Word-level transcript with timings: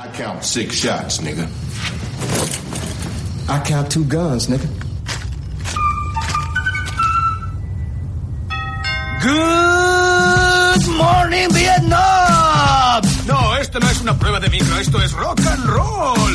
I 0.00 0.08
count 0.14 0.42
six 0.42 0.76
shots, 0.76 1.18
nigga. 1.18 1.46
I 3.50 3.60
count 3.60 3.92
two 3.92 4.06
guns, 4.06 4.46
nigga. 4.46 4.66
Good 9.20 10.96
morning, 10.96 11.50
Vietnam. 11.52 13.02
No, 13.26 13.56
esto 13.60 13.78
no 13.78 13.90
es 13.90 14.00
una 14.00 14.18
prueba 14.18 14.40
de 14.40 14.48
micro, 14.48 14.78
esto 14.78 15.02
es 15.02 15.12
rock 15.12 15.40
and 15.40 15.64
roll. 15.66 16.30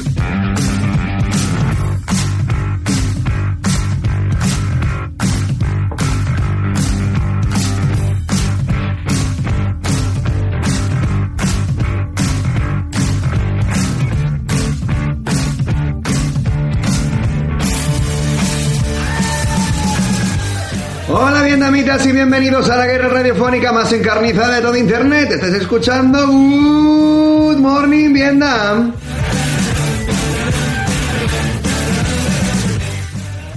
Hola 21.18 21.44
vietnamitas 21.44 22.06
y 22.06 22.12
bienvenidos 22.12 22.70
a 22.70 22.76
la 22.76 22.88
guerra 22.88 23.08
radiofónica 23.08 23.72
más 23.72 23.90
encarnizada 23.94 24.56
de 24.56 24.62
todo 24.62 24.76
internet. 24.76 25.32
Estás 25.32 25.54
escuchando 25.54 26.28
Good 26.28 27.56
Morning 27.56 28.12
Vietnam. 28.12 28.92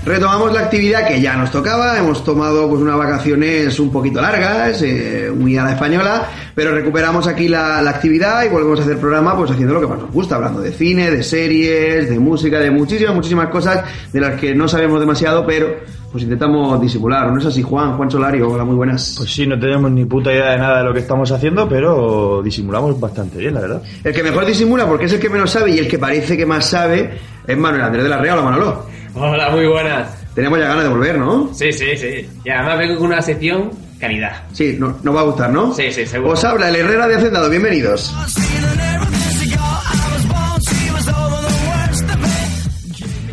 Retomamos 0.05 0.53
la 0.53 0.61
actividad 0.61 1.09
que 1.09 1.21
ya 1.21 1.34
nos 1.34 1.51
tocaba, 1.51 1.98
hemos 1.98 2.23
tomado 2.23 2.69
pues 2.69 2.81
unas 2.81 2.97
vacaciones 2.97 3.81
un 3.81 3.91
poquito 3.91 4.20
largas, 4.20 4.81
eh, 4.83 5.29
muy 5.34 5.59
a 5.59 5.65
la 5.65 5.73
española, 5.73 6.29
pero 6.55 6.70
recuperamos 6.70 7.27
aquí 7.27 7.48
la, 7.48 7.83
la 7.83 7.91
actividad 7.91 8.45
y 8.45 8.51
volvemos 8.51 8.79
a 8.79 8.84
hacer 8.84 8.98
programa 8.98 9.37
pues 9.37 9.51
haciendo 9.51 9.75
lo 9.75 9.81
que 9.81 9.89
más 9.89 9.98
nos 9.98 10.12
gusta, 10.12 10.37
hablando 10.37 10.61
de 10.61 10.70
cine, 10.70 11.11
de 11.11 11.25
series, 11.25 12.09
de 12.09 12.20
música, 12.20 12.61
de 12.61 12.70
muchísimas, 12.70 13.17
muchísimas 13.17 13.48
cosas 13.48 13.84
de 14.12 14.20
las 14.20 14.41
que 14.41 14.55
no 14.55 14.69
sabemos 14.69 15.00
demasiado, 15.00 15.45
pero 15.45 15.97
pues 16.11 16.25
intentamos 16.25 16.81
disimular, 16.81 17.31
¿no 17.31 17.39
es 17.39 17.47
así 17.47 17.62
Juan? 17.62 17.97
Juan 17.97 18.11
Solario, 18.11 18.51
hola, 18.51 18.64
muy 18.64 18.75
buenas. 18.77 19.14
Pues 19.19 19.33
sí, 19.33 19.47
no 19.47 19.59
tenemos 19.59 19.91
ni 19.91 20.05
puta 20.06 20.33
idea 20.33 20.50
de 20.53 20.59
nada 20.59 20.78
de 20.78 20.84
lo 20.84 20.92
que 20.95 21.00
estamos 21.00 21.31
haciendo, 21.31 21.69
pero 21.69 22.41
disimulamos 22.42 22.98
bastante 22.98 23.39
bien, 23.39 23.55
la 23.55 23.61
verdad. 23.61 23.83
El 24.03 24.15
que 24.15 24.23
mejor 24.23 24.47
disimula 24.47 24.87
porque 24.87 25.05
es 25.05 25.12
el 25.12 25.20
que 25.20 25.28
menos 25.28 25.50
sabe 25.50 25.70
y 25.73 25.78
el 25.78 25.87
que 25.89 25.98
parece 25.98 26.37
que 26.37 26.47
más 26.47 26.65
sabe 26.70 27.19
es 27.47 27.56
Manuel 27.56 27.83
Andrés 27.83 28.05
de 28.05 28.09
la 28.11 28.19
Real, 28.19 28.39
hola 28.39 28.50
Manolo. 28.50 28.87
Hola, 29.15 29.50
muy 29.50 29.67
buenas. 29.67 30.15
Tenemos 30.34 30.59
ya 30.59 30.69
ganas 30.69 30.84
de 30.84 30.91
volver, 30.91 31.19
¿no? 31.19 31.50
Sí, 31.53 31.73
sí, 31.73 31.97
sí. 31.97 32.28
Y 32.45 32.48
además 32.50 32.78
vengo 32.78 32.97
con 32.98 33.06
una 33.09 33.20
sección 33.20 33.70
calidad. 33.98 34.45
Sí, 34.53 34.77
no- 34.78 34.97
nos 35.03 35.15
va 35.15 35.20
a 35.20 35.25
gustar, 35.25 35.50
¿no? 35.50 35.75
Sí, 35.75 35.91
sí, 35.91 36.06
seguro. 36.06 36.33
Os 36.34 36.45
habla 36.45 36.69
el 36.69 36.77
Herrera 36.77 37.09
de 37.09 37.17
Hacendado, 37.17 37.50
bienvenidos. 37.50 38.15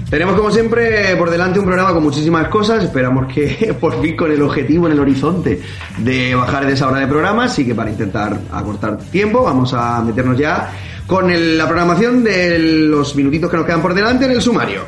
Tenemos 0.09 0.35
como 0.35 0.51
siempre 0.51 1.15
por 1.15 1.29
delante 1.29 1.59
un 1.59 1.65
programa 1.65 1.91
con 1.93 2.03
muchísimas 2.03 2.47
cosas, 2.47 2.83
esperamos 2.83 3.33
que 3.33 3.75
por 3.79 4.01
fin 4.01 4.15
con 4.15 4.31
el 4.31 4.41
objetivo 4.41 4.85
en 4.85 4.93
el 4.93 4.99
horizonte 4.99 5.61
de 5.97 6.35
bajar 6.35 6.65
de 6.65 6.73
esa 6.73 6.87
hora 6.87 6.99
de 6.99 7.07
programa, 7.07 7.45
así 7.45 7.65
que 7.65 7.73
para 7.73 7.89
intentar 7.89 8.39
acortar 8.51 8.97
tiempo 8.97 9.43
vamos 9.43 9.73
a 9.73 10.01
meternos 10.01 10.37
ya 10.37 10.71
con 11.07 11.27
la 11.57 11.65
programación 11.67 12.23
de 12.23 12.59
los 12.59 13.15
minutitos 13.15 13.49
que 13.49 13.57
nos 13.57 13.65
quedan 13.65 13.81
por 13.81 13.93
delante 13.93 14.25
en 14.25 14.31
el 14.31 14.41
sumario. 14.41 14.83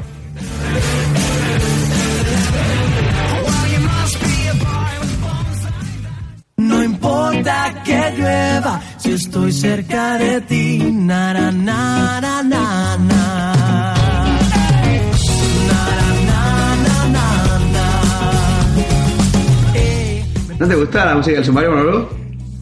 No 6.57 6.83
importa 6.83 7.83
que 7.83 8.13
llueva, 8.17 8.81
si 8.97 9.11
estoy 9.11 9.51
cerca 9.51 10.17
de 10.17 10.41
ti, 10.41 10.91
na 10.91 11.33
na 11.33 11.51
na 11.51 13.16
¿No 20.59 20.67
te 20.67 20.75
gusta 20.75 21.05
la 21.05 21.15
música 21.15 21.35
del 21.35 21.45
sumario, 21.45 21.71
Manolo? 21.71 22.09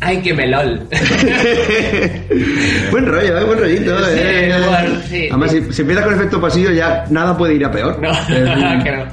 Ay, 0.01 0.21
qué 0.21 0.33
melol. 0.33 0.87
buen 2.91 3.05
rollo, 3.05 3.39
¿eh? 3.39 3.43
buen 3.45 3.59
rollito. 3.59 3.97
Sí, 3.97 4.11
eh. 4.13 4.53
bueno, 4.67 5.01
sí. 5.09 5.27
Además, 5.29 5.51
si, 5.51 5.73
si 5.73 5.81
empiezas 5.81 6.05
con 6.05 6.13
efecto 6.13 6.41
pasillo 6.41 6.71
ya 6.71 7.05
nada 7.09 7.37
puede 7.37 7.55
ir 7.55 7.65
a 7.65 7.71
peor. 7.71 7.99
No, 8.01 8.11
que 8.83 8.91
no. 8.91 9.05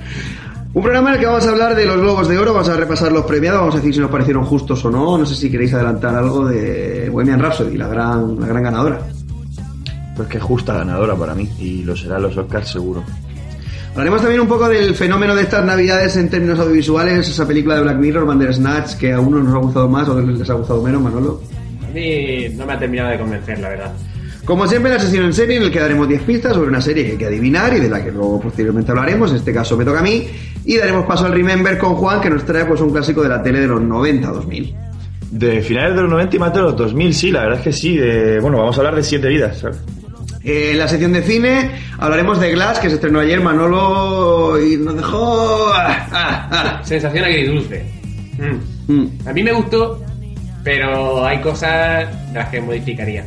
Un 0.74 0.82
programa 0.82 1.10
en 1.10 1.14
el 1.14 1.20
que 1.20 1.26
vamos 1.26 1.46
a 1.46 1.50
hablar 1.50 1.76
de 1.76 1.84
los 1.84 2.00
Globos 2.00 2.28
de 2.28 2.38
Oro, 2.38 2.54
vamos 2.54 2.68
a 2.70 2.76
repasar 2.76 3.12
los 3.12 3.26
premiados, 3.26 3.60
vamos 3.60 3.74
a 3.74 3.78
decir 3.78 3.94
si 3.94 4.00
nos 4.00 4.10
parecieron 4.10 4.44
justos 4.44 4.84
o 4.84 4.90
no. 4.90 5.18
No 5.18 5.26
sé 5.26 5.34
si 5.34 5.50
queréis 5.50 5.74
adelantar 5.74 6.14
algo 6.14 6.46
de 6.46 7.10
Bohemian 7.10 7.40
Rhapsody, 7.40 7.76
la 7.76 7.88
gran, 7.88 8.40
la 8.40 8.46
gran 8.46 8.62
ganadora. 8.62 9.00
Pues 10.16 10.28
que 10.28 10.40
justa 10.40 10.74
ganadora 10.74 11.14
para 11.14 11.34
mí, 11.34 11.48
y 11.58 11.84
lo 11.84 11.94
será 11.94 12.18
los 12.18 12.36
Oscars 12.36 12.70
seguro. 12.70 13.04
Hablaremos 13.92 14.22
también 14.22 14.40
un 14.40 14.48
poco 14.48 14.68
del 14.68 14.94
fenómeno 14.94 15.34
de 15.34 15.42
estas 15.42 15.64
navidades 15.64 16.16
en 16.16 16.30
términos 16.30 16.58
audiovisuales, 16.58 17.28
esa 17.28 17.46
película 17.46 17.76
de 17.76 17.82
Black 17.82 17.98
Mirror, 17.98 18.26
Bandersnatch, 18.26 18.94
que 18.96 19.12
a 19.12 19.20
unos 19.20 19.44
nos 19.44 19.54
ha 19.54 19.58
gustado 19.58 19.88
más, 19.88 20.08
a 20.08 20.12
otros 20.12 20.26
les 20.38 20.48
ha 20.48 20.54
gustado 20.54 20.82
menos, 20.82 21.02
Manolo. 21.02 21.42
A 21.86 21.90
mí 21.92 22.46
no 22.56 22.64
me 22.64 22.72
ha 22.72 22.78
terminado 22.78 23.10
de 23.10 23.18
convencer, 23.18 23.58
la 23.58 23.68
verdad. 23.68 23.92
Como 24.46 24.66
siempre, 24.66 24.90
la 24.92 24.98
sesión 24.98 25.26
en 25.26 25.32
serie 25.34 25.56
en 25.58 25.64
la 25.64 25.70
que 25.70 25.78
daremos 25.78 26.08
10 26.08 26.22
pistas 26.22 26.54
sobre 26.54 26.68
una 26.70 26.80
serie 26.80 27.04
que 27.04 27.12
hay 27.12 27.18
que 27.18 27.26
adivinar 27.26 27.74
y 27.76 27.80
de 27.80 27.88
la 27.90 28.02
que 28.02 28.10
luego 28.10 28.40
posteriormente 28.40 28.90
hablaremos. 28.90 29.30
En 29.30 29.36
este 29.36 29.52
caso 29.52 29.76
me 29.76 29.84
toca 29.84 30.00
a 30.00 30.02
mí. 30.02 30.26
Y 30.64 30.78
daremos 30.78 31.04
paso 31.06 31.26
al 31.26 31.32
Remember 31.32 31.76
con 31.78 31.94
Juan, 31.94 32.20
que 32.20 32.30
nos 32.30 32.44
trae 32.44 32.64
pues 32.64 32.80
un 32.80 32.90
clásico 32.90 33.22
de 33.22 33.28
la 33.28 33.40
tele 33.42 33.60
de 33.60 33.66
los 33.68 33.80
90-2000. 33.80 34.74
De 35.30 35.60
finales 35.62 35.94
de 35.94 36.02
los 36.02 36.10
90 36.10 36.36
y 36.36 36.38
más 36.40 36.52
de 36.54 36.60
los 36.60 36.76
2000, 36.76 37.14
sí, 37.14 37.30
la 37.30 37.42
verdad 37.42 37.58
es 37.58 37.64
que 37.64 37.72
sí. 37.72 37.96
de- 37.96 38.40
bueno, 38.40 38.58
vamos 38.58 38.76
a 38.76 38.80
hablar 38.80 38.96
de 38.96 39.02
siete 39.04 39.28
vidas, 39.28 39.58
¿sabes? 39.58 39.78
Eh, 40.44 40.70
en 40.72 40.78
la 40.78 40.88
sección 40.88 41.12
de 41.12 41.22
cine 41.22 41.70
hablaremos 41.98 42.40
de 42.40 42.52
Glass, 42.52 42.78
que 42.78 42.88
se 42.88 42.96
estrenó 42.96 43.20
ayer, 43.20 43.40
Manolo, 43.40 44.60
y 44.60 44.76
nos 44.76 44.96
dejó... 44.96 45.70
ah, 45.74 46.08
ah, 46.10 46.48
ah. 46.50 46.80
Sensación 46.84 47.24
agridulce. 47.24 47.84
Mm. 48.38 48.92
Mm. 48.92 49.08
A 49.26 49.32
mí 49.32 49.42
me 49.42 49.52
gustó, 49.52 50.02
pero 50.64 51.24
hay 51.24 51.40
cosas 51.40 52.08
de 52.28 52.34
las 52.34 52.48
que 52.48 52.60
modificaría. 52.60 53.24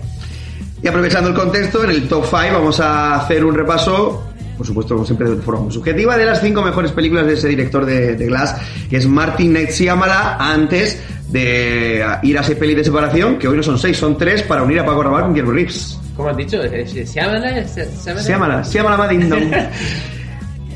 Y 0.83 0.87
aprovechando 0.87 1.29
el 1.29 1.35
contexto, 1.35 1.83
en 1.83 1.91
el 1.91 2.07
top 2.07 2.25
5 2.25 2.37
vamos 2.53 2.79
a 2.79 3.15
hacer 3.15 3.45
un 3.45 3.55
repaso, 3.55 4.23
por 4.57 4.67
supuesto, 4.67 4.95
como 4.95 5.05
siempre, 5.05 5.29
de 5.29 5.37
forma 5.37 5.71
subjetiva, 5.71 6.17
de 6.17 6.25
las 6.25 6.41
cinco 6.41 6.61
mejores 6.61 6.91
películas 6.91 7.25
de 7.25 7.33
ese 7.33 7.47
director 7.47 7.85
de, 7.85 8.15
de 8.15 8.25
Glass, 8.27 8.55
que 8.89 8.97
es 8.97 9.07
Martin 9.07 9.53
Night 9.53 9.71
Shyamala, 9.71 10.37
antes 10.37 11.01
de 11.29 12.05
ir 12.23 12.37
a 12.37 12.41
ese 12.41 12.55
peli 12.55 12.75
de 12.75 12.83
separación, 12.83 13.39
que 13.39 13.47
hoy 13.47 13.57
no 13.57 13.63
son 13.63 13.79
seis, 13.79 13.97
son 13.97 14.17
tres, 14.17 14.43
para 14.43 14.63
unir 14.63 14.79
a 14.79 14.85
Paco 14.85 15.01
Rabanne 15.01 15.25
con 15.25 15.33
Keanu 15.33 15.51
Reeves. 15.51 15.99
¿Cómo 16.15 16.29
has 16.29 16.37
dicho? 16.37 16.61
¿Se 16.63 16.87
se 16.87 17.05
llama? 17.05 17.39
¿Se 17.67 17.85
llama? 18.05 18.21
Shyamala, 18.21 18.61
Shyamala 18.63 18.97
Madin 18.97 19.29
Dong. 19.29 19.53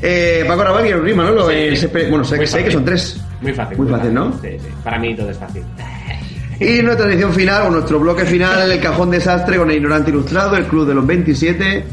Eh, 0.02 0.44
Paco 0.48 0.64
Rabanne 0.64 0.88
y 0.88 0.92
Reeves, 0.94 1.14
Manolo, 1.14 1.50
Sí. 1.50 1.54
ese 1.56 1.88
pe- 1.90 2.08
bueno, 2.08 2.24
sé, 2.24 2.46
sé 2.46 2.64
que 2.64 2.70
son 2.70 2.86
tres. 2.86 3.20
Muy 3.42 3.52
fácil. 3.52 3.76
Muy 3.76 3.86
fácil, 3.88 4.14
¿no? 4.14 4.32
Sí, 4.40 4.48
sí. 4.58 4.68
Para 4.82 4.98
mí 4.98 5.14
todo 5.14 5.30
es 5.30 5.36
fácil. 5.38 5.62
Y 6.58 6.82
nuestra 6.82 7.06
edición 7.06 7.32
final, 7.32 7.66
o 7.66 7.70
nuestro 7.70 7.98
bloque 7.98 8.24
final, 8.26 8.70
el 8.70 8.80
cajón 8.80 9.10
desastre 9.10 9.56
con 9.58 9.70
el 9.70 9.76
ignorante 9.76 10.10
ilustrado, 10.10 10.56
el 10.56 10.64
club 10.66 10.86
de 10.86 10.94
los 10.94 11.06
27. 11.06 11.84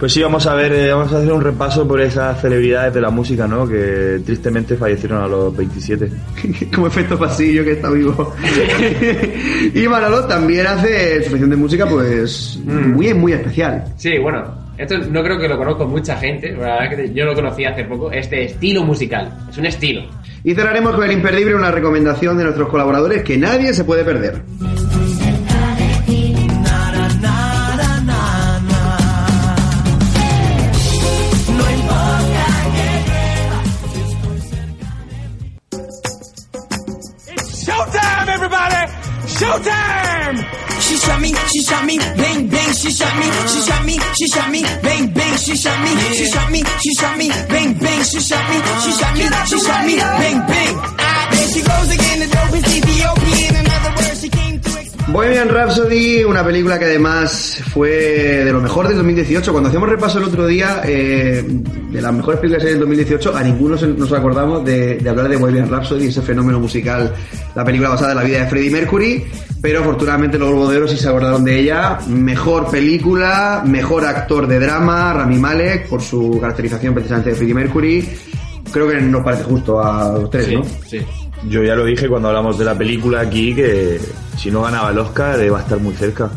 Pues 0.00 0.14
sí, 0.14 0.22
vamos 0.22 0.46
a 0.46 0.54
ver, 0.54 0.72
eh, 0.72 0.92
vamos 0.92 1.12
a 1.12 1.18
hacer 1.18 1.30
un 1.30 1.42
repaso 1.42 1.86
por 1.86 2.00
esas 2.00 2.40
celebridades 2.40 2.94
de 2.94 3.02
la 3.02 3.10
música, 3.10 3.46
¿no? 3.46 3.68
Que 3.68 4.20
tristemente 4.24 4.74
fallecieron 4.74 5.22
a 5.22 5.28
los 5.28 5.54
27. 5.54 6.10
como 6.74 6.86
efecto 6.86 7.18
pasillo 7.18 7.62
que 7.62 7.72
está 7.72 7.90
vivo. 7.90 8.34
y 9.74 9.86
Manolo 9.86 10.24
también 10.24 10.66
hace 10.66 11.22
su 11.24 11.30
sección 11.30 11.50
de 11.50 11.56
música, 11.56 11.86
pues 11.86 12.58
Mm. 12.64 12.92
muy, 12.94 13.14
muy 13.14 13.32
especial. 13.32 13.84
Sí, 13.96 14.18
bueno, 14.18 14.42
esto 14.78 14.96
no 14.98 15.22
creo 15.22 15.38
que 15.38 15.48
lo 15.48 15.58
conozco 15.58 15.86
mucha 15.86 16.16
gente, 16.16 16.52
la 16.52 16.78
verdad 16.80 16.96
que 16.96 17.12
yo 17.12 17.24
lo 17.24 17.34
conocí 17.34 17.64
hace 17.64 17.84
poco, 17.84 18.10
este 18.10 18.44
estilo 18.44 18.82
musical, 18.84 19.30
es 19.50 19.58
un 19.58 19.66
estilo. 19.66 20.02
Y 20.42 20.54
cerraremos 20.54 20.94
con 20.94 21.04
el 21.04 21.12
imperdible, 21.12 21.54
una 21.54 21.70
recomendación 21.70 22.38
de 22.38 22.44
nuestros 22.44 22.68
colaboradores 22.68 23.22
que 23.22 23.36
nadie 23.36 23.74
se 23.74 23.84
puede 23.84 24.04
perder. 24.04 24.42
Showtime! 39.40 40.36
She 40.84 40.96
shot 40.96 41.18
me, 41.18 41.32
she 41.32 41.62
shot 41.62 41.84
me, 41.86 41.96
bang 41.96 42.46
bang, 42.48 42.72
she 42.74 42.90
shot 42.92 43.16
me, 43.16 43.26
she 43.48 43.60
shot 43.64 43.84
me, 43.86 43.96
she 44.18 44.26
shot 44.28 44.50
me, 44.50 44.62
bang 44.82 45.06
bang, 45.14 45.36
she 45.38 45.56
shot 45.56 45.80
me, 45.80 45.90
she 46.12 46.26
shot 46.26 46.50
me, 46.52 46.62
she 46.82 46.92
shot 46.92 47.16
me, 47.16 47.28
bang 47.48 47.72
bang, 47.72 48.02
she 48.04 48.20
shot 48.20 48.44
me, 48.50 48.56
she 48.84 48.92
shot 49.00 49.14
me, 49.16 49.24
she 49.48 49.58
shot 49.64 49.86
me, 49.86 49.96
bang 49.96 50.38
bang. 50.46 50.74
Ah, 50.76 51.28
there 51.32 51.48
she 51.48 51.62
goes 51.62 51.88
again, 51.94 52.20
the 52.20 52.26
dope 52.26 52.52
is 52.52 52.76
Ethiopian. 52.76 53.56
In 53.56 53.66
other 53.66 53.92
words, 53.96 54.20
she 54.20 54.28
came 54.28 54.56
explain. 54.56 54.79
Bohemian 55.12 55.48
Rhapsody, 55.48 56.22
una 56.24 56.44
película 56.44 56.78
que 56.78 56.84
además 56.84 57.60
fue 57.72 57.90
de 58.44 58.52
lo 58.52 58.60
mejor 58.60 58.86
del 58.86 58.96
2018. 58.98 59.50
Cuando 59.50 59.68
hacíamos 59.68 59.88
repaso 59.88 60.18
el 60.18 60.24
otro 60.24 60.46
día 60.46 60.82
eh, 60.84 61.44
de 61.46 62.00
las 62.00 62.12
mejores 62.12 62.38
películas 62.40 62.64
del 62.64 62.78
2018, 62.78 63.36
a 63.36 63.42
ninguno 63.42 63.76
nos 63.76 64.12
acordamos 64.12 64.64
de, 64.64 64.98
de 64.98 65.10
hablar 65.10 65.28
de 65.28 65.36
Bohemian 65.36 65.68
Rhapsody, 65.68 66.06
ese 66.06 66.22
fenómeno 66.22 66.60
musical, 66.60 67.12
la 67.54 67.64
película 67.64 67.90
basada 67.90 68.12
en 68.12 68.18
la 68.18 68.24
vida 68.24 68.40
de 68.40 68.46
Freddie 68.46 68.70
Mercury. 68.70 69.24
Pero 69.60 69.80
afortunadamente 69.80 70.38
los 70.38 70.70
de 70.70 70.76
Oro 70.76 70.88
sí 70.88 70.96
se 70.96 71.08
acordaron 71.08 71.44
de 71.44 71.58
ella. 71.58 71.98
Mejor 72.06 72.70
película, 72.70 73.62
mejor 73.66 74.04
actor 74.04 74.46
de 74.46 74.58
drama, 74.60 75.12
Rami 75.12 75.38
Malek, 75.38 75.88
por 75.88 76.02
su 76.02 76.38
caracterización 76.40 76.94
precisamente 76.94 77.30
de 77.30 77.36
Freddie 77.36 77.54
Mercury. 77.54 78.08
Creo 78.72 78.88
que 78.88 79.00
nos 79.00 79.24
parece 79.24 79.42
justo 79.42 79.82
a 79.82 80.12
los 80.12 80.30
tres, 80.30 80.46
Sí, 80.46 80.54
¿no? 80.54 80.62
sí. 80.86 80.98
Yo 81.48 81.62
ya 81.62 81.74
lo 81.74 81.84
dije 81.84 82.08
cuando 82.08 82.28
hablamos 82.28 82.58
de 82.58 82.64
la 82.64 82.76
película 82.76 83.20
aquí 83.20 83.54
que 83.54 84.00
si 84.36 84.50
no 84.50 84.62
ganaba 84.62 84.90
el 84.90 84.98
Oscar 84.98 85.40
eh, 85.40 85.50
va 85.50 85.58
a 85.58 85.62
estar 85.62 85.78
muy 85.80 85.94
cerca. 85.94 86.30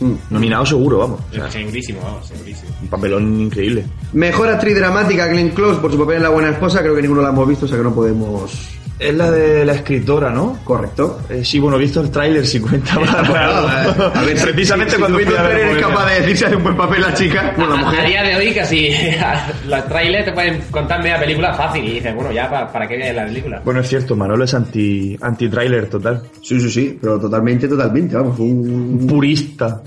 Mm. 0.00 0.14
Nominado 0.30 0.66
seguro, 0.66 0.98
vamos. 0.98 1.20
O 1.30 1.34
sea, 1.34 1.50
Segurísimo, 1.50 2.00
vamos, 2.02 2.26
segurísimo. 2.26 2.70
un 2.82 2.88
papelón 2.88 3.40
increíble. 3.40 3.84
Mejor 4.12 4.48
actriz 4.48 4.74
dramática, 4.74 5.26
Glenn 5.28 5.50
Close, 5.50 5.80
por 5.80 5.92
su 5.92 5.98
papel 5.98 6.16
en 6.16 6.22
La 6.24 6.28
Buena 6.30 6.50
Esposa. 6.50 6.80
Creo 6.80 6.94
que 6.96 7.02
ninguno 7.02 7.22
la 7.22 7.28
hemos 7.28 7.46
visto, 7.48 7.66
o 7.66 7.68
sea 7.68 7.78
que 7.78 7.84
no 7.84 7.94
podemos... 7.94 8.68
Es 9.02 9.14
la 9.14 9.30
de 9.30 9.64
la 9.64 9.72
escritora, 9.72 10.30
¿no? 10.30 10.58
Correcto. 10.64 11.20
Eh, 11.28 11.44
sí, 11.44 11.58
bueno, 11.58 11.76
he 11.76 11.80
visto 11.80 12.00
el 12.00 12.10
tráiler 12.10 12.46
si 12.46 12.60
cuenta 12.60 12.94
para 13.00 13.46
algo. 13.48 13.68
A 14.14 14.22
ver, 14.22 14.36
precisamente 14.42 14.92
si, 14.94 14.98
cuando 15.00 15.18
si 15.18 15.24
tú, 15.24 15.36
a 15.36 15.50
eres 15.50 15.78
capaz 15.78 16.06
de 16.10 16.20
decir 16.20 16.36
si 16.36 16.44
hace 16.44 16.56
un 16.56 16.62
buen 16.62 16.76
papel 16.76 17.00
la 17.00 17.14
chica, 17.14 17.52
bueno, 17.56 17.74
la 17.74 17.80
A 17.80 17.84
mujer. 17.84 18.06
día 18.06 18.22
de 18.22 18.36
hoy 18.36 18.54
casi 18.54 18.90
los 19.68 19.88
trailers 19.88 20.24
te 20.26 20.32
pueden 20.32 20.60
contar 20.70 21.02
media 21.02 21.18
película 21.18 21.52
fácil 21.54 21.84
y 21.84 21.94
dices, 21.94 22.14
bueno, 22.14 22.30
ya 22.32 22.48
para, 22.48 22.70
para 22.72 22.86
qué 22.86 22.96
veas 22.96 23.16
la 23.16 23.24
película. 23.26 23.60
Bueno, 23.64 23.80
es 23.80 23.88
cierto, 23.88 24.14
Manolo 24.14 24.44
es 24.44 24.54
anti, 24.54 25.18
anti-trailer 25.20 25.88
total. 25.88 26.22
Sí, 26.40 26.60
sí, 26.60 26.70
sí, 26.70 26.98
pero 27.00 27.18
totalmente, 27.18 27.66
totalmente, 27.66 28.14
vamos. 28.16 28.38
Un... 28.38 29.06
Purista. 29.08 29.82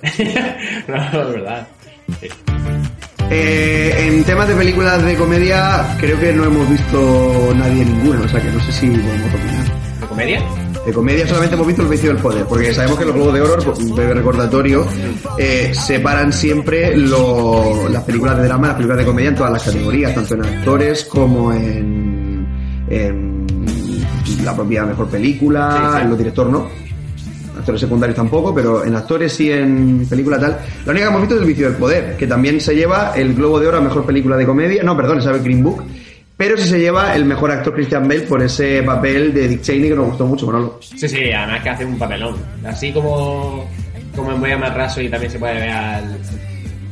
no, 0.88 1.22
es 1.22 1.34
verdad. 1.34 1.68
Sí. 2.20 2.28
Eh, 3.32 3.94
en 4.08 4.24
temas 4.24 4.48
de 4.48 4.56
películas 4.56 5.04
de 5.04 5.16
comedia, 5.16 5.96
creo 6.00 6.20
que 6.20 6.32
no 6.34 6.44
hemos 6.46 6.70
visto 6.70 7.54
nadie 7.56 7.84
ninguna, 7.86 8.22
o 8.22 8.28
sea 8.28 8.42
que 8.42 8.52
no 8.52 8.60
sé 8.64 8.72
si 8.72 8.88
podemos 8.88 9.34
opinar. 9.34 9.66
¿De 10.00 10.08
comedia? 10.08 10.44
De 10.86 10.94
comedia 10.94 11.28
solamente 11.28 11.56
hemos 11.56 11.66
visto 11.68 11.82
el 11.82 11.88
vicio 11.88 12.10
del 12.14 12.22
poder, 12.22 12.46
porque 12.46 12.72
sabemos 12.74 13.00
que 13.00 13.06
los 13.06 13.16
Globos 13.16 13.34
de 13.34 13.42
Oro, 13.42 13.74
breve 13.96 14.14
recordatorio, 14.14 14.86
eh, 15.40 15.72
separan 15.74 16.32
siempre 16.32 16.96
lo- 16.96 17.90
las 17.90 18.04
películas 18.04 18.38
de 18.38 18.44
drama 18.44 18.68
las 18.68 18.76
películas 18.76 19.00
de 19.00 19.06
comedia 19.06 19.30
en 19.30 19.36
todas 19.36 19.52
las 19.54 19.64
categorías, 19.64 20.14
tanto 20.14 20.36
en 20.36 20.46
actores 20.46 21.06
como 21.06 21.52
en, 21.52 22.48
en 22.90 23.48
la 24.44 24.56
propia 24.56 24.86
mejor 24.86 25.08
película, 25.08 25.72
Sí, 25.92 25.96
sí. 25.98 26.02
en 26.04 26.10
los 26.10 26.18
directores 26.20 26.54
no. 26.54 26.68
Actores 27.66 27.82
secundarios 27.82 28.16
tampoco, 28.16 28.54
pero 28.54 28.86
en 28.86 28.96
actores 28.96 29.40
y 29.40 29.52
en 29.52 30.06
película 30.08 30.40
tal. 30.40 30.60
La 30.86 30.92
única 30.92 31.08
que 31.08 31.10
hemos 31.10 31.22
visto 31.22 31.34
es 31.34 31.42
El 31.42 31.48
vicio 31.48 31.68
del 31.68 31.78
poder, 31.78 32.16
que 32.16 32.28
también 32.28 32.62
se 32.62 32.76
lleva 32.76 33.14
el 33.16 33.34
Globo 33.34 33.60
de 33.60 33.68
Oro 33.68 33.78
a 33.78 33.82
mejor 33.82 34.06
película 34.06 34.38
de 34.38 34.46
comedia. 34.46 34.84
No, 34.84 34.96
perdón, 34.96 35.18
es 35.18 35.44
Green 35.44 35.64
Book. 35.64 35.84
Pero 36.38 36.58
sí 36.58 36.68
se 36.68 36.80
lleva 36.80 37.16
el 37.16 37.26
mejor 37.26 37.50
actor 37.50 37.74
Christian 37.74 38.08
Bale 38.08 38.22
por 38.22 38.44
ese 38.44 38.84
papel 38.84 39.34
de 39.34 39.48
Dick 39.48 39.62
Cheney 39.62 39.90
que 39.90 39.96
nos 39.96 40.10
gustó 40.10 40.28
mucho, 40.28 40.46
Manolo. 40.46 40.78
Sí, 40.80 41.10
sí, 41.10 41.32
además 41.32 41.64
que 41.64 41.70
hace 41.72 41.86
un 41.86 41.98
papelón. 41.98 42.36
Así 42.64 42.94
como, 42.94 43.68
como 44.16 44.32
en 44.32 44.40
Voy 44.40 44.52
a 44.52 44.58
más 44.60 44.76
raso 44.76 45.02
y 45.02 45.10
también 45.10 45.32
se 45.32 45.40
puede 45.40 45.56
ver 45.56 45.72
al. 45.72 46.20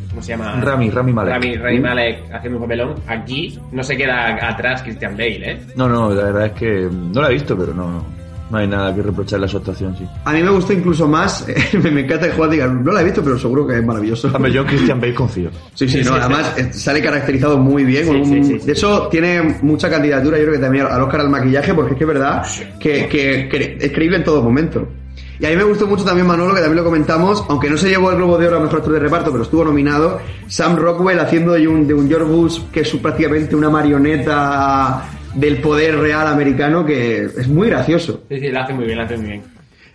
¿Cómo 0.09 0.23
se 0.23 0.29
llama? 0.29 0.59
Rami, 0.59 0.89
Rami 0.89 1.13
Malek. 1.13 1.33
Rami, 1.35 1.55
Rami 1.57 1.79
Malek 1.79 2.33
haciendo 2.33 2.57
un 2.57 2.63
papelón. 2.63 2.95
Aquí 3.05 3.59
no 3.71 3.83
se 3.83 3.95
queda 3.95 4.49
atrás 4.49 4.81
Christian 4.81 5.15
Bale, 5.15 5.51
¿eh? 5.51 5.59
No, 5.75 5.87
no, 5.87 6.11
la 6.11 6.23
verdad 6.23 6.45
es 6.47 6.51
que 6.53 6.89
no 6.91 7.21
la 7.21 7.29
he 7.29 7.33
visto, 7.33 7.55
pero 7.55 7.75
no, 7.75 7.91
no. 7.91 8.22
No 8.51 8.57
hay 8.57 8.67
nada 8.67 8.93
que 8.93 9.01
reprocharle 9.01 9.45
a 9.45 9.49
su 9.49 9.57
actuación, 9.57 9.95
sí. 9.97 10.05
A 10.25 10.31
mí 10.33 10.43
me 10.43 10.49
gustó 10.51 10.73
incluso 10.73 11.07
más, 11.07 11.45
me, 11.83 11.89
me 11.89 12.01
encanta 12.01 12.27
que 12.27 12.33
Juan 12.33 12.49
diga, 12.51 12.67
no 12.67 12.91
la 12.91 13.01
he 13.01 13.03
visto, 13.03 13.23
pero 13.23 13.39
seguro 13.39 13.65
que 13.65 13.79
es 13.79 13.85
maravilloso. 13.85 14.29
Hombre, 14.33 14.51
yo 14.51 14.61
en 14.61 14.67
Christian 14.67 14.99
Bale 15.01 15.15
confío. 15.15 15.49
Sí, 15.73 15.87
sí, 15.87 16.03
Sí, 16.03 16.09
no, 16.09 16.15
sí, 16.15 16.21
además 16.21 16.53
eh, 16.57 16.69
sale 16.73 17.01
caracterizado 17.01 17.57
muy 17.57 17.83
bien. 17.83 18.07
un- 18.09 18.25
sí, 18.25 18.43
sí, 18.43 18.59
sí. 18.59 18.65
De 18.65 18.73
hecho, 18.73 19.07
tiene 19.09 19.57
mucha 19.61 19.89
candidatura, 19.89 20.37
yo 20.37 20.43
creo 20.43 20.55
que 20.55 20.61
también 20.61 20.85
al 20.85 21.01
Oscar 21.01 21.21
al 21.21 21.29
maquillaje, 21.29 21.73
porque 21.73 21.93
es 21.93 21.97
que 21.97 22.03
es 22.03 22.07
verdad 22.07 22.45
que, 22.79 23.07
que- 23.07 23.47
que 23.49 23.77
es 23.79 23.91
creíble 23.91 24.17
en 24.17 24.23
todo 24.23 24.43
momento. 24.43 24.87
Y 25.39 25.45
a 25.45 25.49
mí 25.49 25.55
me 25.55 25.63
gustó 25.63 25.87
mucho 25.87 26.03
también 26.05 26.27
Manolo, 26.27 26.53
que 26.53 26.61
también 26.61 26.77
lo 26.77 26.83
comentamos, 26.85 27.43
aunque 27.49 27.69
no 27.69 27.75
se 27.75 27.89
llevó 27.89 28.11
el 28.11 28.17
Globo 28.17 28.37
de 28.37 28.47
Oro 28.47 28.57
a 28.57 28.59
Mejor 28.59 28.77
Actor 28.79 28.93
de 28.93 28.99
Reparto, 28.99 29.31
pero 29.31 29.43
estuvo 29.43 29.65
nominado, 29.65 30.19
Sam 30.47 30.75
Rockwell 30.77 31.19
haciendo 31.19 31.53
de 31.53 31.67
un, 31.67 31.87
de 31.87 31.93
un 31.95 32.07
George 32.07 32.27
Bush, 32.31 32.59
que 32.71 32.81
es 32.81 32.89
prácticamente 32.97 33.55
una 33.55 33.69
marioneta 33.69 35.03
del 35.35 35.57
poder 35.57 35.97
real 35.97 36.27
americano, 36.27 36.85
que 36.85 37.23
es 37.25 37.47
muy 37.47 37.67
gracioso. 37.69 38.23
Sí, 38.29 38.39
sí, 38.39 38.47
lo 38.49 38.59
hace 38.61 38.73
muy 38.73 38.85
bien, 38.85 38.97
lo 38.97 39.03
hace 39.03 39.17
muy 39.17 39.27
bien. 39.27 39.41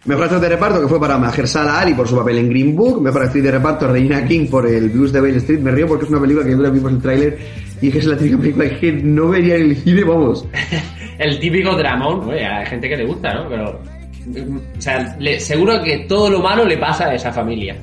Mejor 0.04 0.24
actor 0.24 0.40
de 0.40 0.48
reparto 0.48 0.80
que 0.80 0.88
fue 0.88 1.00
para 1.00 1.18
Mahershala 1.18 1.80
Ali 1.80 1.92
por 1.92 2.08
su 2.08 2.16
papel 2.16 2.38
en 2.38 2.48
Green 2.48 2.74
Book. 2.74 3.02
Mejor 3.02 3.24
actriz 3.24 3.42
de 3.44 3.50
reparto 3.50 3.88
Regina 3.88 4.24
King 4.24 4.46
por 4.48 4.66
el 4.66 4.88
Blues 4.88 5.12
de 5.12 5.20
Bale 5.20 5.36
Street. 5.38 5.58
Me 5.60 5.70
río 5.72 5.86
porque 5.86 6.04
es 6.04 6.10
una 6.10 6.20
película 6.20 6.46
que 6.46 6.52
yo 6.52 6.70
vimos 6.72 6.92
el 6.92 7.02
tráiler 7.02 7.38
y 7.82 7.88
es 7.88 7.92
que 7.92 7.98
es 7.98 8.06
la 8.06 8.16
típica 8.16 8.38
película 8.38 8.70
que 8.80 8.92
no 8.92 9.28
vería 9.28 9.56
en 9.56 9.62
el 9.70 9.76
cine, 9.76 10.04
vamos. 10.04 10.46
El 11.18 11.40
típico 11.40 11.74
dramón, 11.76 12.28
oye, 12.30 12.46
hay 12.46 12.64
gente 12.66 12.88
que 12.88 12.96
le 12.96 13.04
gusta, 13.04 13.34
¿no? 13.34 13.48
Pero. 13.48 13.80
O 14.78 14.80
sea, 14.80 15.16
le- 15.18 15.40
seguro 15.40 15.82
que 15.82 16.06
todo 16.08 16.30
lo 16.30 16.38
malo 16.40 16.64
le 16.64 16.78
pasa 16.78 17.06
a 17.06 17.14
esa 17.14 17.32
familia. 17.32 17.74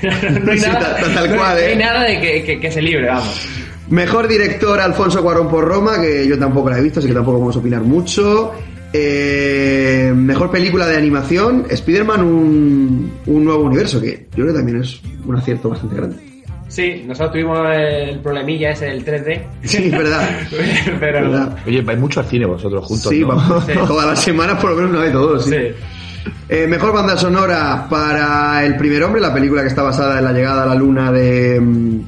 no 0.02 0.50
hay 0.50 0.58
Sí, 0.58 0.66
nada, 0.66 0.96
tal- 0.96 1.12
tal 1.12 1.14
no 1.14 1.20
hay- 1.20 1.38
cual, 1.38 1.56
no 1.56 1.66
hay 1.66 1.72
¿eh? 1.72 1.76
nada 1.76 2.04
de 2.04 2.20
que, 2.20 2.42
que- 2.42 2.58
que 2.58 2.70
se 2.70 2.80
libre, 2.80 3.06
vamos. 3.08 3.46
Mejor 3.90 4.28
director 4.28 4.80
Alfonso 4.80 5.22
Cuarón 5.22 5.48
por 5.48 5.64
Roma, 5.64 6.00
que 6.00 6.26
yo 6.26 6.38
tampoco 6.38 6.70
la 6.70 6.78
he 6.78 6.82
visto, 6.82 7.00
así 7.00 7.08
que 7.08 7.14
tampoco 7.14 7.38
vamos 7.40 7.56
a 7.56 7.58
opinar 7.58 7.82
mucho. 7.82 8.52
Eh, 8.92 10.12
mejor 10.14 10.50
película 10.50 10.86
de 10.86 10.96
animación, 10.96 11.66
Spider-Man 11.68 12.24
un, 12.24 13.12
un 13.26 13.44
nuevo 13.44 13.64
universo, 13.64 14.00
que 14.00 14.26
yo 14.30 14.44
creo 14.44 14.46
que 14.48 14.52
también 14.54 14.80
es 14.82 15.00
un 15.26 15.36
acierto 15.36 15.68
bastante 15.68 15.96
grande. 15.96 16.16
Sí, 16.68 17.02
nosotros 17.04 17.32
tuvimos 17.32 17.58
el 17.74 18.20
problemilla 18.20 18.70
ese 18.70 18.86
del 18.86 19.04
3D. 19.04 19.42
Sí, 19.64 19.84
es 19.86 19.90
verdad. 19.90 20.28
Pero. 21.00 21.20
¿Verdad? 21.22 21.56
Oye, 21.66 21.82
vais 21.82 21.98
mucho 21.98 22.20
al 22.20 22.26
cine 22.26 22.46
vosotros 22.46 22.84
juntos, 22.84 23.10
Sí, 23.10 23.20
¿no? 23.20 23.28
vamos, 23.28 23.64
Sí. 23.66 23.72
todas 23.86 24.06
las 24.06 24.22
semanas 24.22 24.60
por 24.60 24.70
lo 24.70 24.76
menos 24.76 24.90
una 24.92 25.00
vez 25.00 25.12
todos. 25.12 25.44
Sí. 25.44 25.50
Sí. 25.50 25.74
Eh, 26.48 26.66
mejor 26.68 26.92
banda 26.92 27.16
sonora 27.16 27.86
para 27.88 28.64
El 28.64 28.76
primer 28.76 29.02
hombre, 29.02 29.20
la 29.20 29.32
película 29.34 29.62
que 29.62 29.68
está 29.68 29.82
basada 29.82 30.18
en 30.18 30.24
la 30.24 30.32
llegada 30.32 30.62
a 30.64 30.66
la 30.66 30.74
luna 30.76 31.10
de, 31.10 31.60
mm, 31.60 32.00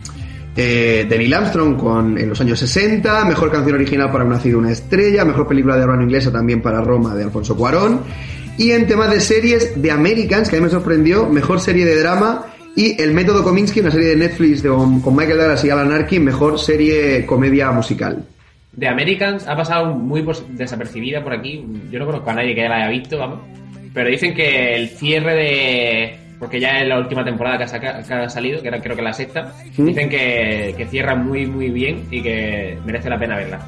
eh, 0.56 1.06
de 1.08 1.34
Armstrong 1.34 1.76
con, 1.76 2.18
en 2.18 2.28
los 2.28 2.40
años 2.40 2.58
60. 2.58 3.24
Mejor 3.24 3.50
canción 3.50 3.74
original 3.76 4.10
para 4.10 4.24
Un 4.24 4.30
nacido 4.30 4.58
una 4.58 4.70
estrella. 4.70 5.24
Mejor 5.24 5.48
película 5.48 5.76
de 5.76 5.82
habla 5.84 6.02
inglesa 6.02 6.30
también 6.30 6.60
para 6.60 6.80
Roma 6.80 7.14
de 7.14 7.24
Alfonso 7.24 7.56
Cuarón. 7.56 8.00
Y 8.58 8.72
en 8.72 8.86
temas 8.86 9.10
de 9.10 9.20
series, 9.20 9.80
de 9.80 9.90
Americans, 9.90 10.48
que 10.48 10.56
a 10.56 10.58
mí 10.60 10.64
me 10.64 10.70
sorprendió, 10.70 11.26
mejor 11.28 11.60
serie 11.60 11.84
de 11.84 11.98
drama. 12.00 12.46
Y 12.76 13.00
El 13.00 13.12
método 13.12 13.42
Kominsky, 13.44 13.80
una 13.80 13.90
serie 13.90 14.08
de 14.08 14.16
Netflix 14.16 14.62
de- 14.62 14.70
con, 14.70 15.02
Michael 15.14 15.38
Douglas 15.38 15.64
y 15.64 15.70
Alan 15.70 15.92
Arkin, 15.92 16.24
mejor 16.24 16.58
serie 16.58 17.26
comedia 17.26 17.70
musical. 17.70 18.24
De 18.72 18.88
Americans 18.88 19.46
ha 19.46 19.54
pasado 19.54 19.94
muy 19.94 20.24
desapercibida 20.50 21.22
por 21.22 21.34
aquí. 21.34 21.64
Yo 21.90 21.98
no 21.98 22.06
conozco 22.06 22.30
a 22.30 22.34
nadie 22.34 22.54
que 22.54 22.62
la 22.62 22.76
haya 22.76 22.88
visto, 22.88 23.18
vamos. 23.18 23.40
Pero 23.92 24.08
dicen 24.08 24.34
que 24.34 24.74
el 24.74 24.88
cierre 24.88 25.34
de. 25.34 26.21
Porque 26.42 26.58
ya 26.58 26.80
es 26.80 26.88
la 26.88 26.98
última 26.98 27.24
temporada 27.24 27.56
que 27.58 27.62
ha, 27.64 27.68
saca- 27.68 28.02
que 28.02 28.12
ha 28.14 28.28
salido, 28.28 28.60
que 28.60 28.66
era 28.66 28.80
creo 28.80 28.96
que 28.96 29.02
la 29.02 29.12
sexta. 29.12 29.52
¿Mm? 29.76 29.84
Dicen 29.86 30.08
que, 30.08 30.74
que 30.76 30.86
cierra 30.88 31.14
muy, 31.14 31.46
muy 31.46 31.70
bien 31.70 32.02
y 32.10 32.20
que 32.20 32.76
merece 32.84 33.08
la 33.08 33.16
pena 33.16 33.36
verla. 33.36 33.60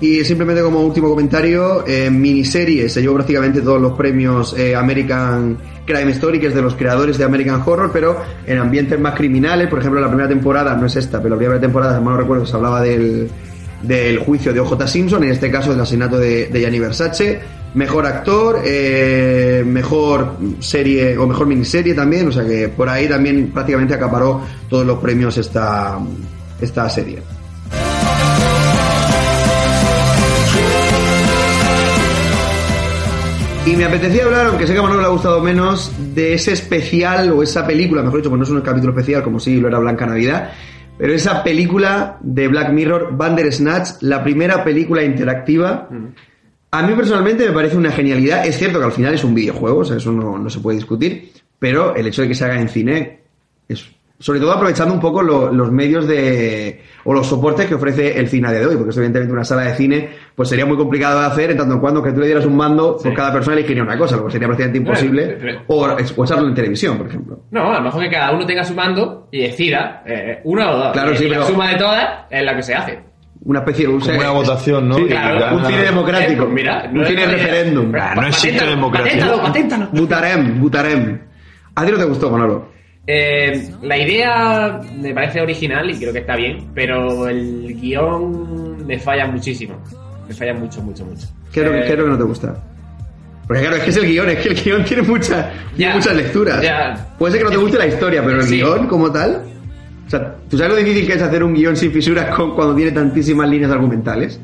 Y 0.00 0.24
simplemente 0.24 0.60
como 0.60 0.80
último 0.80 1.08
comentario, 1.08 1.86
en 1.86 2.20
miniserie 2.20 2.88
se 2.88 3.00
llevó 3.00 3.14
prácticamente 3.14 3.60
todos 3.60 3.80
los 3.80 3.92
premios 3.92 4.58
eh, 4.58 4.74
American 4.74 5.56
Crime 5.86 6.10
Story, 6.10 6.40
que 6.40 6.48
es 6.48 6.54
de 6.54 6.62
los 6.62 6.74
creadores 6.74 7.16
de 7.16 7.22
American 7.24 7.62
Horror, 7.64 7.90
pero 7.92 8.20
en 8.44 8.58
ambientes 8.58 8.98
más 8.98 9.14
criminales, 9.14 9.68
por 9.68 9.78
ejemplo, 9.78 10.00
la 10.00 10.08
primera 10.08 10.28
temporada, 10.28 10.74
no 10.74 10.86
es 10.86 10.96
esta, 10.96 11.18
pero 11.22 11.36
la 11.36 11.38
primera 11.38 11.60
temporada, 11.60 11.96
si 11.96 12.02
mal 12.04 12.14
no 12.14 12.20
recuerdo, 12.20 12.44
se 12.44 12.56
hablaba 12.56 12.80
del, 12.82 13.28
del 13.82 14.18
juicio 14.18 14.52
de 14.52 14.58
OJ 14.58 14.84
Simpson, 14.88 15.22
en 15.22 15.30
este 15.30 15.48
caso 15.48 15.70
del 15.70 15.80
asesinato 15.80 16.18
de, 16.18 16.46
de 16.48 16.60
Gianni 16.60 16.80
Versace, 16.80 17.38
mejor 17.74 18.06
actor, 18.06 18.60
eh, 18.64 19.62
mejor 19.66 20.36
serie 20.60 21.16
o 21.16 21.26
mejor 21.26 21.46
miniserie 21.46 21.94
también, 21.94 22.28
o 22.28 22.32
sea 22.32 22.44
que 22.44 22.68
por 22.68 22.88
ahí 22.88 23.08
también 23.08 23.50
prácticamente 23.52 23.94
acaparó 23.94 24.42
todos 24.68 24.86
los 24.86 24.98
premios 24.98 25.36
esta, 25.38 25.98
esta 26.60 26.88
serie. 26.88 27.22
Y 33.66 33.76
me 33.76 33.84
apetecía 33.84 34.24
hablar, 34.24 34.46
aunque 34.46 34.66
sé 34.66 34.72
que 34.72 34.78
a 34.78 34.82
Manuel 34.82 35.02
le 35.02 35.06
ha 35.06 35.10
gustado 35.10 35.40
menos, 35.40 35.92
de 36.14 36.34
ese 36.34 36.52
especial 36.52 37.30
o 37.30 37.42
esa 37.42 37.66
película, 37.66 38.02
mejor 38.02 38.18
dicho, 38.18 38.30
pues 38.30 38.38
no 38.38 38.44
es 38.44 38.50
un 38.50 38.60
capítulo 38.62 38.92
especial 38.92 39.22
como 39.22 39.38
si 39.38 39.60
lo 39.60 39.68
era 39.68 39.78
Blanca 39.78 40.06
Navidad, 40.06 40.50
pero 40.98 41.12
esa 41.12 41.44
película 41.44 42.18
de 42.20 42.48
Black 42.48 42.72
Mirror, 42.72 43.16
Bandersnatch, 43.16 44.02
la 44.02 44.22
primera 44.24 44.64
película 44.64 45.02
interactiva. 45.02 45.88
A 46.72 46.82
mí 46.82 46.94
personalmente 46.94 47.46
me 47.46 47.52
parece 47.52 47.76
una 47.76 47.90
genialidad. 47.90 48.46
Es 48.46 48.56
cierto 48.58 48.78
que 48.78 48.84
al 48.84 48.92
final 48.92 49.14
es 49.14 49.24
un 49.24 49.34
videojuego, 49.34 49.78
o 49.80 49.84
sea, 49.84 49.96
eso 49.96 50.12
no, 50.12 50.38
no 50.38 50.48
se 50.50 50.60
puede 50.60 50.76
discutir, 50.76 51.32
pero 51.58 51.94
el 51.96 52.06
hecho 52.06 52.22
de 52.22 52.28
que 52.28 52.34
se 52.34 52.44
haga 52.44 52.60
en 52.60 52.68
cine 52.68 53.20
es 53.68 53.90
sobre 54.20 54.38
todo 54.38 54.52
aprovechando 54.52 54.92
un 54.92 55.00
poco 55.00 55.22
lo- 55.22 55.50
los 55.50 55.72
medios 55.72 56.06
de 56.06 56.82
o 57.04 57.14
los 57.14 57.26
soportes 57.26 57.64
que 57.66 57.74
ofrece 57.74 58.18
el 58.20 58.28
cine 58.28 58.52
de 58.52 58.66
hoy, 58.66 58.76
porque 58.76 58.94
evidentemente 58.94 59.32
una 59.32 59.44
sala 59.44 59.62
de 59.62 59.74
cine 59.74 60.10
pues 60.34 60.50
sería 60.50 60.66
muy 60.66 60.76
complicado 60.76 61.20
de 61.20 61.26
hacer 61.26 61.50
en 61.52 61.56
tanto 61.56 61.72
en 61.76 61.80
cuando 61.80 62.02
que 62.02 62.12
tú 62.12 62.20
le 62.20 62.26
dieras 62.26 62.44
un 62.44 62.54
mando, 62.54 62.98
pues 63.02 63.14
cada 63.16 63.32
persona 63.32 63.56
elegiría 63.56 63.82
una 63.82 63.96
cosa, 63.96 64.16
lo 64.18 64.26
que 64.26 64.32
sería 64.32 64.46
prácticamente 64.46 64.78
imposible, 64.78 65.38
pero- 65.40 65.62
o, 65.68 65.86
o 66.16 66.24
echarlo 66.24 66.46
en 66.48 66.54
televisión, 66.54 66.98
por 66.98 67.06
ejemplo. 67.06 67.40
No, 67.50 67.70
a 67.72 67.78
lo 67.78 67.80
mejor 67.84 68.02
que 68.02 68.10
cada 68.10 68.32
uno 68.32 68.44
tenga 68.44 68.62
su 68.62 68.74
mando 68.74 69.26
y 69.32 69.40
decida 69.40 70.02
eh, 70.06 70.40
una 70.44 70.70
o 70.70 70.76
dos. 70.76 70.92
Claro, 70.92 71.12
y, 71.12 71.16
sí, 71.16 71.24
y 71.24 71.28
la 71.30 71.36
pero- 71.38 71.46
suma 71.48 71.70
de 71.70 71.76
todas 71.78 72.08
es 72.28 72.44
la 72.44 72.54
que 72.56 72.62
se 72.62 72.74
hace. 72.74 72.98
Una 73.42 73.60
especie 73.60 73.86
de 73.86 73.92
un, 73.94 74.00
Como 74.00 74.18
una 74.18 74.30
votación, 74.30 74.88
¿no? 74.88 74.96
Sí, 74.96 75.04
claro, 75.06 75.56
un 75.56 75.64
cine 75.64 75.82
democrático, 75.82 76.44
Eh, 76.44 76.48
mira, 76.52 76.84
un 76.92 76.98
no 76.98 77.06
cine 77.06 77.24
es- 77.24 77.30
referéndum. 77.32 77.90
No 77.90 77.98
existe 78.26 78.48
Paténtalo, 78.48 78.70
democracia. 78.70 79.12
Paténtalo, 79.12 79.42
paténtalo. 79.42 79.88
Butarem, 79.92 80.60
Butarem. 80.60 81.20
¿A 81.74 81.86
ti 81.86 81.92
no 81.92 81.98
te 81.98 82.04
gustó, 82.04 82.30
Manolo? 82.30 82.68
Eh, 83.06 83.70
la 83.82 83.96
idea 83.96 84.80
me 85.00 85.14
parece 85.14 85.40
original 85.40 85.88
y 85.90 85.98
creo 85.98 86.12
que 86.12 86.18
está 86.18 86.36
bien, 86.36 86.68
pero 86.74 87.28
el 87.28 87.74
guion 87.80 88.86
me 88.86 88.98
falla 88.98 89.26
muchísimo. 89.26 89.82
Me 90.28 90.34
falla 90.34 90.52
mucho, 90.54 90.82
mucho, 90.82 91.04
mucho. 91.06 91.26
¿Qué 91.50 91.60
es 91.60 91.66
lo 91.66 91.72
que- 91.72 91.78
Eh, 91.78 91.84
qué 91.86 91.92
es 91.92 91.98
lo 91.98 92.04
que 92.04 92.10
no 92.10 92.18
te 92.18 92.24
gusta? 92.24 92.54
Porque 93.46 93.62
claro, 93.62 93.76
es 93.78 93.82
que 93.82 93.90
es 93.90 93.96
el 93.96 94.06
guion, 94.06 94.28
es 94.28 94.38
que 94.38 94.48
el 94.50 94.54
guion 94.62 94.84
tiene, 94.84 95.02
Ya, 95.76 95.94
muchas 95.94 96.14
lecturas. 96.14 96.62
ya. 96.62 97.08
Puede 97.18 97.32
ser 97.32 97.40
que 97.40 97.44
no 97.46 97.50
te 97.50 97.56
guste 97.56 97.78
la 97.78 97.86
historia, 97.86 98.22
pero 98.22 98.36
el 98.40 98.46
Sí. 98.46 98.56
guion 98.56 98.86
como 98.86 99.10
tal... 99.10 99.42
O 100.10 100.16
sea, 100.18 100.34
¿tú 100.48 100.58
sabes 100.58 100.72
lo 100.72 100.78
difícil 100.80 101.06
que 101.06 101.12
es 101.12 101.22
hacer 101.22 101.44
un 101.44 101.54
guion 101.54 101.76
sin 101.76 101.92
fisuras 101.92 102.34
con- 102.34 102.52
cuando 102.56 102.74
tiene 102.74 102.90
tantísimas 102.90 103.48
líneas 103.48 103.70
argumentales? 103.70 104.40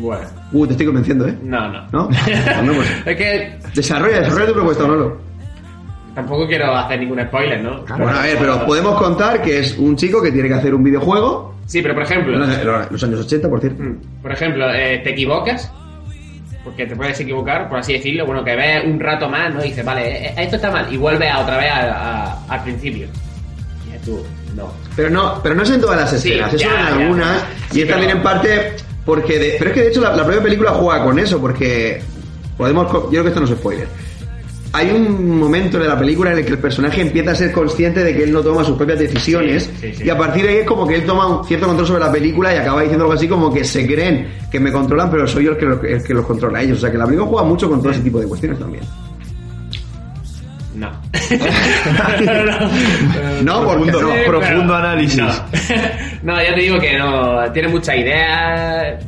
Bueno, 0.00 0.26
Uh, 0.52 0.66
te 0.66 0.72
estoy 0.72 0.86
convenciendo, 0.86 1.28
¿eh? 1.28 1.34
no, 1.44 1.68
no. 1.70 1.86
¿No? 1.92 2.08
Bueno, 2.56 2.72
pues, 2.74 2.88
es 3.06 3.16
que 3.16 3.56
desarrolla, 3.74 4.20
desarrolla 4.20 4.46
tu 4.48 4.52
propuesta, 4.54 4.82
Manolo. 4.82 5.18
tampoco 6.14 6.46
quiero 6.48 6.74
hacer 6.76 6.98
ningún 7.00 7.20
spoiler, 7.22 7.62
¿no? 7.62 7.82
Bueno, 7.86 8.08
a 8.18 8.22
ver, 8.22 8.36
pero 8.38 8.66
podemos 8.66 8.96
contar 9.00 9.40
que 9.42 9.60
es 9.60 9.78
un 9.78 9.94
chico 9.96 10.20
que 10.20 10.32
tiene 10.32 10.48
que 10.48 10.54
hacer 10.54 10.74
un 10.74 10.82
videojuego... 10.82 11.54
Sí, 11.66 11.80
pero 11.80 11.94
por 11.94 12.02
ejemplo, 12.02 12.36
los- 12.36 12.90
los 12.90 13.04
años 13.04 13.20
80, 13.20 13.48
por 13.48 13.60
cierto. 13.60 13.82
Mm, 13.82 13.96
Por 14.22 14.32
ejemplo, 14.32 14.70
eh, 14.74 15.00
te 15.04 15.10
equivocas, 15.10 15.72
porque 16.64 16.86
te 16.86 16.94
puedes 16.96 17.18
equivocar, 17.20 17.68
por 17.68 17.78
así 17.78 17.92
decirlo, 17.94 18.26
bueno, 18.26 18.44
que 18.44 18.54
ves 18.56 18.84
un 18.84 18.98
rato 19.00 19.28
más, 19.28 19.54
¿no? 19.54 19.64
Y 19.64 19.68
dices, 19.68 19.84
vale, 19.84 20.26
eh, 20.26 20.34
esto 20.36 20.56
está 20.56 20.70
mal, 20.70 20.92
y 20.92 20.96
vuelves 20.96 21.30
a 21.32 21.38
otra 21.40 21.56
vez 21.56 21.70
a- 21.70 21.92
a- 22.32 22.44
al 22.48 22.62
principio. 22.64 23.06
Tú, 24.04 24.20
no. 24.56 24.70
Pero 24.96 25.10
no, 25.10 25.40
pero 25.42 25.54
no 25.54 25.62
es 25.62 25.70
en 25.70 25.80
todas 25.80 25.96
las 25.98 26.10
Sí, 26.10 26.30
escenas, 26.32 26.54
es 26.54 26.60
ya, 26.60 26.68
solo 26.68 26.80
en 26.80 26.86
algunas 27.02 27.40
ya. 27.42 27.48
y 27.70 27.74
Sí, 27.74 27.82
es 27.82 27.88
también 27.88 28.10
en 28.10 28.22
parte 28.22 28.72
porque 29.04 29.38
de- 29.38 29.56
pero 29.58 29.70
es 29.70 29.74
que 29.74 29.82
de 29.82 29.88
hecho 29.88 30.00
la, 30.00 30.14
la 30.16 30.24
propia 30.24 30.42
película 30.42 30.70
juega 30.72 31.04
con 31.04 31.18
eso 31.18 31.40
porque 31.40 32.00
podemos 32.56 32.90
yo 32.92 33.08
creo 33.10 33.22
que 33.22 33.28
esto 33.28 33.40
no 33.40 33.46
es 33.46 33.52
spoiler. 33.52 33.86
Hay 34.76 34.90
un 34.90 35.38
momento 35.38 35.78
de 35.78 35.86
la 35.86 35.96
película 35.96 36.32
en 36.32 36.38
el 36.38 36.44
que 36.44 36.50
el 36.50 36.58
personaje 36.58 37.00
empieza 37.00 37.30
a 37.30 37.34
ser 37.36 37.52
consciente 37.52 38.02
de 38.02 38.12
que 38.16 38.24
él 38.24 38.32
no 38.32 38.40
toma 38.40 38.64
sus 38.64 38.76
propias 38.76 38.98
decisiones 38.98 39.70
Sí, 39.80 39.92
sí, 39.92 39.94
sí. 39.98 40.04
y 40.04 40.10
a 40.10 40.18
partir 40.18 40.42
de 40.42 40.48
ahí 40.48 40.56
es 40.58 40.66
como 40.66 40.84
que 40.84 40.96
él 40.96 41.04
toma 41.04 41.28
un 41.28 41.46
cierto 41.46 41.66
control 41.68 41.86
sobre 41.86 42.00
la 42.00 42.10
película 42.10 42.52
y 42.52 42.58
acaba 42.58 42.80
diciendo 42.80 43.04
algo 43.04 43.14
así 43.14 43.28
como 43.28 43.54
que 43.54 43.62
se 43.62 43.86
creen 43.86 44.26
que 44.50 44.58
me 44.58 44.72
controlan 44.72 45.10
pero 45.12 45.28
soy 45.28 45.44
yo 45.44 45.52
el 45.52 45.58
que, 45.58 45.66
los- 45.66 45.84
el 45.84 46.02
que 46.02 46.12
los 46.14 46.26
controla 46.26 46.58
a 46.58 46.62
ellos. 46.62 46.78
O 46.78 46.80
sea 46.80 46.90
que 46.90 46.98
la 46.98 47.04
película 47.04 47.28
juega 47.28 47.44
mucho 47.46 47.68
con 47.70 47.80
todo 47.80 47.92
ese 47.92 48.00
tipo 48.00 48.18
de 48.18 48.26
cuestiones 48.26 48.58
también. 48.58 48.82
No. 50.74 50.90
No, 53.42 53.64
porque 53.64 53.90
Profundo, 53.92 54.00
no. 54.02 54.08
Sí, 54.14 54.20
profundo 54.26 54.62
pero- 54.62 54.74
análisis. 54.74 55.16
No. 55.18 55.28
no, 56.34 56.42
ya 56.42 56.54
te 56.54 56.60
digo 56.60 56.78
que 56.80 56.98
no. 56.98 57.52
Tiene 57.52 57.68
muchas 57.68 57.96
ideas. 57.96 59.04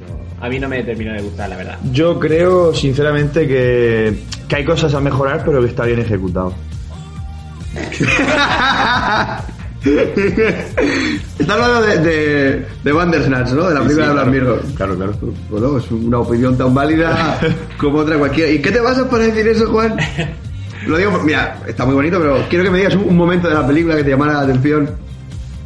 No, 0.00 0.44
a 0.44 0.48
mí 0.48 0.58
no 0.58 0.68
me 0.68 0.82
terminó 0.82 1.12
de 1.14 1.22
gustar, 1.22 1.48
la 1.48 1.56
verdad. 1.56 1.78
Yo 1.92 2.18
creo, 2.20 2.74
sinceramente, 2.74 3.46
que, 3.48 4.22
que 4.48 4.56
hay 4.56 4.64
cosas 4.64 4.92
a 4.94 5.00
mejorar, 5.00 5.42
pero 5.44 5.60
que 5.62 5.68
está 5.68 5.84
bien 5.84 6.00
ejecutado. 6.00 6.54
Está 11.38 11.54
hablando 11.54 11.82
de, 11.82 11.98
de, 11.98 12.66
de 12.84 12.92
Bandersnatch, 12.92 13.50
¿no? 13.50 13.68
De 13.68 13.74
la 13.74 13.80
película 13.80 14.06
de 14.08 14.12
Black 14.12 14.26
Mirror. 14.28 14.62
Claro, 14.76 14.96
claro. 14.96 15.12
Bueno, 15.50 15.78
es 15.78 15.90
una 15.90 16.18
opinión 16.18 16.56
tan 16.56 16.72
válida 16.72 17.40
como 17.78 17.98
otra 17.98 18.16
cualquiera. 18.16 18.50
¿Y 18.50 18.60
qué 18.60 18.70
te 18.70 18.80
basas 18.80 19.06
para 19.08 19.24
decir 19.24 19.48
eso, 19.48 19.66
Juan? 19.70 19.96
Lo 20.86 20.96
digo, 20.96 21.10
por- 21.12 21.24
mira, 21.24 21.58
está 21.66 21.84
muy 21.84 21.94
bonito, 21.94 22.18
pero 22.20 22.44
quiero 22.48 22.64
que 22.64 22.70
me 22.70 22.78
digas 22.78 22.94
un, 22.94 23.16
momento 23.16 23.48
de 23.48 23.54
la 23.54 23.66
película 23.66 23.96
que 23.96 24.04
te 24.04 24.10
llamara 24.10 24.34
la 24.34 24.40
atención. 24.40 24.90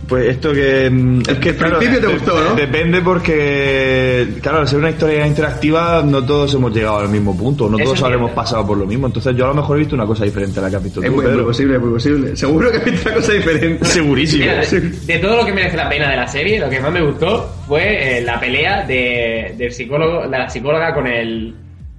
Pues 0.08 0.28
esto 0.28 0.52
que... 0.52 0.88
mm, 0.88 1.20
Es 1.28 1.38
que, 1.38 1.48
Al 1.50 1.78
principio 1.78 2.00
te 2.00 2.06
gustó, 2.14 2.40
¿no? 2.40 2.54
Depende 2.54 3.00
porque, 3.00 4.28
claro, 4.40 4.58
al 4.58 4.68
ser 4.68 4.78
una 4.78 4.90
historia 4.90 5.26
interactiva, 5.26 6.00
no 6.06 6.24
todos 6.24 6.54
hemos 6.54 6.72
llegado 6.72 6.98
al 7.00 7.08
mismo 7.08 7.36
punto, 7.36 7.68
no 7.68 7.76
Eso 7.76 7.86
todos 7.86 8.02
habremos 8.04 8.30
pasado 8.30 8.64
por 8.64 8.78
lo 8.78 8.86
mismo. 8.86 9.08
Entonces 9.08 9.34
yo 9.34 9.46
a 9.46 9.48
lo 9.48 9.54
mejor 9.54 9.76
he 9.76 9.80
visto 9.80 9.96
una 9.96 10.06
cosa 10.06 10.24
diferente 10.24 10.60
a 10.60 10.62
la 10.62 10.70
que 10.70 10.76
has 10.76 10.84
visto 10.84 11.00
Es 11.02 11.06
tú, 11.08 11.12
muy, 11.16 11.24
muy 11.24 11.32
Pedro. 11.34 11.46
posible, 11.46 11.78
muy 11.80 11.90
posible. 11.90 12.36
Seguro 12.36 12.70
que 12.70 12.76
has 12.78 12.84
visto 12.84 13.08
una 13.08 13.16
cosa 13.16 13.32
diferente. 13.32 13.84
Segurísimo. 13.84 14.44
Mira, 14.44 14.60
de, 14.60 14.80
de 14.80 15.18
todo 15.18 15.36
lo 15.38 15.44
que 15.44 15.52
merece 15.52 15.76
la 15.76 15.88
pena 15.88 16.08
de 16.08 16.16
la 16.16 16.28
serie, 16.28 16.60
lo 16.60 16.70
que 16.70 16.78
más 16.78 16.92
me 16.92 17.02
gustó 17.04 17.50
fue 17.66 18.18
eh, 18.18 18.20
la 18.22 18.38
pelea 18.38 18.86
de, 18.86 19.54
del 19.58 19.72
psicólogo, 19.72 20.22
de 20.28 20.38
la 20.38 20.48
psicóloga 20.48 20.94
con 20.94 21.08
el 21.08 21.52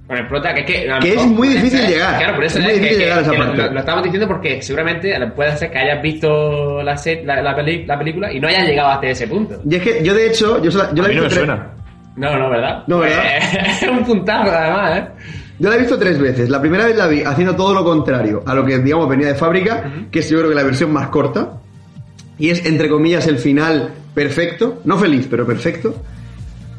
con 0.08 0.16
el 0.16 0.26
prota, 0.26 0.52
que 0.54 0.60
es 0.60 0.66
que, 0.66 1.10
Que 1.14 1.16
muy 1.26 1.48
difícil 1.48 1.86
llegar. 1.86 2.18
Claro, 2.18 2.34
por 2.36 2.44
eso 2.44 2.58
Es 2.58 2.64
muy 2.64 2.72
que- 2.72 2.78
difícil 2.80 2.98
que- 2.98 3.04
llegar 3.04 3.18
a 3.18 3.22
esa 3.22 3.32
parte. 3.34 3.56
Lo, 3.58 3.70
lo 3.72 3.78
estamos 3.80 4.02
diciendo 4.04 4.26
porque 4.26 4.62
seguramente 4.62 5.14
puede 5.36 5.56
ser 5.56 5.70
que 5.70 5.78
hayas 5.78 6.02
visto 6.02 6.82
la, 6.82 6.96
se- 6.96 7.22
la, 7.24 7.42
la 7.42 7.54
peli- 7.54 7.84
la 7.86 7.98
película 7.98 8.32
y 8.32 8.40
no 8.40 8.48
hayas 8.48 8.66
llegado 8.66 8.88
hasta 8.88 9.06
ese 9.06 9.28
punto. 9.28 9.60
Y 9.68 9.74
es 9.76 9.82
que 9.82 10.02
yo, 10.02 10.14
de 10.14 10.26
hecho, 10.26 10.62
yo, 10.62 10.70
sola- 10.70 10.90
yo 10.94 11.02
la 11.02 11.08
A 11.08 11.12
he 11.12 11.14
mí 11.14 11.20
no 11.20 11.26
visto 11.26 11.40
me 11.40 11.46
tres- 11.46 11.56
suena. 11.56 11.70
No, 12.16 12.36
no, 12.38 12.50
¿verdad? 12.50 12.82
No, 12.88 12.98
¿verdad? 12.98 13.24
Eh, 13.26 13.38
Es 13.82 13.88
un 13.88 14.04
puntazo, 14.04 14.50
además, 14.50 14.98
¿eh? 14.98 15.04
Yo 15.60 15.68
la 15.70 15.76
he 15.76 15.78
visto 15.80 15.98
tres 15.98 16.18
veces. 16.18 16.48
La 16.48 16.60
primera 16.60 16.86
vez 16.86 16.96
la 16.96 17.06
vi 17.06 17.22
haciendo 17.22 17.54
todo 17.54 17.74
lo 17.74 17.84
contrario 17.84 18.42
a 18.46 18.54
lo 18.54 18.64
que, 18.64 18.78
digamos, 18.78 19.08
venía 19.08 19.28
de 19.28 19.34
fábrica, 19.34 19.84
que 20.10 20.20
es 20.20 20.30
yo 20.30 20.38
creo 20.38 20.48
que 20.50 20.56
la 20.56 20.62
versión 20.62 20.92
más 20.92 21.08
corta. 21.08 21.52
Y 22.38 22.50
es, 22.50 22.64
entre 22.64 22.88
comillas, 22.88 23.26
el 23.26 23.38
final 23.38 23.90
perfecto. 24.14 24.80
No 24.84 24.96
feliz, 24.98 25.26
pero 25.30 25.44
perfecto. 25.46 25.94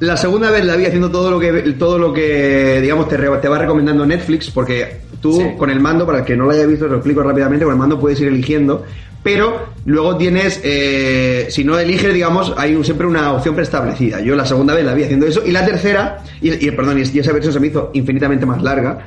La 0.01 0.15
segunda 0.15 0.49
vez 0.49 0.63
la 0.63 0.75
vi 0.77 0.85
haciendo 0.85 1.11
todo 1.11 1.29
lo 1.29 1.39
que, 1.39 1.51
todo 1.77 1.97
lo 1.99 2.13
que 2.13 2.79
digamos, 2.81 3.07
te, 3.09 3.17
re- 3.17 3.37
te 3.39 3.47
va 3.49 3.57
recomendando 3.59 4.05
Netflix, 4.05 4.49
porque 4.49 5.01
tú 5.21 5.33
Sí. 5.33 5.45
con 5.57 5.69
el 5.69 5.79
mando, 5.81 6.05
para 6.05 6.19
el 6.19 6.25
que 6.25 6.37
no 6.37 6.45
lo 6.45 6.51
haya 6.51 6.65
visto, 6.65 6.85
te 6.85 6.91
lo 6.91 6.97
explico 6.97 7.21
rápidamente, 7.21 7.65
con 7.65 7.73
el 7.73 7.79
mando 7.79 7.99
puedes 7.99 8.19
ir 8.21 8.29
eligiendo, 8.29 8.85
pero 9.21 9.65
luego 9.85 10.15
tienes, 10.15 10.61
eh, 10.63 11.47
si 11.49 11.65
no 11.65 11.77
eliges, 11.77 12.13
digamos, 12.13 12.53
hay 12.55 12.81
siempre 12.85 13.05
una 13.07 13.33
opción 13.33 13.55
preestablecida. 13.55 14.21
Yo 14.21 14.35
la 14.37 14.45
segunda 14.45 14.73
vez 14.73 14.85
la 14.85 14.93
vi 14.93 15.03
haciendo 15.03 15.25
eso, 15.27 15.43
y 15.45 15.51
la 15.51 15.65
tercera, 15.65 16.19
y, 16.41 16.65
y, 16.65 16.71
perdón, 16.71 16.97
y 16.99 17.19
esa 17.19 17.33
versión 17.33 17.51
se 17.53 17.59
me 17.59 17.67
hizo 17.67 17.91
infinitamente 17.93 18.45
más 18.45 18.61
larga, 18.63 18.99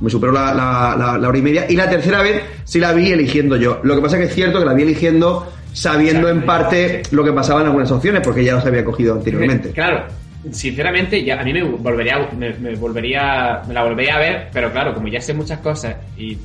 me 0.00 0.08
superó 0.08 0.30
la, 0.30 0.54
la- 0.54 0.94
la- 0.96 1.18
la 1.18 1.28
hora 1.28 1.38
y 1.38 1.42
media, 1.42 1.66
y 1.68 1.74
la 1.74 1.90
tercera 1.90 2.22
vez 2.22 2.42
sí 2.62 2.78
la 2.78 2.92
vi 2.92 3.10
eligiendo 3.10 3.56
yo. 3.56 3.80
Lo 3.82 3.96
que 3.96 4.02
pasa 4.02 4.16
que 4.18 4.24
es 4.26 4.34
cierto 4.34 4.60
que 4.60 4.64
la 4.64 4.74
vi 4.74 4.84
eligiendo 4.84 5.50
sabiendo 5.72 6.28
en 6.28 6.42
parte 6.46 7.02
lo 7.10 7.24
que 7.24 7.32
pasaba 7.32 7.60
en 7.62 7.66
algunas 7.66 7.90
opciones, 7.90 8.20
porque 8.24 8.44
ya 8.44 8.54
los 8.54 8.64
había 8.64 8.84
cogido 8.84 9.14
anteriormente. 9.14 9.70
Claro, 9.70 10.04
sinceramente, 10.52 11.22
ya 11.24 11.40
a 11.40 11.44
mí 11.44 11.52
me 11.52 11.62
volvería, 11.62 12.28
me, 12.38 12.52
me 12.54 12.74
volvería, 12.76 13.62
me 13.66 13.74
la 13.74 13.84
volvería 13.84 14.16
a 14.16 14.18
ver, 14.18 14.48
pero 14.52 14.70
claro, 14.72 14.94
como 14.94 15.08
ya 15.08 15.20
sé 15.20 15.34
muchas 15.34 15.58
cosas 15.60 15.96
y 16.16 16.38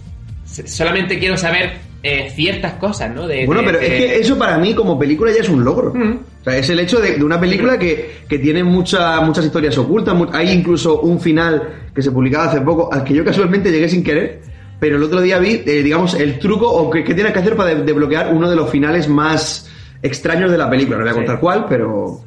solamente 0.45 1.17
quiero 1.19 1.37
saber 1.37 1.73
eh, 2.03 2.29
ciertas 2.35 2.73
cosas, 2.73 3.13
¿no? 3.13 3.27
De, 3.27 3.45
Bueno, 3.45 3.61
de- 3.61 3.67
pero 3.67 3.79
es 3.79 3.87
que 3.89 4.19
eso 4.19 4.37
para 4.37 4.57
mí 4.57 4.73
como 4.73 4.99
película 4.99 5.31
ya 5.31 5.41
es 5.41 5.49
un 5.49 5.63
logro. 5.63 5.93
Mm. 5.93 6.17
O 6.41 6.43
sea, 6.43 6.57
es 6.57 6.69
el 6.69 6.79
hecho 6.79 6.99
de, 6.99 7.23
una 7.23 7.39
película 7.39 7.79
que, 7.79 8.23
que 8.27 8.39
tiene 8.39 8.63
mucha, 8.63 9.21
muchas 9.21 9.45
historias 9.45 9.77
ocultas. 9.77 10.13
mu- 10.13 10.27
Hay 10.33 10.49
incluso 10.51 10.99
un 11.01 11.19
final 11.21 11.69
que 11.95 12.01
se 12.01 12.11
publicaba 12.11 12.45
hace 12.45 12.59
poco, 12.61 12.93
al 12.93 13.03
que 13.05 13.13
yo 13.13 13.23
casualmente 13.23 13.71
llegué 13.71 13.87
sin 13.87 14.03
querer, 14.03 14.41
pero 14.79 14.97
el 14.97 15.03
otro 15.03 15.21
día 15.21 15.39
vi, 15.39 15.61
eh, 15.65 15.81
digamos, 15.81 16.15
el 16.15 16.37
truco 16.39 16.69
o 16.69 16.89
que, 16.89 17.03
que 17.05 17.13
tienes 17.13 17.31
que 17.31 17.39
hacer 17.39 17.55
para 17.55 17.73
de- 17.73 17.83
desbloquear 17.83 18.33
uno 18.33 18.49
de 18.49 18.55
los 18.57 18.69
finales 18.69 19.07
más 19.07 19.71
extraños 20.01 20.51
de 20.51 20.57
la 20.57 20.69
película. 20.69 20.97
No 20.97 21.03
voy 21.03 21.09
a 21.09 21.13
Sí. 21.13 21.17
contar 21.19 21.39
cuál, 21.39 21.65
pero... 21.69 22.19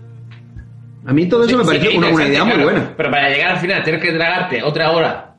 A 1.06 1.12
mí 1.12 1.26
todo 1.26 1.42
eso 1.44 1.50
Sí, 1.50 1.56
me 1.56 1.62
sí, 1.62 1.66
pareció 1.68 1.90
que 1.90 1.98
una, 1.98 2.08
una 2.08 2.26
idea 2.28 2.44
muy 2.44 2.62
buena. 2.62 2.92
Pero 2.96 3.10
para 3.10 3.28
llegar 3.30 3.52
al 3.52 3.58
final 3.58 3.82
tienes 3.82 4.02
que 4.02 4.12
tragarte 4.12 4.62
otra 4.62 4.90
hora 4.90 5.34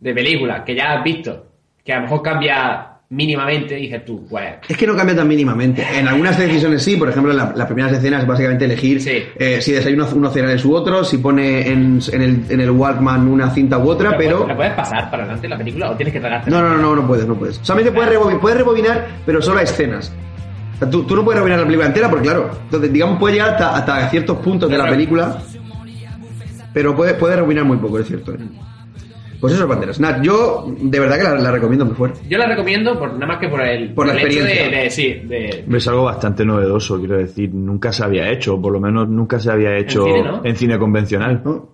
de 0.00 0.14
película 0.14 0.64
que 0.64 0.74
ya 0.74 0.94
has 0.94 1.04
visto, 1.04 1.46
que 1.84 1.92
a 1.92 1.96
lo 1.96 2.02
mejor 2.02 2.22
cambia 2.22 2.88
mínimamente, 3.10 3.74
dices 3.74 4.04
tú, 4.06 4.26
pues... 4.28 4.54
Es 4.66 4.74
que 4.76 4.86
no 4.86 4.96
cambia 4.96 5.14
tan 5.14 5.28
mínimamente. 5.28 5.84
En 5.98 6.08
algunas 6.08 6.38
decisiones 6.38 6.82
sí, 6.82 6.96
por 6.96 7.10
ejemplo, 7.10 7.30
en 7.30 7.36
la- 7.36 7.52
las 7.54 7.66
primeras 7.66 7.92
escenas 7.92 8.22
es 8.22 8.26
básicamente 8.26 8.64
elegir 8.64 9.02
Sí. 9.02 9.22
eh, 9.38 9.60
si 9.60 9.72
desayuna 9.72 10.06
unos 10.14 10.32
cereales 10.32 10.64
u 10.64 10.74
otros, 10.74 11.10
si 11.10 11.18
pone 11.18 11.68
en, 11.68 12.00
en 12.10 12.22
el, 12.22 12.40
en 12.48 12.60
el 12.62 12.70
Walkman 12.70 13.28
una 13.28 13.50
cinta 13.50 13.76
u 13.78 13.88
otra, 13.90 14.12
¿la 14.12 14.16
pero... 14.16 14.46
¿La 14.48 14.56
puedes 14.56 14.72
pasar 14.72 15.10
para 15.10 15.24
adelante 15.24 15.46
la 15.46 15.58
película 15.58 15.90
o 15.90 15.94
tienes 15.94 16.14
que 16.14 16.20
tragarte? 16.20 16.50
No, 16.50 16.62
no, 16.62 16.70
no, 16.70 16.78
no, 16.78 16.96
no 16.96 17.06
puedes, 17.06 17.26
no 17.26 17.34
puedes. 17.34 17.56
Solamente 17.62 17.92
puedes, 17.92 18.18
rebobi- 18.18 18.40
puedes 18.40 18.56
rebobinar, 18.58 19.06
pero 19.26 19.42
solo 19.42 19.58
a 19.58 19.62
escenas. 19.62 20.10
Sea, 20.82 20.90
tú, 20.90 21.04
tú 21.04 21.14
no 21.16 21.24
puedes 21.24 21.36
rebobinar 21.38 21.60
la 21.60 21.64
película 21.66 21.86
entera, 21.88 22.08
porque 22.10 22.24
claro, 22.24 22.50
entonces, 22.64 22.92
digamos, 22.92 23.18
puedes 23.18 23.36
llegar 23.36 23.52
hasta, 23.54 23.76
hasta 23.76 24.08
ciertos 24.10 24.38
puntos 24.38 24.68
de 24.70 24.78
la 24.78 24.88
película, 24.88 25.38
pero 26.72 26.94
puedes 26.96 27.14
puede 27.14 27.36
rebobinar 27.36 27.64
muy 27.64 27.76
poco, 27.76 27.98
es 27.98 28.06
cierto. 28.06 28.32
¿eh? 28.32 28.38
Pues 29.40 29.54
eso 29.54 29.64
es 29.64 29.68
Banderas. 29.68 29.98
Nat, 29.98 30.22
yo 30.22 30.72
de 30.80 31.00
verdad 31.00 31.16
que 31.18 31.24
la, 31.24 31.34
la 31.34 31.50
recomiendo 31.50 31.84
muy 31.84 31.94
fuerte. 31.96 32.20
Yo 32.28 32.38
la 32.38 32.46
recomiendo 32.46 32.96
por, 32.98 33.12
nada 33.14 33.26
más 33.26 33.38
que 33.38 33.48
por 33.48 33.60
el, 33.60 33.92
Por 33.92 34.06
la 34.06 34.12
el 34.12 34.18
experiencia. 34.20 34.70
de, 34.70 34.76
de- 34.84 34.90
sí, 34.90 35.08
de, 35.24 35.64
Es 35.76 35.88
algo 35.88 36.04
bastante 36.04 36.44
novedoso, 36.44 36.98
quiero 37.00 37.16
decir. 37.18 37.52
Nunca 37.52 37.90
se 37.92 38.04
había 38.04 38.30
hecho, 38.30 38.60
por 38.62 38.72
lo 38.72 38.80
menos 38.80 39.08
nunca 39.08 39.40
se 39.40 39.50
había 39.50 39.76
hecho 39.76 40.04
cine, 40.04 40.22
¿no? 40.22 40.40
en 40.44 40.54
cine 40.56 40.78
convencional. 40.78 41.42
¿no? 41.44 41.72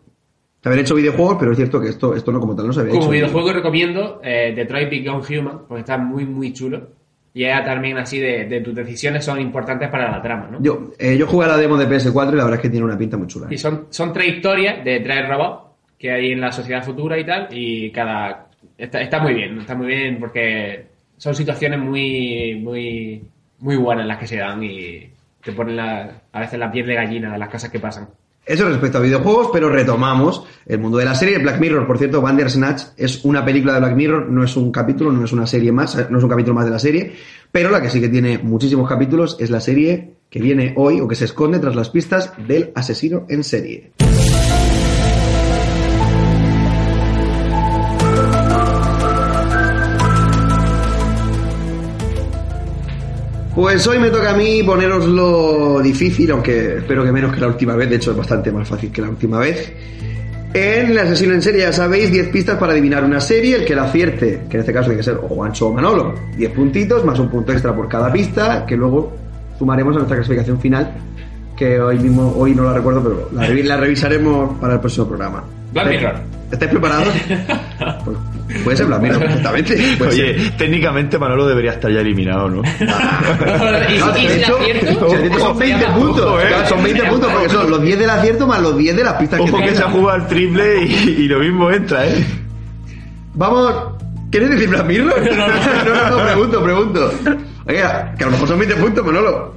Haber 0.65 0.79
hecho 0.81 0.95
videojuegos, 0.95 1.37
pero 1.39 1.53
es 1.53 1.57
cierto 1.59 1.79
que 1.81 1.91
esto, 1.91 2.15
esto 2.15 2.33
no 2.33 2.41
como 2.41 2.57
tal 2.57 2.67
no 2.67 2.73
se 2.73 2.81
había 2.81 2.91
Como 2.93 3.05
hecho. 3.05 3.11
videojuego 3.13 3.53
recomiendo 3.53 4.21
eh, 4.25 4.53
Detroit 4.57 4.91
Become 4.91 5.23
Human, 5.39 5.59
porque 5.69 5.81
está 5.81 5.97
muy, 5.99 6.25
muy 6.25 6.53
chulo. 6.55 6.89
Y 7.39 7.45
era 7.45 7.63
también 7.65 7.97
así 7.97 8.19
de, 8.19 8.47
de 8.47 8.61
tus 8.63 8.75
decisiones 8.75 9.25
son 9.25 9.41
importantes 9.41 9.89
para 9.91 10.11
la 10.11 10.21
trama, 10.21 10.49
¿no? 10.51 10.61
Yo, 10.61 10.91
eh, 10.99 11.17
yo 11.17 11.25
jugué 11.29 11.45
a 11.45 11.51
la 11.51 11.57
demo 11.57 11.77
de 11.77 11.89
PS4 11.89 12.33
y 12.33 12.37
la 12.37 12.43
verdad 12.43 12.55
es 12.55 12.61
que 12.61 12.69
tiene 12.69 12.85
una 12.85 12.99
pinta 12.99 13.17
muy 13.17 13.29
chula. 13.29 13.47
¿eh? 13.47 13.55
Y 13.55 13.59
son, 13.59 13.87
son 13.91 14.13
tres 14.13 14.27
historias 14.35 14.85
de 14.85 14.99
tres 14.99 15.29
robots 15.29 15.69
que 15.97 16.11
hay 16.11 16.33
en 16.33 16.41
la 16.41 16.51
sociedad 16.51 16.83
futura 16.83 17.17
y 17.17 17.25
tal, 17.25 17.47
y 17.53 17.93
cada... 17.93 18.49
Está, 18.77 19.01
está 19.01 19.21
muy 19.21 19.35
bien, 19.35 19.57
está 19.61 19.77
muy 19.77 19.87
bien 19.87 20.19
porque 20.19 20.87
son 21.17 21.33
situaciones 21.33 21.79
muy, 21.79 22.57
muy, 22.61 23.23
muy 23.61 23.77
buenas 23.77 24.05
las 24.05 24.19
que 24.19 24.27
se 24.27 24.39
dan 24.39 24.61
y 24.65 25.09
te 25.41 25.53
ponen 25.53 25.77
la, 25.77 26.23
a 26.33 26.41
veces 26.41 26.59
la 26.59 26.73
piel 26.73 26.89
de 26.89 26.95
gallina 26.95 27.33
de 27.33 27.39
las 27.39 27.51
cosas 27.51 27.71
que 27.71 27.79
pasan. 27.79 28.09
Eso 28.49 28.67
respecto 28.67 28.97
a 28.97 29.03
videojuegos, 29.03 29.51
pero 29.53 29.69
retomamos 29.69 30.43
el 30.65 30.79
mundo 30.79 30.97
de 30.97 31.05
la 31.05 31.15
serie. 31.15 31.37
Black 31.37 31.61
Mirror, 31.61 31.87
por 31.87 31.99
cierto, 31.99 32.23
Bandersnatch 32.23 32.83
es 32.97 33.23
una 33.27 33.45
película 33.45 33.75
de 33.75 33.81
Black 33.81 33.95
Mirror, 33.95 34.31
no 34.31 34.43
es 34.43 34.57
un 34.57 34.73
capítulo, 34.73 35.13
no 35.13 35.23
es 35.23 35.33
una 35.35 35.47
serie 35.47 35.71
más, 35.71 35.95
no 36.11 36.17
es 36.17 36.25
un 36.25 36.31
capítulo 36.31 36.55
más 36.55 36.65
de 36.65 36.71
la 36.71 36.79
serie, 36.79 37.13
pero 37.53 37.71
la 37.71 37.83
que 37.83 37.91
sí 37.91 38.01
que 38.01 38.09
tiene 38.09 38.39
muchísimos 38.39 38.89
capítulos 38.89 39.37
es 39.39 39.51
la 39.51 39.61
serie 39.61 40.15
que 40.31 40.41
viene 40.41 40.73
hoy 40.77 40.99
o 41.01 41.07
que 41.07 41.15
se 41.15 41.27
esconde 41.27 41.59
tras 41.59 41.77
las 41.77 41.91
pistas 41.91 42.33
del 42.47 42.73
asesino 42.75 43.27
en 43.29 43.45
serie. 43.45 43.93
Pues 53.59 53.85
hoy 53.89 53.99
me 53.99 54.09
toca 54.11 54.31
a 54.31 54.37
mí 54.37 54.63
poneroslo 54.63 55.81
difícil, 55.81 56.31
aunque 56.31 56.77
espero 56.77 57.03
que 57.05 57.11
menos 57.11 57.35
que 57.35 57.41
la 57.41 57.49
última 57.49 57.75
vez, 57.75 57.91
de 57.91 57.97
hecho 57.97 58.13
es 58.13 58.17
bastante 58.17 58.53
más 58.53 58.69
fácil 58.69 58.93
que 58.93 59.03
la 59.03 59.09
última 59.09 59.41
vez. 59.41 59.73
En 60.55 60.93
el 60.93 60.99
asesino 60.99 61.35
en 61.35 61.43
serie, 61.43 61.63
ya 61.63 61.73
sabéis, 61.73 62.13
10 62.13 62.29
pistas 62.29 62.57
para 62.57 62.71
adivinar 62.71 63.03
una 63.03 63.21
serie, 63.21 63.57
el 63.57 63.65
que 63.65 63.75
la 63.75 63.83
acierte, 63.83 64.43
que 64.49 64.59
en 64.59 64.61
este 64.61 64.73
caso 64.73 64.85
tiene 64.91 64.99
que 64.99 65.03
ser 65.03 65.17
o 65.17 65.27
Juancho 65.27 65.67
o 65.67 65.73
Manolo, 65.73 66.15
10 66.37 66.53
puntitos, 66.53 67.05
más 67.05 67.19
un 67.19 67.29
punto 67.31 67.51
extra 67.51 67.75
por 67.75 67.89
cada 67.89 68.13
pista, 68.13 68.65
que 68.65 68.77
luego 68.77 69.13
sumaremos 69.59 69.93
a 69.97 69.99
nuestra 69.99 70.17
clasificación 70.19 70.61
final, 70.61 70.93
que 71.57 71.81
hoy 71.81 71.99
mismo, 71.99 72.33
hoy 72.39 72.55
no 72.55 72.63
la 72.63 72.75
recuerdo, 72.75 73.03
pero 73.03 73.29
la, 73.35 73.49
revi- 73.49 73.65
la 73.65 73.77
revisaremos 73.77 74.57
para 74.61 74.75
el 74.75 74.81
próximo 74.81 75.09
programa. 75.09 75.43
Black 75.73 75.89
Mirror. 75.89 76.15
¿Estáis 76.53 76.71
preparados? 76.71 77.09
Pues, 78.05 78.17
puede 78.65 78.77
ser 78.77 78.87
Black 78.87 79.01
Mirror, 79.03 79.19
perfectamente. 79.25 79.77
puede 79.99 80.13
ser. 80.13 80.25
Oye, 80.37 80.51
técnicamente 80.59 81.19
Manolo 81.19 81.47
debería 81.47 81.73
estar 81.73 81.91
ya 81.91 82.01
eliminado, 82.01 82.49
¿no? 82.49 82.63
¿Y 83.89 83.93
si- 83.93 83.99
No, 83.99 84.17
y 84.19 84.27
de 84.27 84.35
si 84.35 84.41
hecho, 84.41 84.57
acierto? 84.59 85.09
si 85.11 85.15
acierto 85.17 85.39
son 85.39 85.59
20 85.59 85.87
puntos. 85.87 86.25
Ojo, 86.27 86.41
eh. 86.41 86.45
Claro, 86.49 86.67
son 86.69 86.83
20 86.83 87.03
puntos 87.05 87.33
porque 87.33 87.49
son 87.49 87.71
los 87.71 87.83
10 87.83 87.99
del 87.99 88.11
acierto 88.11 88.47
más 88.47 88.61
los 88.61 88.77
10 88.79 88.97
de 88.97 89.05
las 89.05 89.15
pistas 89.15 89.41
Ojo 89.41 89.57
que 89.59 89.65
que 89.65 89.75
se 89.75 89.83
ha 89.83 89.91
jugado 89.91 90.11
al 90.23 90.27
triple 90.29 90.83
y, 90.85 90.93
y 91.23 91.29
lo 91.29 91.39
mismo 91.41 91.71
entra, 91.71 92.07
¿eh? 92.07 92.25
Vamos. 93.35 93.75
¿Quieres 94.31 94.51
decir 94.51 94.69
Black 94.69 94.87
Mirror? 94.87 95.15
No, 95.31 95.95
no, 95.95 96.17
no, 96.19 96.25
pregunto, 96.25 96.63
pregunto. 96.63 97.13
Oiga, 97.67 98.15
que 98.17 98.25
a 98.25 98.27
lo 98.27 98.33
mejor 98.33 98.49
son 98.49 98.59
20 98.59 98.77
puntos, 98.77 99.05
Manolo. 99.07 99.55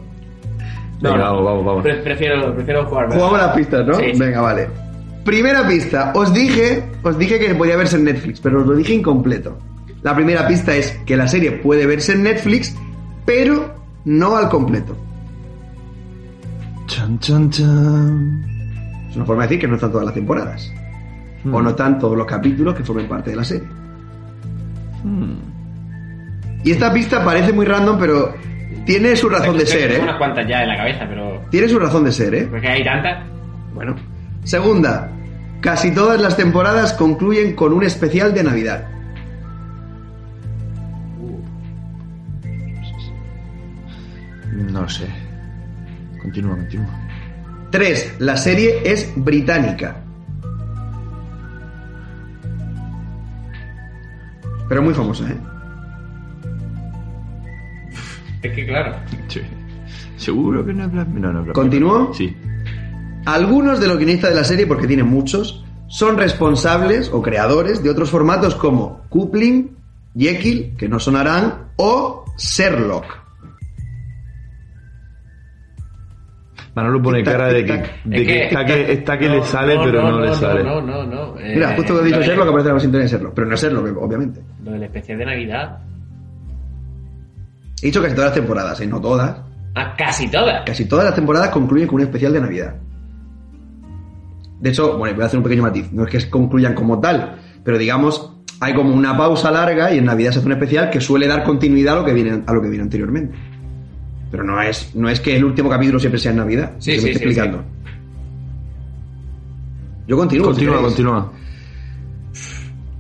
Venga, 1.02 1.18
vamos, 1.18 1.44
vamos, 1.46 1.66
vamos. 1.66 1.84
Pre- 1.84 1.96
Prefiero, 2.04 2.54
prefiero 2.54 2.86
jugar. 2.86 3.06
¿verdad? 3.08 3.18
Jugamos 3.18 3.40
las 3.48 3.56
pistas, 3.56 3.88
¿no? 3.88 3.94
Sí. 3.96 4.12
Venga, 4.18 4.42
vale. 4.42 4.68
Primera 5.26 5.68
pista. 5.68 6.12
Os 6.16 6.34
dije, 6.34 6.84
os 7.04 7.18
dije 7.18 7.40
que 7.40 7.54
podía 7.56 7.78
verse 7.78 7.98
en 7.98 8.06
Netflix, 8.06 8.40
pero 8.40 8.62
os 8.62 8.68
lo 8.68 8.76
dije 8.76 8.94
incompleto. 8.94 9.58
La 10.02 10.16
primera 10.16 10.48
pista 10.48 10.76
es 10.76 10.92
que 11.06 11.16
la 11.16 11.28
serie 11.28 11.52
puede 11.52 11.86
verse 11.86 12.14
en 12.14 12.24
Netflix, 12.24 12.76
pero 13.26 13.76
no 14.06 14.36
al 14.36 14.50
completo. 14.50 14.98
Chan, 16.88 17.20
chan, 17.20 17.50
chan. 17.52 18.44
Es 19.10 19.16
una 19.16 19.26
forma 19.26 19.44
de 19.44 19.50
decir 19.50 19.62
que 19.62 19.68
no 19.68 19.76
están 19.76 19.92
todas 19.92 20.06
las 20.06 20.16
temporadas. 20.16 20.74
Hmm. 21.44 21.54
O 21.54 21.62
no 21.62 21.70
están 21.70 22.00
todos 22.00 22.18
los 22.18 22.26
capítulos 22.26 22.74
que 22.76 22.84
formen 22.84 23.08
parte 23.08 23.30
de 23.30 23.36
la 23.36 23.44
serie. 23.44 23.68
Hmm. 25.04 25.36
Y 26.64 26.72
esta 26.72 26.92
pista 26.92 27.24
parece 27.24 27.54
muy 27.54 27.66
random, 27.66 27.98
pero 28.00 28.34
tiene 28.86 29.16
su 29.16 29.30
razón 29.30 29.58
de 29.58 29.66
ser, 29.66 29.92
Tengo 29.92 30.02
¿eh? 30.02 30.04
unas 30.04 30.18
cuantas 30.18 30.48
ya 30.48 30.64
en 30.64 30.70
la 30.70 30.78
cabeza, 30.78 31.06
pero. 31.08 31.42
Tiene 31.52 31.68
su 31.68 31.80
razón 31.80 32.04
de 32.04 32.12
ser, 32.12 32.34
¿eh? 32.34 32.48
Porque 32.50 32.68
hay 32.68 32.84
tantas. 32.84 33.26
Bueno. 33.74 33.96
Segunda, 34.44 35.12
casi 35.62 35.92
todas 35.94 36.20
las 36.20 36.36
temporadas 36.36 36.94
concluyen 36.94 37.56
con 37.56 37.74
un 37.74 37.84
especial 37.84 38.34
de 38.34 38.44
Navidad. 38.44 38.88
No 44.72 44.88
sé. 44.90 45.08
Continúa, 46.22 46.56
continúa. 46.56 47.00
Tres, 47.72 48.16
la 48.20 48.36
serie 48.36 48.82
es 48.84 49.12
británica. 49.16 49.98
Pero 54.68 54.82
muy 54.82 54.94
famosa, 54.94 55.30
¿eh? 55.30 55.38
Es 58.42 58.54
que 58.54 58.66
claro. 58.66 58.96
Sí. 59.28 59.42
¿Seguro 60.18 60.66
que 60.66 60.74
no 60.74 60.86
es 60.86 60.92
Black 60.92 61.08
No, 61.10 61.34
no 61.34 61.44
Black 61.44 61.56
¿Continúo? 61.56 62.00
Mirror. 62.00 62.16
Sí. 62.16 62.38
Algunos 63.26 63.80
de 63.80 63.88
los 63.88 63.98
guionistas 63.98 64.32
de 64.32 64.36
la 64.36 64.44
serie, 64.44 64.66
porque 64.68 64.88
tienen 64.88 65.08
muchos, 65.08 65.64
son 65.88 66.18
responsables 66.18 67.10
o 67.14 67.22
creadores 67.22 67.84
de 67.84 67.90
otros 67.90 68.10
formatos 68.10 68.56
como 68.56 69.02
Coupling, 69.10 69.76
Jekyll, 70.18 70.76
que 70.78 70.90
no 70.90 71.00
sonarán, 71.00 71.72
o 71.78 72.26
Sherlock. 72.38 73.06
Manolo 76.74 77.02
pone 77.02 77.22
cara 77.24 77.48
de 77.52 77.66
que, 77.66 77.74
tic-tac. 77.74 78.04
de 78.06 78.22
Es 78.22 78.28
que 78.28 78.44
está 78.46 78.66
que, 78.66 78.92
está 78.94 79.20
que 79.20 79.30
le 79.30 79.44
sale, 79.44 79.76
no, 79.76 79.84
pero 79.84 80.02
no, 80.10 80.20
le 80.22 80.34
sale. 80.36 80.64
No, 80.64 80.82
no, 80.82 81.04
no. 81.04 81.38
eh, 81.38 81.52
Mira, 81.56 81.76
justo 81.76 81.96
que 81.96 82.02
he 82.02 82.06
dicho 82.06 82.22
Sherlock 82.22 82.48
aparece 82.48 82.74
la 82.74 82.80
sintonía 82.80 83.04
de 83.06 83.12
Sherlock, 83.12 83.34
pero 83.34 83.48
no 83.48 83.56
es 83.56 83.62
Sherlock, 83.62 83.98
obviamente. 84.02 84.42
Lo 84.64 84.72
del 84.72 84.84
especial 84.84 85.18
de 85.18 85.26
Navidad. 85.26 85.80
He 87.82 87.88
dicho 87.88 88.02
casi 88.02 88.16
todas 88.16 88.30
las 88.30 88.36
temporadas, 88.36 88.80
¿eh? 88.80 88.88
No 88.88 89.02
todas. 89.02 89.36
Ah, 89.76 89.94
casi 89.98 90.30
todas. 90.32 90.64
Casi 90.66 90.86
todas 90.86 91.04
las 91.06 91.16
temporadas 91.16 91.50
concluyen 91.50 91.88
con 91.88 91.96
un 91.96 92.02
especial 92.04 92.32
de 92.32 92.40
Navidad. 92.42 92.76
De 94.62 94.70
hecho, 94.70 94.98
bueno, 94.98 95.16
voy 95.16 95.24
a 95.24 95.26
hacer 95.26 95.38
un 95.40 95.44
pequeño 95.44 95.64
matiz. 95.64 95.92
No 95.92 96.06
es 96.06 96.10
que 96.12 96.30
concluyan 96.30 96.74
como 96.76 97.00
tal, 97.00 97.36
pero 97.64 97.78
digamos, 97.78 98.32
hay 98.60 98.74
como 98.76 98.94
una 98.94 99.18
pausa 99.18 99.50
larga 99.52 99.92
y 99.94 99.98
en 99.98 100.06
Navidad 100.06 100.32
se 100.32 100.40
hace 100.40 100.46
un 100.46 100.54
especial 100.54 100.90
que 100.92 101.02
suele 101.02 101.28
dar 101.28 101.44
continuidad 101.44 101.96
a 101.96 102.00
lo 102.02 102.06
que 102.06 102.14
viene, 102.14 102.44
a 102.46 102.54
lo 102.54 102.62
que 102.62 102.70
viene 102.70 102.84
anteriormente. 102.84 103.36
Pero 104.30 104.44
no 104.44 104.62
es, 104.62 104.96
no 104.96 105.10
es 105.10 105.20
que 105.20 105.36
el 105.36 105.44
último 105.44 105.70
capítulo 105.70 106.00
siempre 106.00 106.20
sea 106.20 106.32
en 106.32 106.38
Navidad. 106.38 106.74
Sí, 106.80 106.92
sí, 106.92 107.06
me 107.06 107.12
estoy 107.12 107.28
explicando. 107.28 107.64
Yo 110.08 110.16
continúo. 110.16 110.46
si 110.46 110.52
Continúa, 110.52 110.76
queréis. 110.78 110.94
continúa. 110.94 111.32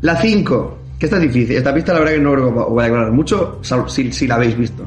La 0.01 0.15
5, 0.15 0.79
que 0.99 1.05
esta 1.05 1.17
es 1.17 1.21
difícil. 1.23 1.55
Esta 1.55 1.73
pista 1.73 1.93
la 1.93 1.99
verdad 1.99 2.13
que 2.15 2.19
no 2.19 2.33
creo 2.33 2.53
que 2.53 2.59
os 2.59 2.69
voy 2.69 2.83
a 2.83 2.87
aclarar 2.87 3.11
mucho, 3.11 3.59
si, 3.87 4.11
si 4.11 4.27
la 4.27 4.35
habéis 4.35 4.57
visto. 4.57 4.85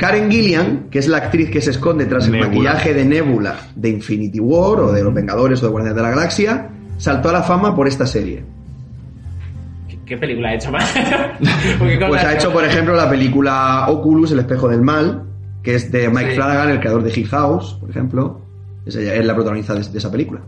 Karen 0.00 0.30
Gillian, 0.30 0.88
que 0.90 0.98
es 0.98 1.08
la 1.08 1.18
actriz 1.18 1.50
que 1.50 1.60
se 1.60 1.70
esconde 1.72 2.06
tras 2.06 2.24
el 2.24 2.32
Nebula. 2.32 2.48
maquillaje 2.48 2.94
de 2.94 3.04
Nebula 3.04 3.54
de 3.76 3.90
Infinity 3.90 4.40
War 4.40 4.80
o 4.80 4.92
de 4.92 5.04
Los 5.04 5.12
Vengadores 5.12 5.62
o 5.62 5.66
de 5.66 5.72
Guardianes 5.72 5.94
de 5.96 6.02
la 6.02 6.08
Galaxia, 6.10 6.70
saltó 6.96 7.28
a 7.28 7.32
la 7.32 7.42
fama 7.42 7.76
por 7.76 7.86
esta 7.86 8.06
serie. 8.06 8.42
¿Qué, 9.86 9.98
qué 10.06 10.16
película 10.16 10.48
ha 10.48 10.54
hecho 10.54 10.72
más? 10.72 10.90
Pues 11.78 12.24
ha 12.24 12.32
hecho, 12.34 12.50
por 12.50 12.64
ejemplo, 12.64 12.94
la 12.94 13.10
película 13.10 13.84
Oculus, 13.88 14.32
El 14.32 14.38
espejo 14.40 14.68
del 14.68 14.80
mal, 14.80 15.24
que 15.62 15.74
es 15.74 15.92
de 15.92 16.08
Mike 16.08 16.30
Sí. 16.30 16.34
Flanagan, 16.36 16.70
el 16.70 16.80
creador 16.80 17.02
de 17.02 17.12
Hill 17.14 17.28
House, 17.28 17.76
por 17.78 17.90
ejemplo. 17.90 18.40
Es, 18.86 18.96
ella, 18.96 19.14
es 19.14 19.26
la 19.26 19.34
protagonista 19.34 19.74
de, 19.74 19.82
de 19.86 19.98
esa 19.98 20.10
película. 20.10 20.40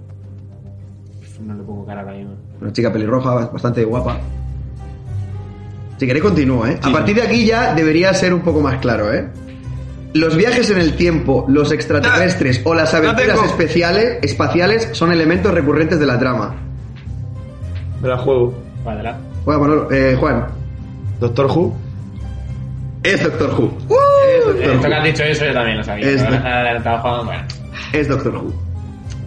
No 1.45 1.55
le 1.55 1.62
pongo 1.62 1.85
cara 1.85 2.01
ahora 2.01 2.15
mismo. 2.15 2.33
Una 2.61 2.73
chica 2.73 2.91
pelirroja, 2.91 3.35
bastante 3.47 3.85
guapa. 3.85 4.17
Si 6.03 6.07
queréis 6.09 6.25
continúo, 6.25 6.67
¿eh? 6.67 6.81
A 6.83 6.91
partir 6.91 7.15
de 7.15 7.23
aquí 7.23 7.47
ya 7.47 7.75
debería 7.75 8.12
ser 8.12 8.35
un 8.35 8.41
poco 8.41 8.61
más 8.61 8.79
claro, 8.81 9.15
¿eh? 9.15 9.29
Los 10.15 10.37
viajes 10.37 10.69
en 10.71 10.79
el 10.79 10.97
tiempo, 10.97 11.45
los 11.49 11.71
extraterrestres 11.71 12.61
o 12.65 12.75
las 12.75 12.93
aventuras 12.93 13.37
tengo. 13.37 13.45
especiales, 13.45 14.19
espaciales 14.23 14.88
son 14.91 15.12
elementos 15.12 15.55
recurrentes 15.55 16.01
de 16.01 16.07
la 16.07 16.19
trama. 16.19 16.57
Me 18.03 18.09
la 18.09 18.19
juego. 18.19 18.53
Cuadra. 18.83 19.17
Juan, 19.45 19.61
Manolo- 19.61 19.93
eh, 19.93 20.17
Juan, 20.19 20.45
Doctor 21.21 21.47
Who. 21.47 21.73
es 23.05 23.23
Doctor 23.23 23.51
Who. 23.57 23.79
es, 23.79 24.38
Esto 24.41 24.59
que 24.59 24.67
Doctor 24.67 24.95
has 24.95 24.99
Who. 25.03 25.07
dicho 25.07 25.23
eso 25.23 25.45
yo 25.47 25.53
también 25.53 25.77
lo 25.79 25.85
sabía. 25.85 26.09
Es 26.11 26.21
Ahora 26.25 26.61
adelantado 26.62 26.99
Juan, 26.99 27.27
bueno. 27.27 27.43
es 27.93 28.09
Doctor 28.09 28.35
Who. 28.38 28.53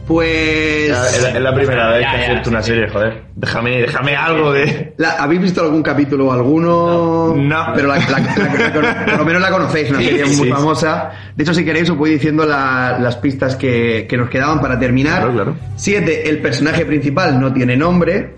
Pues... 0.07 0.89
Es 0.91 1.23
la, 1.23 1.29
es 1.31 1.41
la 1.41 1.53
primera 1.55 1.89
vez 1.89 2.01
Ya, 2.01 2.11
que 2.11 2.17
ya, 2.17 2.23
acierto 2.23 2.49
una 2.51 2.61
sí, 2.61 2.69
serie, 2.71 2.89
joder. 2.89 3.23
Déjame, 3.35 3.81
déjame 3.81 4.15
algo 4.15 4.51
de. 4.53 4.93
La- 4.97 5.13
¿Habéis 5.13 5.41
visto 5.41 5.61
algún 5.61 5.81
capítulo 5.81 6.27
o 6.27 6.31
alguno? 6.31 7.33
No. 7.35 7.35
No. 7.35 7.65
Pero 7.73 7.87
la- 7.87 7.97
la- 7.97 8.19
la- 8.19 8.71
la- 8.81 9.05
por 9.05 9.17
lo 9.17 9.25
menos 9.25 9.41
la 9.41 9.49
conocéis, 9.49 9.89
una 9.89 9.99
serie 10.01 10.25
sí, 10.27 10.37
muy 10.37 10.47
sí. 10.47 10.53
famosa. 10.53 11.11
De 11.35 11.43
hecho, 11.43 11.53
si 11.55 11.65
queréis, 11.65 11.89
os 11.89 11.97
voy 11.97 12.11
diciendo 12.11 12.45
la- 12.45 12.97
las 12.99 13.15
pistas 13.17 13.55
que, 13.55 14.05
que 14.07 14.15
nos 14.17 14.29
quedaban 14.29 14.61
para 14.61 14.77
terminar. 14.79 15.21
Claro, 15.21 15.33
claro. 15.33 15.55
Siete, 15.75 16.29
el 16.29 16.39
personaje 16.39 16.85
principal 16.85 17.39
no 17.41 17.51
tiene 17.51 17.75
nombre, 17.75 18.35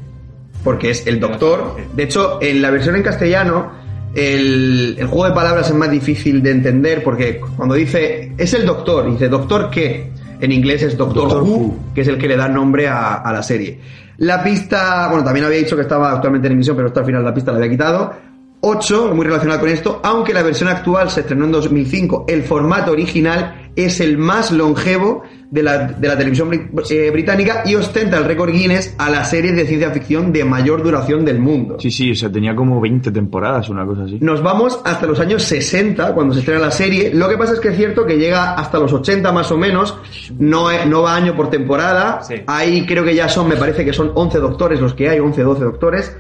porque 0.64 0.92
es 0.92 1.06
el 1.06 1.20
doctor. 1.20 1.76
De 1.94 2.04
hecho, 2.04 2.40
en 2.42 2.62
la 2.62 2.70
versión 2.72 2.96
en 2.96 3.04
castellano, 3.04 3.72
el, 4.16 4.96
el 4.98 5.08
juego 5.08 5.26
de 5.26 5.32
palabras 5.34 5.68
es 5.68 5.76
más 5.76 5.92
difícil 5.92 6.42
de 6.42 6.52
entender, 6.52 7.04
porque 7.04 7.42
cuando 7.58 7.76
dice, 7.76 8.32
es 8.38 8.54
el 8.54 8.66
doctor, 8.66 9.12
dice, 9.12 9.28
¿doctor 9.28 9.70
qué? 9.70 10.12
En 10.40 10.52
inglés 10.52 10.84
es 10.84 10.98
Doctor, 10.98 11.30
Doctor 11.30 11.44
Who, 11.44 11.58
Who. 11.58 11.76
que 11.96 12.02
es 12.02 12.08
el 12.08 12.18
que 12.18 12.28
le 12.28 12.38
da 12.38 12.48
nombre 12.48 12.88
a, 12.88 13.16
a 13.16 13.34
la 13.34 13.44
serie. 13.44 13.80
La 14.18 14.44
pista, 14.44 15.08
bueno, 15.10 15.24
también 15.24 15.46
había 15.46 15.60
dicho 15.60 15.76
que 15.76 15.84
estaba 15.84 16.12
actualmente 16.12 16.48
en 16.48 16.54
emisión, 16.54 16.76
pero 16.76 16.88
esto 16.88 17.00
al 17.00 17.06
final 17.06 17.24
la 17.24 17.34
pista 17.34 17.52
la 17.52 17.58
había 17.58 17.70
quitado. 17.70 18.14
8, 18.62 19.12
muy 19.14 19.26
relacionado 19.26 19.60
con 19.60 19.70
esto, 19.70 20.02
aunque 20.04 20.34
la 20.34 20.42
versión 20.42 20.70
actual 20.70 21.12
se 21.12 21.22
estrenó 21.22 21.46
en 21.46 21.52
2005, 21.52 22.26
el 22.28 22.44
formato 22.44 22.92
original 22.92 23.70
es 23.76 24.00
el 24.00 24.18
más 24.18 24.52
longevo 24.52 25.24
de 25.50 25.64
la, 25.64 25.78
de 25.88 26.08
la 26.08 26.18
televisión 26.18 26.70
eh, 26.90 27.10
británica 27.10 27.64
y 27.66 27.74
ostenta 27.76 28.18
el 28.18 28.26
récord 28.26 28.52
Guinness 28.52 28.94
a 28.98 29.10
la 29.10 29.24
serie 29.24 29.54
de 29.54 29.66
ciencia 29.66 29.92
ficción 29.92 30.34
de 30.34 30.44
mayor 30.44 30.84
duración 30.84 31.24
del 31.24 31.40
mundo. 31.40 31.78
Sí, 31.80 31.90
sí, 31.90 32.12
o 32.12 32.16
sea, 32.16 32.30
tenía 32.30 32.54
como 32.56 32.82
20 32.82 33.12
temporadas, 33.12 33.70
una 33.70 33.86
cosa 33.86 34.04
así. 34.04 34.18
Nos 34.20 34.44
vamos 34.44 34.82
hasta 34.84 35.06
los 35.06 35.20
años 35.22 35.44
60, 35.44 36.14
cuando 36.14 36.34
se 36.34 36.42
estrena 36.42 36.60
la 36.60 36.72
serie. 36.72 37.12
Lo 37.14 37.30
que 37.30 37.38
pasa 37.38 37.54
es 37.54 37.60
que 37.62 37.70
es 37.70 37.78
cierto 37.78 38.06
que 38.06 38.18
llega 38.18 38.56
hasta 38.56 38.78
los 38.78 38.92
80 38.92 39.32
más 39.32 39.50
o 39.52 39.58
menos. 39.58 39.98
No, 40.38 40.70
es- 40.70 40.86
no 40.86 41.04
va 41.04 41.16
año 41.16 41.34
por 41.36 41.50
temporada. 41.50 42.22
Sí. 42.24 42.36
Ahí 42.46 42.86
creo 42.86 43.06
que 43.06 43.16
ya 43.16 43.30
son, 43.30 43.48
me 43.48 43.56
parece 43.56 43.86
que 43.86 43.94
son 43.94 44.12
11 44.16 44.40
doctores 44.40 44.82
los 44.82 44.94
que 44.94 45.08
hay, 45.10 45.20
11, 45.20 45.44
12 45.44 45.64
doctores. 45.64 46.16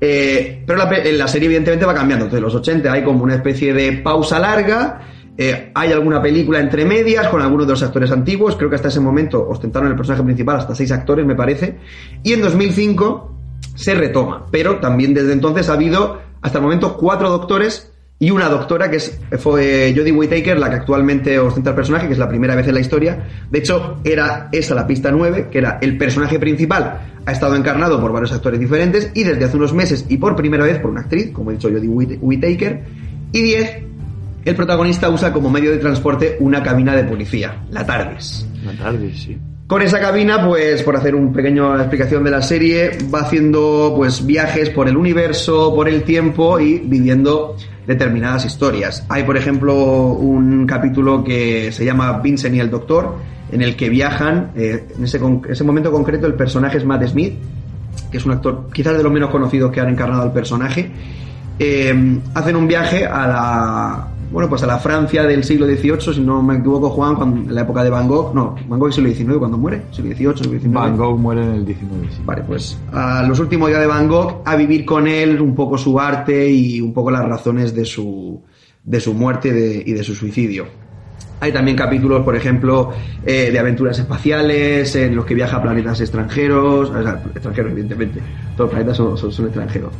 Eh, 0.00 0.62
pero 0.66 0.78
la, 0.78 0.90
la 1.12 1.28
serie 1.28 1.46
evidentemente 1.46 1.84
va 1.84 1.92
cambiando. 1.94 2.24
Entonces 2.24 2.42
los 2.42 2.54
80 2.54 2.90
hay 2.90 3.04
como 3.04 3.22
una 3.24 3.34
especie 3.34 3.74
de 3.74 3.92
pausa 3.92 4.38
larga. 4.38 5.00
Eh, 5.42 5.70
hay 5.74 5.90
alguna 5.90 6.20
película 6.20 6.60
entre 6.60 6.84
medias 6.84 7.28
con 7.28 7.40
algunos 7.40 7.66
de 7.66 7.72
los 7.72 7.82
actores 7.82 8.10
antiguos. 8.10 8.56
Creo 8.56 8.68
que 8.68 8.76
hasta 8.76 8.88
ese 8.88 9.00
momento 9.00 9.48
ostentaron 9.48 9.88
el 9.88 9.96
personaje 9.96 10.22
principal 10.22 10.58
hasta 10.58 10.74
seis 10.74 10.92
actores, 10.92 11.24
me 11.24 11.34
parece. 11.34 11.76
Y 12.22 12.34
en 12.34 12.42
2005 12.42 13.32
se 13.74 13.94
retoma. 13.94 14.44
Pero 14.50 14.80
también 14.80 15.14
desde 15.14 15.32
entonces 15.32 15.70
ha 15.70 15.72
habido 15.72 16.20
hasta 16.42 16.58
el 16.58 16.62
momento 16.64 16.94
cuatro 16.98 17.30
doctores 17.30 17.90
y 18.18 18.30
una 18.30 18.50
doctora 18.50 18.90
que 18.90 18.96
es, 18.98 19.18
fue 19.38 19.94
Jodie 19.96 20.12
Whittaker, 20.12 20.58
la 20.58 20.68
que 20.68 20.76
actualmente 20.76 21.38
ostenta 21.38 21.70
el 21.70 21.76
personaje, 21.76 22.06
que 22.06 22.12
es 22.12 22.18
la 22.18 22.28
primera 22.28 22.54
vez 22.54 22.68
en 22.68 22.74
la 22.74 22.80
historia. 22.80 23.26
De 23.50 23.60
hecho, 23.60 23.96
era 24.04 24.50
esa 24.52 24.74
la 24.74 24.86
pista 24.86 25.10
9, 25.10 25.48
que 25.50 25.56
era 25.56 25.78
el 25.80 25.96
personaje 25.96 26.38
principal, 26.38 27.00
ha 27.24 27.32
estado 27.32 27.56
encarnado 27.56 27.98
por 27.98 28.12
varios 28.12 28.32
actores 28.32 28.60
diferentes 28.60 29.10
y 29.14 29.22
desde 29.24 29.42
hace 29.46 29.56
unos 29.56 29.72
meses 29.72 30.04
y 30.10 30.18
por 30.18 30.36
primera 30.36 30.64
vez 30.64 30.78
por 30.80 30.90
una 30.90 31.00
actriz, 31.00 31.30
como 31.32 31.50
he 31.50 31.54
dicho 31.54 31.70
Jodie 31.70 31.88
Whitt- 31.88 32.18
Whittaker. 32.20 32.84
Y 33.32 33.40
10, 33.42 33.76
el 34.44 34.54
protagonista 34.54 35.10
usa 35.10 35.32
como 35.32 35.50
medio 35.50 35.70
de 35.70 35.78
transporte 35.78 36.36
una 36.40 36.62
cabina 36.62 36.94
de 36.94 37.04
policía, 37.04 37.62
la 37.70 37.84
TARDIS. 37.84 38.46
Una 38.62 38.72
tarde, 38.72 39.12
sí. 39.14 39.38
Con 39.66 39.82
esa 39.82 40.00
cabina, 40.00 40.44
pues 40.44 40.82
por 40.82 40.96
hacer 40.96 41.14
un 41.14 41.32
pequeño 41.32 41.76
explicación 41.78 42.24
de 42.24 42.32
la 42.32 42.42
serie, 42.42 42.90
va 43.14 43.20
haciendo 43.20 43.92
pues 43.96 44.26
viajes 44.26 44.68
por 44.70 44.88
el 44.88 44.96
universo, 44.96 45.72
por 45.74 45.88
el 45.88 46.02
tiempo 46.02 46.58
y 46.58 46.80
viviendo 46.80 47.56
determinadas 47.86 48.44
historias. 48.44 49.06
Hay, 49.08 49.22
por 49.22 49.36
ejemplo, 49.36 49.74
un 49.74 50.66
capítulo 50.66 51.22
que 51.22 51.70
se 51.70 51.84
llama 51.84 52.18
Vincent 52.18 52.56
y 52.56 52.58
el 52.58 52.68
Doctor, 52.68 53.16
en 53.52 53.62
el 53.62 53.76
que 53.76 53.88
viajan, 53.88 54.50
eh, 54.56 54.88
en 54.96 55.04
ese 55.04 55.64
momento 55.64 55.92
concreto 55.92 56.26
el 56.26 56.34
personaje 56.34 56.78
es 56.78 56.84
Matt 56.84 57.06
Smith, 57.06 57.34
que 58.10 58.18
es 58.18 58.24
un 58.24 58.32
actor 58.32 58.70
quizás 58.72 58.96
de 58.96 59.02
los 59.04 59.12
menos 59.12 59.30
conocidos 59.30 59.70
que 59.70 59.80
han 59.80 59.88
encarnado 59.88 60.22
al 60.22 60.32
personaje, 60.32 60.90
eh, 61.58 62.18
hacen 62.34 62.56
un 62.56 62.66
viaje 62.66 63.06
a 63.06 63.26
la 63.28 64.08
bueno 64.30 64.48
pues 64.48 64.62
a 64.62 64.66
la 64.66 64.78
Francia 64.78 65.24
del 65.24 65.42
siglo 65.44 65.66
XVIII, 65.66 66.14
si 66.14 66.20
no 66.20 66.42
me 66.42 66.56
equivoco 66.56 66.90
Juan, 66.90 67.14
cuando, 67.16 67.36
en 67.48 67.54
la 67.54 67.62
época 67.62 67.82
de 67.82 67.90
Van 67.90 68.06
Gogh, 68.08 68.34
no, 68.34 68.54
Van 68.68 68.78
Gogh 68.78 68.88
es 68.90 68.94
siglo 68.94 69.10
XIX 69.12 69.38
cuando 69.38 69.58
muere, 69.58 69.82
siglo 69.90 70.14
XVIII, 70.14 70.36
siglo 70.36 70.52
XIX. 70.60 70.72
Van 70.72 70.96
Gogh 70.96 71.18
muere 71.18 71.42
en 71.42 71.50
el 71.54 71.64
19, 71.66 72.06
sí. 72.10 72.22
Vale, 72.24 72.42
pues 72.46 72.78
a 72.92 73.22
los 73.24 73.38
últimos 73.40 73.68
días 73.68 73.80
de 73.80 73.86
Van 73.86 74.08
Gogh, 74.08 74.42
a 74.44 74.56
vivir 74.56 74.84
con 74.84 75.06
él 75.08 75.40
un 75.40 75.54
poco 75.54 75.76
su 75.76 75.98
arte 75.98 76.48
y 76.50 76.80
un 76.80 76.92
poco 76.94 77.10
las 77.10 77.24
razones 77.28 77.74
de 77.74 77.84
su, 77.84 78.40
de 78.84 79.00
su 79.00 79.14
muerte 79.14 79.52
de- 79.52 79.82
y 79.84 79.92
de 79.92 80.02
su 80.04 80.14
suicidio. 80.14 80.66
Hay 81.42 81.52
también 81.52 81.76
capítulos, 81.76 82.22
por 82.22 82.36
ejemplo, 82.36 82.92
eh, 83.24 83.48
de 83.50 83.58
aventuras 83.58 83.98
espaciales, 83.98 84.94
en 84.94 85.16
los 85.16 85.24
que 85.24 85.34
viaja 85.34 85.56
a 85.56 85.62
planetas 85.62 85.98
extranjeros, 86.00 86.90
o 86.90 87.02
sea, 87.02 87.22
extranjeros, 87.34 87.72
evidentemente, 87.72 88.20
todos 88.56 88.68
los 88.68 88.70
planetas 88.70 88.96
son, 88.96 89.16
son- 89.16 89.32
son 89.32 89.46
extranjeros. 89.46 89.90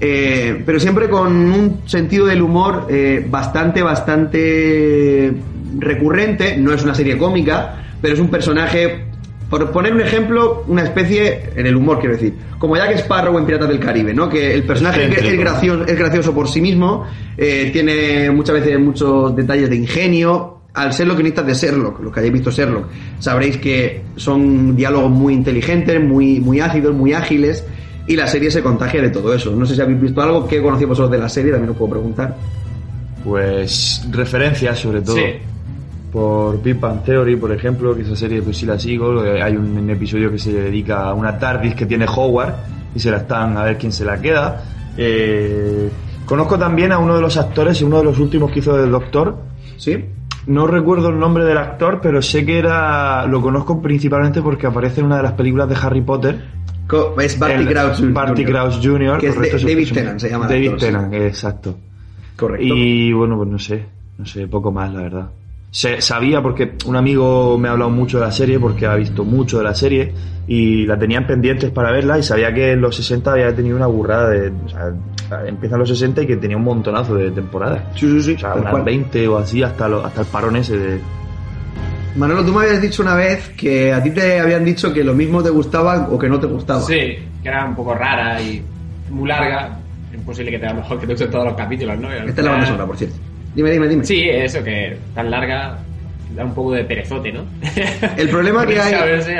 Eh, 0.00 0.62
pero 0.64 0.80
siempre 0.80 1.08
con 1.10 1.32
un 1.36 1.82
sentido 1.86 2.24
del 2.26 2.40
humor 2.40 2.86
eh, 2.88 3.24
bastante, 3.28 3.82
bastante 3.82 5.34
recurrente. 5.78 6.56
No 6.56 6.72
es 6.72 6.82
una 6.82 6.94
serie 6.94 7.18
cómica, 7.18 7.76
pero 8.00 8.14
es 8.14 8.20
un 8.20 8.28
personaje, 8.28 9.04
por 9.50 9.70
poner 9.70 9.92
un 9.92 10.00
ejemplo, 10.00 10.64
una 10.68 10.82
especie, 10.84 11.50
en 11.56 11.66
el 11.66 11.76
humor 11.76 11.98
quiero 12.00 12.14
decir, 12.14 12.34
como 12.58 12.76
Jack 12.76 12.92
Sparrow 12.98 13.36
en 13.38 13.44
Piratas 13.44 13.68
del 13.68 13.78
Caribe, 13.80 14.14
¿no? 14.14 14.28
Que 14.28 14.54
el 14.54 14.62
personaje 14.64 15.04
es, 15.04 15.38
gracioso, 15.38 15.84
es 15.86 15.98
gracioso 15.98 16.34
por 16.34 16.48
sí 16.48 16.60
mismo, 16.60 17.06
tiene 17.36 18.30
muchas 18.30 18.54
veces 18.54 18.78
muchos 18.80 19.34
detalles 19.36 19.68
de 19.70 19.76
ingenio. 19.76 20.54
Al 20.74 20.92
ser 20.92 21.06
los 21.06 21.16
guionistas 21.16 21.46
de 21.46 21.54
Sherlock, 21.54 22.00
los 22.00 22.12
que 22.12 22.20
hayáis 22.20 22.32
visto 22.32 22.50
Sherlock, 22.50 22.86
sabréis 23.18 23.56
que 23.56 24.02
son 24.16 24.76
diálogos 24.76 25.10
muy 25.10 25.34
inteligentes, 25.34 26.00
muy, 26.02 26.40
muy 26.40 26.60
ácidos, 26.60 26.94
muy 26.94 27.14
ágiles, 27.14 27.64
y 28.06 28.16
la 28.16 28.26
serie 28.26 28.50
se 28.50 28.62
contagia 28.62 29.02
de 29.02 29.10
todo 29.10 29.34
eso. 29.34 29.54
No 29.54 29.66
sé 29.66 29.74
si 29.74 29.80
habéis 29.80 30.00
visto 30.00 30.22
algo, 30.22 30.46
¿qué 30.46 30.62
conocéis 30.62 30.88
vosotros 30.88 31.10
de 31.10 31.18
la 31.18 31.28
serie? 31.28 31.52
También 31.52 31.70
os 31.70 31.76
puedo 31.76 31.92
preguntar. 31.92 32.36
Pues 33.24 34.06
referencias 34.10 34.78
sobre 34.78 35.02
todo. 35.02 35.16
Sí. 35.16 35.22
Por 36.12 36.62
Big 36.62 36.80
Bang 36.80 37.02
Theory, 37.02 37.36
por 37.36 37.52
ejemplo, 37.52 37.94
que 37.94 38.02
esa 38.02 38.16
serie 38.16 38.40
pues 38.40 38.56
sí 38.56 38.64
la 38.64 38.78
sigo. 38.78 39.20
Hay 39.20 39.56
un 39.56 39.90
episodio 39.90 40.30
que 40.30 40.38
se 40.38 40.52
dedica 40.52 41.02
a 41.02 41.14
una 41.14 41.38
TARDIS 41.38 41.74
que 41.74 41.84
tiene 41.84 42.06
Howard 42.06 42.54
y 42.94 42.98
se 42.98 43.10
la 43.10 43.18
están 43.18 43.58
a 43.58 43.64
ver 43.64 43.76
quién 43.76 43.92
se 43.92 44.06
la 44.06 44.18
queda. 44.18 44.64
Eh, 44.96 45.90
conozco 46.24 46.58
también 46.58 46.92
a 46.92 46.98
uno 46.98 47.14
de 47.14 47.20
los 47.20 47.36
actores, 47.36 47.82
uno 47.82 47.98
de 47.98 48.04
los 48.04 48.18
últimos 48.18 48.50
que 48.50 48.60
hizo 48.60 48.74
del 48.74 48.90
Doctor. 48.90 49.36
¿Sí? 49.76 50.02
No 50.48 50.66
recuerdo 50.66 51.10
el 51.10 51.18
nombre 51.18 51.44
del 51.44 51.58
actor, 51.58 52.00
pero 52.02 52.20
sé 52.22 52.44
que 52.44 52.58
era. 52.58 53.26
Lo 53.26 53.40
conozco 53.40 53.80
principalmente 53.80 54.42
porque 54.42 54.66
aparece 54.66 55.00
en 55.00 55.06
una 55.06 55.18
de 55.18 55.22
las 55.22 55.32
películas 55.32 55.68
de 55.68 55.76
Harry 55.80 56.00
Potter. 56.00 56.42
Co- 56.86 57.14
Es 57.20 57.38
Barty 57.38 57.66
Crouch 57.66 58.00
Barty 58.12 58.44
Jr., 58.44 58.50
Crouch 58.52 58.74
Jr. 58.82 59.18
Que 59.18 59.26
es 59.28 59.40
de- 59.40 59.58
David. 59.68 59.92
Tennant, 59.92 60.18
se 60.20 60.30
llama 60.30 60.46
David. 60.48 60.72
Tennant, 60.78 61.14
exacto. 61.14 61.76
Correcto. 62.36 62.64
Y 62.74 63.12
bueno, 63.12 63.36
pues 63.36 63.48
no 63.48 63.58
sé, 63.58 63.84
no 64.16 64.24
sé, 64.24 64.46
poco 64.48 64.72
más, 64.72 64.92
la 64.92 65.02
verdad. 65.02 65.28
Se, 65.70 66.00
sabía 66.00 66.40
porque 66.42 66.72
un 66.86 66.96
amigo 66.96 67.58
me 67.58 67.68
ha 67.68 67.72
hablado 67.72 67.90
mucho 67.90 68.18
de 68.18 68.24
la 68.26 68.32
serie, 68.32 68.58
porque 68.58 68.86
ha 68.86 68.94
visto 68.94 69.24
mucho 69.24 69.58
de 69.58 69.64
la 69.64 69.74
serie 69.74 70.12
y 70.46 70.86
la 70.86 70.98
tenían 70.98 71.26
pendientes 71.26 71.70
para 71.70 71.90
verla 71.92 72.18
y 72.18 72.22
sabía 72.22 72.52
que 72.54 72.72
en 72.72 72.80
los 72.80 72.96
60 72.96 73.32
había 73.32 73.54
tenido 73.54 73.76
una 73.76 73.86
burrada 73.86 74.30
de... 74.30 74.48
O 74.64 74.68
sea, 74.68 74.92
empiezan 75.46 75.78
los 75.78 75.88
60 75.90 76.22
y 76.22 76.26
que 76.26 76.36
tenía 76.38 76.56
un 76.56 76.64
montonazo 76.64 77.14
de 77.16 77.30
temporadas. 77.32 77.82
Sí, 77.96 78.10
sí, 78.10 78.22
sí. 78.22 78.34
O 78.34 78.38
sea, 78.38 78.54
unas 78.54 78.70
cual. 78.70 78.82
20 78.84 79.28
o 79.28 79.36
así 79.36 79.62
hasta, 79.62 79.88
lo- 79.88 80.04
hasta 80.04 80.22
el 80.22 80.26
parón 80.28 80.56
ese 80.56 80.78
de... 80.78 81.00
Manolo, 82.16 82.44
tú 82.44 82.52
me 82.52 82.64
habías 82.64 82.80
dicho 82.80 83.02
una 83.02 83.14
vez 83.14 83.50
que 83.50 83.92
a 83.92 84.02
ti 84.02 84.10
te 84.10 84.40
habían 84.40 84.64
dicho 84.64 84.92
que 84.92 85.04
lo 85.04 85.12
mismo 85.14 85.42
te 85.42 85.50
gustaba 85.50 86.08
o 86.10 86.18
que 86.18 86.28
no 86.28 86.40
te 86.40 86.46
gustaba. 86.46 86.80
Sí, 86.80 86.94
que 87.42 87.48
era 87.48 87.66
un 87.66 87.76
poco 87.76 87.94
rara 87.94 88.40
y 88.40 88.62
muy 89.10 89.28
larga. 89.28 89.78
Es 90.12 90.20
posible 90.22 90.50
que 90.50 90.58
te 90.58 90.66
a 90.66 90.70
lo 90.72 90.80
mejor 90.80 90.98
que 90.98 91.06
te 91.06 91.12
gusten 91.12 91.30
todos 91.30 91.44
los 91.44 91.54
capítulos, 91.54 91.98
¿no? 92.00 92.10
Esta 92.10 92.40
es 92.40 92.44
la 92.44 92.50
banda 92.50 92.66
sonora, 92.66 92.86
por 92.86 92.96
cierto. 92.96 93.16
Dime, 93.54 93.70
dime, 93.70 93.88
dime. 93.88 94.04
Sí, 94.04 94.28
eso, 94.28 94.62
que 94.62 94.96
tan 95.14 95.30
larga 95.30 95.78
da 96.36 96.44
un 96.44 96.54
poco 96.54 96.72
de 96.72 96.84
perezote, 96.84 97.32
¿no? 97.32 97.44
El 98.16 98.28
problema 98.28 98.66
que 98.66 98.78
hay, 98.78 98.94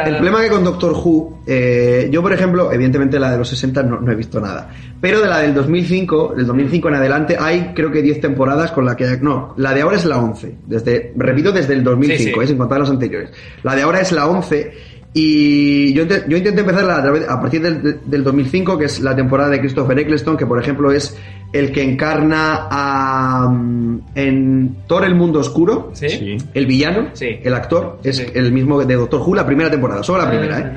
el 0.07 0.15
problema 0.17 0.41
que 0.43 0.49
con 0.49 0.65
Doctor 0.65 0.93
Who, 0.93 1.43
eh, 1.47 2.09
yo 2.11 2.23
por 2.23 2.33
ejemplo, 2.33 2.73
evidentemente 2.73 3.21
la 3.21 3.31
de 3.31 3.39
los 3.39 3.49
60 3.49 3.83
no, 3.83 4.01
no 4.01 4.11
he 4.11 4.15
visto 4.17 4.41
nada, 4.41 4.71
pero 5.01 5.21
de 5.21 5.29
la 5.29 5.41
del 5.41 5.55
2005, 5.55 6.35
del 6.37 6.47
2005 6.47 6.89
en 6.89 6.95
adelante, 6.95 7.37
hay 7.39 7.73
creo 7.75 7.93
que 7.93 8.03
10 8.03 8.21
temporadas 8.23 8.73
con 8.73 8.85
la 8.87 8.97
que, 8.97 9.19
no, 9.21 9.55
la 9.59 9.75
de 9.75 9.83
ahora 9.83 9.97
es 9.97 10.07
la 10.07 10.19
11, 10.19 10.55
desde, 10.67 11.13
repito, 11.17 11.53
desde 11.53 11.75
el 11.75 11.85
2005, 11.85 12.19
Sí, 12.19 12.33
sí. 12.35 12.41
eh, 12.43 12.47
sin 12.47 12.57
contar 12.59 12.81
las 12.81 12.91
anteriores. 12.91 13.31
La 13.63 13.77
de 13.77 13.83
ahora 13.83 14.01
es 14.01 14.11
la 14.11 14.27
11 14.27 14.73
y 15.15 15.93
yo, 15.95 16.05
yo 16.05 16.37
intenté 16.37 16.61
empezar 16.61 16.89
a, 16.91 17.33
a 17.33 17.41
partir 17.41 17.63
del, 17.63 18.01
del 18.05 18.25
2005, 18.25 18.77
que 18.79 18.85
es 18.87 19.01
la 19.01 19.17
temporada 19.17 19.51
de 19.51 19.61
Christopher 19.61 19.99
Eccleston, 19.99 20.37
que 20.37 20.47
por 20.47 20.61
ejemplo 20.61 20.93
es 20.93 21.17
el 21.53 21.73
que 21.73 21.83
encarna 21.83 22.67
a, 22.71 23.49
mm, 23.49 24.01
en 24.15 24.77
Thor 24.87 25.05
el 25.05 25.15
Mundo 25.15 25.41
Oscuro. 25.41 25.91
¿Sí? 25.95 26.37
El 26.55 26.67
villano, 26.67 27.09
Sí. 27.15 27.39
el 27.43 27.55
actor, 27.55 27.99
es 28.05 28.17
Sí. 28.19 28.27
el 28.35 28.53
mismo 28.53 28.85
de 28.85 28.95
Doctor 28.95 29.21
Who, 29.23 29.35
la 29.35 29.47
primera 29.47 29.71
temporada, 29.71 30.03
solo 30.03 30.23
la 30.23 30.29
primera, 30.31 30.59
¿eh? 30.59 30.73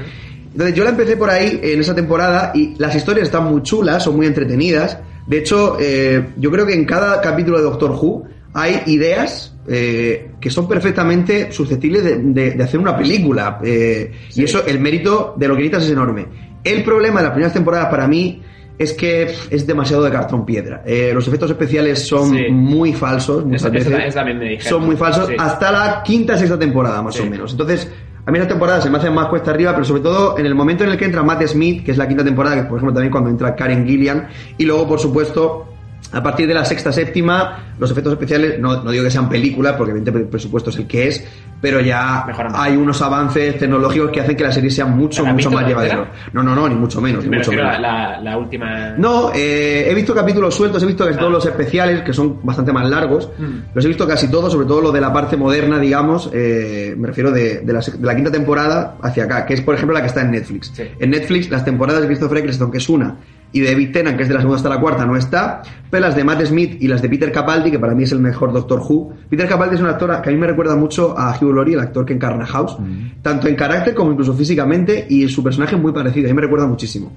Entonces 0.54 0.76
yo 0.76 0.84
la 0.84 0.90
empecé 0.90 1.16
por 1.18 1.30
ahí, 1.30 1.60
en 1.64 1.80
esa 1.80 1.96
temporada, 1.96 2.52
y 2.54 2.74
las 2.78 2.94
historias 2.96 3.28
están 3.28 3.46
muy 3.46 3.62
chulas, 3.64 4.04
son 4.04 4.18
muy 4.18 4.26
entretenidas. 4.28 4.98
De 5.26 5.38
hecho, 5.40 5.78
eh, 5.80 6.26
yo 6.38 6.52
creo 6.52 6.66
que 6.66 6.74
en 6.74 6.84
cada 6.86 7.22
capítulo 7.22 7.58
de 7.58 7.64
Doctor 7.64 7.92
Who 7.92 8.24
hay 8.54 8.82
ideas 8.88 9.48
eh, 9.68 10.32
que 10.42 10.50
son 10.50 10.68
perfectamente 10.68 11.52
susceptibles 11.52 12.04
de, 12.04 12.18
de- 12.18 12.52
de 12.52 12.64
hacer 12.64 12.80
una 12.80 12.98
película. 12.98 13.60
eh, 13.64 14.12
Y 14.36 14.44
eso, 14.44 14.66
el 14.66 14.80
mérito 14.80 15.36
de 15.38 15.48
los 15.48 15.56
guionistas 15.56 15.84
es 15.86 15.92
enorme. 15.92 16.26
El 16.64 16.84
problema 16.84 17.20
de 17.20 17.26
las 17.26 17.32
primeras 17.34 17.54
temporadas 17.54 17.88
para 17.90 18.08
mí 18.08 18.42
es 18.82 18.94
que 18.94 19.34
es 19.50 19.68
demasiado 19.68 20.04
de 20.04 20.12
cartón 20.12 20.46
piedra. 20.46 20.82
Eh, 20.86 21.12
los 21.14 21.28
efectos 21.28 21.52
especiales 21.52 22.08
son 22.08 22.30
Sí. 22.36 22.46
muy 22.52 22.94
falsos, 22.94 23.46
muchas 23.46 23.62
Eso- 23.64 23.72
veces. 23.72 23.94
eso 24.08 24.16
también 24.16 24.38
me 24.40 24.46
dijeron. 24.46 24.70
son 24.70 24.86
muy 24.86 24.96
falsos 24.96 25.28
Sí. 25.28 25.36
hasta 25.38 25.72
la 25.72 26.04
quinta, 26.04 26.38
sexta 26.38 26.58
temporada, 26.58 27.02
más 27.02 27.16
Sí. 27.16 27.22
o 27.22 27.30
menos. 27.30 27.52
Entonces, 27.52 27.90
a 28.26 28.32
mí 28.32 28.38
las 28.40 28.48
temporadas 28.48 28.84
se 28.84 28.90
me 28.90 28.98
hacen 28.98 29.14
más 29.14 29.28
cuesta 29.28 29.52
arriba, 29.52 29.72
pero 29.74 29.84
sobre 29.86 30.02
todo 30.02 30.38
en 30.38 30.46
el 30.46 30.56
momento 30.56 30.84
en 30.84 30.92
el 30.92 30.98
que 30.98 31.06
entra 31.06 31.24
Matt 31.24 31.44
Smith, 31.48 31.84
que 31.84 31.92
es 31.92 31.98
la 31.98 32.08
quinta 32.08 32.24
temporada, 32.24 32.56
que 32.56 32.64
por 32.64 32.78
ejemplo 32.78 32.94
también 32.94 33.12
cuando 33.12 33.30
entra 33.30 33.56
Karen 33.56 33.86
Gillian, 33.86 34.28
y 34.58 34.66
luego, 34.66 34.88
por 34.88 35.00
supuesto, 35.00 35.71
A 36.14 36.22
partir 36.22 36.48
de 36.48 36.54
la 36.54 36.66
sexta, 36.66 36.92
séptima, 36.92 37.74
los 37.80 37.90
efectos 37.90 38.14
especiales, 38.14 38.60
no, 38.60 38.84
no 38.84 38.92
digo 38.92 39.04
que 39.04 39.12
sean 39.12 39.30
películas, 39.30 39.76
porque 39.78 39.92
evidentemente 39.92 40.26
el 40.26 40.30
presupuesto 40.30 40.70
es 40.70 40.78
el 40.78 40.88
que 40.88 41.08
es, 41.08 41.24
pero 41.62 41.80
ya 41.80 42.26
hay 42.56 42.76
unos 42.76 43.02
avances 43.02 43.58
tecnológicos 43.58 44.12
que 44.12 44.20
hacen 44.20 44.36
que 44.36 44.44
la 44.44 44.52
serie 44.52 44.72
sea 44.72 44.86
mucho, 44.88 45.24
¿La 45.24 45.30
has 45.30 45.36
mucho 45.36 45.52
más 45.52 45.66
tercera? 45.66 46.12
No, 46.34 46.44
no, 46.44 46.56
no, 46.56 46.68
ni 46.68 46.76
mucho 46.76 47.00
menos, 47.00 47.24
ni 47.24 47.30
Me 47.30 47.38
mucho 47.38 47.52
menos. 47.52 47.80
la, 47.80 48.20
la 48.20 48.38
última. 48.38 48.90
No, 48.98 49.32
eh, 49.34 49.86
he 49.90 49.94
visto 49.94 50.14
capítulos 50.14 50.56
sueltos, 50.56 50.82
he 50.84 50.86
visto 50.88 51.06
casi 51.06 51.18
todos 51.18 51.32
los 51.32 51.46
especiales, 51.46 52.02
que 52.02 52.14
son 52.14 52.40
bastante 52.44 52.74
más 52.74 52.90
largos. 52.90 53.30
Mm. 53.38 53.74
Los 53.76 53.86
he 53.86 53.88
visto 53.88 54.08
casi 54.08 54.30
todos, 54.30 54.52
sobre 54.52 54.66
todo 54.66 54.82
lo 54.82 54.92
de 54.92 55.02
la 55.02 55.14
parte 55.14 55.38
moderna, 55.38 55.80
digamos, 55.80 56.30
eh, 56.34 56.96
me 56.98 57.08
refiero 57.08 57.32
de, 57.32 57.60
de 57.60 57.74
la, 57.74 57.80
de 57.80 58.06
la 58.06 58.16
quinta 58.16 58.32
temporada 58.32 58.96
hacia 59.02 59.26
acá, 59.26 59.46
que 59.46 59.54
es, 59.54 59.62
por 59.62 59.76
ejemplo, 59.76 59.94
la 59.94 60.02
que 60.02 60.08
está 60.08 60.22
en 60.22 60.32
Netflix. 60.32 60.72
Sí. 60.74 60.84
En 61.00 61.12
Netflix, 61.12 61.50
las 61.50 61.64
temporadas 61.64 62.02
de 62.02 62.08
Christopher 62.08 62.40
Eccleston, 62.40 62.72
que 62.72 62.80
es 62.80 62.90
una, 62.90 63.16
y 63.52 63.60
de 63.60 63.72
David 63.72 63.92
Tennant, 63.92 64.18
que 64.18 64.24
es 64.24 64.30
de 64.30 64.36
la 64.36 64.42
segunda 64.42 64.58
hasta 64.58 64.70
la 64.70 64.80
cuarta, 64.80 65.06
no 65.06 65.16
está, 65.16 65.62
pero 65.90 66.06
las 66.06 66.16
de 66.16 66.24
Matt 66.24 66.46
Smith 66.46 66.78
y 66.82 66.88
las 66.88 67.02
de 67.02 67.10
Peter 67.10 67.32
Capaldi, 67.32 67.72
que 67.72 67.80
para 67.80 67.94
mí 67.94 68.04
es 68.04 68.12
el 68.12 68.20
mejor 68.20 68.54
Doctor 68.54 68.80
Who. 68.80 69.14
Peter 69.30 69.48
Capaldi 69.48 69.76
es 69.76 69.82
un 69.82 69.88
actor 69.88 70.22
que 70.22 70.30
a 70.30 70.32
mí 70.32 70.38
me 70.38 70.48
recuerda 70.48 70.76
mucho 70.76 71.18
a 71.18 71.38
Hugh 71.38 71.54
Laurie, 71.54 71.76
el 71.76 71.82
actor 71.82 72.06
que 72.06 72.14
encarna 72.14 72.46
House, 72.46 72.78
tanto 73.22 73.48
en 73.48 73.56
carácter 73.56 73.94
como 73.94 74.12
incluso 74.12 74.34
físicamente, 74.34 75.06
y 75.10 75.28
su 75.28 75.44
personaje 75.44 75.76
es 75.76 75.82
muy 75.82 75.92
parecido, 75.92 76.28
a 76.28 76.30
mí 76.30 76.36
me 76.36 76.42
recuerda 76.42 76.66
muchísimo. 76.66 77.12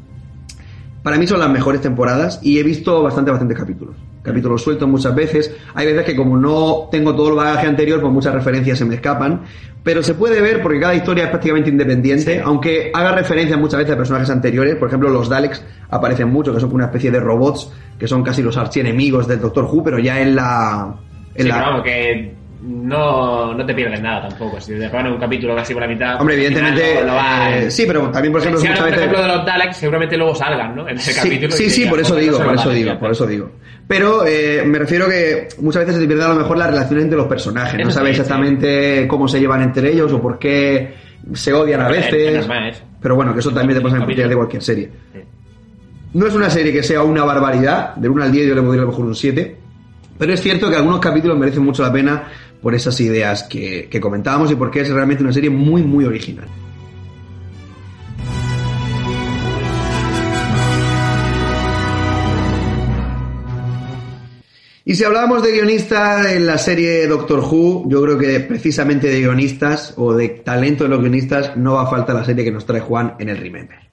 Para 1.02 1.18
mí 1.18 1.26
son 1.26 1.38
las 1.38 1.50
mejores 1.50 1.80
temporadas 1.80 2.40
y 2.42 2.58
he 2.58 2.62
visto 2.62 3.02
bastante, 3.02 3.30
bastantes 3.30 3.58
capítulos. 3.58 3.94
Capítulos 4.24 4.62
sueltos 4.62 4.88
muchas 4.88 5.14
veces. 5.14 5.54
Hay 5.74 5.86
veces 5.86 6.04
que 6.04 6.16
como 6.16 6.38
no 6.38 6.88
tengo 6.90 7.14
todo 7.14 7.28
el 7.28 7.34
bagaje 7.34 7.66
anterior, 7.66 8.00
pues 8.00 8.10
muchas 8.10 8.32
referencias 8.32 8.78
se 8.78 8.86
me 8.86 8.94
escapan. 8.94 9.42
Pero 9.82 10.02
se 10.02 10.14
puede 10.14 10.40
ver 10.40 10.62
porque 10.62 10.80
cada 10.80 10.94
historia 10.94 11.24
es 11.24 11.30
prácticamente 11.30 11.68
independiente, 11.68 12.40
aunque 12.42 12.90
haga 12.94 13.12
referencia 13.12 13.58
muchas 13.58 13.80
veces 13.80 13.94
a 13.94 13.98
personajes 13.98 14.30
anteriores. 14.30 14.76
Por 14.76 14.88
ejemplo, 14.88 15.10
los 15.10 15.28
Daleks 15.28 15.62
aparecen 15.90 16.30
mucho, 16.30 16.54
que 16.54 16.60
son 16.60 16.72
una 16.72 16.86
especie 16.86 17.10
de 17.10 17.20
robots, 17.20 17.70
que 17.98 18.08
son 18.08 18.22
casi 18.22 18.42
los 18.42 18.56
archienemigos 18.56 19.28
del 19.28 19.40
Doctor 19.42 19.66
Who, 19.70 19.84
pero 19.84 19.98
ya 19.98 20.18
en 20.20 20.36
la... 20.36 20.94
En 21.34 21.42
Sí, 21.42 21.48
la... 21.48 21.54
pero 21.56 21.66
vamos, 21.66 21.84
que 21.84 22.34
no, 22.66 23.52
no 23.54 23.66
te 23.66 23.74
pierdes 23.74 24.00
nada 24.00 24.28
tampoco. 24.28 24.60
Si 24.60 24.72
te 24.78 24.88
ponen 24.88 25.12
un 25.12 25.18
capítulo 25.18 25.54
casi 25.54 25.72
por 25.74 25.82
la 25.82 25.88
mitad. 25.88 26.20
Hombre, 26.20 26.34
al 26.36 26.40
final 26.54 26.66
evidentemente... 26.68 27.00
lo- 27.00 27.06
lo 27.08 27.14
va- 27.14 27.56
eh, 27.58 27.70
sí, 27.70 27.84
pero 27.86 28.10
también, 28.10 28.32
por 28.32 28.40
ejemplo, 28.40 28.60
si 28.60 28.68
muchas 28.68 28.84
veces... 28.84 28.98
ejemplo, 29.00 29.22
de 29.22 29.28
los 29.28 29.44
Daleks, 29.46 29.76
seguramente 29.76 30.16
luego 30.16 30.34
salgan, 30.34 30.74
¿no? 30.76 30.88
En 30.88 30.96
ese 30.96 31.12
Sí, 31.12 31.20
capítulo. 31.20 31.52
sí, 31.52 31.70
sí, 31.70 31.86
por 31.86 32.00
eso 32.00 32.16
digo, 32.16 32.38
por 32.38 32.54
eso 32.54 32.70
digo, 32.70 32.98
por 32.98 33.10
eso 33.10 33.26
digo. 33.26 33.50
Pero 33.86 34.24
eh, 34.26 34.62
me 34.64 34.78
refiero 34.78 35.06
que 35.08 35.48
muchas 35.60 35.84
veces 35.86 36.00
se 36.00 36.06
pierde 36.06 36.24
a 36.24 36.28
lo 36.28 36.36
mejor 36.36 36.56
la 36.56 36.66
relación 36.68 37.00
entre 37.00 37.18
los 37.18 37.26
personajes. 37.26 37.84
No 37.84 37.90
sabes 37.90 38.12
exactamente 38.18 39.06
cómo 39.06 39.28
se 39.28 39.38
llevan 39.40 39.60
entre 39.62 39.92
ellos 39.92 40.10
o 40.12 40.22
por 40.22 40.38
qué 40.38 40.94
se 41.34 41.52
odian 41.52 41.82
a 41.82 41.88
veces. 41.88 42.46
Pero 43.00 43.14
bueno, 43.14 43.34
que 43.34 43.40
eso 43.40 43.50
también 43.52 43.78
te 43.78 43.82
pasa 43.82 43.96
en 43.96 44.02
Capítulo. 44.02 44.28
de 44.30 44.36
cualquier 44.36 44.62
serie. 44.62 44.90
No 46.14 46.26
es 46.26 46.34
una 46.34 46.48
serie 46.48 46.72
que 46.72 46.82
sea 46.82 47.02
una 47.02 47.24
barbaridad, 47.24 47.94
del 47.96 48.10
1 48.12 48.22
al 48.24 48.32
10 48.32 48.48
yo 48.48 48.54
le 48.54 48.60
pondría 48.62 48.82
a 48.82 48.84
lo 48.86 48.90
mejor 48.92 49.04
un 49.04 49.14
7, 49.16 49.56
pero 50.16 50.32
es 50.32 50.40
cierto 50.40 50.70
que 50.70 50.76
algunos 50.76 51.00
capítulos 51.00 51.36
merecen 51.36 51.64
mucho 51.64 51.82
la 51.82 51.92
pena 51.92 52.22
por 52.64 52.74
esas 52.74 52.98
ideas 52.98 53.42
que, 53.42 53.88
que 53.90 54.00
comentábamos 54.00 54.50
y 54.50 54.54
porque 54.54 54.80
es 54.80 54.88
realmente 54.88 55.22
una 55.22 55.34
serie 55.34 55.50
muy, 55.50 55.82
muy 55.82 56.06
original. 56.06 56.48
Y 64.86 64.94
si 64.94 65.04
hablábamos 65.04 65.42
de 65.42 65.52
guionistas 65.52 66.32
en 66.32 66.46
la 66.46 66.56
serie 66.56 67.06
Doctor 67.06 67.40
Who, 67.40 67.84
yo 67.90 68.02
creo 68.02 68.18
que 68.18 68.40
precisamente 68.40 69.08
de 69.08 69.20
guionistas 69.20 69.92
o 69.98 70.14
de 70.14 70.30
talento 70.30 70.84
de 70.84 70.90
los 70.90 71.00
guionistas 71.00 71.58
no 71.58 71.74
va 71.74 71.82
a 71.82 71.90
falta 71.90 72.14
la 72.14 72.24
serie 72.24 72.44
que 72.44 72.50
nos 72.50 72.64
trae 72.64 72.80
Juan 72.80 73.14
en 73.18 73.28
el 73.28 73.36
Remember. 73.36 73.83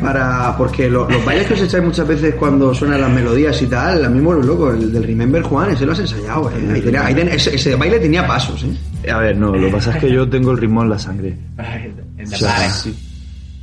Para. 0.00 0.56
Porque 0.56 0.88
lo- 0.88 1.08
los 1.08 1.24
bailes 1.24 1.46
que 1.46 1.54
os 1.54 1.60
echáis 1.62 1.82
muchas 1.84 2.06
veces 2.06 2.34
cuando 2.34 2.74
suenan 2.74 3.00
las 3.00 3.10
melodías 3.10 3.60
y 3.62 3.66
tal, 3.66 4.04
a 4.04 4.08
mí 4.08 4.18
me 4.18 4.24
vuelve 4.26 4.44
loco. 4.46 4.70
El 4.72 4.92
del 4.92 5.02
Remember 5.04 5.42
Juan, 5.42 5.70
ese 5.70 5.86
lo 5.86 5.92
has 5.92 5.98
ensayado, 6.00 6.50
¿eh? 6.50 6.70
Ahí 6.74 6.80
tenía- 6.80 7.06
ahí 7.06 7.14
ten- 7.14 7.28
ese, 7.28 7.54
ese 7.54 7.74
baile 7.74 7.98
tenía 7.98 8.26
pasos, 8.26 8.64
¿eh? 8.64 9.10
A 9.10 9.18
ver, 9.18 9.36
no, 9.36 9.54
lo 9.56 9.66
que 9.66 9.72
pasa 9.72 9.92
es 9.92 9.96
que 9.98 10.12
yo 10.12 10.28
tengo 10.28 10.50
el 10.52 10.58
ritmo 10.58 10.82
en 10.82 10.90
la 10.90 10.98
sangre. 10.98 11.36
En 12.18 12.26
sí. 12.26 13.06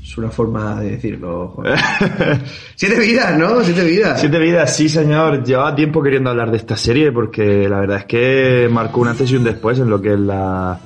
Es 0.04 0.18
una 0.18 0.30
forma 0.32 0.80
de 0.80 0.92
decirlo, 0.92 1.50
Juan. 1.50 1.76
Siete 2.76 2.98
vidas, 3.00 3.38
¿no? 3.38 3.62
Siete 3.64 3.84
vidas. 3.84 4.20
Siete 4.20 4.40
vidas, 4.40 4.76
sí 4.76 4.88
señor. 4.90 5.44
Llevaba 5.44 5.76
tiempo 5.76 6.02
queriendo 6.02 6.30
hablar 6.30 6.50
de 6.50 6.58
esta 6.58 6.78
serie 6.78 7.12
porque 7.12 7.68
la 7.70 7.82
verdad 7.82 7.98
es 7.98 8.06
que 8.06 8.70
marcó 8.72 9.02
un 9.02 9.10
antes 9.10 9.30
y 9.32 9.36
un 9.36 9.44
después 9.44 9.78
en 9.80 9.90
lo 9.90 10.02
que 10.02 10.14
es 10.14 10.20
la, 10.20 10.80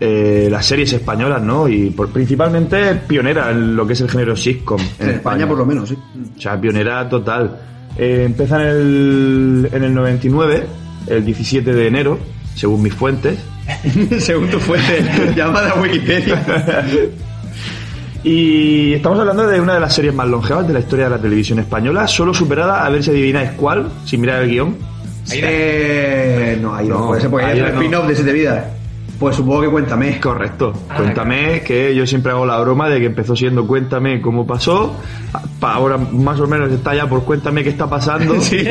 eh, 0.00 0.48
las 0.50 0.66
series 0.66 0.92
españolas, 0.92 1.42
¿no? 1.42 1.68
Y 1.68 1.90
por, 1.90 2.08
principalmente 2.10 2.94
pionera 3.06 3.50
en 3.50 3.74
lo 3.76 3.86
que 3.86 3.92
es 3.94 4.00
el 4.00 4.10
género 4.10 4.36
sitcom. 4.36 4.80
En 4.98 5.10
España, 5.10 5.46
por 5.46 5.58
lo 5.58 5.66
menos, 5.66 5.88
sí. 5.88 5.96
O 6.36 6.40
sea, 6.40 6.60
pionera 6.60 7.08
total. 7.08 7.58
Eh, 7.96 8.24
empieza 8.26 8.60
en 8.62 8.68
el, 8.68 9.68
en 9.72 9.82
el 9.84 9.94
99, 9.94 10.66
el 11.06 11.24
17 11.24 11.72
de 11.72 11.86
enero, 11.86 12.18
según 12.54 12.82
mis 12.82 12.94
fuentes. 12.94 13.38
Según 14.18 14.48
tu 14.48 14.60
fuente, 14.60 15.02
llamada 15.36 15.70
a 15.70 15.80
Wikipedia. 15.80 16.40
Y 18.22 18.94
estamos 18.94 19.18
hablando 19.18 19.46
de 19.46 19.60
una 19.60 19.74
de 19.74 19.80
las 19.80 19.94
series 19.94 20.14
más 20.14 20.28
longevas 20.28 20.66
de 20.66 20.72
la 20.72 20.78
historia 20.80 21.06
de 21.06 21.10
la 21.12 21.18
televisión 21.20 21.58
española, 21.58 22.06
solo 22.06 22.32
superada, 22.34 22.84
a 22.84 22.88
ver 22.90 23.02
si 23.02 23.10
adivináis 23.10 23.50
cuál, 23.56 23.88
sin 24.04 24.20
mirar 24.20 24.42
el 24.42 24.50
guion. 24.50 24.76
Eh, 25.32 26.58
no, 26.60 26.74
ahí 26.74 26.86
no, 26.88 26.98
No, 27.00 27.06
puede 27.08 27.20
ser 27.20 27.30
porque 27.30 27.46
hay 27.46 27.58
ahí 27.58 27.60
un 27.60 27.74
no. 27.74 27.80
spin-off 27.80 28.06
de 28.08 28.14
siete 28.14 28.32
vidas. 28.32 28.64
Pues 29.18 29.34
supongo 29.36 29.62
que 29.62 29.68
cuéntame. 29.68 30.20
Correcto. 30.20 30.72
Ah, 30.90 30.96
Cuéntame, 30.96 31.62
que 31.62 31.94
yo 31.94 32.06
siempre 32.06 32.32
hago 32.32 32.44
la 32.44 32.58
broma 32.58 32.88
de 32.90 33.00
que 33.00 33.06
empezó 33.06 33.34
siendo 33.34 33.66
Cuéntame 33.66 34.20
cómo 34.20 34.46
pasó, 34.46 34.94
pa- 35.58 35.72
ahora 35.72 35.96
más 35.96 36.38
o 36.40 36.46
menos 36.46 36.70
está 36.70 36.94
ya 36.94 37.08
por 37.08 37.24
Cuéntame 37.24 37.62
qué 37.64 37.70
está 37.70 37.88
pasando, 37.88 38.38
Sí. 38.40 38.62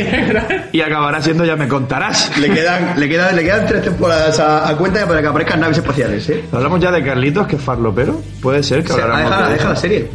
y 0.71 0.81
acabará 0.81 1.21
siendo 1.21 1.45
Ya 1.45 1.55
me 1.55 1.67
contarás. 1.67 2.37
Le 2.37 2.49
quedan, 2.51 2.99
le 2.99 3.09
quedan, 3.09 3.35
le 3.35 3.43
quedan 3.43 3.65
tres 3.65 3.83
temporadas 3.83 4.39
a, 4.39 4.69
a 4.69 4.77
cuenta 4.77 5.07
para 5.07 5.21
que 5.21 5.27
aparezcan 5.27 5.59
naves 5.59 5.77
espaciales, 5.79 6.29
¿eh? 6.29 6.43
Hablamos 6.51 6.79
ya 6.79 6.91
de 6.91 7.03
Carlitos, 7.03 7.47
que 7.47 7.55
es 7.55 7.61
farlopero. 7.61 8.21
Puede 8.41 8.61
ser 8.61 8.83
que 8.83 8.93
O 8.93 8.95
sea, 8.95 9.07
de 9.07 9.23
deja 9.23 9.55
eso. 9.55 9.69
la 9.69 9.75
serie. 9.75 10.09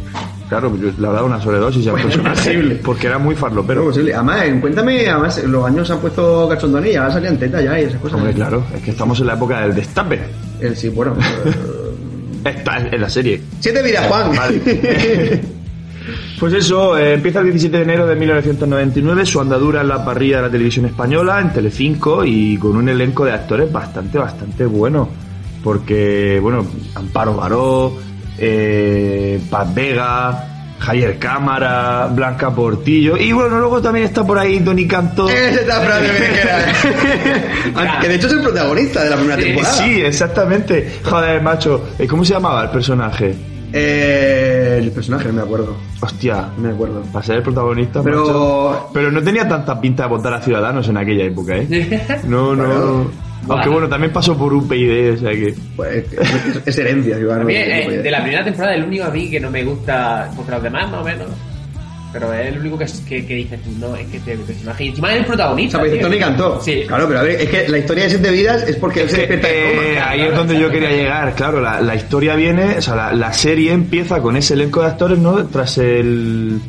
Claro, 0.51 0.69
yo 0.75 0.91
le 0.97 1.07
dado 1.07 1.25
una 1.27 1.39
sobredosis 1.39 1.85
Bueno, 1.91 2.07
personaje, 2.09 2.51
imposible. 2.51 2.75
porque 2.83 3.07
era 3.07 3.17
muy 3.17 3.35
Pero 3.35 3.47
farlopero. 3.47 3.85
posible. 3.85 4.13
Además, 4.13 4.43
Cuéntame, 4.59 5.07
además, 5.07 5.41
los 5.45 5.65
años 5.65 5.87
se 5.87 5.93
han 5.93 5.99
puesto 5.99 6.49
cachondonía, 6.49 7.07
ya 7.07 7.11
salían 7.11 7.37
tetas 7.37 7.63
ya 7.63 7.79
y 7.79 7.83
esas 7.85 8.01
cosas. 8.01 8.17
Hombre, 8.17 8.33
claro, 8.33 8.61
es 8.75 8.81
que 8.81 8.91
estamos 8.91 9.17
en 9.21 9.27
la 9.27 9.35
época 9.35 9.61
del 9.61 9.73
destape. 9.73 10.19
El, 10.59 10.75
sí, 10.75 10.89
bueno. 10.89 11.15
eh, 12.43 12.49
Está 12.49 12.79
en 12.79 12.99
la 12.99 13.09
serie. 13.09 13.41
Siete 13.61 13.81
vidas, 13.81 14.05
Juan. 14.07 14.35
Vale. 14.35 15.41
Pues 16.39 16.53
eso, 16.55 16.97
eh, 16.97 17.13
empieza 17.13 17.39
el 17.39 17.45
17 17.45 17.77
de 17.77 17.83
enero 17.83 18.07
de 18.07 18.15
1999, 18.15 19.25
su 19.27 19.39
andadura 19.39 19.81
en 19.81 19.87
la 19.87 20.03
parrilla 20.03 20.37
de 20.37 20.41
la 20.41 20.49
televisión 20.49 20.87
española, 20.87 21.39
en 21.39 21.53
Telecinco, 21.53 22.25
y 22.25 22.57
con 22.57 22.75
un 22.75 22.89
elenco 22.89 23.23
de 23.23 23.31
actores 23.31 23.71
bastante, 23.71 24.17
bastante 24.17 24.65
bueno. 24.65 25.07
Porque, 25.63 26.39
bueno, 26.41 26.65
Amparo 26.95 27.35
Baró, 27.35 27.95
eh, 28.41 29.39
Paz 29.49 29.73
Vega, 29.73 30.47
Javier 30.79 31.19
Cámara, 31.19 32.07
Blanca 32.11 32.49
Portillo, 32.49 33.15
y 33.15 33.31
bueno, 33.31 33.59
luego 33.59 33.79
también 33.81 34.05
está 34.07 34.25
por 34.25 34.39
ahí 34.39 34.59
Tony. 34.61 34.83
Ese 34.83 35.61
está 35.61 35.79
Berenjena. 35.79 36.73
que 38.01 38.07
de 38.07 38.15
hecho 38.15 38.25
es 38.27 38.33
el 38.33 38.41
protagonista 38.41 39.03
de 39.03 39.09
la 39.11 39.15
primera 39.17 39.39
Eh, 39.41 39.45
temporada. 39.45 39.73
sí, 39.75 40.01
exactamente. 40.01 40.99
Joder, 41.03 41.41
macho, 41.41 41.89
eh, 41.99 42.07
¿cómo 42.07 42.25
se 42.25 42.33
llamaba 42.33 42.63
el 42.63 42.69
personaje? 42.71 43.35
Eh, 43.73 44.79
el 44.81 44.91
personaje, 44.91 45.27
no 45.27 45.33
me 45.35 45.41
acuerdo. 45.43 45.77
Hostia, 46.01 46.47
No 46.57 46.63
me 46.67 46.73
acuerdo. 46.73 47.03
para 47.13 47.23
ser 47.25 47.37
el 47.37 47.43
protagonista. 47.43 48.01
Pero- 48.03 48.71
macho. 48.71 48.89
Pero 48.93 49.11
no 49.11 49.21
tenía 49.21 49.47
tanta 49.47 49.79
pinta 49.79 50.03
de 50.03 50.09
votar 50.09 50.33
a 50.33 50.41
Ciudadanos 50.41 50.87
en 50.89 50.97
aquella 50.97 51.23
época, 51.25 51.55
¿eh? 51.57 52.19
No, 52.25 52.55
no. 52.55 53.05
Aunque 53.49 53.69
bueno, 53.69 53.87
también 53.89 54.13
pasó 54.13 54.37
por 54.37 54.53
un 54.53 54.67
PID, 54.67 55.13
o 55.13 55.17
sea 55.17 55.31
que. 55.31 55.53
Pues, 55.75 56.05
es, 56.11 56.61
es 56.67 56.77
herencia, 56.77 57.17
mí, 57.17 57.53
eh, 57.55 57.99
de 58.03 58.11
la 58.11 58.21
primera 58.21 58.43
temporada, 58.43 58.75
el 58.75 58.83
único 58.83 59.05
a 59.05 59.09
mí 59.09 59.29
que 59.29 59.39
no 59.39 59.49
me 59.49 59.63
gusta, 59.63 60.29
porque 60.35 60.51
los 60.51 60.63
demás 60.63 60.89
más 60.91 61.01
o 61.01 61.03
menos. 61.03 61.27
Pero 62.13 62.33
es 62.33 62.47
el 62.47 62.59
único 62.59 62.77
que, 62.77 62.85
que, 63.07 63.25
que 63.25 63.35
dices 63.35 63.61
tú, 63.63 63.69
no, 63.79 63.95
es 63.95 64.05
que 64.07 64.17
este 64.17 64.35
personaje. 64.35 64.83
Y 64.83 64.87
encima 64.89 65.11
es 65.11 65.15
el 65.19 65.23
O 65.23 65.27
protagonista. 65.27 65.77
sea, 65.79 65.89
pues. 65.89 66.01
Tony 66.01 66.19
cantó. 66.19 66.59
Sí. 66.61 66.83
Claro, 66.85 67.07
pero 67.07 67.19
a 67.21 67.23
ver, 67.23 67.39
es 67.41 67.49
que 67.49 67.69
la 67.69 67.77
historia 67.77 68.03
de 68.03 68.09
Siete 68.09 68.31
Vidas 68.31 68.63
es 68.67 68.75
porque 68.75 69.03
él 69.03 69.09
se 69.09 69.17
despierta 69.19 69.47
de 69.47 69.93
Eh, 69.93 69.99
ahí 69.99 70.21
es 70.23 70.35
donde 70.35 70.59
yo 70.59 70.69
quería 70.69 70.91
llegar, 70.91 71.33
claro, 71.35 71.61
la, 71.61 71.79
la 71.79 71.95
historia 71.95 72.35
viene, 72.35 72.77
o 72.77 72.81
sea, 72.81 72.95
la, 72.95 73.13
la 73.13 73.31
serie 73.31 73.71
empieza 73.71 74.21
con 74.21 74.35
ese 74.35 74.55
elenco 74.55 74.81
de 74.81 74.87
actores, 74.87 75.19
¿no? 75.19 75.45
Tras 75.47 75.77
el... 75.77 76.59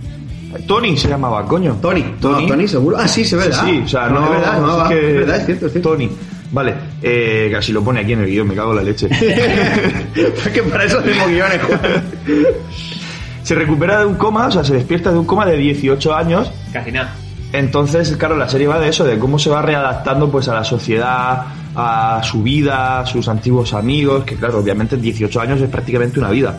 Tony 0.68 0.96
se 0.96 1.08
llamaba, 1.08 1.44
coño. 1.46 1.76
Tony, 1.82 2.04
Tony. 2.20 2.42
No, 2.42 2.48
Tony, 2.48 2.68
seguro. 2.68 2.96
Ah, 3.00 3.08
sí, 3.08 3.24
se 3.24 3.34
ve, 3.36 3.44
¿verdad? 3.48 3.64
Sí, 3.66 3.82
o 3.84 3.88
sea, 3.88 4.08
no, 4.10 4.24
es 4.24 4.30
verdad, 4.30 4.60
no, 4.60 4.82
es, 4.84 4.88
que- 4.90 5.08
es 5.08 5.14
verdad, 5.16 5.36
es 5.38 5.46
cierto, 5.46 5.66
es 5.66 5.72
cierto. 5.72 5.90
Tony. 5.90 6.10
Vale, 6.52 6.74
eh, 7.02 7.48
casi 7.50 7.72
lo 7.72 7.82
pone 7.82 8.00
aquí 8.00 8.12
en 8.12 8.20
el 8.20 8.26
guion, 8.26 8.46
me 8.46 8.54
cago 8.54 8.70
en 8.70 8.76
la 8.76 8.82
leche. 8.82 9.08
Porque 10.44 10.62
para 10.62 10.84
eso 10.84 10.98
hacemos 10.98 11.28
guiones, 11.28 11.60
Juan. 11.62 11.80
se 13.42 13.54
recupera 13.54 14.00
de 14.00 14.06
un 14.06 14.14
coma, 14.16 14.46
o 14.46 14.50
sea, 14.50 14.62
se 14.62 14.74
despierta 14.74 15.10
de 15.10 15.18
un 15.18 15.24
coma 15.24 15.46
de 15.46 15.56
18 15.56 16.14
años 16.14 16.52
Casi 16.72 16.92
nada. 16.92 17.14
Entonces, 17.52 18.16
claro, 18.16 18.36
la 18.36 18.48
serie 18.48 18.66
va 18.66 18.78
de 18.78 18.88
eso, 18.88 19.04
de 19.04 19.18
cómo 19.18 19.38
se 19.38 19.50
va 19.50 19.60
readaptando 19.60 20.30
pues 20.30 20.48
a 20.48 20.54
la 20.54 20.64
sociedad, 20.64 21.44
a 21.74 22.20
su 22.22 22.42
vida, 22.42 23.00
a 23.00 23.06
sus 23.06 23.28
antiguos 23.28 23.74
amigos, 23.74 24.24
que 24.24 24.36
claro, 24.36 24.58
obviamente 24.58 24.96
18 24.96 25.40
años 25.40 25.60
es 25.60 25.68
prácticamente 25.68 26.18
una 26.18 26.30
vida. 26.30 26.56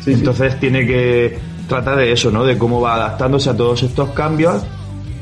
Sí, 0.00 0.12
sí. 0.12 0.12
Entonces 0.12 0.60
tiene 0.60 0.86
que 0.86 1.38
tratar 1.66 1.96
de 1.96 2.12
eso, 2.12 2.30
¿no? 2.30 2.44
De 2.44 2.58
cómo 2.58 2.80
va 2.82 2.96
adaptándose 2.96 3.48
a 3.48 3.56
todos 3.56 3.82
estos 3.82 4.10
cambios. 4.10 4.62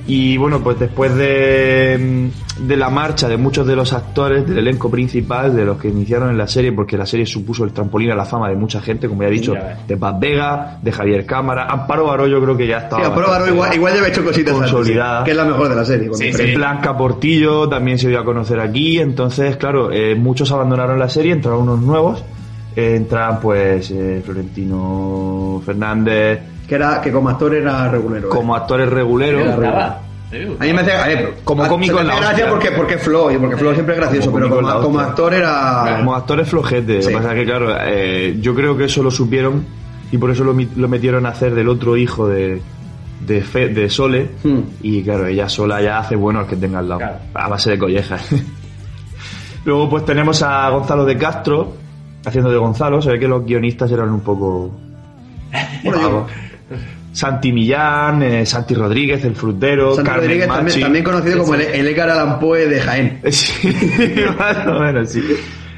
Y 0.06 0.36
bueno, 0.36 0.60
pues 0.60 0.78
después 0.78 1.14
de, 1.16 2.28
de 2.60 2.76
la 2.76 2.90
marcha 2.90 3.26
de 3.26 3.38
muchos 3.38 3.66
de 3.66 3.74
los 3.74 3.94
actores 3.94 4.46
del 4.46 4.58
elenco 4.58 4.90
principal, 4.90 5.56
de 5.56 5.64
los 5.64 5.78
que 5.78 5.88
iniciaron 5.88 6.28
en 6.28 6.36
la 6.36 6.46
serie, 6.46 6.72
porque 6.72 6.98
la 6.98 7.06
serie 7.06 7.24
supuso 7.24 7.64
el 7.64 7.72
trampolín 7.72 8.10
a 8.10 8.14
la 8.14 8.26
fama 8.26 8.50
de 8.50 8.54
mucha 8.54 8.82
gente, 8.82 9.08
como 9.08 9.22
ya 9.22 9.28
he 9.28 9.32
dicho, 9.32 9.54
de 9.88 9.96
Paz 9.96 10.20
Vega, 10.20 10.78
de 10.82 10.92
Javier 10.92 11.24
Cámara, 11.24 11.66
Amparo 11.70 12.04
Baró 12.06 12.26
yo 12.26 12.38
creo 12.42 12.54
que 12.54 12.66
ya 12.66 12.78
estaba... 12.80 13.02
Sí, 13.02 13.10
a 13.10 13.14
Prueba 13.14 13.30
bastante- 13.30 13.54
igual, 13.54 13.74
igual 13.74 13.94
ya 13.94 14.06
he 14.06 14.08
hecho 14.10 14.22
cositas 14.24 14.54
antes, 14.54 14.70
Consolidada. 14.72 15.18
sí, 15.20 15.24
que 15.24 15.30
es 15.30 15.36
la 15.38 15.44
mejor 15.46 15.68
de 15.70 15.74
la 15.76 15.84
serie. 15.86 16.10
Sí, 16.12 16.32
sí. 16.34 16.54
Blanca 16.54 16.96
Portillo 16.96 17.68
también 17.68 17.98
se 17.98 18.08
dio 18.10 18.20
a 18.20 18.24
conocer 18.26 18.60
aquí, 18.60 18.98
entonces, 18.98 19.56
claro, 19.56 19.90
eh, 19.90 20.14
muchos 20.14 20.52
abandonaron 20.52 20.98
la 20.98 21.08
serie, 21.08 21.32
entraron 21.32 21.62
unos 21.62 21.80
nuevos, 21.80 22.22
eh, 22.76 22.94
entran 22.96 23.40
pues 23.40 23.90
eh, 23.90 24.20
Florentino 24.22 25.62
Fernández 25.64 26.40
Que, 26.68 26.74
era, 26.77 27.00
que 27.00 27.12
como 27.12 27.29
actor 27.29 27.55
era 27.55 27.88
regulero. 27.88 28.29
¿eh? 28.29 28.31
como 28.31 28.55
actores 28.55 28.88
Me 28.88 28.94
reguleros. 28.94 29.55
gustaba. 29.57 30.00
A 30.33 30.37
mí 30.37 30.40
me 30.48 30.55
A 30.59 30.64
mí 30.66 30.72
me 30.72 30.81
hace. 30.81 30.92
A 30.92 31.07
ver, 31.07 31.35
Como 31.44 31.62
a- 31.64 31.68
cómico 31.68 32.00
en 32.00 32.07
la 32.09 32.16
gracia 32.16 32.31
hostia. 32.44 32.48
porque, 32.50 32.70
porque 32.72 32.94
es 32.94 33.03
Flo, 33.03 33.31
y 33.31 33.37
porque 33.38 33.57
Flo 33.57 33.72
siempre 33.74 33.94
es 33.94 34.00
gracioso, 34.00 34.31
Como 34.33 34.44
pero 34.48 34.57
como, 34.57 34.81
como 34.81 34.98
actor 35.00 35.35
era. 35.35 35.96
Como 35.98 36.14
actores 36.14 36.48
flojetes, 36.48 37.05
Sí. 37.05 37.12
lo 37.12 37.18
que 37.18 37.22
pasa 37.24 37.35
es 37.37 37.40
que, 37.40 37.46
claro, 37.46 37.77
eh, 37.87 38.38
yo 38.40 38.55
creo 38.55 38.77
que 38.77 38.85
eso 38.85 39.03
lo 39.03 39.11
supieron 39.11 39.64
y 40.11 40.18
por 40.18 40.31
eso 40.31 40.42
lo, 40.44 40.55
metieron 40.88 41.27
a 41.27 41.29
hacer 41.31 41.55
del 41.55 41.68
otro 41.68 41.96
hijo 41.96 42.27
de, 42.27 42.61
de, 43.20 43.42
Fe- 43.42 43.68
de 43.68 43.88
Sole. 43.90 44.31
Hmm. 44.42 44.61
Y 44.83 45.03
claro, 45.05 45.27
ella 45.27 45.48
sola 45.48 45.81
ya 45.83 45.98
hace 45.98 46.16
bueno 46.16 46.40
al 46.40 46.46
que 46.46 46.57
tenga 46.57 46.81
al 46.81 46.88
lado, 46.88 46.98
Claro. 47.00 47.16
a 47.35 47.48
base 47.48 47.70
de 47.70 47.79
collejas. 47.79 48.27
Luego, 49.64 49.88
pues 49.88 50.05
tenemos 50.05 50.42
a 50.42 50.68
Gonzalo 50.70 51.05
de 51.05 51.16
Castro 51.16 51.74
haciendo 52.24 52.50
de 52.50 52.57
Gonzalo. 52.59 53.00
Se 53.00 53.11
ve 53.11 53.18
que 53.20 53.29
los 53.29 53.44
guionistas 53.44 53.90
eran 53.92 54.11
un 54.11 54.20
poco. 54.20 54.70
Bueno, 55.85 56.00
yo-. 56.00 56.27
Santi 57.12 57.53
Millán, 57.53 58.22
eh, 58.22 58.44
Santi 58.46 58.74
Rodríguez, 58.74 59.24
el 59.24 59.37
frutero, 59.37 59.94
Santi 59.94 60.09
Carmen 60.11 60.24
Rodríguez, 60.24 60.48
también, 60.48 60.64
Machi. 60.66 60.81
también 60.81 61.05
conocido 61.05 61.38
como 61.38 61.55
el, 61.55 61.61
el 61.62 61.87
Edgar 61.87 62.11
Allan 62.11 62.38
Poe 62.40 62.66
de 62.68 62.81
Jaén. 62.81 63.20
Sí, 63.31 63.53
más 64.38 64.66
o 64.66 64.81
menos, 64.81 65.11
sí. 65.11 65.22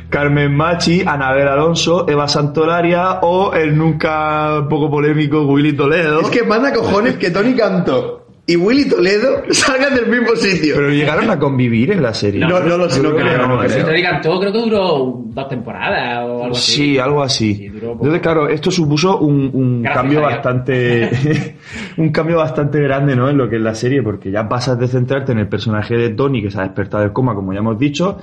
Carmen 0.08 0.54
Machi, 0.54 1.02
Anabel 1.04 1.48
Alonso, 1.48 2.08
Eva 2.08 2.28
Santolaria 2.28 3.18
o 3.22 3.52
el 3.54 3.76
nunca 3.76 4.66
poco 4.70 4.90
polémico 4.90 5.42
Willy 5.42 5.74
Toledo. 5.74 6.20
Es 6.20 6.28
que 6.28 6.44
manda 6.44 6.72
cojones 6.72 7.16
que 7.16 7.30
Tony 7.30 7.54
Cantó 7.54 8.25
y 8.48 8.54
Willy 8.54 8.88
Toledo 8.88 9.42
salgan 9.50 9.94
del 9.94 10.06
mismo 10.06 10.36
sitio. 10.36 10.76
Pero 10.76 10.90
llegaron 10.90 11.28
a 11.30 11.38
convivir 11.38 11.90
en 11.90 12.02
la 12.02 12.14
serie. 12.14 12.40
No, 12.40 12.60
no 12.60 12.76
lo 12.76 12.88
sé, 12.88 13.02
no 13.02 13.10
Yo 13.10 13.16
creo, 13.16 13.40
que 13.40 13.48
no 13.48 13.64
¿eh? 13.64 13.66
creo. 13.66 13.86
Tony 13.86 14.02
cantó, 14.02 14.38
creo 14.38 14.52
que 14.52 14.58
duró 14.60 15.22
dos 15.24 15.48
temporadas 15.48 16.24
o 16.24 16.44
algo 16.44 16.56
así. 16.56 16.72
Sí, 16.72 16.98
algo 16.98 17.22
así. 17.22 17.54
Sí, 17.56 17.68
duró 17.68 17.88
poco. 17.92 18.04
Entonces, 18.04 18.22
claro, 18.22 18.48
esto 18.48 18.70
supuso 18.70 19.18
un, 19.18 19.50
un 19.52 19.82
cambio 19.82 20.20
bastante 20.20 21.56
un 21.96 22.10
cambio 22.10 22.36
bastante 22.36 22.80
grande, 22.80 23.16
¿no? 23.16 23.28
En 23.28 23.36
lo 23.36 23.48
que 23.48 23.56
es 23.56 23.62
la 23.62 23.74
serie, 23.74 24.02
porque 24.02 24.30
ya 24.30 24.48
pasas 24.48 24.78
de 24.78 24.86
centrarte 24.86 25.32
en 25.32 25.38
el 25.38 25.48
personaje 25.48 25.96
de 25.96 26.10
Tony, 26.10 26.40
que 26.40 26.50
se 26.50 26.60
ha 26.60 26.62
despertado 26.62 27.02
del 27.02 27.12
coma, 27.12 27.34
como 27.34 27.52
ya 27.52 27.58
hemos 27.58 27.78
dicho, 27.78 28.18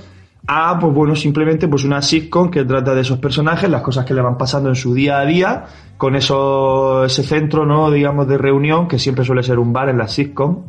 a, 0.48 0.78
pues 0.80 0.94
bueno, 0.94 1.16
simplemente 1.16 1.68
pues 1.68 1.84
una 1.86 2.02
sitcom 2.02 2.50
que 2.52 2.66
trata 2.66 2.94
de 2.94 3.02
esos 3.02 3.18
personajes, 3.20 3.70
las 3.70 3.82
cosas 3.82 4.06
que 4.06 4.14
le 4.14 4.22
van 4.22 4.38
pasando 4.38 4.70
en 4.70 4.76
su 4.76 4.94
día 4.94 5.20
a 5.20 5.26
día, 5.26 5.64
con 5.98 6.16
eso, 6.16 7.06
ese 7.06 7.24
centro, 7.24 7.66
¿no? 7.66 7.90
Digamos, 7.90 8.28
de 8.28 8.38
reunión, 8.38 8.88
que 8.88 9.00
siempre 9.00 9.24
suele 9.24 9.42
ser 9.44 9.58
un 9.60 9.72
bar 9.72 9.90
en 9.90 9.98
la 9.98 10.08
sitcom. 10.08 10.64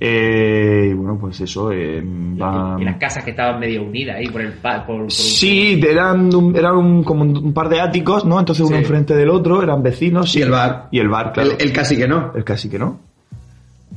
Eh, 0.00 0.88
y 0.90 0.92
bueno, 0.92 1.16
pues 1.18 1.40
eso, 1.40 1.70
eh, 1.72 2.02
va- 2.04 2.76
Y, 2.78 2.82
y 2.82 2.84
las 2.84 2.96
casas 2.96 3.24
que 3.24 3.30
estaban 3.30 3.58
medio 3.58 3.82
unidas 3.84 4.16
ahí 4.16 4.26
por 4.26 4.42
el 4.42 4.52
pa- 4.52 4.84
por, 4.84 4.96
por 4.96 5.04
un- 5.04 5.10
Sí, 5.10 5.80
eran, 5.88 6.34
un, 6.34 6.54
eran 6.54 6.76
un- 6.76 7.04
como 7.04 7.22
un 7.22 7.54
par 7.54 7.68
de 7.70 7.80
áticos, 7.80 8.24
¿no? 8.26 8.38
Entonces 8.38 8.66
uno 8.66 8.76
Sí. 8.76 8.82
enfrente 8.82 9.14
del 9.14 9.30
otro, 9.30 9.62
eran 9.62 9.82
vecinos. 9.82 10.34
Y 10.36 10.42
el 10.42 10.50
bar. 10.50 10.88
Y 10.90 10.98
el 10.98 11.08
bar, 11.08 11.32
claro. 11.32 11.52
El, 11.52 11.62
el 11.62 11.72
casi 11.72 11.96
que 11.96 12.06
no. 12.08 12.32
El 12.34 12.44
casi 12.44 12.68
que 12.68 12.78
no. 12.78 12.98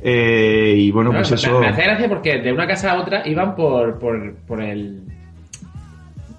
Eh, 0.00 0.74
y 0.78 0.90
bueno, 0.92 1.10
Claro, 1.10 1.26
pues 1.28 1.44
eso. 1.44 1.58
Me 1.60 1.68
hace 1.68 1.82
gracia 1.82 2.08
porque 2.08 2.38
de 2.40 2.52
una 2.52 2.66
casa 2.66 2.92
a 2.92 3.00
otra 3.00 3.26
iban 3.28 3.54
por, 3.56 3.98
por, 3.98 4.34
por 4.46 4.62
el. 4.62 5.02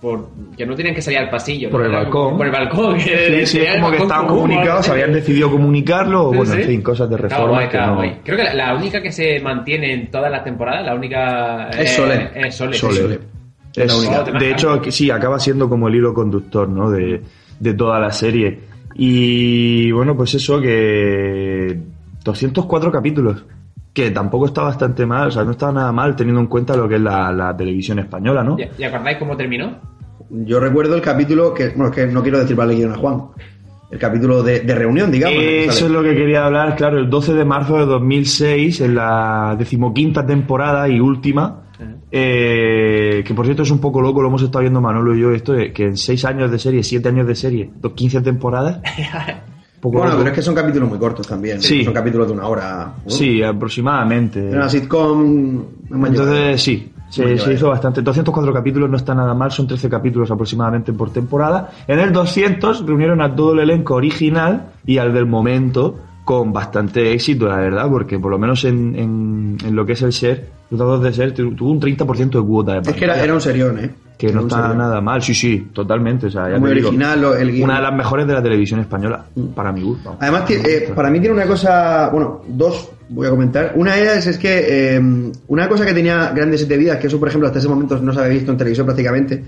Por, 0.02 0.30
que 0.56 0.66
no 0.66 0.76
tenían 0.76 0.96
que 0.96 1.02
salir 1.02 1.20
al 1.20 1.30
pasillo. 1.30 1.70
Por 1.70 1.84
el 1.86 1.92
balcón. 1.92 2.38
Por 2.38 2.46
el 2.46 2.52
balcón. 2.54 3.00
Sí, 3.02 3.10
que 3.10 3.46
sí, 3.46 3.60
es 3.60 3.76
como 3.76 3.92
que 3.92 3.98
estaban 3.98 4.28
comunicados, 4.28 4.88
habían 4.90 5.12
decidido 5.12 5.52
comunicarlo, 5.52 6.28
o 6.28 6.32
Sí, 6.32 6.38
bueno, 6.38 6.54
en 6.54 6.62
sí. 6.62 6.68
fin, 6.68 6.82
cosas 6.82 7.10
de 7.10 7.18
reforma 7.18 7.48
guay, 7.50 7.60
que 7.68 7.76
estaba 7.76 7.88
no. 7.88 7.96
guay. 7.96 8.18
Creo 8.24 8.38
que 8.38 8.44
la, 8.46 8.54
la 8.54 8.76
única 8.76 9.02
que 9.02 9.12
se 9.12 9.40
mantiene 9.42 9.94
en 9.94 10.10
todas 10.10 10.32
las 10.32 10.44
temporadas, 10.44 10.86
la 10.86 10.96
única. 10.96 11.70
Es 11.72 11.92
eh, 11.92 11.96
Sole. 11.96 12.30
Es 12.36 12.56
Sole. 12.56 12.74
Sole. 12.78 13.20
Es- 13.76 13.88
la 13.88 13.98
única. 13.98 14.24
Te 14.24 14.32
de 14.46 14.52
hecho, 14.52 14.82
que 14.82 14.92
sí, 14.92 15.12
acaba 15.12 15.38
siendo 15.38 15.68
como 15.68 15.90
el 15.90 15.96
hilo 15.96 16.14
conductor, 16.14 16.70
¿no? 16.70 16.90
De, 16.90 17.22
de 17.60 17.74
toda 17.74 18.00
la 18.00 18.12
serie. 18.12 18.58
Y 18.96 19.92
bueno, 19.92 20.16
pues 20.16 20.34
eso, 20.34 20.62
que 20.62 21.78
204 22.24 22.92
capítulos. 22.92 23.44
Que 23.94 24.12
tampoco 24.12 24.46
está 24.46 24.62
bastante 24.62 25.06
mal, 25.06 25.28
o 25.30 25.32
sea, 25.32 25.44
no 25.44 25.52
está 25.52 25.72
nada 25.72 25.92
mal 25.92 26.16
teniendo 26.16 26.40
en 26.42 26.48
cuenta 26.48 26.76
lo 26.78 26.88
que 26.88 26.96
es 26.96 27.02
la, 27.02 27.32
la 27.32 27.56
televisión 27.58 28.00
española, 28.00 28.44
¿no? 28.44 28.58
¿Y, 28.78 28.84
acordáis 28.84 29.18
cómo 29.18 29.36
terminó? 29.36 29.78
Yo 30.30 30.60
recuerdo 30.60 30.96
el 30.96 31.02
capítulo 31.02 31.54
que. 31.54 31.70
Bueno, 31.70 31.88
es 31.88 31.92
que 31.96 32.06
no 32.08 32.22
quiero 32.22 32.38
decir 32.40 32.56
vale 32.56 32.76
guion 32.76 32.92
a 32.94 32.98
Juan. 32.98 33.22
El 33.92 33.98
capítulo 33.98 34.44
de, 34.44 34.60
de 34.60 34.76
reunión, 34.76 35.12
digamos. 35.12 35.40
Eso 35.42 35.88
es 35.88 35.92
lo 35.92 36.04
que 36.04 36.14
quería 36.16 36.46
hablar, 36.46 36.76
claro, 36.76 37.00
el 37.00 37.10
12 37.10 37.34
de 37.34 37.44
marzo 37.44 37.78
de 37.80 37.88
2006, 37.88 38.82
en 38.82 38.94
la 38.94 39.56
decimoquinta 39.58 40.24
temporada 40.24 40.88
y 40.88 41.00
última, 41.00 41.64
eh, 42.12 43.24
que 43.26 43.34
por 43.34 43.46
cierto 43.46 43.64
es 43.64 43.72
un 43.72 43.80
poco 43.80 44.00
loco, 44.02 44.22
lo 44.22 44.28
hemos 44.28 44.44
estado 44.44 44.62
viendo 44.62 44.80
Manolo 44.80 45.16
y 45.16 45.22
yo, 45.22 45.32
esto 45.32 45.54
de 45.54 45.74
que 45.74 45.86
en 45.88 45.98
6 45.98 46.26
años 46.26 46.52
de 46.52 46.60
serie, 46.60 46.84
7 46.84 47.10
años 47.10 47.26
de 47.26 47.34
serie, 47.34 47.72
dos- 47.82 47.94
15 47.94 48.22
temporadas, 48.22 48.80
poco 49.80 49.98
Bueno, 50.00 50.16
pero 50.18 50.30
es 50.30 50.36
que 50.36 50.42
son 50.42 50.56
capítulos 50.56 50.90
muy 50.90 50.98
cortos 51.00 51.28
también. 51.28 51.62
Sí. 51.62 51.84
Son 51.84 51.94
capítulos 51.94 52.28
de 52.28 52.34
una 52.34 52.48
hora. 52.48 52.94
Sí, 53.08 53.42
aproximadamente. 53.42 54.48
Era 54.50 54.58
una 54.58 54.70
sitcom. 54.70 55.64
no. 55.90 56.08
Entonces, 56.08 56.62
sí, 56.62 56.92
se, 57.10 57.34
hizo 57.54 57.70
bastante. 57.70 58.02
204 58.02 58.54
capítulos 58.54 58.90
no 58.90 58.98
está 58.98 59.16
nada 59.16 59.34
mal, 59.34 59.52
son 59.52 59.68
13 59.68 59.90
capítulos 59.90 60.30
aproximadamente 60.32 60.94
por 60.94 61.12
temporada. 61.12 61.72
En 61.88 62.00
el 62.00 62.12
200 62.12 62.86
reunieron 62.86 63.22
a 63.22 63.36
todo 63.36 63.54
el 63.54 63.60
elenco 63.60 63.96
original 63.96 64.72
y 64.86 64.98
al 64.98 65.14
del 65.14 65.26
momento 65.26 66.00
con 66.26 66.54
bastante 66.54 67.12
éxito, 67.12 67.48
la 67.48 67.56
verdad, 67.58 67.90
porque 67.90 68.20
por 68.20 68.30
lo 68.30 68.38
menos 68.38 68.64
en, 68.66 68.96
en, 68.96 69.58
en 69.66 69.76
lo 69.76 69.84
que 69.86 69.94
es 69.94 70.02
el 70.04 70.12
share, 70.12 70.48
los 70.70 70.80
datos 70.80 71.18
de 71.18 71.32
tu- 71.32 71.56
tuvo 71.56 71.72
un 71.72 71.82
30% 71.82 72.30
de 72.30 72.42
cuota 72.46 72.74
de 72.74 72.80
Es 72.82 72.96
que 72.96 73.06
era, 73.06 73.14
pantalla, 73.14 73.24
era 73.24 73.34
un 73.34 73.42
serión, 73.42 73.80
¿eh? 73.80 73.90
Que 74.20 74.34
no 74.34 74.42
está 74.42 74.74
nada 74.74 75.00
mal, 75.00 75.24
sí, 75.24 75.34
sí, 75.34 75.70
totalmente. 75.72 76.28
O 76.28 76.30
sea, 76.30 76.50
ya 76.52 76.60
Muy 76.60 76.74
digo, 76.74 76.90
original, 76.90 77.24
el 77.40 77.52
guion. 77.54 77.64
una 77.70 77.78
de 77.78 77.84
las 77.84 77.94
mejores 77.94 78.28
de 78.28 78.34
la 78.34 78.44
televisión 78.44 78.82
española, 78.82 79.24
para 79.56 79.72
mi 79.72 79.82
gusto. 79.82 80.18
Además, 80.20 80.44
eh, 80.50 80.92
para 80.94 81.10
mí 81.10 81.22
tiene 81.22 81.36
una 81.36 81.46
cosa, 81.48 82.10
bueno, 82.10 82.42
dos 82.46 82.90
voy 83.08 83.28
a 83.28 83.30
comentar. 83.30 83.72
Una 83.76 83.96
de 83.96 84.02
ellas 84.04 84.28
es 84.28 84.38
que 84.38 84.66
eh, 84.98 85.02
una 85.48 85.70
cosa 85.70 85.86
que 85.86 85.94
tenía 85.94 86.32
grandes 86.36 86.60
siete 86.60 86.76
vidas, 86.76 86.98
que 86.98 87.08
eso, 87.08 87.18
por 87.18 87.30
ejemplo, 87.30 87.48
hasta 87.48 87.60
ese 87.60 87.70
momento 87.70 87.98
no 88.02 88.12
se 88.12 88.20
había 88.20 88.34
visto 88.34 88.52
en 88.52 88.58
televisión 88.58 88.86
prácticamente, 88.86 89.42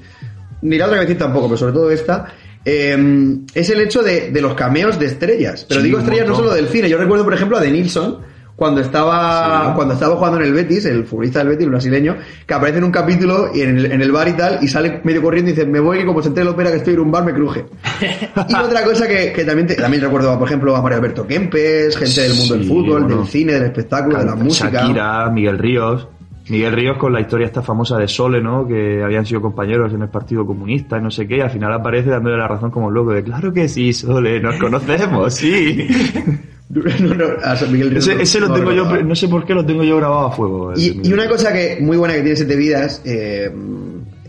ni 0.61 0.77
la 0.77 0.85
otra 0.85 0.99
que 0.99 1.01
decir 1.05 1.17
tampoco, 1.17 1.47
pero 1.47 1.57
sobre 1.57 1.73
todo 1.73 1.91
esta, 1.91 2.27
eh, 2.63 3.37
es 3.53 3.69
el 3.71 3.81
hecho 3.81 4.01
de, 4.01 4.31
de 4.31 4.41
los 4.41 4.53
cameos 4.53 4.97
de 4.97 5.07
estrellas. 5.07 5.65
Pero 5.67 5.81
Sí, 5.81 5.87
digo 5.87 5.99
estrellas 5.99 6.29
no 6.29 6.35
solo 6.35 6.53
del 6.53 6.67
cine. 6.67 6.87
Yo 6.89 6.97
recuerdo, 6.97 7.25
por 7.25 7.33
ejemplo, 7.33 7.57
a 7.57 7.61
De 7.61 7.69
Nilsson, 7.71 8.19
cuando 8.55 8.81
estaba 8.81 9.67
Sí. 9.67 9.71
cuando 9.75 9.93
estaba 9.95 10.15
jugando 10.15 10.39
en 10.39 10.45
el 10.45 10.53
Betis, 10.53 10.85
el 10.85 11.05
futbolista 11.05 11.39
del 11.39 11.49
Betis, 11.49 11.63
el 11.65 11.71
brasileño, 11.71 12.15
que 12.45 12.53
aparece 12.53 12.77
en 12.77 12.83
un 12.83 12.91
capítulo 12.91 13.49
y 13.53 13.61
en 13.61 13.77
el, 13.77 13.91
en 13.91 14.01
el 14.01 14.11
bar 14.11 14.27
y 14.27 14.33
tal, 14.33 14.59
y 14.61 14.67
sale 14.67 15.01
medio 15.03 15.21
corriendo 15.21 15.49
y 15.51 15.53
dice, 15.53 15.65
me 15.65 15.79
voy 15.79 15.99
que 15.99 16.05
como 16.05 16.21
se 16.21 16.27
entere 16.29 16.45
la 16.45 16.51
ópera 16.51 16.69
que 16.71 16.77
estoy 16.77 16.93
en 16.93 16.99
un 16.99 17.11
bar 17.11 17.23
me 17.25 17.33
cruje. 17.33 17.65
y 18.49 18.53
otra 18.55 18.83
cosa 18.83 19.07
que, 19.07 19.31
que 19.33 19.43
también, 19.45 19.67
te- 19.67 19.75
también 19.75 20.03
recuerdo, 20.03 20.37
por 20.37 20.47
ejemplo, 20.47 20.75
a 20.75 20.81
Mario 20.81 20.97
Alberto 20.99 21.25
Kempes, 21.25 21.97
gente 21.97 22.21
del 22.21 22.33
mundo 22.35 22.53
del 22.55 22.67
fútbol, 22.67 23.01
bueno. 23.03 23.17
del 23.21 23.27
cine, 23.27 23.53
del 23.53 23.63
espectáculo, 23.63 24.19
de 24.19 24.25
la 24.25 24.35
música. 24.35 24.69
Shakira, 24.69 25.29
Miguel 25.29 25.57
Ríos. 25.57 26.07
Miguel 26.51 26.73
Ríos 26.73 26.97
con 26.97 27.13
la 27.13 27.21
historia 27.21 27.47
esta 27.47 27.61
famosa 27.61 27.97
de 27.97 28.07
Sole, 28.07 28.41
¿no? 28.41 28.67
Que 28.67 29.01
habían 29.03 29.25
sido 29.25 29.41
compañeros 29.41 29.93
en 29.93 30.01
el 30.03 30.09
Partido 30.09 30.45
Comunista 30.45 30.97
y 30.97 31.01
no 31.01 31.09
sé 31.09 31.27
qué, 31.27 31.37
y 31.37 31.41
al 31.41 31.49
final 31.49 31.73
aparece 31.73 32.09
dándole 32.09 32.37
la 32.37 32.47
razón 32.47 32.69
como 32.71 32.91
loco 32.91 33.11
de 33.11 33.23
claro 33.23 33.51
que 33.53 33.67
sí, 33.67 33.93
Sole, 33.93 34.39
nos 34.39 34.55
conocemos, 34.57 35.33
sí. 35.33 35.87
no, 36.69 37.13
no, 37.15 37.25
a 37.43 37.55
San 37.55 37.71
Miguel 37.71 37.91
Ríos 37.91 38.07
Ese, 38.07 38.39
no- 38.39 38.47
lo 38.47 38.53
tengo 38.53 38.71
yo, 38.71 39.03
no 39.03 39.15
sé 39.15 39.27
por 39.27 39.45
qué 39.45 39.53
lo 39.53 39.65
tengo 39.65 39.83
yo 39.83 39.97
grabado 39.97 40.27
a 40.27 40.31
fuego. 40.31 40.71
de 40.71 40.81
Y, 40.81 41.13
una 41.13 41.27
cosa 41.27 41.51
que 41.53 41.77
muy 41.81 41.97
buena 41.97 42.13
que 42.13 42.21
tiene 42.21 42.35
Siete 42.35 42.55
Vidas 42.55 43.01
eh, 43.05 43.51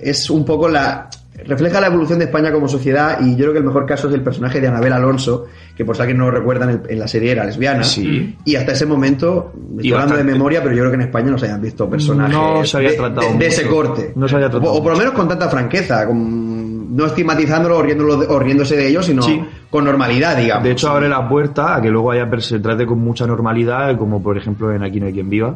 es 0.01 0.31
un 0.31 0.45
poco 0.45 0.68
la 0.68 1.09
refleja 1.47 1.80
la 1.80 1.86
evolución 1.88 2.18
de 2.18 2.26
España 2.26 2.53
como 2.53 2.68
sociedad 2.68 3.18
y 3.20 3.30
yo 3.32 3.45
creo 3.45 3.53
que 3.53 3.59
el 3.59 3.64
mejor 3.64 3.86
caso 3.86 4.09
es 4.09 4.14
el 4.14 4.22
personaje 4.22 4.61
de 4.61 4.68
Anabel 4.68 4.93
Alonso 4.93 5.47
que 5.76 5.84
por 5.84 5.97
si 5.97 6.03
alguien 6.03 6.18
no 6.18 6.26
lo 6.26 6.30
recuerda 6.32 6.64
en, 6.64 6.70
el- 6.70 6.90
en 6.90 6.99
la 6.99 7.09
serie 7.09 7.32
era 7.32 7.45
lesbiana. 7.45 7.82
Sí. 7.84 8.36
y 8.45 8.57
hasta 8.57 8.72
ese 8.72 8.86
momento 8.86 9.53
estoy 9.76 9.88
Y 9.88 9.93
hablando 9.93 10.16
de 10.16 10.24
memoria 10.24 10.62
pero 10.62 10.74
yo 10.74 10.80
creo 10.82 10.90
que 10.90 10.97
en 10.97 11.03
España 11.03 11.30
no 11.30 11.38
se 11.38 11.47
hayan 11.47 11.61
visto 11.62 11.88
personajes 11.88 12.36
No 12.36 12.64
se 12.64 12.76
había 12.76 12.90
de, 12.90 12.97
tratado 12.97 13.32
de- 13.32 13.38
de 13.38 13.47
ese 13.47 13.66
corte. 13.66 14.12
No 14.16 14.28
se 14.28 14.36
había 14.36 14.51
tratado 14.51 14.72
o, 14.72 14.78
o 14.78 14.82
por 14.82 14.93
lo 14.93 14.99
menos 14.99 15.12
con 15.14 15.28
tanta 15.28 15.49
franqueza 15.49 16.07
con- 16.07 16.97
no 16.97 17.07
estigmatizándolo 17.07 17.78
o, 17.78 17.82
riéndolo 17.82 18.16
de- 18.18 18.26
o 18.26 18.38
riéndose 18.38 18.76
de 18.76 18.88
ellos 18.88 19.07
sino 19.07 19.22
Sí. 19.22 19.43
con 19.70 19.84
normalidad 19.84 20.36
digamos. 20.36 20.64
De 20.64 20.72
hecho, 20.72 20.90
abre 20.90 21.09
la 21.09 21.26
puerta 21.28 21.76
a 21.76 21.80
que 21.82 21.88
luego 21.88 22.11
haya 22.11 22.28
se 22.40 22.59
trate 22.61 22.84
con 22.86 22.99
mucha 22.99 23.26
normalidad, 23.26 23.97
como 23.97 24.22
por 24.22 24.36
ejemplo 24.36 24.72
en 24.72 24.82
Aquí 24.82 25.01
no 25.01 25.07
hay 25.07 25.12
quien 25.14 25.30
viva. 25.30 25.55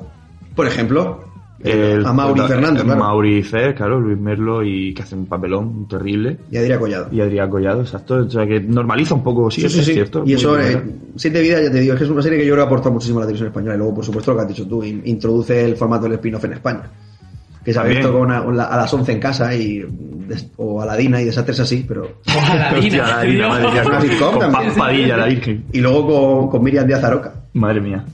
por 0.54 0.66
ejemplo 0.66 1.20
El- 1.70 2.06
a 2.06 2.12
Mauri 2.12 2.40
el- 2.40 2.46
Fernando 2.48 2.80
el 2.80 2.86
claro, 2.86 3.00
Mauri 3.00 3.42
Fer, 3.42 3.74
claro, 3.74 4.00
Luis 4.00 4.18
Merlo, 4.18 4.62
y 4.64 4.94
que 4.94 5.02
hace 5.02 5.14
un 5.14 5.26
papelón 5.26 5.86
terrible. 5.88 6.38
y 6.50 6.56
Adrián 6.56 6.78
Collado 6.78 7.08
Y 7.12 7.20
Adrián 7.20 7.50
Collado, 7.50 7.80
exacto. 7.82 8.14
O 8.16 8.30
sea, 8.30 8.46
que 8.46 8.60
normaliza 8.60 9.14
un 9.14 9.22
poco, 9.22 9.50
sí, 9.50 9.62
Sí, 9.62 9.68
sí, 9.68 9.78
es 9.80 9.84
sí. 9.86 9.92
cierto. 9.94 10.22
Y 10.26 10.34
eso, 10.34 10.58
eh. 10.60 10.82
Siete 11.16 11.40
Vidas, 11.40 11.62
ya 11.64 11.70
te 11.70 11.80
digo, 11.80 11.92
es 11.94 11.98
que 11.98 12.04
es 12.04 12.10
una 12.10 12.22
serie 12.22 12.38
que 12.38 12.46
yo 12.46 12.54
creo 12.54 12.64
que 12.64 12.68
aporta 12.68 12.90
muchísimo 12.90 13.18
a 13.18 13.22
la 13.22 13.26
televisión 13.26 13.48
española. 13.48 13.74
Y 13.74 13.78
luego, 13.78 13.94
por 13.94 14.04
supuesto, 14.04 14.30
lo 14.32 14.36
que 14.38 14.42
has 14.42 14.48
dicho 14.48 14.66
tú, 14.66 14.82
in- 14.84 15.02
introduce 15.04 15.64
el 15.64 15.76
formato 15.76 16.04
del 16.04 16.12
spin-off 16.14 16.44
en 16.44 16.52
España. 16.54 16.82
Que 17.64 17.72
se 17.72 17.80
ha 17.80 17.82
visto 17.82 18.12
con 18.12 18.30
a, 18.30 18.38
a 18.38 18.76
las 18.76 18.94
11 18.94 19.10
en 19.10 19.18
casa 19.18 19.52
y, 19.52 19.84
o 20.56 20.80
a 20.80 20.86
la 20.86 20.94
Dina 20.96 21.20
y 21.20 21.24
desastres 21.24 21.58
así, 21.58 21.84
pero... 21.86 22.04
Hostia, 22.78 23.08
la 23.08 23.22
Dina, 23.22 23.48
madre 23.48 23.70
mía, 23.72 23.82
con 24.20 24.52
Padilla, 24.76 25.16
la 25.16 25.26
Virgen. 25.26 25.64
Y 25.72 25.80
luego 25.80 26.06
con, 26.42 26.48
con 26.50 26.62
Miriam 26.62 26.86
Díaz 26.86 27.02
Aroca. 27.02 27.32
Madre 27.54 27.80
mía. 27.80 28.04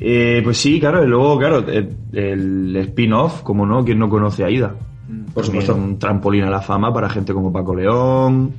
Eh, 0.00 0.40
pues 0.42 0.56
sí, 0.58 0.80
claro, 0.80 1.04
y 1.04 1.06
luego, 1.06 1.38
claro, 1.38 1.58
el, 1.68 1.90
el 2.12 2.76
spin-off, 2.76 3.42
como 3.42 3.66
no, 3.66 3.84
¿quién 3.84 3.98
no 3.98 4.08
conoce 4.08 4.44
a 4.44 4.50
Ida? 4.50 4.68
Por 5.34 5.44
También 5.44 5.62
supuesto. 5.62 5.74
Un 5.74 5.98
trampolín 5.98 6.44
a 6.44 6.50
la 6.50 6.62
fama 6.62 6.92
para 6.92 7.08
gente 7.10 7.32
como 7.34 7.52
Paco 7.52 7.74
León. 7.74 8.52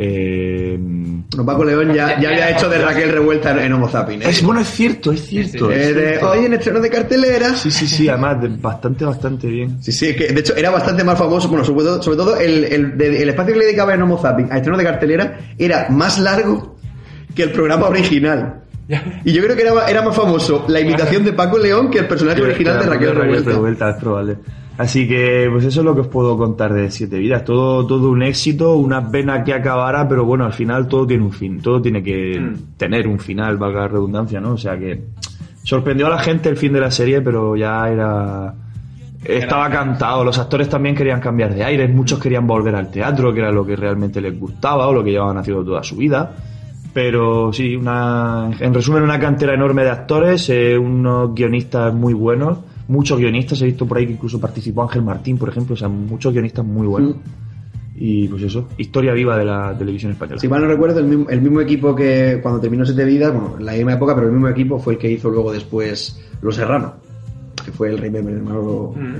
Eh, 0.00 0.76
Bueno, 0.78 1.44
Paco 1.44 1.64
León 1.64 1.92
ya, 1.92 2.20
ya 2.20 2.28
había 2.30 2.50
hecho 2.50 2.68
de 2.68 2.78
Raquel 2.84 3.10
Revuelta 3.10 3.64
en, 3.64 3.72
Homo 3.72 3.88
Zapping. 3.88 4.22
¿eh? 4.22 4.28
es, 4.30 4.42
bueno, 4.42 4.60
es 4.60 4.68
cierto, 4.68 5.12
es 5.12 5.26
cierto. 5.26 5.70
Eh, 5.70 5.80
es 5.80 5.94
de, 5.94 6.08
cierto. 6.10 6.30
Hoy 6.30 6.44
en 6.46 6.54
estreno 6.54 6.80
de 6.80 6.88
cartelera. 6.90 7.54
Sí, 7.56 7.70
sí, 7.70 7.86
sí, 7.86 8.08
además, 8.08 8.40
de- 8.40 8.48
bastante, 8.48 9.04
bastante 9.04 9.48
bien. 9.48 9.82
Sí, 9.82 9.90
sí, 9.92 10.14
que 10.14 10.28
de 10.32 10.40
hecho 10.40 10.54
era 10.56 10.70
bastante 10.70 11.02
más 11.04 11.18
famoso, 11.18 11.48
bueno, 11.48 11.64
sobre 11.64 11.84
todo, 11.84 12.02
sobre 12.02 12.16
todo 12.16 12.36
el, 12.36 12.64
el, 12.64 12.96
de- 12.98 13.22
el 13.22 13.28
espacio 13.28 13.52
que 13.54 13.58
le 13.60 13.66
dedicaba 13.66 13.94
en 13.94 14.02
Homo 14.02 14.18
Zapping 14.18 14.50
a 14.52 14.56
estreno 14.56 14.78
de 14.78 14.84
cartelera 14.84 15.38
era 15.58 15.88
más 15.90 16.18
largo 16.18 16.76
que 17.34 17.42
el 17.44 17.50
programa 17.52 17.88
original. 17.88 18.62
Y 19.24 19.32
yo 19.32 19.42
creo 19.42 19.54
que 19.54 19.62
era, 19.62 19.86
era 19.88 20.02
más 20.02 20.16
famoso 20.16 20.64
la 20.68 20.80
imitación 20.80 21.24
de 21.24 21.32
Paco 21.32 21.58
León 21.58 21.90
que 21.90 21.98
el 21.98 22.08
personaje 22.08 22.40
original 22.42 22.78
de 22.78 22.86
Raquel 22.86 23.14
Revuelta. 23.44 23.90
es 23.90 23.96
probable. 23.96 24.38
Así 24.78 25.08
que, 25.08 25.48
pues 25.50 25.64
eso 25.64 25.80
es 25.80 25.84
lo 25.84 25.94
que 25.94 26.02
os 26.02 26.06
puedo 26.06 26.38
contar 26.38 26.72
de 26.72 26.88
Siete 26.90 27.18
Vidas. 27.18 27.44
Todo, 27.44 27.84
todo 27.84 28.10
un 28.10 28.22
éxito, 28.22 28.76
una 28.76 29.10
pena 29.10 29.42
que 29.42 29.52
acabara, 29.52 30.08
pero 30.08 30.24
bueno, 30.24 30.44
al 30.44 30.52
final 30.52 30.86
todo 30.86 31.04
tiene 31.06 31.24
un 31.24 31.32
fin. 31.32 31.60
Todo 31.60 31.82
tiene 31.82 32.02
que 32.02 32.52
tener 32.76 33.08
un 33.08 33.18
final, 33.18 33.56
valga 33.56 33.80
la 33.80 33.88
redundancia, 33.88 34.40
¿no? 34.40 34.52
O 34.52 34.56
sea 34.56 34.78
que 34.78 35.02
sorprendió 35.64 36.06
a 36.06 36.10
la 36.10 36.18
gente 36.18 36.48
el 36.48 36.56
fin 36.56 36.72
de 36.72 36.80
la 36.80 36.90
serie, 36.90 37.20
pero 37.20 37.56
ya 37.56 37.90
era... 37.90 38.54
Estaba 39.24 39.68
cantado, 39.68 40.22
los 40.22 40.38
actores 40.38 40.68
también 40.68 40.94
querían 40.94 41.20
cambiar 41.20 41.52
de 41.52 41.64
aires, 41.64 41.92
muchos 41.92 42.20
querían 42.20 42.46
volver 42.46 42.76
al 42.76 42.88
teatro, 42.88 43.34
que 43.34 43.40
era 43.40 43.50
lo 43.50 43.66
que 43.66 43.74
realmente 43.74 44.20
les 44.20 44.38
gustaba 44.38 44.86
o 44.86 44.92
lo 44.92 45.02
que 45.02 45.10
llevaban 45.10 45.36
haciendo 45.38 45.64
toda 45.64 45.82
su 45.82 45.96
vida. 45.96 46.36
Pero 46.92 47.52
sí, 47.52 47.76
una, 47.76 48.50
en 48.58 48.74
resumen, 48.74 49.02
una 49.02 49.18
cantera 49.20 49.54
enorme 49.54 49.84
de 49.84 49.90
actores, 49.90 50.48
eh, 50.48 50.76
unos 50.76 51.34
guionistas 51.34 51.92
muy 51.94 52.14
buenos, 52.14 52.58
muchos 52.88 53.18
guionistas, 53.18 53.60
he 53.62 53.66
visto 53.66 53.86
por 53.86 53.98
ahí 53.98 54.06
que 54.06 54.12
incluso 54.12 54.40
participó 54.40 54.82
Ángel 54.82 55.02
Martín, 55.02 55.38
por 55.38 55.48
ejemplo, 55.48 55.74
o 55.74 55.76
sea, 55.76 55.88
muchos 55.88 56.32
guionistas 56.32 56.64
muy 56.64 56.86
buenos. 56.86 57.16
Y 58.00 58.28
pues 58.28 58.44
eso, 58.44 58.68
historia 58.78 59.12
viva 59.12 59.36
de 59.36 59.44
la 59.44 59.76
televisión 59.76 60.12
española. 60.12 60.40
Si 60.40 60.46
mal 60.48 60.62
no 60.62 60.68
recuerdo, 60.68 61.00
el 61.00 61.06
mismo, 61.06 61.28
el 61.28 61.42
mismo 61.42 61.60
equipo 61.60 61.96
que 61.96 62.38
cuando 62.40 62.60
terminó 62.60 62.84
Siete 62.86 63.04
Vidas, 63.04 63.32
bueno, 63.32 63.56
en 63.58 63.66
la 63.66 63.72
misma 63.72 63.94
época, 63.94 64.14
pero 64.14 64.28
el 64.28 64.32
mismo 64.32 64.48
equipo 64.48 64.78
fue 64.78 64.94
el 64.94 64.98
que 65.00 65.10
hizo 65.10 65.28
luego 65.30 65.52
después 65.52 66.20
Los 66.40 66.54
Serrano, 66.54 66.94
que 67.64 67.72
fue 67.72 67.90
el 67.90 67.98
Remember 67.98 68.34
en 68.34 68.46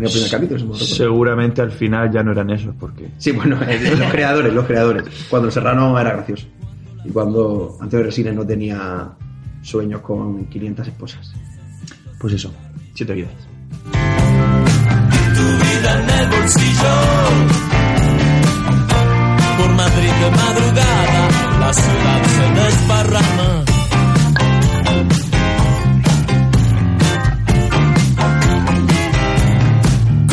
el 0.05 0.11
primer 0.11 0.31
capítulo. 0.31 0.59
si 0.59 0.65
recuerdo. 0.65 0.85
Seguramente 0.85 1.61
al 1.61 1.73
final 1.73 2.11
ya 2.13 2.23
no 2.23 2.31
eran 2.31 2.51
esos, 2.51 2.73
porque 2.79 3.09
Sí, 3.19 3.33
bueno, 3.33 3.57
los 3.99 4.13
creadores, 4.13 4.55
los 4.55 4.65
creadores. 4.65 5.05
Cuando 5.29 5.49
el 5.49 5.53
Serrano 5.53 5.99
era 5.99 6.13
gracioso. 6.13 6.47
Y 7.09 7.11
cuando 7.11 7.79
Antonio 7.81 8.05
Resines 8.05 8.35
no 8.35 8.47
tenía 8.47 9.11
sueños 9.63 10.03
con 10.03 10.45
500 10.45 10.89
esposas. 10.89 11.33
pues 12.21 12.35
eso, 12.35 12.53
siete 12.95 13.15
vidas. 13.15 13.33
tu 15.35 15.43
vida 15.65 16.03
en 16.03 16.11
el 16.11 16.29
bolsillo. 16.29 16.95
Por 19.57 19.71
Madrid 19.75 20.13
de 20.21 20.31
madrugada, 20.31 21.29
la 21.61 21.73
ciudad 21.73 22.23
se 22.27 22.47
desparrama. 22.61 23.65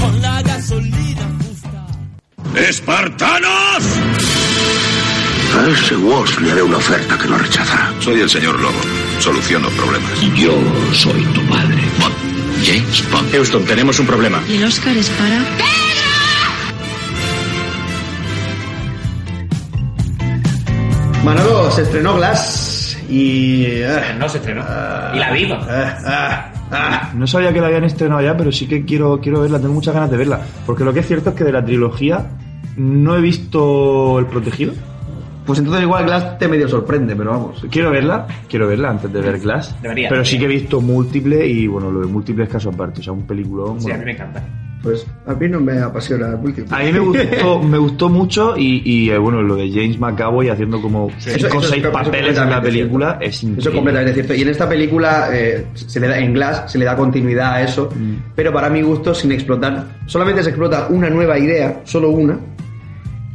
Con 0.02 0.22
la 0.22 0.42
gasolina 0.42 1.26
justa. 1.40 1.88
¡Espartanos! 2.68 4.25
A 5.58 5.68
ese 5.70 5.96
Walsh 5.96 6.38
le 6.40 6.52
haré 6.52 6.62
una 6.64 6.78
oferta 6.78 7.18
que 7.18 7.28
no 7.28 7.38
rechazará. 7.38 7.94
Soy 8.00 8.20
el 8.20 8.30
señor 8.30 8.60
Lobo. 8.60 8.80
Soluciono 9.20 9.70
problemas. 9.70 10.12
Yo 10.36 10.54
soy 10.94 11.24
tu 11.34 11.42
padre. 11.48 11.82
Bond. 12.00 12.16
James 12.66 13.04
Bond. 13.12 13.32
Houston, 13.32 13.66
tenemos 13.66 14.00
un 14.00 14.06
problema. 14.06 14.42
Y 14.50 14.58
el 14.58 14.66
Oscar 14.66 14.96
es 14.98 15.10
para... 15.12 15.40
Manolo, 21.24 21.72
se 21.72 21.82
estrenó 21.84 22.16
Glass 22.16 22.98
y... 23.10 23.82
ah, 23.84 24.16
No 24.20 24.30
se 24.30 24.38
estrenó. 24.38 24.64
Y 25.14 25.18
la 25.20 25.32
vivo. 25.32 25.56
ah, 25.68 26.52
ah. 26.72 27.12
No 27.16 27.26
sabía 27.26 27.52
que 27.52 27.62
la 27.62 27.68
habían 27.68 27.84
estrenado 27.84 28.22
ya, 28.22 28.38
pero 28.38 28.52
sí 28.52 28.68
que 28.68 28.86
quiero, 28.86 29.20
quiero 29.22 29.42
verla, 29.42 29.60
tengo 29.60 29.74
muchas 29.74 29.94
ganas 29.94 30.12
de 30.12 30.18
verla. 30.18 30.42
Porque 30.66 30.84
lo 30.84 30.94
que 30.94 31.00
es 31.00 31.08
cierto 31.08 31.32
es 31.32 31.36
que 31.36 31.44
de 31.44 31.52
la 31.52 31.66
trilogía 31.66 32.26
no 32.78 33.16
he 33.18 33.22
visto 33.22 34.20
El 34.20 34.28
Protegido. 34.28 34.74
Pues 35.46 35.60
entonces 35.60 35.84
igual 35.84 36.06
Glass 36.06 36.38
te 36.40 36.48
medio 36.48 36.68
sorprende, 36.68 37.16
pero 37.16 37.32
vamos. 37.32 37.66
Quiero 37.70 37.92
verla, 37.92 38.26
quiero 38.50 38.68
verla 38.68 38.90
antes 38.90 39.12
de 39.14 39.22
ver 39.22 39.40
Glass. 39.40 39.76
Debería, 39.82 40.10
pero 40.10 40.26
sí 40.26 40.38
que 40.40 40.46
he 40.46 40.50
visto 40.50 40.82
múltiple 40.82 41.46
y 41.48 41.68
bueno, 41.68 41.92
lo 41.92 42.02
de 42.02 42.08
múltiple 42.08 42.46
es 42.46 42.50
caso 42.50 42.70
aparte, 42.70 43.02
o 43.02 43.04
sea, 43.04 43.14
un 43.14 43.24
peliculón. 43.28 43.80
Sí, 43.82 43.92
a 43.92 43.98
mí 43.98 44.06
me 44.06 44.12
encanta. 44.14 44.44
Pues 44.84 45.08
a 45.26 45.34
mí 45.34 45.48
no 45.50 45.60
me 45.60 45.80
apasiona 45.80 46.28
el 46.28 46.36
último. 46.36 46.68
A 46.70 46.80
mí 46.84 46.92
me 46.92 47.00
gustó, 47.00 47.60
me 47.64 47.78
gustó 47.80 48.08
mucho 48.08 48.56
y, 48.56 48.84
y, 48.86 49.10
eh, 49.10 49.18
bueno, 49.18 49.42
lo 49.42 49.56
de 49.56 49.72
James 49.72 50.00
McAvoy 50.00 50.50
haciendo 50.50 50.80
como 50.80 51.10
cinco 51.18 51.58
o 51.58 51.60
es- 51.60 51.68
seis 51.70 51.80
eso 51.80 51.88
es 51.88 51.94
papeles 51.94 52.38
en 52.38 52.50
la 52.52 52.62
película 52.62 53.08
cierto. 53.18 53.26
es 53.26 53.44
increíble. 53.44 53.62
Eso 53.62 53.70
es 53.70 53.76
completamente 53.76 54.14
cierto. 54.14 54.34
Y 54.36 54.42
en 54.44 54.50
esta 54.50 54.70
película, 54.70 55.30
eh, 55.34 55.66
se 55.74 56.00
le 56.00 56.08
da, 56.08 56.20
en 56.20 56.34
Glass, 56.34 56.72
se 56.72 56.78
le 56.78 56.86
da 56.86 56.96
continuidad 56.96 57.54
a 57.54 57.62
eso, 57.64 57.90
Mm. 57.96 58.14
pero 58.36 58.54
para 58.54 58.70
mi 58.70 58.84
gusto 58.84 59.16
sin 59.16 59.32
explotar. 59.32 59.86
Solamente 60.06 60.44
se 60.44 60.50
explota 60.50 60.88
una 60.90 61.10
nueva 61.10 61.40
idea, 61.40 61.82
solo 61.84 62.10
una, 62.12 62.38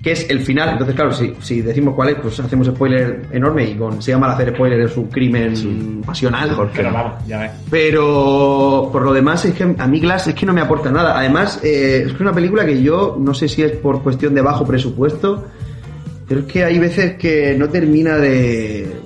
que 0.02 0.12
es 0.12 0.30
el 0.30 0.40
final. 0.40 0.70
Entonces, 0.70 0.94
claro, 0.96 1.12
si, 1.12 1.34
si 1.40 1.60
decimos 1.60 1.94
cuál 1.94 2.08
es, 2.10 2.14
pues 2.16 2.40
hacemos 2.40 2.66
spoiler 2.68 3.26
enorme 3.32 3.64
y 3.64 3.74
con 3.74 4.00
se 4.00 4.12
llama 4.12 4.26
al 4.28 4.32
hacer 4.32 4.54
spoiler 4.54 4.80
es 4.80 4.96
un 4.96 5.08
crimen 5.08 6.02
pasional. 6.06 6.56
Pero 6.74 6.92
vamos, 6.92 7.12
ya 7.26 7.38
ves. 7.40 7.50
Pero 7.70 8.88
por 8.92 9.02
lo 9.02 9.12
demás 9.12 9.44
es 9.44 9.54
que 9.54 9.74
a 9.76 9.86
mí 9.86 10.00
Glass 10.00 10.28
es 10.28 10.34
que 10.34 10.46
no 10.46 10.52
me 10.52 10.60
aporta 10.60 10.90
nada. 10.90 11.18
Además, 11.18 11.60
eh, 11.62 11.98
es 12.04 12.08
que 12.08 12.14
es 12.14 12.20
una 12.20 12.32
película 12.32 12.64
que 12.64 12.82
yo 12.82 13.16
no 13.20 13.34
sé 13.34 13.48
si 13.48 13.62
es 13.62 13.72
por 13.72 14.02
cuestión 14.02 14.34
de 14.34 14.40
bajo 14.40 14.66
presupuesto, 14.66 15.46
pero 16.26 16.40
es 16.40 16.46
que 16.46 16.64
hay 16.64 16.78
veces 16.78 17.14
que 17.18 17.54
no 17.58 17.68
termina 17.68 18.16
de... 18.16 18.96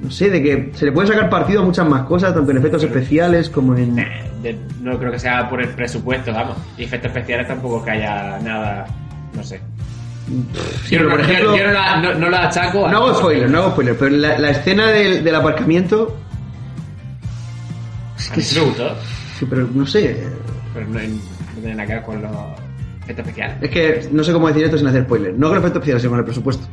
No 0.00 0.10
sé, 0.10 0.28
de 0.28 0.42
que 0.42 0.70
se 0.74 0.84
le 0.84 0.92
puede 0.92 1.08
sacar 1.08 1.30
partido 1.30 1.62
a 1.62 1.64
muchas 1.64 1.88
más 1.88 2.02
cosas, 2.02 2.34
tanto 2.34 2.50
en 2.50 2.58
efectos 2.58 2.82
especiales 2.82 3.48
como 3.48 3.74
en... 3.74 3.96
De- 3.96 4.58
no 4.82 4.98
creo 4.98 5.10
que 5.10 5.18
sea 5.18 5.48
por 5.48 5.62
el 5.62 5.68
presupuesto, 5.70 6.30
vamos. 6.32 6.56
Y 6.76 6.84
efectos 6.84 7.10
especiales 7.10 7.48
tampoco 7.48 7.82
que 7.82 7.90
haya 7.92 8.38
nada, 8.40 8.86
no 9.34 9.42
sé. 9.42 9.60
Sí, 10.84 10.96
pero 10.96 11.04
no, 11.04 11.10
por 11.10 11.20
ejemplo... 11.20 11.50
yo, 11.52 11.56
yo 11.58 11.66
no, 11.66 11.72
la, 11.72 11.96
no, 12.00 12.14
no 12.14 12.30
la 12.30 12.48
achaco 12.48 12.86
a... 12.86 12.90
No 12.90 12.96
hago 12.98 13.14
spoiler, 13.14 13.50
no 13.50 13.58
hago 13.58 13.70
spoiler, 13.72 13.96
pero 13.98 14.16
la, 14.16 14.38
la 14.38 14.50
escena 14.50 14.86
del, 14.88 15.22
del 15.22 15.34
aparcamiento... 15.34 16.16
A 18.32 18.36
mí 18.36 18.42
sí 18.42 18.60
Sí, 19.38 19.46
pero 19.50 19.68
no 19.74 19.84
sé. 19.86 20.24
pero 20.72 20.86
no, 20.86 20.98
no 21.00 21.60
tiene 21.60 21.74
nada 21.74 21.86
que 21.86 21.94
ver 21.94 22.02
con 22.04 22.22
los 22.22 22.30
efectos 23.02 23.26
especiales. 23.26 23.56
Es 23.60 23.70
que 23.70 24.08
no 24.12 24.24
sé 24.24 24.32
cómo 24.32 24.48
decir 24.48 24.64
esto 24.64 24.78
sin 24.78 24.86
hacer 24.86 25.02
spoiler. 25.04 25.34
No 25.36 25.48
con 25.48 25.58
efectos 25.58 25.76
especiales, 25.78 26.02
sino 26.02 26.10
con 26.12 26.18
el 26.20 26.24
presupuesto. 26.24 26.66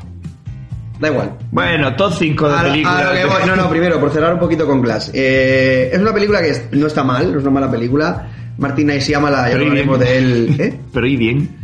Da 1.00 1.10
igual. 1.10 1.32
Bueno, 1.52 1.96
top 1.96 2.14
5 2.18 2.50
de 2.50 2.70
películas. 2.70 3.10
que 3.42 3.48
no, 3.48 3.56
no, 3.56 3.70
primero, 3.70 4.00
por 4.00 4.12
cerrar 4.12 4.34
un 4.34 4.40
poquito 4.40 4.66
con 4.68 4.82
Glass. 4.82 5.10
Eh, 5.14 5.90
es 5.92 6.00
una 6.00 6.14
película 6.14 6.42
que 6.42 6.50
es- 6.52 6.66
no 6.72 6.86
está 6.88 7.04
mal, 7.04 7.32
no 7.34 7.40
es 7.40 7.44
una 7.44 7.52
mala 7.54 7.72
película. 7.72 8.28
Martina 8.60 8.94
y 8.96 9.02
Siamala, 9.02 9.50
ya 9.50 9.56
hablaremos 9.56 10.00
de 10.00 10.18
él. 10.18 10.56
¿eh? 10.60 10.80
Pero 10.94 11.08
y 11.08 11.16
bien. 11.18 11.58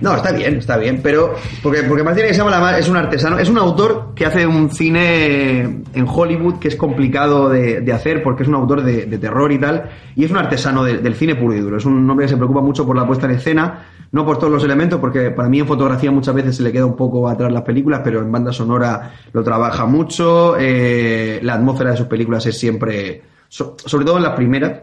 No, 0.00 0.14
está 0.16 0.32
bien, 0.32 0.56
está 0.56 0.76
bien, 0.76 1.00
pero 1.02 1.34
porque, 1.62 1.82
porque 1.82 2.02
Shyamalan 2.32 2.76
es 2.76 2.88
un 2.88 2.96
artesano, 2.96 3.38
es 3.38 3.48
un 3.48 3.58
autor 3.58 4.12
que 4.14 4.24
hace 4.26 4.46
un 4.46 4.70
cine 4.70 5.60
en 5.92 6.06
Hollywood 6.08 6.58
que 6.58 6.68
es 6.68 6.76
complicado 6.76 7.48
de, 7.48 7.82
hacer 7.92 8.22
porque 8.22 8.42
es 8.44 8.48
un 8.48 8.54
autor 8.54 8.82
de, 8.82 9.06
terror 9.18 9.52
y 9.52 9.58
tal, 9.58 9.90
y 10.16 10.24
es 10.24 10.30
un 10.30 10.38
artesano 10.38 10.84
de- 10.84 10.98
del 10.98 11.14
cine 11.14 11.34
puro 11.34 11.54
y 11.54 11.60
duro. 11.60 11.76
Es 11.76 11.84
un 11.84 12.08
hombre 12.08 12.24
que 12.26 12.30
se 12.30 12.36
preocupa 12.36 12.60
mucho 12.62 12.86
por 12.86 12.96
la 12.96 13.06
puesta 13.06 13.26
en 13.26 13.32
escena, 13.32 13.84
no 14.12 14.24
por 14.24 14.38
todos 14.38 14.52
los 14.52 14.64
elementos, 14.64 14.98
porque 15.00 15.30
para 15.30 15.48
mí 15.48 15.60
en 15.60 15.66
fotografía 15.66 16.10
muchas 16.10 16.34
veces 16.34 16.56
se 16.56 16.62
le 16.62 16.72
queda 16.72 16.86
un 16.86 16.96
poco 16.96 17.28
atrás 17.28 17.52
las 17.52 17.62
películas, 17.62 18.00
pero 18.02 18.20
en 18.20 18.32
banda 18.32 18.52
sonora 18.52 19.12
lo 19.32 19.42
trabaja 19.42 19.84
mucho, 19.86 20.56
eh, 20.58 21.40
la 21.42 21.54
atmósfera 21.54 21.90
de 21.92 21.96
sus 21.98 22.06
películas 22.06 22.44
es 22.46 22.58
siempre, 22.58 23.22
so- 23.48 23.76
sobre 23.84 24.04
todo 24.04 24.16
en 24.16 24.22
las 24.22 24.32
primeras, 24.34 24.80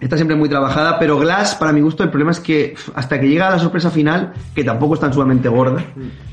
Está 0.00 0.16
siempre 0.16 0.36
muy 0.36 0.48
trabajada, 0.48 0.96
pero 0.98 1.18
Glass, 1.18 1.56
para 1.56 1.72
mi 1.72 1.80
gusto, 1.80 2.04
el 2.04 2.10
problema 2.10 2.30
es 2.30 2.38
que 2.38 2.74
hasta 2.94 3.20
que 3.20 3.28
llega 3.28 3.48
a 3.48 3.50
la 3.50 3.58
sorpresa 3.58 3.90
final, 3.90 4.32
que 4.54 4.62
tampoco 4.62 4.94
es 4.94 5.00
tan 5.00 5.12
sumamente 5.12 5.48
gorda, 5.48 5.84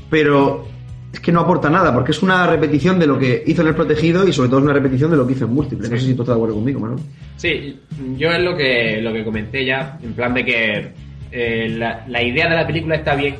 pero 0.08 0.68
es 1.12 1.18
que 1.18 1.32
no 1.32 1.40
aporta 1.40 1.68
nada, 1.68 1.92
porque 1.92 2.12
es 2.12 2.22
una 2.22 2.46
repetición 2.46 3.00
de 3.00 3.08
lo 3.08 3.18
que 3.18 3.42
hizo 3.44 3.62
en 3.62 3.68
El 3.68 3.74
Protegido 3.74 4.26
y 4.26 4.32
sobre 4.32 4.50
todo 4.50 4.60
es 4.60 4.64
una 4.64 4.72
repetición 4.72 5.10
de 5.10 5.16
lo 5.16 5.26
que 5.26 5.32
hizo 5.32 5.46
en 5.46 5.54
Múltiple. 5.54 5.88
No 5.88 5.96
sé 5.96 6.06
si 6.06 6.14
tú 6.14 6.22
estás 6.22 6.28
de 6.28 6.32
acuerdo 6.34 6.54
conmigo, 6.54 6.78
Manuel. 6.78 7.00
Sí, 7.36 7.80
yo 8.16 8.30
es 8.30 8.40
lo 8.40 8.56
que, 8.56 9.00
lo 9.02 9.12
que 9.12 9.24
comenté 9.24 9.64
ya, 9.64 9.98
en 10.00 10.12
plan 10.12 10.32
de 10.32 10.44
que 10.44 10.92
eh, 11.32 11.68
la, 11.76 12.04
la 12.06 12.22
idea 12.22 12.48
de 12.48 12.54
la 12.54 12.66
película 12.68 12.94
está 12.94 13.16
bien, 13.16 13.34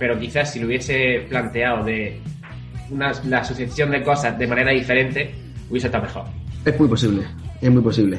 pero 0.00 0.18
quizás 0.18 0.52
si 0.52 0.58
lo 0.58 0.66
hubiese 0.66 1.26
planteado 1.28 1.84
de 1.84 2.20
una, 2.90 3.12
la 3.28 3.38
asociación 3.38 3.92
de 3.92 4.02
cosas 4.02 4.36
de 4.36 4.48
manera 4.48 4.72
diferente, 4.72 5.32
hubiese 5.70 5.86
estado 5.86 6.04
mejor. 6.04 6.24
Es 6.64 6.76
muy 6.76 6.88
posible, 6.88 7.22
es 7.60 7.70
muy 7.70 7.82
posible. 7.82 8.18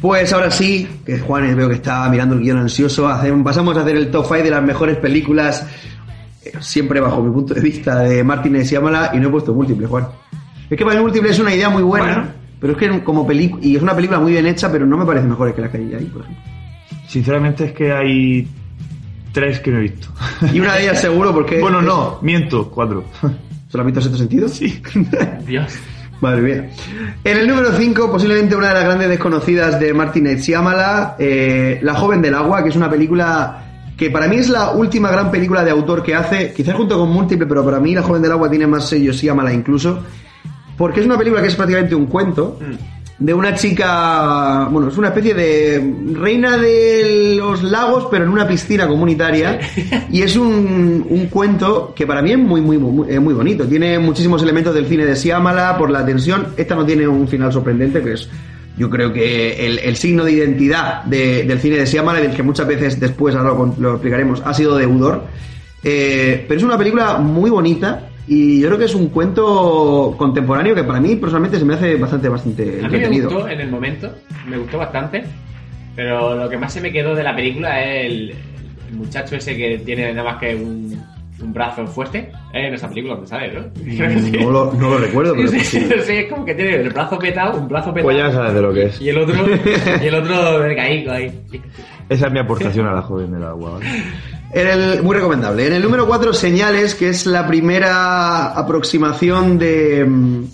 Pues 0.00 0.32
ahora 0.32 0.50
sí, 0.50 0.86
que 1.04 1.18
Juan 1.18 1.56
veo 1.56 1.68
que 1.68 1.74
está 1.74 2.08
mirando 2.08 2.34
el 2.36 2.40
guion 2.42 2.58
ansioso, 2.58 3.08
hacemos- 3.08 3.42
pasamos 3.44 3.76
a 3.76 3.80
hacer 3.80 3.96
el 3.96 4.10
top 4.10 4.26
5 4.26 4.44
de 4.44 4.50
las 4.50 4.62
mejores 4.62 4.96
películas, 4.98 5.66
eh, 6.44 6.52
siempre 6.60 7.00
bajo 7.00 7.20
mi 7.22 7.32
punto 7.32 7.54
de 7.54 7.60
vista, 7.60 7.98
de 8.00 8.22
Martin 8.22 8.54
Shyamalan, 8.58 9.16
y 9.16 9.18
no 9.20 9.28
he 9.28 9.30
puesto 9.30 9.52
múltiple, 9.52 9.86
Juan. 9.88 10.06
Es 10.70 10.76
que 10.78 10.84
para 10.84 10.96
mí 10.96 11.02
múltiple 11.02 11.30
es 11.30 11.38
una 11.40 11.52
idea 11.54 11.68
muy 11.68 11.82
buena, 11.82 12.06
Bueno. 12.14 12.28
pero 12.60 12.72
es 12.74 12.78
que 12.78 13.02
como 13.02 13.26
película, 13.26 13.64
y 13.64 13.74
es 13.76 13.82
una 13.82 13.94
película 13.96 14.20
muy 14.20 14.32
bien 14.32 14.46
hecha, 14.46 14.70
pero 14.70 14.86
no 14.86 14.96
me 14.96 15.04
parece 15.04 15.26
mejor 15.26 15.52
que 15.52 15.60
la 15.62 15.70
que 15.70 15.78
hay 15.78 15.94
ahí, 15.94 16.04
por 16.04 16.22
ejemplo. 16.22 16.44
Sinceramente 17.08 17.64
es 17.64 17.72
que 17.72 17.90
hay 17.92 18.48
tres 19.32 19.58
que 19.60 19.70
no 19.72 19.78
he 19.78 19.82
visto. 19.82 20.08
Y 20.52 20.60
una 20.60 20.74
de 20.74 20.82
ellas 20.84 21.00
seguro 21.00 21.32
porque... 21.34 21.58
bueno, 21.60 21.80
es- 21.80 21.86
no, 21.86 22.18
miento, 22.22 22.70
cuatro. 22.70 23.04
¿Se 23.20 23.76
lo 23.76 23.80
has 23.82 23.86
visto 23.86 24.00
en 24.00 24.06
este 24.06 24.18
sentido? 24.18 24.48
Sí. 24.48 24.80
Dios. 25.46 25.72
Madre 26.20 26.42
mía. 26.42 26.70
En 27.22 27.36
el 27.36 27.46
número 27.46 27.72
5, 27.72 28.10
posiblemente 28.10 28.56
una 28.56 28.68
de 28.68 28.74
las 28.74 28.84
grandes 28.84 29.08
desconocidas 29.08 29.78
de 29.78 29.94
Martin 29.94 30.24
Shyamalan, 30.24 31.12
eh, 31.18 31.78
La 31.82 31.94
joven 31.94 32.20
del 32.20 32.34
agua, 32.34 32.62
que 32.62 32.70
es 32.70 32.76
una 32.76 32.90
película 32.90 33.64
que 33.96 34.10
para 34.10 34.28
mí 34.28 34.36
es 34.36 34.48
la 34.48 34.70
última 34.70 35.10
gran 35.10 35.30
película 35.30 35.64
de 35.64 35.70
autor 35.70 36.02
que 36.02 36.14
hace, 36.14 36.52
quizás 36.52 36.76
junto 36.76 36.98
con 36.98 37.10
Múltiple, 37.10 37.46
pero 37.46 37.64
para 37.64 37.80
mí 37.80 37.94
La 37.94 38.02
joven 38.02 38.22
del 38.22 38.32
agua 38.32 38.48
tiene 38.48 38.66
más 38.66 38.88
sello 38.88 39.12
Shyamalan 39.12 39.54
incluso, 39.54 40.02
porque 40.76 41.00
es 41.00 41.06
una 41.06 41.18
película 41.18 41.42
que 41.42 41.48
es 41.48 41.56
prácticamente 41.56 41.94
un 41.94 42.06
cuento 42.06 42.58
de 43.20 43.34
una 43.34 43.52
chica, 43.54 44.68
bueno, 44.70 44.88
es 44.88 44.96
una 44.96 45.08
especie 45.08 45.34
de 45.34 45.94
reina 46.14 46.56
de 46.56 47.34
los 47.36 47.64
lagos, 47.64 48.06
pero 48.10 48.24
en 48.24 48.30
una 48.30 48.46
piscina 48.46 48.86
comunitaria. 48.86 49.58
Y 50.10 50.22
es 50.22 50.36
un, 50.36 51.04
un 51.08 51.26
cuento 51.26 51.92
que 51.96 52.06
para 52.06 52.22
mí 52.22 52.30
es 52.32 52.38
muy, 52.38 52.60
muy, 52.60 52.78
muy, 52.78 53.12
eh, 53.12 53.18
muy 53.18 53.34
bonito. 53.34 53.66
Tiene 53.66 53.98
muchísimos 53.98 54.40
elementos 54.42 54.72
del 54.74 54.86
cine 54.86 55.04
de 55.04 55.16
Siamala 55.16 55.76
por 55.76 55.90
la 55.90 56.06
tensión. 56.06 56.48
Esta 56.56 56.76
no 56.76 56.86
tiene 56.86 57.08
un 57.08 57.26
final 57.26 57.52
sorprendente, 57.52 58.00
que 58.02 58.12
es, 58.12 58.28
yo 58.76 58.88
creo 58.88 59.12
que 59.12 59.66
el, 59.66 59.80
el 59.80 59.96
signo 59.96 60.22
de 60.24 60.32
identidad 60.32 61.02
de- 61.02 61.42
del 61.42 61.58
cine 61.58 61.76
de 61.78 61.86
Siamala, 61.86 62.20
del 62.20 62.30
que 62.36 62.44
muchas 62.44 62.68
veces 62.68 63.00
después, 63.00 63.34
ahora 63.34 63.48
lo, 63.50 63.74
lo 63.80 63.90
explicaremos, 63.94 64.42
ha 64.44 64.54
sido 64.54 64.76
deudor. 64.76 65.24
Eh, 65.82 66.44
pero 66.46 66.58
es 66.58 66.64
una 66.64 66.78
película 66.78 67.18
muy 67.18 67.50
bonita. 67.50 68.08
Y 68.30 68.60
yo 68.60 68.68
creo 68.68 68.78
que 68.78 68.84
es 68.84 68.94
un 68.94 69.08
cuento 69.08 70.14
contemporáneo 70.18 70.74
que 70.74 70.84
para 70.84 71.00
mí 71.00 71.16
personalmente 71.16 71.58
se 71.58 71.64
me 71.64 71.74
hace 71.74 71.96
bastante, 71.96 72.28
bastante 72.28 72.62
A 72.62 72.66
mí 72.66 72.72
me 72.74 72.84
entretenido. 72.84 73.30
gustó 73.30 73.48
en 73.48 73.60
el 73.60 73.70
momento, 73.70 74.14
me 74.46 74.58
gustó 74.58 74.76
bastante, 74.78 75.24
pero 75.96 76.36
lo 76.36 76.48
que 76.50 76.58
más 76.58 76.72
se 76.72 76.80
me 76.82 76.92
quedó 76.92 77.14
de 77.14 77.22
la 77.22 77.34
película 77.34 77.82
es 77.82 78.06
el, 78.06 78.34
el 78.90 78.94
muchacho 78.96 79.36
ese 79.36 79.56
que 79.56 79.78
tiene 79.78 80.12
nada 80.12 80.32
más 80.32 80.40
que 80.40 80.54
un, 80.54 81.02
un 81.40 81.52
brazo 81.54 81.86
fuerte. 81.86 82.30
Es 82.52 82.66
en 82.66 82.74
esa 82.74 82.88
película 82.88 83.14
donde 83.14 83.28
sale, 83.28 83.50
¿no? 83.52 83.62
No 84.44 84.50
lo, 84.50 84.72
no 84.74 84.90
lo 84.90 84.98
recuerdo, 84.98 85.32
pero 85.34 85.48
Sí, 85.48 85.56
pues 85.56 85.68
sí, 85.68 85.80
sí. 85.80 85.94
sí, 86.04 86.12
es 86.12 86.30
como 86.30 86.44
que 86.44 86.54
tiene 86.54 86.74
el 86.76 86.90
brazo 86.90 87.18
petado, 87.18 87.58
un 87.58 87.66
brazo 87.68 87.94
petado. 87.94 88.04
Pues 88.04 88.18
ya 88.18 88.30
sabes 88.30 88.52
de 88.52 88.60
lo 88.60 88.74
que 88.74 88.82
es. 88.84 89.00
Y 89.00 89.08
el 89.08 89.18
otro, 89.18 89.34
y 90.02 90.06
el 90.06 90.14
otro 90.14 90.36
caído 90.76 91.12
ahí. 91.12 91.32
Esa 92.10 92.26
es 92.26 92.32
mi 92.32 92.40
aportación 92.40 92.86
a 92.86 92.92
la 92.92 93.00
joven 93.02 93.32
del 93.32 93.44
agua. 93.44 93.72
¿vale? 93.78 93.86
En 94.52 94.66
el, 94.66 95.02
muy 95.02 95.14
recomendable. 95.14 95.66
En 95.66 95.74
el 95.74 95.82
número 95.82 96.06
4, 96.06 96.32
Señales, 96.32 96.94
que 96.94 97.10
es 97.10 97.26
la 97.26 97.46
primera 97.46 98.46
aproximación 98.58 99.58
de... 99.58 100.04
mm, 100.08 100.44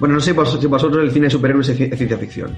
Bueno, 0.00 0.14
no 0.14 0.20
sé 0.20 0.30
si 0.32 0.66
vosotros 0.66 1.02
el 1.04 1.10
cine 1.10 1.26
de 1.26 1.30
superhéroes 1.30 1.68
es 1.68 1.78
ci- 1.78 1.88
es 1.92 1.96
ciencia 1.98 2.16
ficción. 2.18 2.56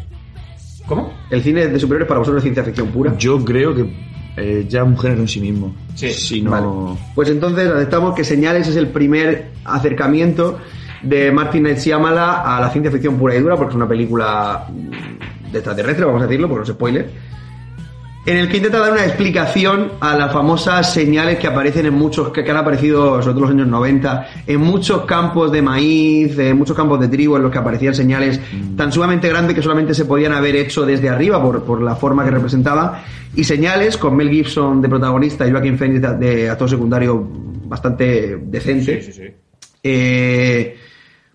¿Cómo? 0.87 1.13
El 1.31 1.43
cine 1.43 1.67
de 1.67 1.79
superhéroes 1.81 2.09
para 2.09 2.21
vosotros 2.21 2.39
es 2.41 2.45
ciencia 2.45 2.63
ficción 2.63 2.89
pura. 2.89 3.17
Yo 3.19 3.45
creo 3.45 3.75
que 3.75 3.93
eh, 4.37 4.67
ya 4.69 4.83
es 4.83 4.87
un 4.87 4.97
género 4.99 5.23
en 5.23 5.29
sí 5.29 5.41
mismo. 5.41 5.75
Sí. 5.97 6.13
Si 6.13 6.41
no... 6.43 6.51
Vale. 6.53 6.67
Pues 7.15 7.29
entonces 7.31 7.69
aceptamos 7.69 8.15
que 8.15 8.23
Señales 8.23 8.69
es 8.69 8.77
el 8.77 8.89
primer 8.89 9.49
acercamiento 9.65 10.59
de 11.03 11.33
Martin 11.33 11.65
Night 11.65 11.79
Shyamalan 11.79 12.43
a 12.45 12.61
la 12.61 12.71
ciencia 12.71 12.93
ficción 12.93 13.17
pura 13.17 13.35
y 13.35 13.41
dura, 13.41 13.57
porque 13.57 13.71
es 13.71 13.77
una 13.77 13.89
película 13.89 14.67
mm, 14.71 15.51
de 15.53 15.59
extraterrestre, 15.59 16.05
vamos 16.05 16.23
a 16.23 16.27
decirlo, 16.27 16.49
por 16.49 16.59
no 16.59 16.63
es 16.63 16.69
spoiler. 16.71 17.11
En 18.27 18.37
el 18.39 18.49
que 18.49 18.57
intenta 18.57 18.81
dar 18.81 18.93
una 18.93 19.05
explicación 19.05 19.93
a 20.01 20.17
las 20.17 20.33
famosas 20.33 20.93
señales 20.93 21.39
que 21.39 21.47
aparecen 21.47 21.87
en 21.87 21.95
muchos, 21.95 22.31
que, 22.31 22.41
han 22.41 22.57
aparecido 22.57 23.23
sobre 23.23 23.35
todo 23.35 23.37
en 23.37 23.41
los 23.43 23.51
años 23.51 23.69
90, 23.69 24.29
en 24.49 24.61
muchos 24.61 25.05
campos 25.05 25.53
de 25.53 25.63
maíz, 25.63 26.37
en 26.37 26.59
muchos 26.59 26.77
campos 26.77 26.99
de 26.99 27.07
trigo, 27.07 27.37
en 27.37 27.45
los 27.45 27.53
que 27.53 27.59
aparecían 27.59 27.95
señales 27.95 28.41
tan 28.77 28.91
sumamente 28.91 29.29
grandes 29.29 29.55
que 29.55 29.63
solamente 29.63 29.95
se 29.95 30.07
podían 30.07 30.33
haber 30.33 30.57
hecho 30.57 30.85
desde 30.85 31.09
arriba 31.09 31.41
por, 31.41 31.63
por 31.63 31.81
la 31.81 31.95
forma 31.95 32.25
que 32.25 32.33
representaba, 32.33 33.05
y 33.37 33.45
señales 33.45 33.97
con 33.97 34.17
Mel 34.17 34.29
Gibson 34.29 34.83
de 34.83 34.89
protagonista 34.89 35.47
y 35.47 35.53
Joaquin 35.53 35.79
Phoenix 35.79 36.03
de, 36.03 36.17
de 36.17 36.51
actor 36.51 36.69
secundario 36.69 37.29
bastante 37.67 38.39
decente. 38.43 39.03
Sí, 39.03 39.13
sí, 39.13 39.23
sí. 39.23 39.35
Eh, 39.85 40.77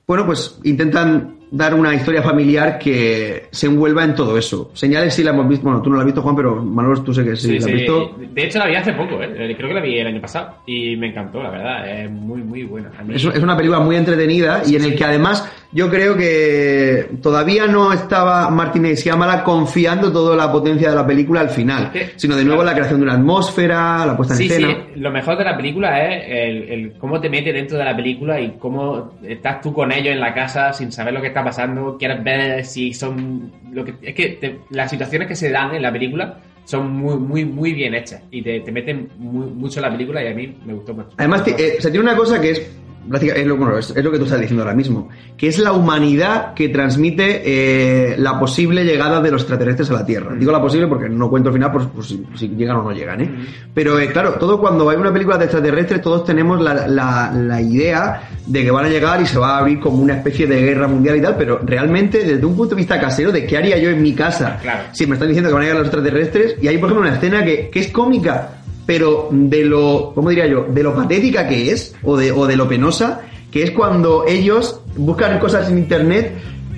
bueno, 0.05 0.25
pues 0.25 0.59
intentan 0.65 1.37
dar 1.51 1.73
una 1.73 1.93
historia 1.93 2.23
familiar 2.23 2.79
que 2.79 3.47
se 3.51 3.67
envuelva 3.67 4.05
en 4.05 4.15
todo 4.15 4.37
eso. 4.37 4.71
Señales 4.73 5.13
sí 5.13 5.21
la 5.21 5.31
hemos 5.31 5.47
visto, 5.49 5.65
bueno, 5.65 5.81
tú 5.81 5.89
no 5.89 5.97
la 5.97 6.01
has 6.03 6.05
visto, 6.05 6.21
Juan, 6.21 6.35
pero 6.35 6.55
Manuel, 6.63 7.03
tú 7.03 7.13
sé 7.13 7.25
que 7.25 7.35
sí, 7.35 7.47
Sí, 7.47 7.51
la 7.53 7.57
has 7.59 7.65
sí. 7.65 7.71
visto. 7.73 8.15
De 8.31 8.43
hecho, 8.45 8.59
la 8.59 8.67
vi 8.67 8.75
hace 8.75 8.93
poco, 8.93 9.21
¿eh? 9.21 9.53
Creo 9.57 9.67
que 9.67 9.73
la 9.75 9.81
vi 9.81 9.97
el 9.99 10.07
año 10.07 10.21
pasado. 10.21 10.55
Y 10.65 10.95
me 10.95 11.07
encantó, 11.07 11.43
la 11.43 11.49
verdad. 11.49 11.89
Es 12.03 12.09
muy, 12.09 12.41
muy 12.41 12.63
buena. 12.63 12.89
Es, 13.13 13.25
es 13.25 13.43
una 13.43 13.57
película 13.57 13.79
muy 13.81 13.97
entretenida 13.97 14.63
y 14.65 14.77
en 14.77 14.83
el 14.85 14.95
que 14.95 15.03
además 15.03 15.49
yo 15.73 15.89
creo 15.89 16.15
que 16.17 17.09
todavía 17.21 17.67
no 17.67 17.93
estaba 17.93 18.49
Martin 18.49 18.83
Shyamalan 18.83 19.43
confiando 19.43 20.11
toda 20.11 20.35
la 20.35 20.51
potencia 20.51 20.89
de 20.89 20.95
la 20.95 21.05
película 21.05 21.41
al 21.41 21.49
final, 21.49 21.91
sino 22.15 22.35
de 22.35 22.43
nuevo 22.45 22.63
la 22.63 22.73
creación 22.73 22.99
de 22.99 23.05
una 23.05 23.13
atmósfera, 23.13 24.05
la 24.05 24.15
puesta 24.17 24.35
en 24.35 24.41
escena. 24.41 24.67
sí, 24.67 24.99
lo 24.99 25.11
mejor 25.11 25.37
de 25.37 25.43
la 25.45 25.55
película 25.55 26.01
es 26.07 26.23
el, 26.27 26.69
el 26.69 26.93
cómo 26.97 27.19
te 27.21 27.29
mete 27.29 27.53
dentro 27.53 27.77
de 27.77 27.85
la 27.85 27.95
película 27.95 28.39
y 28.39 28.55
cómo 28.59 29.13
estás 29.23 29.61
tú 29.61 29.73
con 29.73 29.91
ellos 29.91 30.13
en 30.13 30.19
la 30.19 30.33
casa 30.33 30.73
sin 30.73 30.91
saber 30.91 31.13
lo 31.13 31.21
que 31.21 31.27
está 31.27 31.40
pasando, 31.43 31.97
quieres 31.97 32.23
ver 32.23 32.65
si 32.65 32.93
son... 32.93 33.51
lo 33.71 33.83
que 33.85 33.93
Es 34.01 34.15
que 34.15 34.59
las 34.69 34.89
situaciones 34.89 35.27
que 35.27 35.35
se 35.35 35.49
dan 35.51 35.75
en 35.75 35.81
la 35.81 35.91
película 35.91 36.39
son 36.65 36.91
muy, 36.91 37.15
muy, 37.17 37.43
muy 37.45 37.73
bien 37.73 37.93
hechas 37.95 38.21
y 38.31 38.41
te, 38.41 38.59
te 38.61 38.71
meten 38.71 39.09
muy- 39.17 39.47
mucho 39.47 39.79
en 39.79 39.83
la 39.83 39.91
película 39.91 40.23
y 40.23 40.27
a 40.27 40.33
mí 40.33 40.55
me 40.65 40.73
gustó 40.73 40.93
mucho. 40.93 41.09
Además, 41.17 41.43
eh, 41.47 41.77
se 41.79 41.89
tiene 41.91 42.03
una 42.05 42.15
cosa 42.15 42.39
que 42.39 42.51
es, 42.51 42.71
es, 43.13 43.45
lo, 43.47 43.57
bueno, 43.57 43.77
es, 43.77 43.89
es 43.95 44.03
lo 44.03 44.11
que 44.11 44.17
tú 44.17 44.25
estás 44.25 44.39
diciendo 44.39 44.63
ahora 44.63 44.75
mismo, 44.75 45.09
que 45.37 45.47
es 45.47 45.57
la 45.59 45.73
humanidad 45.73 46.53
que 46.53 46.69
transmite 46.69 47.41
eh, 47.45 48.15
la 48.17 48.39
posible 48.39 48.83
llegada 48.83 49.21
de 49.21 49.31
los 49.31 49.41
extraterrestres 49.41 49.89
a 49.89 49.93
la 49.93 50.05
Tierra. 50.05 50.35
Digo 50.35 50.51
la 50.51 50.61
posible 50.61 50.87
porque 50.87 51.09
no 51.09 51.29
cuento 51.29 51.49
el 51.49 51.53
final 51.55 51.71
por, 51.71 51.89
por 51.89 52.05
si, 52.05 52.23
si 52.35 52.49
llegan 52.49 52.77
o 52.77 52.83
no 52.83 52.91
llegan. 52.91 53.21
¿eh? 53.21 53.31
Pero 53.73 53.99
eh, 53.99 54.07
claro, 54.11 54.33
todo 54.33 54.59
cuando 54.59 54.89
hay 54.89 54.97
una 54.97 55.11
película 55.11 55.37
de 55.37 55.45
extraterrestres, 55.45 56.01
todos 56.01 56.23
tenemos 56.25 56.61
la, 56.61 56.87
la- 56.87 57.31
la 57.33 57.61
idea 57.61 58.21
de 58.45 58.63
que 58.63 58.71
van 58.71 58.85
a 58.85 58.89
llegar 58.89 59.21
y 59.21 59.25
se 59.25 59.37
va 59.39 59.55
a 59.55 59.59
abrir 59.59 59.79
como 59.79 59.97
una 60.01 60.15
especie 60.15 60.47
de 60.47 60.61
guerra 60.61 60.87
mundial 60.87 61.17
y 61.17 61.21
tal, 61.21 61.35
pero 61.37 61.59
realmente 61.63 62.23
desde 62.23 62.45
un 62.45 62.55
punto 62.55 62.75
de 62.75 62.81
vista 62.81 62.99
casero, 62.99 63.31
de 63.31 63.45
qué 63.45 63.57
haría 63.57 63.77
yo 63.77 63.89
en 63.89 64.01
mi 64.01 64.13
casa 64.13 64.57
Claro. 64.61 64.83
si 64.91 65.05
me 65.05 65.13
están 65.13 65.27
diciendo 65.27 65.49
que 65.49 65.53
van 65.53 65.63
a 65.63 65.65
llegar 65.65 65.77
los 65.79 65.87
extraterrestres, 65.87 66.55
y 66.61 66.67
hay 66.67 66.77
por 66.77 66.89
ejemplo 66.89 67.07
una 67.07 67.15
escena 67.17 67.43
que, 67.45 67.69
que 67.69 67.79
es 67.79 67.87
cómica, 67.91 68.60
pero 68.91 69.29
de 69.31 69.63
lo, 69.63 70.11
¿cómo 70.13 70.29
diría 70.29 70.47
yo? 70.47 70.65
De 70.69 70.83
lo 70.83 70.93
patética 70.93 71.47
que 71.47 71.71
es, 71.71 71.95
o 72.03 72.17
de, 72.17 72.31
o 72.31 72.45
de 72.45 72.55
lo 72.57 72.67
penosa, 72.67 73.21
que 73.49 73.63
es 73.63 73.71
cuando 73.71 74.25
ellos 74.27 74.81
buscan 74.97 75.39
cosas 75.39 75.69
en 75.69 75.77
internet 75.77 76.33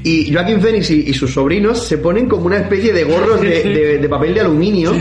Y 0.05 0.34
Joaquín 0.34 0.59
Phoenix 0.59 0.89
y, 0.91 1.09
y 1.09 1.14
sus 1.14 1.34
sobrinos 1.34 1.88
se 1.88 1.97
ponen 1.97 2.28
como 2.28 2.45
una 2.47 2.57
especie 2.57 2.91
de 2.91 3.03
gorros 3.05 3.39
de, 3.41 3.64
de- 3.64 3.97
de 3.99 4.09
papel 4.09 4.34
de 4.34 4.41
aluminio 4.41 4.91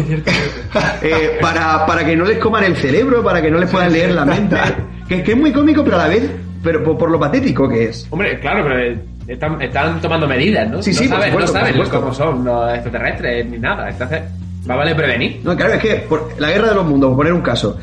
eh, 1.02 1.38
para, 1.40 1.84
para 1.86 2.04
que 2.06 2.14
no 2.16 2.24
les 2.24 2.38
coman 2.38 2.62
el 2.64 2.76
cerebro, 2.76 3.22
para 3.22 3.42
que 3.42 3.50
no 3.50 3.58
les 3.58 3.68
puedan 3.68 3.92
leer 3.92 4.12
la 4.12 4.24
mente. 4.24 4.56
Que, 5.08 5.22
que 5.22 5.32
es 5.32 5.36
muy 5.36 5.52
cómico, 5.52 5.82
pero 5.84 5.96
a 5.96 6.04
la 6.04 6.08
vez, 6.08 6.30
pero 6.62 6.82
por, 6.84 6.96
por 6.96 7.10
lo 7.10 7.18
patético 7.18 7.68
que 7.68 7.84
es. 7.86 8.06
Hombre, 8.10 8.38
claro, 8.40 8.64
pero 8.64 8.96
están, 9.26 9.60
están 9.60 10.00
tomando 10.00 10.26
medidas, 10.28 10.70
¿no? 10.70 10.80
Sí, 10.82 10.92
no 10.92 10.98
sí, 10.98 11.08
por 11.08 11.16
saben, 11.18 11.30
supuesto, 11.32 11.52
no 11.52 11.58
saben 11.60 11.76
por 11.76 11.88
cómo 11.88 12.14
son 12.14 12.44
los 12.44 12.72
extraterrestres 12.74 13.46
ni 13.50 13.58
nada. 13.58 13.88
Entonces, 13.90 14.20
va 14.68 14.74
a 14.74 14.76
valer 14.78 14.96
prevenir. 14.96 15.40
No, 15.44 15.56
claro, 15.56 15.74
es 15.74 15.80
que 15.80 15.94
por 16.08 16.30
la 16.38 16.50
guerra 16.50 16.68
de 16.68 16.74
los 16.74 16.86
mundos, 16.86 17.08
por 17.10 17.18
poner 17.18 17.32
un 17.32 17.40
caso, 17.42 17.76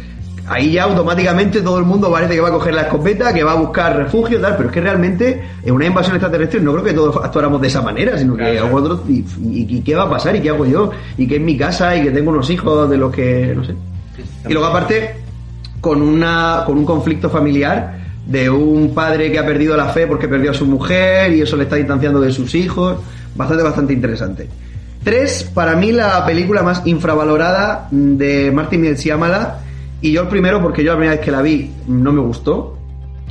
ahí 0.48 0.72
ya 0.72 0.84
automáticamente 0.86 1.62
todo 1.62 1.78
el 1.78 1.86
mundo 1.86 2.12
parece 2.12 2.34
que 2.34 2.42
va 2.42 2.48
a 2.50 2.52
coger 2.52 2.74
la 2.74 2.82
escopeta, 2.84 3.34
que 3.34 3.44
va 3.44 3.52
a 3.52 3.56
buscar 3.56 3.96
refugio, 3.96 4.40
tal, 4.42 4.56
pero 4.58 4.70
es 4.70 4.74
que 4.74 4.82
realmente 4.82 5.42
en 5.64 5.74
una 5.74 5.86
invasión 5.86 6.16
extraterrestre 6.16 6.60
no 6.62 6.72
creo 6.74 6.84
que 6.84 6.94
todos 6.94 7.18
actuáramos 7.24 7.62
de 7.62 7.68
esa 7.68 7.82
manera, 7.82 8.18
sino 8.18 8.36
que 8.36 8.44
Claro. 8.52 8.66
hago 8.68 8.78
otro, 8.78 9.04
y, 9.08 9.20
y- 9.42 9.68
y 9.78 9.82
qué 9.82 9.96
va 9.96 10.04
a 10.04 10.10
pasar? 10.10 10.36
¿Y 10.36 10.42
qué 10.42 10.50
hago 10.50 10.66
yo? 10.66 10.90
¿Y 11.18 11.28
qué 11.28 11.36
es 11.36 11.42
mi 11.42 11.58
casa? 11.58 11.96
¿Y 11.96 12.04
que 12.04 12.12
tengo 12.12 12.32
unos 12.32 12.50
hijos 12.50 12.90
de 12.90 12.98
los 12.98 13.12
que, 13.14 13.54
no 13.56 13.64
sé? 13.64 13.76
Y 14.48 14.54
luego 14.54 14.68
aparte, 14.68 15.16
con, 15.82 16.02
una, 16.02 16.64
con 16.66 16.78
un 16.78 16.86
conflicto 16.86 17.30
familiar 17.30 18.00
de 18.26 18.50
un 18.50 18.94
padre 18.94 19.32
que 19.32 19.40
ha 19.40 19.46
perdido 19.46 19.76
la 19.78 19.86
fe 19.90 20.06
porque 20.08 20.28
perdió 20.28 20.52
a 20.52 20.54
su 20.54 20.66
mujer 20.66 21.32
y 21.34 21.42
eso 21.42 21.56
le 21.58 21.64
está 21.64 21.76
distanciando 21.78 22.20
de 22.22 22.32
sus 22.32 22.54
hijos, 22.56 22.98
bastante, 23.36 23.64
bastante 23.64 23.94
interesante. 23.94 24.48
Tres, 25.04 25.50
para 25.54 25.76
mí 25.76 25.92
la 25.92 26.26
película 26.26 26.62
más 26.62 26.86
infravalorada 26.86 27.88
de 27.92 28.52
Martin 28.52 28.84
Shyamala 28.96 29.60
y 30.02 30.12
yo 30.12 30.24
el 30.24 30.28
primero 30.28 30.62
porque 30.62 30.84
yo 30.84 30.92
la 30.92 30.98
primera 30.98 31.16
vez 31.16 31.26
que 31.26 31.32
la 31.32 31.42
vi 31.42 31.72
no 31.88 32.12
me 32.12 32.22
gustó, 32.22 32.78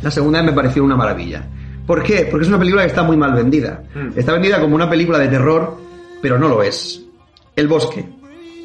la 0.03 0.11
segunda 0.11 0.41
vez 0.41 0.51
me 0.51 0.57
pareció 0.57 0.83
una 0.83 0.97
maravilla. 0.97 1.45
¿Por 1.87 2.03
qué? 2.03 2.27
Porque 2.31 2.45
es 2.45 2.49
una 2.49 2.59
película 2.59 2.83
que 2.83 2.89
está 2.89 3.03
muy 3.03 3.16
mal 3.16 3.35
vendida. 3.35 3.83
Mm. 3.95 4.19
Está 4.19 4.33
vendida 4.33 4.61
como 4.61 4.75
una 4.75 4.89
película 4.89 5.19
de 5.19 5.29
terror, 5.29 5.79
pero 6.21 6.39
no 6.39 6.49
lo 6.49 6.62
es. 6.62 7.03
El 7.57 7.69
bosque. 7.69 8.07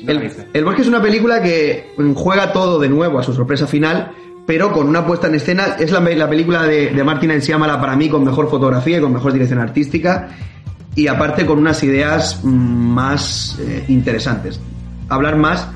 No 0.03 0.11
El, 0.11 0.65
bosque 0.65 0.81
es 0.81 0.87
una 0.87 1.01
película 1.01 1.41
que 1.41 1.93
juega 2.15 2.51
todo 2.51 2.79
de 2.79 2.89
nuevo 2.89 3.19
a 3.19 3.23
su 3.23 3.33
sorpresa 3.33 3.65
final, 3.65 4.11
pero 4.45 4.73
con 4.73 4.87
una 4.87 5.05
puesta 5.05 5.27
en 5.27 5.35
escena. 5.35 5.77
Es 5.79 5.91
la, 5.91 6.01
la 6.01 6.29
película 6.29 6.63
de, 6.63 6.89
de 6.89 7.03
Martin 7.03 7.31
Shyamala 7.39 7.79
para 7.79 7.95
mí 7.95 8.09
con 8.09 8.23
mejor 8.25 8.49
fotografía 8.49 8.97
y 8.97 9.01
con 9.01 9.13
mejor 9.13 9.31
dirección 9.31 9.59
artística 9.59 10.29
y 10.95 11.07
aparte 11.07 11.45
con 11.45 11.59
unas 11.59 11.83
ideas 11.83 12.43
más 12.43 13.57
eh, 13.59 13.85
interesantes. 13.87 14.59
Hablar 15.09 15.37
más 15.37 15.67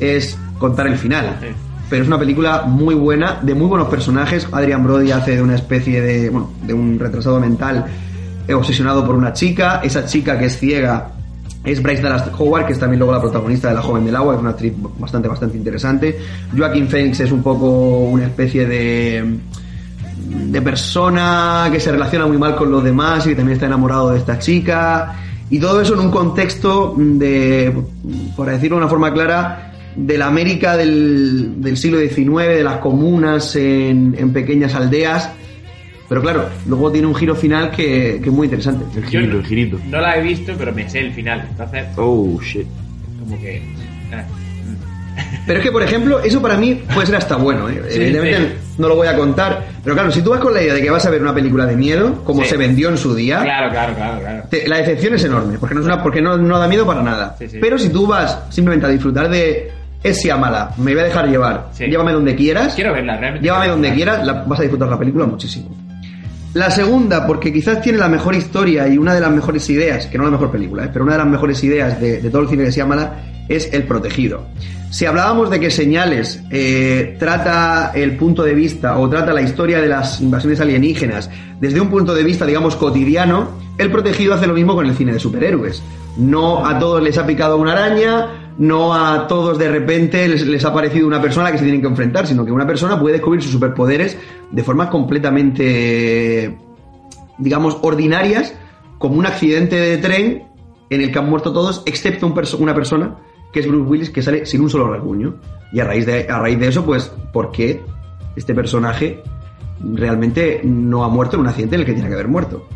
es 0.00 0.38
contar 0.58 0.86
el 0.86 0.96
final. 0.96 1.36
Sí. 1.40 1.48
Pero 1.90 2.02
es 2.02 2.08
una 2.08 2.18
película 2.18 2.62
muy 2.62 2.94
buena, 2.94 3.38
de 3.42 3.54
muy 3.54 3.66
buenos 3.66 3.88
personajes. 3.88 4.48
Adrian 4.50 4.82
Brody 4.82 5.10
hace 5.10 5.36
de 5.36 5.42
una 5.42 5.56
especie 5.56 6.00
de, 6.00 6.30
bueno, 6.30 6.50
de 6.62 6.72
un 6.72 6.98
retrasado 6.98 7.38
mental 7.38 7.84
eh, 8.48 8.54
obsesionado 8.54 9.04
por 9.04 9.14
una 9.14 9.34
chica. 9.34 9.80
Esa 9.84 10.06
chica 10.06 10.38
que 10.38 10.46
es 10.46 10.58
ciega 10.58 11.10
es 11.64 11.82
Bryce 11.82 12.02
Dallas 12.02 12.28
Howard, 12.38 12.66
que 12.66 12.72
es 12.72 12.78
también 12.78 12.98
luego 12.98 13.12
la 13.12 13.20
protagonista 13.20 13.68
de 13.68 13.74
La 13.74 13.82
Joven 13.82 14.04
del 14.04 14.16
Agua, 14.16 14.34
es 14.34 14.40
una 14.40 14.50
actriz 14.50 14.72
bastante, 14.98 15.28
bastante 15.28 15.56
interesante. 15.56 16.18
Joaquin 16.56 16.88
Phoenix 16.88 17.20
es 17.20 17.30
un 17.30 17.42
poco 17.42 17.66
una 17.68 18.24
especie 18.24 18.66
de 18.66 19.38
de 20.34 20.62
persona 20.62 21.68
que 21.70 21.78
se 21.80 21.90
relaciona 21.92 22.26
muy 22.26 22.38
mal 22.38 22.56
con 22.56 22.70
los 22.70 22.82
demás 22.82 23.26
y 23.26 23.30
que 23.30 23.36
también 23.36 23.54
está 23.54 23.66
enamorado 23.66 24.10
de 24.10 24.18
esta 24.18 24.38
chica. 24.38 25.14
Y 25.50 25.58
todo 25.58 25.80
eso 25.80 25.94
en 25.94 26.00
un 26.00 26.10
contexto 26.10 26.94
de, 26.98 27.72
por 28.36 28.48
decirlo 28.48 28.76
de 28.76 28.82
una 28.82 28.88
forma 28.90 29.12
clara, 29.12 29.72
de 29.94 30.16
la 30.16 30.26
América 30.26 30.76
del, 30.76 31.60
del 31.60 31.76
siglo 31.76 31.98
XIX, 32.00 32.48
de 32.56 32.64
las 32.64 32.78
comunas 32.78 33.54
en, 33.56 34.14
en 34.18 34.32
pequeñas 34.32 34.74
aldeas. 34.74 35.30
Pero 36.08 36.20
claro, 36.22 36.46
luego 36.66 36.90
tiene 36.90 37.06
un 37.06 37.14
giro 37.14 37.34
final 37.34 37.70
que, 37.70 38.18
que 38.22 38.28
es 38.28 38.32
muy 38.34 38.46
interesante. 38.46 38.84
El 38.98 39.04
girito, 39.06 39.36
el 39.38 39.46
girito. 39.46 39.78
No 39.90 40.00
la 40.00 40.16
he 40.16 40.22
visto, 40.22 40.52
pero 40.58 40.72
me 40.72 40.88
sé 40.88 41.00
el 41.00 41.12
final. 41.12 41.46
Entonces, 41.50 41.86
Oh, 41.96 42.38
shit. 42.42 42.66
como 43.20 43.38
que. 43.40 43.56
eh, 43.56 43.62
Pero 45.46 45.58
es 45.58 45.64
que, 45.64 45.72
por 45.72 45.82
ejemplo, 45.82 46.20
eso 46.20 46.40
para 46.42 46.56
mí 46.56 46.82
puede 46.92 47.06
ser 47.06 47.16
hasta 47.16 47.36
bueno. 47.36 47.68
¿eh? 47.68 47.82
Sí, 47.88 47.96
Evidentemente 47.96 48.56
no 48.78 48.88
lo 48.88 48.96
voy 48.96 49.06
a 49.08 49.16
contar. 49.16 49.64
Pero 49.82 49.94
claro, 49.96 50.10
si 50.10 50.22
tú 50.22 50.30
vas 50.30 50.40
con 50.40 50.52
la 50.54 50.62
idea 50.62 50.74
de 50.74 50.82
que 50.82 50.90
vas 50.90 51.04
a 51.06 51.10
ver 51.10 51.20
una 51.22 51.34
película 51.34 51.66
de 51.66 51.76
miedo, 51.76 52.22
como 52.24 52.42
Sí. 52.42 52.50
se 52.50 52.56
vendió 52.56 52.88
en 52.88 52.96
su 52.98 53.14
día, 53.14 53.40
Claro, 53.42 53.70
claro, 53.70 53.94
claro, 53.94 54.20
claro. 54.20 54.42
te- 54.50 54.68
la 54.68 54.78
decepción 54.78 55.14
es 55.14 55.24
enorme, 55.24 55.58
porque 55.58 55.74
no, 55.74 55.80
es 55.80 55.86
una, 55.86 56.02
porque 56.02 56.20
no, 56.22 56.36
no 56.38 56.58
da 56.58 56.68
miedo 56.68 56.86
para 56.86 57.02
nada. 57.02 57.36
Pero 57.60 57.78
si 57.78 57.88
tú 57.88 58.06
vas 58.06 58.38
simplemente 58.50 58.86
a 58.86 58.90
disfrutar 58.90 59.28
de 59.28 59.70
ese 60.02 60.34
mala, 60.34 60.70
me 60.78 60.92
voy 60.92 61.00
a 61.02 61.04
dejar 61.04 61.28
llevar, 61.28 61.68
llévame 61.78 62.12
donde 62.12 62.34
quieras, 62.34 62.74
Quiero 62.74 62.92
verla, 62.92 63.16
realmente. 63.18 63.44
llévame 63.46 63.68
donde 63.68 63.88
verla. 63.90 63.96
quieras, 63.96 64.26
la- 64.26 64.44
vas 64.44 64.58
a 64.58 64.62
disfrutar 64.62 64.88
la 64.88 64.98
película 64.98 65.26
muchísimo. 65.26 65.74
La 66.54 66.70
segunda, 66.70 67.26
porque 67.26 67.50
quizás 67.52 67.80
tiene 67.80 67.96
la 67.98 68.08
mejor 68.08 68.34
historia 68.34 68.86
y 68.86 68.98
una 68.98 69.14
de 69.14 69.20
las 69.20 69.30
mejores 69.30 69.68
ideas, 69.70 70.06
que 70.06 70.18
no 70.18 70.24
la 70.24 70.30
mejor 70.30 70.50
película, 70.50 70.84
¿eh? 70.84 70.90
pero 70.92 71.04
una 71.04 71.12
de 71.14 71.18
las 71.20 71.26
mejores 71.28 71.62
ideas 71.64 71.98
de, 71.98 72.20
de 72.20 72.30
todo 72.30 72.42
el 72.42 72.48
cine 72.48 72.64
de 72.64 72.70
Shyamala 72.70 73.12
es 73.56 73.72
El 73.72 73.84
Protegido. 73.84 74.46
Si 74.90 75.06
hablábamos 75.06 75.48
de 75.48 75.58
que 75.58 75.70
Señales 75.70 76.42
eh, 76.50 77.16
trata 77.18 77.92
el 77.94 78.16
punto 78.16 78.42
de 78.42 78.54
vista 78.54 78.98
o 78.98 79.08
trata 79.08 79.32
la 79.32 79.40
historia 79.40 79.80
de 79.80 79.88
las 79.88 80.20
invasiones 80.20 80.60
alienígenas 80.60 81.30
desde 81.60 81.80
un 81.80 81.88
punto 81.88 82.14
de 82.14 82.22
vista, 82.22 82.44
digamos, 82.44 82.76
cotidiano, 82.76 83.52
El 83.78 83.90
Protegido 83.90 84.34
hace 84.34 84.46
lo 84.46 84.52
mismo 84.52 84.74
con 84.74 84.84
el 84.84 84.94
cine 84.94 85.14
de 85.14 85.18
superhéroes. 85.18 85.82
No 86.18 86.66
a 86.66 86.78
todos 86.78 87.02
les 87.02 87.16
ha 87.16 87.24
picado 87.24 87.56
una 87.56 87.72
araña, 87.72 88.52
no 88.58 88.94
a 88.94 89.26
todos 89.28 89.58
de 89.58 89.70
repente 89.70 90.28
les, 90.28 90.64
ha 90.64 90.74
parecido 90.74 91.06
una 91.06 91.22
persona 91.22 91.46
a 91.46 91.48
la 91.48 91.52
que 91.52 91.58
se 91.58 91.64
tienen 91.64 91.80
que 91.80 91.88
enfrentar, 91.88 92.26
sino 92.26 92.44
que 92.44 92.52
una 92.52 92.66
persona 92.66 93.00
puede 93.00 93.14
descubrir 93.14 93.42
sus 93.42 93.52
superpoderes 93.52 94.18
de 94.50 94.62
formas 94.62 94.88
completamente, 94.88 96.58
digamos, 97.38 97.78
ordinarias, 97.80 98.54
como 98.98 99.16
un 99.16 99.24
accidente 99.24 99.76
de 99.76 99.96
tren 99.96 100.44
en 100.90 101.00
el 101.00 101.10
que 101.10 101.18
han 101.18 101.30
muerto 101.30 101.52
todos, 101.52 101.82
excepto 101.86 102.26
una 102.58 102.74
persona, 102.74 103.16
que 103.52 103.60
es 103.60 103.66
Bruce 103.68 103.88
Willis, 103.88 104.10
que 104.10 104.22
sale 104.22 104.46
sin 104.46 104.60
un 104.62 104.70
solo 104.70 104.90
rasguño. 104.92 105.34
Y 105.72 105.80
a 105.80 105.84
raíz 105.84 106.06
de, 106.06 106.26
a 106.28 106.38
raíz 106.38 106.58
de 106.58 106.68
eso, 106.68 106.84
pues, 106.84 107.08
¿por 107.32 107.50
qué 107.52 107.80
este 108.36 108.54
personaje 108.54 109.22
realmente 109.94 110.60
no 110.64 111.04
ha 111.04 111.08
muerto 111.08 111.36
en 111.36 111.40
un 111.42 111.48
accidente 111.48 111.74
en 111.76 111.80
el 111.80 111.86
que 111.86 111.92
tiene 111.94 112.08
que 112.08 112.14
haber 112.14 112.28
muerto? 112.28 112.66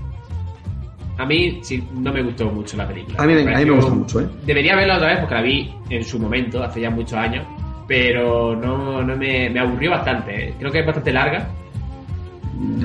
A 1.19 1.25
mí 1.25 1.61
sí, 1.63 1.83
no 1.95 2.13
me 2.13 2.23
gustó 2.23 2.47
mucho 2.51 2.77
la 2.77 2.87
película. 2.87 3.17
A 3.23 3.27
mí 3.27 3.33
me- 3.35 3.41
a 3.41 3.45
mí 3.45 3.47
me 3.47 3.53
pareció- 3.55 3.77
gusta 3.77 3.95
mucho, 3.95 4.21
¿eh? 4.21 4.27
Debería 4.45 4.77
verla 4.77 4.97
otra 4.97 5.09
vez 5.09 5.19
porque 5.21 5.35
la 5.35 5.43
vi 5.43 5.75
en 5.91 6.05
su 6.05 6.19
momento, 6.19 6.63
hace 6.63 6.81
ya 6.83 6.91
muchos 6.91 7.15
años, 7.15 7.47
pero 7.89 8.55
no, 8.55 9.03
no 9.03 9.17
me, 9.17 9.49
me 9.49 9.61
aburrió 9.61 9.93
bastante. 9.93 10.49
¿eh? 10.51 10.55
Creo 10.59 10.71
que 10.71 10.81
es 10.81 10.87
bastante 10.87 11.13
larga. 11.13 11.49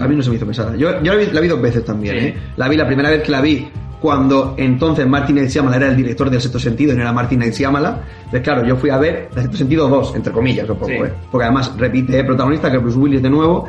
A 0.02 0.08
mí 0.08 0.16
no 0.16 0.22
se 0.22 0.30
me 0.30 0.36
hizo 0.38 0.46
pesada. 0.48 0.76
Yo, 0.78 1.02
yo 1.02 1.14
la, 1.14 1.20
vi, 1.20 1.26
la 1.32 1.42
vi 1.42 1.48
dos 1.48 1.62
veces 1.62 1.84
también, 1.86 2.20
Sí. 2.20 2.26
¿eh? 2.28 2.36
La 2.58 2.68
vi 2.70 2.76
la 2.78 2.86
primera 2.88 3.10
vez 3.10 3.24
que 3.24 3.32
la 3.32 3.42
vi 3.42 3.68
cuando 4.02 4.56
entonces 4.58 5.06
Martin 5.08 5.38
Shyamala 5.46 5.78
era 5.78 5.88
el 5.90 5.96
director 5.96 6.30
del 6.30 6.42
Sexto 6.42 6.58
Sentido 6.60 6.94
y 6.94 6.96
no 6.96 7.02
era 7.04 7.14
Martin 7.14 7.40
Shyamala. 7.42 8.02
Entonces, 8.18 8.42
claro, 8.42 8.66
yo 8.66 8.76
fui 8.76 8.90
a 8.90 8.98
ver 8.98 9.30
el 9.36 9.42
Sexto 9.44 9.58
Sentido 9.58 9.88
2, 9.88 10.16
entre 10.16 10.34
comillas, 10.34 10.68
un 10.70 10.76
poco, 10.76 10.88
Sí. 10.88 10.94
¿eh? 10.94 11.12
Porque 11.32 11.46
además 11.46 11.74
repite 11.78 12.20
eh, 12.20 12.24
protagonista 12.24 12.70
que 12.72 12.78
es 12.78 12.84
Bruce 12.84 12.98
Willis 12.98 13.22
de 13.22 13.30
nuevo. 13.30 13.68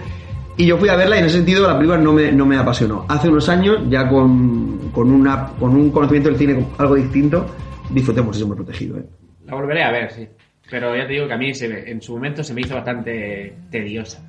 Y 0.57 0.67
yo 0.67 0.77
fui 0.79 0.89
a 0.89 0.97
verla 0.97 1.17
y 1.17 1.21
en 1.21 1.25
ese 1.27 1.37
sentido 1.37 1.67
la 1.67 1.75
película 1.77 1.99
no 1.99 2.13
me, 2.13 2.33
no 2.33 2.45
me 2.47 2.57
apasionó. 2.57 3.05
Hace 3.09 3.29
unos 3.29 3.49
años, 3.49 3.79
ya 3.89 4.09
con, 4.09 4.91
con, 4.93 5.11
una, 5.13 5.49
con 5.59 5.75
un 5.75 5.91
conocimiento 5.91 6.29
del 6.31 6.39
cine 6.39 6.67
algo 6.79 6.95
distinto, 6.95 7.47
disfruté 7.91 8.21
muchísimo 8.23 8.53
el 8.53 8.57
protegido, 8.57 8.99
¿eh? 8.99 9.05
La 9.47 9.55
volveré 9.55 9.83
a 9.83 9.91
ver, 9.91 10.11
sí. 10.13 10.27
Pero 10.71 10.97
ya 10.97 11.07
te 11.07 11.13
digo 11.15 11.27
que 11.27 11.33
a 11.35 11.39
mí 11.39 11.53
se 11.55 11.69
me- 11.69 11.91
en 11.91 12.01
su 12.01 12.13
momento 12.15 12.43
se 12.45 12.55
me 12.55 12.61
hizo 12.63 12.75
bastante 12.75 13.55
tediosa. 13.71 14.23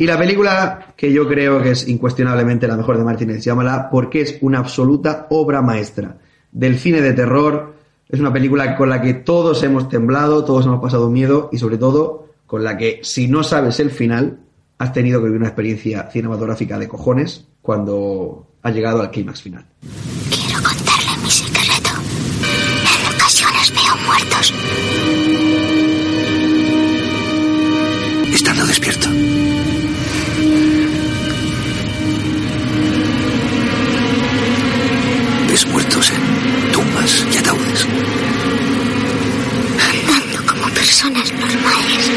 Y 0.00 0.06
la 0.06 0.16
película 0.16 0.94
que 0.96 1.12
yo 1.12 1.28
creo 1.28 1.60
que 1.60 1.72
es 1.72 1.86
incuestionablemente 1.86 2.66
la 2.66 2.74
mejor 2.74 2.96
de 2.96 3.04
Martin 3.04 3.36
Shyamala 3.36 3.90
porque 3.90 4.22
es 4.22 4.38
una 4.40 4.58
absoluta 4.58 5.26
obra 5.28 5.60
maestra 5.60 6.16
del 6.50 6.78
cine 6.78 7.02
de 7.02 7.12
terror. 7.12 7.74
Es 8.08 8.18
una 8.18 8.32
película 8.32 8.78
con 8.78 8.88
la 8.88 9.02
que 9.02 9.12
todos 9.12 9.62
hemos 9.62 9.90
temblado, 9.90 10.42
todos 10.46 10.64
hemos 10.64 10.80
pasado 10.80 11.10
miedo 11.10 11.50
y 11.52 11.58
sobre 11.58 11.76
todo 11.76 12.28
con 12.46 12.64
la 12.64 12.78
que 12.78 13.00
si 13.02 13.28
no 13.28 13.44
sabes 13.44 13.78
el 13.78 13.90
final 13.90 14.38
has 14.78 14.94
tenido 14.94 15.20
que 15.20 15.26
vivir 15.26 15.40
una 15.40 15.48
experiencia 15.48 16.08
cinematográfica 16.10 16.78
de 16.78 16.88
cojones 16.88 17.46
cuando 17.60 18.46
has 18.62 18.74
llegado 18.74 19.02
al 19.02 19.10
clímax 19.10 19.42
final. 19.42 19.66
Quiero 20.30 20.62
contarle 20.62 21.22
mi 21.22 21.30
secreto. 21.30 21.90
En 22.88 23.14
ocasiones 23.16 23.70
veo 23.74 23.96
muertos. 24.06 24.54
Estando 28.32 28.64
despierto. 28.64 29.39
Personas 41.00 41.32
normales. 41.32 42.10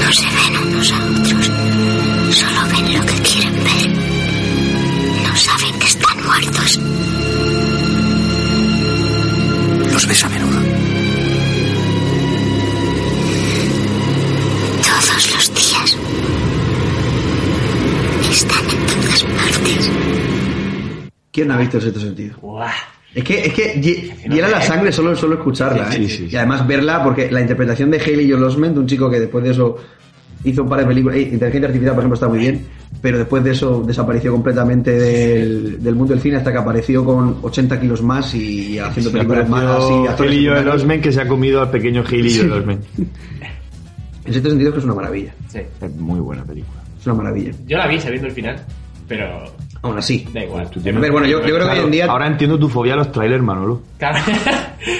No 0.00 0.12
se 0.12 0.26
ven 0.26 0.56
unos 0.66 0.92
a 0.92 1.04
otros. 1.04 1.46
Solo 2.36 2.60
ven 2.68 2.94
lo 2.98 3.06
que 3.06 3.22
quieren 3.22 3.54
ver. 3.62 3.90
No 5.22 5.36
saben 5.36 5.78
que 5.78 5.86
están 5.86 6.24
muertos. 6.24 6.80
Los 9.92 10.06
ves 10.06 10.24
a 10.24 10.28
menudo. 10.30 10.60
Todos 14.82 15.34
los 15.34 15.54
días. 15.54 15.96
Están 18.32 18.70
en 18.70 18.86
todas 18.86 19.22
partes. 19.22 19.90
¿Quién 21.30 21.50
ha 21.52 21.56
visto 21.56 21.76
el 21.76 21.82
sexto 21.84 22.00
sentido? 22.00 22.36
Buah. 22.40 22.95
Es 23.16 23.24
que, 23.24 23.46
es 23.46 23.52
que 23.54 23.80
hie- 23.80 24.28
hiela 24.30 24.48
la 24.48 24.60
sangre 24.60 24.92
solo, 24.92 25.16
solo 25.16 25.36
escucharla, 25.36 25.90
Sí, 25.90 26.04
¿eh? 26.04 26.08
sí, 26.08 26.16
sí. 26.16 26.28
Y 26.30 26.36
además 26.36 26.66
verla, 26.66 27.02
porque 27.02 27.30
la 27.30 27.40
interpretación 27.40 27.90
de 27.90 27.98
Haley 27.98 28.30
Joel 28.30 28.44
Osment, 28.44 28.76
un 28.76 28.86
chico 28.86 29.10
que 29.10 29.18
después 29.20 29.42
de 29.42 29.52
eso 29.52 29.76
hizo 30.44 30.62
un 30.62 30.68
par 30.68 30.80
de 30.80 30.86
películas, 30.86 31.16
Inteligencia 31.18 31.66
Artificial, 31.68 31.94
por 31.94 32.02
ejemplo, 32.02 32.14
está 32.14 32.28
muy 32.28 32.38
bien, 32.38 32.66
pero 33.00 33.16
después 33.18 33.42
de 33.42 33.52
eso 33.52 33.82
desapareció 33.86 34.32
completamente 34.32 34.92
del, 34.92 35.82
del 35.82 35.94
mundo 35.94 36.12
del 36.12 36.22
cine 36.22 36.36
hasta 36.36 36.52
que 36.52 36.58
apareció 36.58 37.04
con 37.06 37.38
80 37.42 37.80
kilos 37.80 38.02
más 38.02 38.34
y 38.34 38.78
haciendo 38.78 39.10
películas 39.10 39.48
más 39.48 39.64
así. 39.64 39.92
actores 40.08 40.32
Haley 40.32 40.46
Joel. 40.46 40.68
Osment 40.68 41.02
que 41.02 41.10
se 41.12 41.20
ha 41.22 41.26
comido 41.26 41.62
al 41.62 41.70
pequeño 41.70 42.04
Haley 42.06 42.36
Joel 42.36 42.52
Osment. 42.52 42.84
En 42.98 44.32
cierto 44.32 44.50
sentido 44.50 44.70
es 44.70 44.74
que 44.74 44.78
es 44.80 44.84
una 44.84 44.94
maravilla. 44.94 45.32
Sí. 45.48 45.60
Es 45.80 45.94
muy 45.96 46.20
buena 46.20 46.44
película. 46.44 46.80
Es 47.00 47.06
una 47.06 47.14
maravilla. 47.16 47.52
Yo 47.66 47.78
la 47.78 47.86
vi 47.86 47.98
sabiendo 48.00 48.28
el 48.28 48.34
final, 48.34 48.56
pero 49.08 49.52
Aún 49.82 49.98
así. 49.98 50.26
da 50.32 50.42
igual. 50.42 50.70
Tú 50.70 50.80
A 50.80 50.92
ver, 50.98 51.12
bueno, 51.12 51.26
yo, 51.26 51.40
yo 51.46 51.54
creo 51.54 51.66
que 51.66 51.78
hoy 51.78 51.84
en 51.84 51.90
día... 51.90 52.06
Ahora 52.06 52.26
entiendo 52.26 52.58
tu 52.58 52.68
fobia 52.68 52.94
a 52.94 52.96
los 52.96 53.12
trailers, 53.12 53.42
Manolo. 53.42 53.82
Claro. 53.98 54.18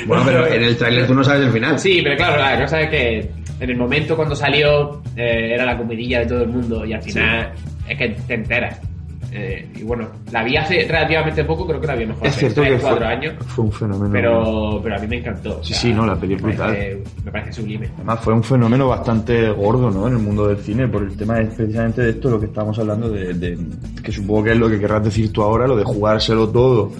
Bueno, 0.07 0.24
pero 0.27 0.47
en 0.49 0.64
el 0.64 0.77
tráiler 0.77 1.07
tú 1.07 1.14
no 1.14 1.22
sabes 1.22 1.47
el 1.47 1.53
final. 1.53 1.79
Sí, 1.79 2.01
pero 2.03 2.16
claro, 2.16 2.39
la 2.39 2.61
cosa 2.61 2.81
es 2.81 2.91
que 2.91 3.31
en 3.61 3.70
el 3.70 3.77
momento 3.77 4.16
cuando 4.16 4.35
salió 4.35 5.03
eh, 5.14 5.53
era 5.55 5.64
la 5.64 5.77
comidilla 5.77 6.20
de 6.20 6.27
todo 6.27 6.43
el 6.43 6.49
mundo 6.49 6.85
y 6.85 6.93
al 6.93 7.03
final 7.03 7.53
es 7.89 7.99
que 7.99 8.09
te 8.09 8.35
enteras. 8.35 8.81
Eh, 9.39 9.68
y 9.76 9.82
bueno, 9.82 10.09
la 10.32 10.43
vi 10.43 10.57
hace 10.57 10.87
relativamente 10.89 11.45
poco, 11.45 11.66
creo 11.66 11.78
que 11.78 11.87
la 11.87 11.95
vi 11.95 12.07
mejor 12.07 12.26
Es 12.26 12.30
hace 12.32 12.41
cierto 12.41 12.62
3, 12.62 12.72
que 12.72 12.78
fue, 12.78 12.89
4 12.91 13.07
años, 13.07 13.34
fue 13.49 13.64
un 13.66 13.72
fenómeno. 13.72 14.11
pero, 14.11 14.80
pero 14.82 14.97
a 14.97 14.99
mí 14.99 15.07
me 15.07 15.18
encantó. 15.18 15.59
o 15.59 15.62
Sí, 15.64 15.74
sea, 15.74 15.82
sí, 15.82 15.93
no, 15.93 16.07
la 16.07 16.16
peli 16.16 16.34
es 16.34 16.43
me 16.43 16.55
parece- 16.55 16.95
brutal. 16.95 17.12
Me 17.24 17.30
parece 17.32 17.53
sublime. 17.53 17.91
Además 17.97 18.20
fue 18.20 18.32
un 18.32 18.43
fenómeno 18.43 18.89
bastante 18.89 19.51
gordo, 19.51 19.91
¿no? 19.91 20.07
En 20.07 20.14
el 20.14 20.18
mundo 20.20 20.49
del 20.49 20.57
cine, 20.59 20.89
por 20.89 21.03
el 21.03 21.14
tema 21.16 21.34
de, 21.34 21.45
precisamente 21.47 22.01
de 22.01 22.11
esto, 22.11 22.30
lo 22.30 22.41
que 22.41 22.47
estábamos 22.47 22.78
hablando, 22.78 23.11
de, 23.11 23.34
de- 23.34 23.59
que 24.03 24.11
supongo 24.11 24.45
que 24.45 24.53
es 24.53 24.57
lo 24.59 24.70
que 24.70 24.80
querrás 24.80 25.05
decir 25.05 25.30
tú 25.30 25.43
ahora, 25.43 25.66
lo 25.66 25.76
de 25.76 25.84
jugárselo 25.84 26.49
todo 26.49 26.93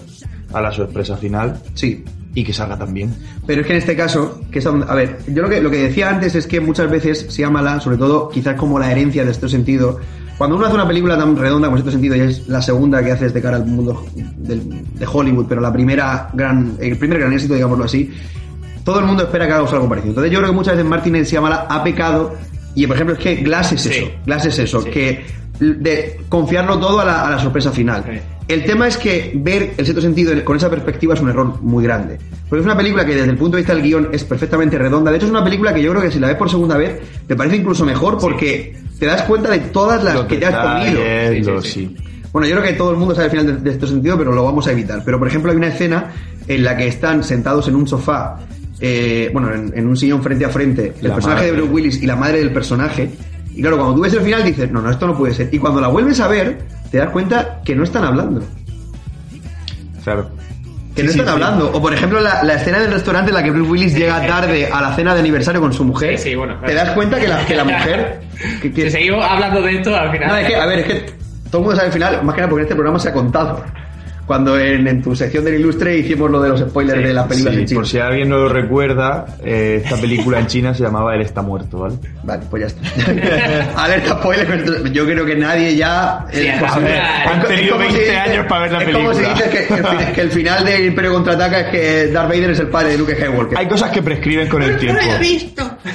a 0.53 0.61
la 0.61 0.71
sorpresa 0.71 1.17
final 1.17 1.59
Sí. 1.73 2.05
y 2.35 2.43
que 2.43 2.53
salga 2.53 2.77
tan 2.77 2.93
bien. 2.93 3.15
Pero 3.47 3.61
es 3.61 3.67
que 3.67 3.73
en 3.73 3.79
este 3.79 3.95
caso, 3.95 4.41
que 4.51 4.59
es 4.59 4.63
donde- 4.65 4.85
a 4.87 4.93
ver, 4.93 5.17
yo 5.27 5.41
lo 5.41 5.49
que, 5.49 5.59
lo 5.59 5.71
que 5.71 5.77
decía 5.83 6.09
antes 6.09 6.35
es 6.35 6.45
que 6.45 6.59
muchas 6.59 6.87
veces 6.91 7.25
se 7.29 7.41
llama 7.41 7.63
la, 7.63 7.79
sobre 7.79 7.97
todo 7.97 8.29
quizás 8.29 8.55
como 8.55 8.77
la 8.77 8.91
herencia 8.91 9.25
de 9.25 9.31
este 9.31 9.49
sentido, 9.49 9.99
cuando 10.37 10.55
uno 10.55 10.65
hace 10.65 10.75
una 10.75 10.87
película 10.87 11.17
tan 11.17 11.35
redonda 11.35 11.67
como 11.67 11.77
este 11.77 11.91
sentido 11.91 12.15
y 12.15 12.19
es 12.21 12.47
la 12.47 12.61
segunda 12.61 13.03
que 13.03 13.11
haces 13.11 13.33
de 13.33 13.41
cara 13.41 13.57
al 13.57 13.65
mundo 13.65 14.05
del- 14.37 14.85
de 14.93 15.07
Hollywood, 15.11 15.45
pero 15.49 15.61
la 15.61 15.73
primera 15.73 16.29
gran, 16.33 16.77
el 16.79 16.97
primer 16.97 17.19
gran 17.19 17.33
éxito, 17.33 17.55
digámoslo 17.55 17.85
así, 17.85 18.11
todo 18.83 18.99
el 18.99 19.05
mundo 19.05 19.23
espera 19.23 19.47
que 19.47 19.53
haga 19.53 19.67
algo 19.69 19.89
parecido. 19.89 20.11
Entonces 20.11 20.31
yo 20.31 20.39
creo 20.39 20.51
que 20.51 20.55
muchas 20.55 20.75
veces 20.75 20.89
Martin 20.89 21.15
Shyamalan 21.23 21.59
ha 21.69 21.83
pecado 21.83 22.33
y 22.75 22.85
por 22.87 22.95
ejemplo 22.95 23.15
es 23.15 23.21
que 23.21 23.35
Glass 23.37 23.73
es 23.73 23.81
Sí. 23.81 23.89
eso, 23.89 24.07
Glass 24.25 24.45
es 24.45 24.59
eso, 24.59 24.81
Sí. 24.81 24.89
que 24.91 25.25
de 25.59 26.21
confiarlo 26.29 26.77
todo 26.79 26.99
a 26.99 27.05
la, 27.05 27.27
a 27.27 27.31
la 27.31 27.39
sorpresa 27.39 27.71
final. 27.71 28.03
Sí. 28.07 28.19
El 28.47 28.63
tema 28.63 28.87
es 28.87 28.97
que 28.97 29.31
ver 29.35 29.73
el 29.77 29.85
sexto 29.85 30.01
sentido 30.01 30.33
con 30.45 30.55
esa 30.55 30.69
perspectiva 30.69 31.13
es 31.13 31.19
un 31.21 31.29
error 31.29 31.61
muy 31.61 31.83
grande. 31.83 32.17
Porque 32.47 32.61
es 32.61 32.65
una 32.65 32.77
película 32.77 33.05
que 33.05 33.13
desde 33.15 33.29
el 33.31 33.37
punto 33.37 33.57
de 33.57 33.61
vista 33.63 33.73
del 33.73 33.83
guion 33.83 34.09
es 34.13 34.23
perfectamente 34.23 34.77
redonda. 34.77 35.11
De 35.11 35.17
hecho 35.17 35.25
es 35.25 35.31
una 35.31 35.43
película 35.43 35.73
que 35.73 35.81
yo 35.81 35.91
creo 35.91 36.01
que 36.01 36.11
si 36.11 36.19
la 36.19 36.27
ves 36.27 36.37
por 36.37 36.49
segunda 36.49 36.77
vez 36.77 36.99
te 37.27 37.35
parece 37.35 37.57
incluso 37.57 37.83
mejor 37.85 38.17
porque 38.17 38.77
te 38.97 39.05
das 39.05 39.23
cuenta 39.23 39.49
de 39.49 39.59
todas 39.59 40.01
las 40.03 40.15
Los 40.15 40.25
que 40.25 40.37
te 40.37 40.45
has 40.45 40.55
comido. 40.55 41.01
detalles, 41.01 41.29
Sí, 41.37 41.43
sí, 41.43 41.49
los- 41.51 41.63
sí. 41.65 41.71
sí. 41.71 41.97
Bueno, 42.31 42.47
yo 42.47 42.55
creo 42.55 42.67
que 42.67 42.73
todo 42.73 42.91
el 42.91 42.97
mundo 42.97 43.15
sabe 43.15 43.25
el 43.25 43.31
final 43.31 43.45
de, 43.47 43.53
de 43.57 43.69
este 43.71 43.87
sentido, 43.87 44.17
pero 44.17 44.31
lo 44.31 44.43
vamos 44.45 44.67
a 44.67 44.71
evitar. 44.71 45.01
Pero, 45.03 45.17
por 45.19 45.27
ejemplo, 45.27 45.51
hay 45.51 45.57
una 45.57 45.67
escena 45.69 46.11
en 46.47 46.63
la 46.63 46.77
que 46.77 46.87
están 46.87 47.23
sentados 47.23 47.67
en 47.67 47.75
un 47.75 47.87
sofá, 47.87 48.37
eh, 48.79 49.29
bueno, 49.33 49.53
en, 49.53 49.73
en 49.75 49.87
un 49.87 49.97
sillón 49.97 50.21
frente 50.21 50.45
a 50.45 50.49
frente, 50.49 50.93
el 51.01 51.07
La 51.07 51.15
personaje 51.15 51.45
de. 51.47 51.51
Bruce 51.53 51.71
Willis 51.73 52.03
y 52.03 52.05
la 52.05 52.15
madre 52.15 52.37
del 52.39 52.51
personaje. 52.53 53.09
Y 53.57 53.61
claro, 53.61 53.77
cuando 53.77 53.95
tú 53.95 54.01
ves 54.01 54.13
el 54.13 54.21
final 54.21 54.43
dices, 54.43 54.71
no, 54.71 54.81
no, 54.81 54.91
esto 54.91 55.07
no 55.07 55.17
puede 55.17 55.33
ser. 55.33 55.49
Y 55.51 55.57
cuando 55.57 55.81
la 55.81 55.87
vuelves 55.87 56.19
a 56.19 56.27
ver, 56.27 56.59
te 56.91 56.99
das 56.99 57.09
cuenta 57.09 57.59
que 57.65 57.75
no 57.75 57.83
están 57.83 58.03
hablando. 58.03 58.41
Claro. 60.03 60.29
Que 60.95 61.03
no 61.03 61.11
sí, 61.11 61.19
están 61.19 61.35
sí. 61.37 61.43
hablando. 61.43 61.71
O 61.73 61.81
por 61.81 61.93
ejemplo, 61.93 62.19
la, 62.21 62.43
la 62.43 62.53
escena 62.55 62.79
del 62.79 62.91
restaurante 62.91 63.29
en 63.31 63.35
la 63.35 63.43
que 63.43 63.51
Bruce 63.51 63.69
Willis 63.69 63.95
llega 63.95 64.25
tarde 64.25 64.67
a 64.71 64.81
la 64.81 64.95
cena 64.95 65.13
de 65.13 65.19
aniversario 65.19 65.59
con 65.61 65.73
su 65.73 65.83
mujer. 65.83 66.17
Sí, 66.17 66.29
sí, 66.31 66.35
bueno, 66.35 66.59
Te 66.65 66.73
das 66.73 66.91
cuenta 66.91 67.19
que 67.19 67.27
la, 67.27 67.45
que 67.45 67.55
la 67.55 67.63
mujer. 67.63 68.19
que- 68.61 68.71
que- 68.71 68.83
Si 68.85 68.91
seguimos 68.91 69.23
hablando 69.23 69.61
de 69.61 69.75
esto, 69.77 69.95
al 69.95 70.11
final. 70.11 70.27
no, 70.29 70.37
es 70.37 70.47
que, 70.47 70.55
a 70.55 70.65
ver, 70.65 70.79
es 70.79 70.85
que 70.85 71.13
todo 71.51 71.57
el 71.61 71.63
mundo 71.65 71.75
sabe 71.75 71.87
el 71.87 71.93
final, 71.93 72.23
más 72.23 72.35
que 72.35 72.41
nada 72.41 72.49
porque 72.49 72.63
este 72.63 72.75
programa 72.75 72.99
se 72.99 73.09
ha 73.09 73.13
contado. 73.13 73.63
Cuando 74.27 74.59
en, 74.59 74.85
en 74.87 75.01
tu 75.01 75.15
sección 75.15 75.45
del 75.45 75.55
Ilustre 75.55 75.97
hicimos 75.97 76.29
lo 76.29 76.41
de 76.41 76.49
los 76.49 76.59
spoilers 76.59 76.99
Sí, 76.99 77.07
de 77.07 77.13
las 77.13 77.27
películas 77.27 77.53
Sí, 77.55 77.59
en 77.61 77.65
China. 77.67 77.79
por 77.79 77.87
si 77.87 77.97
alguien 77.99 78.29
no 78.29 78.37
lo 78.37 78.49
recuerda, 78.49 79.25
eh, 79.41 79.81
esta 79.83 79.95
película 79.95 80.39
en 80.39 80.47
China 80.47 80.73
se 80.73 80.83
llamaba 80.83 81.15
Él 81.15 81.21
está 81.21 81.41
muerto, 81.41 81.79
¿vale? 81.79 81.95
Vale, 82.23 82.43
pues 82.49 82.61
ya 82.61 82.67
está. 82.67 83.73
Alerta 83.83 84.19
spoiler, 84.19 84.91
yo 84.91 85.05
creo 85.05 85.25
que 85.25 85.35
nadie 85.35 85.75
ya. 85.77 86.25
Sí, 86.31 86.41
eh, 86.41 86.51
a 86.51 86.59
pues, 86.59 86.75
ver, 86.83 86.91
es 86.95 87.27
han 87.31 87.41
tenido 87.47 87.61
es 87.63 87.71
como 87.87 87.95
20 87.97 88.17
años 88.17 88.45
para 88.47 88.61
ver 88.63 88.71
la 88.73 88.83
Es 88.83 88.89
como 88.95 89.13
si 89.13 89.19
película. 89.21 89.45
dices 89.45 89.67
que 90.05 90.11
que 90.13 90.21
el 90.21 90.31
final 90.31 90.65
de 90.65 90.85
Imperio 90.85 91.13
contraataca 91.13 91.59
es 91.61 91.67
que 91.71 92.07
Darth 92.11 92.29
Vader 92.29 92.49
es 92.51 92.59
el 92.59 92.67
padre 92.67 92.89
de 92.89 92.97
Luke 92.97 93.15
Skywalker. 93.15 93.57
Hay 93.57 93.67
cosas 93.67 93.91
que 93.91 94.01
prescriben 94.01 94.49
con 94.49 94.61
el 94.61 94.77
tiempo. 94.77 95.01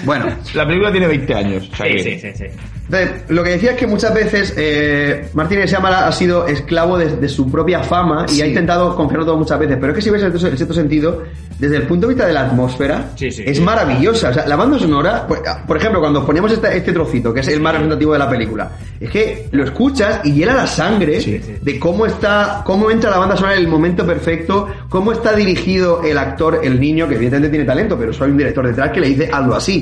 Bueno, 0.05 0.27
La 0.55 0.67
película 0.67 0.91
tiene 0.91 1.07
20 1.07 1.35
años. 1.35 1.69
o 1.73 1.77
sea 1.77 1.87
Sí, 1.87 1.93
que- 1.95 2.03
sí, 2.03 2.19
sí, 2.21 2.29
sí. 2.37 2.45
Entonces, 2.85 3.23
lo 3.29 3.43
que 3.45 3.51
decía 3.51 3.71
es 3.71 3.77
que 3.79 3.87
muchas 3.87 4.13
veces 4.13 4.53
eh, 4.57 5.29
Martin 5.33 5.61
Shyamalan 5.61 6.05
ha 6.05 6.13
sido 6.13 6.47
esclavo 6.47 6.99
de, 6.99 7.17
de 7.17 7.29
su 7.29 7.51
propia 7.51 7.83
fama 7.83 8.27
y 8.29 8.33
Sí. 8.33 8.43
ha 8.43 8.47
intentado 8.47 8.95
confiarlo 8.97 9.25
todo 9.25 9.39
muchas 9.39 9.59
veces. 9.59 9.79
Pero 9.81 9.93
es 9.93 9.97
que 9.97 10.03
si 10.03 10.11
ves 10.11 10.23
el 10.23 10.39
cierto 10.57 10.75
sentido, 10.75 11.23
desde 11.59 11.77
el 11.77 11.85
punto 11.85 12.07
de 12.07 12.15
vista 12.15 12.27
de 12.27 12.35
la 12.35 12.43
atmósfera, 12.43 13.13
Sí, 13.15 13.31
sí. 13.31 13.45
es 13.47 13.61
maravillosa. 13.61 14.31
O 14.31 14.35
sea, 14.35 14.47
la 14.47 14.57
banda 14.57 14.79
sonora, 14.79 15.27
por, 15.27 15.43
por 15.67 15.77
ejemplo, 15.79 16.01
cuando 16.01 16.27
poníamos 16.27 16.53
esta- 16.53 16.75
este 16.75 16.93
trocito, 16.93 17.33
que 17.33 17.41
es 17.41 17.49
el 17.49 17.61
más 17.61 17.73
representativo 17.73 18.13
de 18.13 18.19
la 18.19 18.29
película, 18.29 18.71
es 19.01 19.09
que 19.11 19.47
lo 19.53 19.65
escuchas 19.65 20.21
y 20.25 20.33
hiela 20.35 20.53
la 20.53 20.67
sangre 20.67 21.21
Sí. 21.21 21.41
de 21.63 21.79
cómo 21.79 22.05
está, 22.05 22.63
cómo 22.67 22.91
entra 22.91 23.11
la 23.11 23.19
banda 23.19 23.37
sonora 23.37 23.55
en 23.57 23.63
el 23.63 23.69
momento 23.69 24.05
perfecto, 24.05 24.69
cómo 24.91 25.13
está 25.13 25.33
dirigido 25.35 26.03
el 26.03 26.19
actor, 26.19 26.61
el 26.63 26.79
niño, 26.79 27.09
que 27.09 27.15
evidentemente 27.15 27.49
tiene 27.49 27.65
talento, 27.65 27.97
pero 27.99 28.13
solo 28.13 28.27
hay 28.27 28.31
un 28.33 28.39
director 28.39 28.67
detrás 28.67 28.91
que 28.91 29.01
le 29.01 29.07
dice 29.09 29.31
hazlo 29.33 29.55
así. 29.55 29.82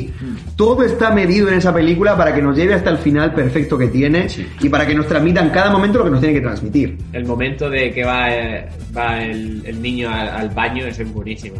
Todo 0.56 0.82
está 0.84 1.10
medido 1.10 1.48
en 1.48 1.54
esa 1.54 1.72
película 1.74 2.16
para 2.16 2.34
que 2.34 2.40
nos 2.42 2.56
lleve 2.56 2.74
hasta 2.74 2.90
el 2.90 2.98
final 2.98 3.34
perfecto 3.34 3.76
que 3.78 3.88
tiene 3.88 4.26
y 4.60 4.68
para 4.68 4.86
que 4.86 4.94
nos 4.94 5.06
transmita 5.06 5.40
en 5.42 5.50
cada 5.50 5.70
momento 5.70 5.98
lo 5.98 6.04
que 6.04 6.10
nos 6.10 6.20
tiene 6.20 6.34
que 6.34 6.40
transmitir. 6.40 6.98
El 7.12 7.24
momento 7.24 7.68
de 7.70 7.90
que 7.92 8.04
va, 8.04 8.34
eh, 8.34 8.68
va 8.96 9.22
el, 9.22 9.62
el 9.66 9.80
niño 9.82 10.08
al, 10.10 10.28
al 10.28 10.48
baño 10.50 10.86
es 10.86 11.12
buenísimo. 11.12 11.56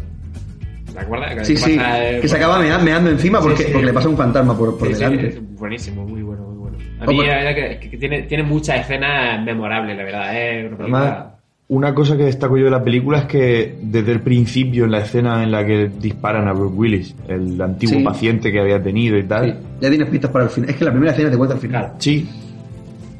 ¿Te 0.93 0.99
acuerdas? 0.99 1.35
Que 1.35 1.45
Sí, 1.45 1.55
sí, 1.57 1.75
pasa, 1.77 2.09
eh, 2.09 2.19
que 2.19 2.27
se 2.27 2.35
acaba 2.35 2.59
mea- 2.59 2.77
meando 2.79 3.09
encima 3.09 3.39
Sí, 3.39 3.43
porque, 3.47 3.63
sí. 3.63 3.69
porque 3.71 3.85
le 3.85 3.93
pasa 3.93 4.09
un 4.09 4.17
fantasma 4.17 4.57
por, 4.57 4.77
por 4.77 4.87
Sí, 4.89 4.93
sí, 4.95 4.99
delante. 4.99 5.27
es 5.27 5.55
buenísimo, 5.57 6.05
muy 6.05 6.21
bueno, 6.21 6.43
muy 6.43 6.57
bueno. 6.57 6.77
A 6.99 7.05
mí 7.05 7.17
la 7.25 7.35
verdad 7.37 7.55
que, 7.79 7.89
que 7.89 7.97
tiene, 7.97 8.23
tiene 8.23 8.43
muchas 8.43 8.81
escenas 8.81 9.41
memorables, 9.43 9.95
la 9.97 10.03
verdad. 10.03 10.37
Es 10.37 10.67
una 10.67 10.77
película- 10.77 10.99
Además, 11.07 11.33
una 11.73 11.95
cosa 11.95 12.17
que 12.17 12.23
destaco 12.23 12.57
yo 12.57 12.65
de 12.65 12.71
la 12.71 12.83
película 12.83 13.19
es 13.19 13.25
que 13.25 13.77
desde 13.81 14.11
el 14.11 14.19
principio, 14.21 14.83
en 14.83 14.91
la 14.91 14.99
escena 14.99 15.41
en 15.41 15.51
la 15.51 15.65
que 15.65 15.89
disparan 16.01 16.47
a 16.49 16.51
Bruce 16.53 16.75
Willis, 16.75 17.15
el 17.29 17.61
antiguo 17.61 17.97
Sí. 17.99 18.03
paciente 18.03 18.51
que 18.51 18.59
había 18.59 18.83
tenido 18.83 19.17
y 19.17 19.21
Sí, 19.21 19.27
tal, 19.27 19.59
ya 19.79 19.89
tienes 19.89 20.09
pistas 20.09 20.31
para 20.31 20.43
el 20.45 20.49
final. 20.51 20.69
Es 20.69 20.75
que 20.75 20.83
la 20.85 20.91
primera 20.91 21.11
escena 21.13 21.31
te 21.31 21.37
cuenta 21.37 21.55
el 21.55 21.61
final, 21.61 21.93
sí, 21.99 22.27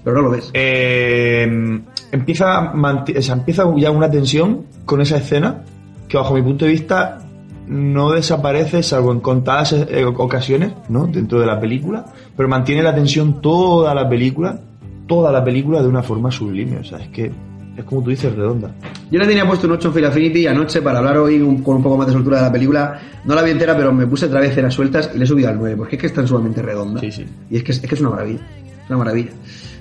pero 0.04 0.18
no 0.18 0.22
lo 0.24 0.30
ves. 0.32 0.52
eh, 0.54 1.80
empieza, 2.12 2.74
o 2.74 3.22
sea, 3.22 3.36
empieza 3.36 3.64
ya 3.78 3.89
una 3.91 4.12
tensión 4.12 4.64
con 4.84 4.99
esa 4.99 5.16
escena 5.18 5.62
que 6.10 6.18
bajo 6.18 6.34
mi 6.34 6.41
punto 6.41 6.66
de 6.66 6.72
vista 6.72 7.20
no 7.68 8.12
desaparece 8.12 8.84
salvo 8.84 9.14
en 9.14 9.22
contadas 9.22 9.72
eh, 9.74 10.04
ocasiones 10.04 10.74
¿no? 10.89 11.08
dentro 11.08 11.39
de 11.39 11.45
la 11.45 11.58
película, 11.58 12.06
pero 12.36 12.49
mantiene 12.49 12.84
la 12.84 12.93
tensión 12.93 13.39
toda 13.39 13.95
la 13.95 14.10
película, 14.10 14.60
toda 15.08 15.32
la 15.32 15.41
película 15.41 15.82
de 15.82 15.88
una 15.88 16.04
forma 16.04 16.32
sublime. 16.32 16.80
O 16.80 16.84
sea, 16.84 16.97
es 16.97 17.08
que 17.08 17.32
es 17.78 17.84
como 17.86 18.04
tú 18.04 18.10
dices, 18.10 18.36
redonda. 18.36 18.72
Yo 19.10 19.20
le 19.20 19.26
tenía 19.28 19.46
puesto 19.48 19.68
un 19.68 19.74
8 19.74 19.88
en 19.90 19.94
Film 19.94 20.08
Affinity 20.08 20.40
y 20.42 20.48
anoche 20.48 20.82
para 20.82 21.00
hablar 21.00 21.18
hoy 21.18 21.42
un- 21.42 21.62
con 21.64 21.78
un 21.78 21.84
poco 21.84 21.98
más 21.98 22.08
de 22.08 22.14
soltura 22.14 22.38
de 22.38 22.44
la 22.44 22.52
película. 22.52 23.00
No 23.26 23.34
la 23.36 23.42
vi 23.42 23.52
entera, 23.52 23.76
pero 23.76 23.92
me 23.94 24.06
puse 24.08 24.26
otra 24.26 24.40
vez 24.40 24.54
cenas 24.54 24.74
sueltas 24.74 25.12
y 25.14 25.18
le 25.18 25.24
he 25.24 25.28
subido 25.28 25.50
al 25.50 25.58
9, 25.58 25.76
porque 25.78 25.96
es 25.96 26.02
que 26.02 26.08
es 26.08 26.14
tan 26.14 26.28
sumamente 26.28 26.62
redonda. 26.62 27.00
Sí, 27.00 27.12
sí. 27.12 27.26
Y 27.50 27.58
es 27.58 27.64
que 27.64 27.72
es, 27.72 27.82
es 27.84 27.88
que 27.90 27.96
es 27.96 28.02
una 28.02 28.10
maravilla. 28.12 28.40
Es 28.84 28.90
una 28.90 28.98
maravilla. 29.00 29.30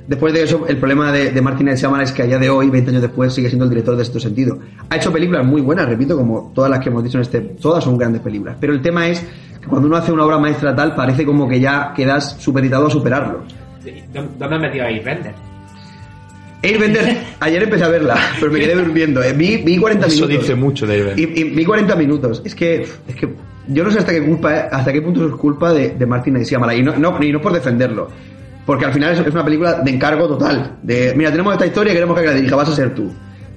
Después 0.07 0.33
de 0.33 0.43
eso, 0.43 0.67
el 0.67 0.77
problema 0.79 1.13
de, 1.13 1.31
de 1.31 1.41
Martin 1.43 1.69
Shyamalan 1.69 2.03
es 2.05 2.11
que 2.13 2.23
a 2.23 2.27
día 2.27 2.39
de 2.39 2.51
hoy, 2.51 2.69
20 2.71 2.91
años 2.91 3.03
después, 3.03 3.33
sigue 3.33 3.49
siendo 3.49 3.65
el 3.65 3.71
director 3.71 3.95
de 3.97 4.03
este 4.03 4.19
sentido. 4.19 4.59
Ha 4.89 4.97
hecho 4.97 5.13
películas 5.13 5.47
muy 5.47 5.61
buenas, 5.61 5.89
repito, 5.89 6.17
como 6.17 6.51
todas 6.55 6.71
las 6.71 6.81
que 6.81 6.89
hemos 6.89 7.05
dicho 7.05 7.19
en 7.19 7.23
este... 7.23 7.41
Todas 7.41 7.85
son 7.85 7.97
grandes 7.97 8.21
películas. 8.21 8.57
Pero 8.61 8.73
el 8.73 8.83
tema 8.83 9.07
es 9.09 9.25
que 9.61 9.69
cuando 9.69 9.87
uno 9.87 9.97
hace 9.97 10.11
una 10.11 10.25
obra 10.25 10.39
maestra 10.39 10.75
tal, 10.75 10.97
parece 10.97 11.25
como 11.25 11.49
que 11.49 11.61
ya 11.61 11.93
quedas 11.95 12.37
supeditado 12.41 12.89
a 12.89 12.91
superarlo. 12.91 13.43
¿Dónde 14.13 14.31
dónde 14.39 14.55
has 14.57 14.61
metido 14.63 14.85
ahí, 14.87 14.99
Bender? 14.99 15.35
Airbender, 16.63 17.17
ayer 17.41 17.63
empecé 17.63 17.85
a 17.85 17.89
verla, 17.89 18.17
pero 18.39 18.53
me 18.53 18.61
quedé 18.61 18.75
durmiendo. 18.75 19.23
Eh, 19.23 19.33
Vi, 19.33 19.59
vi 19.59 19.79
40 19.79 20.07
Eso 20.07 20.17
minutos. 20.27 20.41
dice 20.43 20.55
mucho 20.55 20.87
de 20.87 20.95
Airbender. 20.95 21.19
Y, 21.37 21.41
y 21.41 21.45
vi 21.45 21.65
40 21.65 21.97
minutos. 21.97 22.43
Es 22.45 22.55
que, 22.55 22.83
es 23.09 23.15
que 23.17 23.29
yo 23.69 23.85
no 23.85 23.91
sé 23.91 23.99
hasta 23.99 24.13
qué 24.13 24.23
culpa, 24.23 24.57
eh, 24.57 24.69
hasta 24.71 24.93
qué 24.93 25.01
punto 25.03 25.27
es 25.27 25.33
culpa 25.37 25.73
de, 25.73 25.91
de 25.91 26.07
Martin 26.07 26.35
Shyamalan. 26.43 26.77
Y 26.79 26.83
no, 26.83 26.97
no, 26.97 27.23
y 27.23 27.33
no 27.33 27.41
por 27.41 27.53
defenderlo. 27.53 28.09
Porque 28.67 28.85
al 28.85 28.93
final 28.93 29.13
es, 29.15 29.21
es 29.21 29.33
una 29.33 29.45
película 29.45 29.75
de 29.81 29.91
encargo 29.91 30.29
total. 30.29 30.79
De, 30.83 31.15
mira, 31.17 31.31
tenemos 31.31 31.53
esta 31.55 31.67
historia 31.67 31.93
y 31.93 31.95
queremos 31.95 32.19
que 32.19 32.27
la 32.27 32.35
dirija, 32.35 32.57
vas 32.57 32.69
a 32.69 32.75
ser 32.77 32.95
tú. 32.95 33.11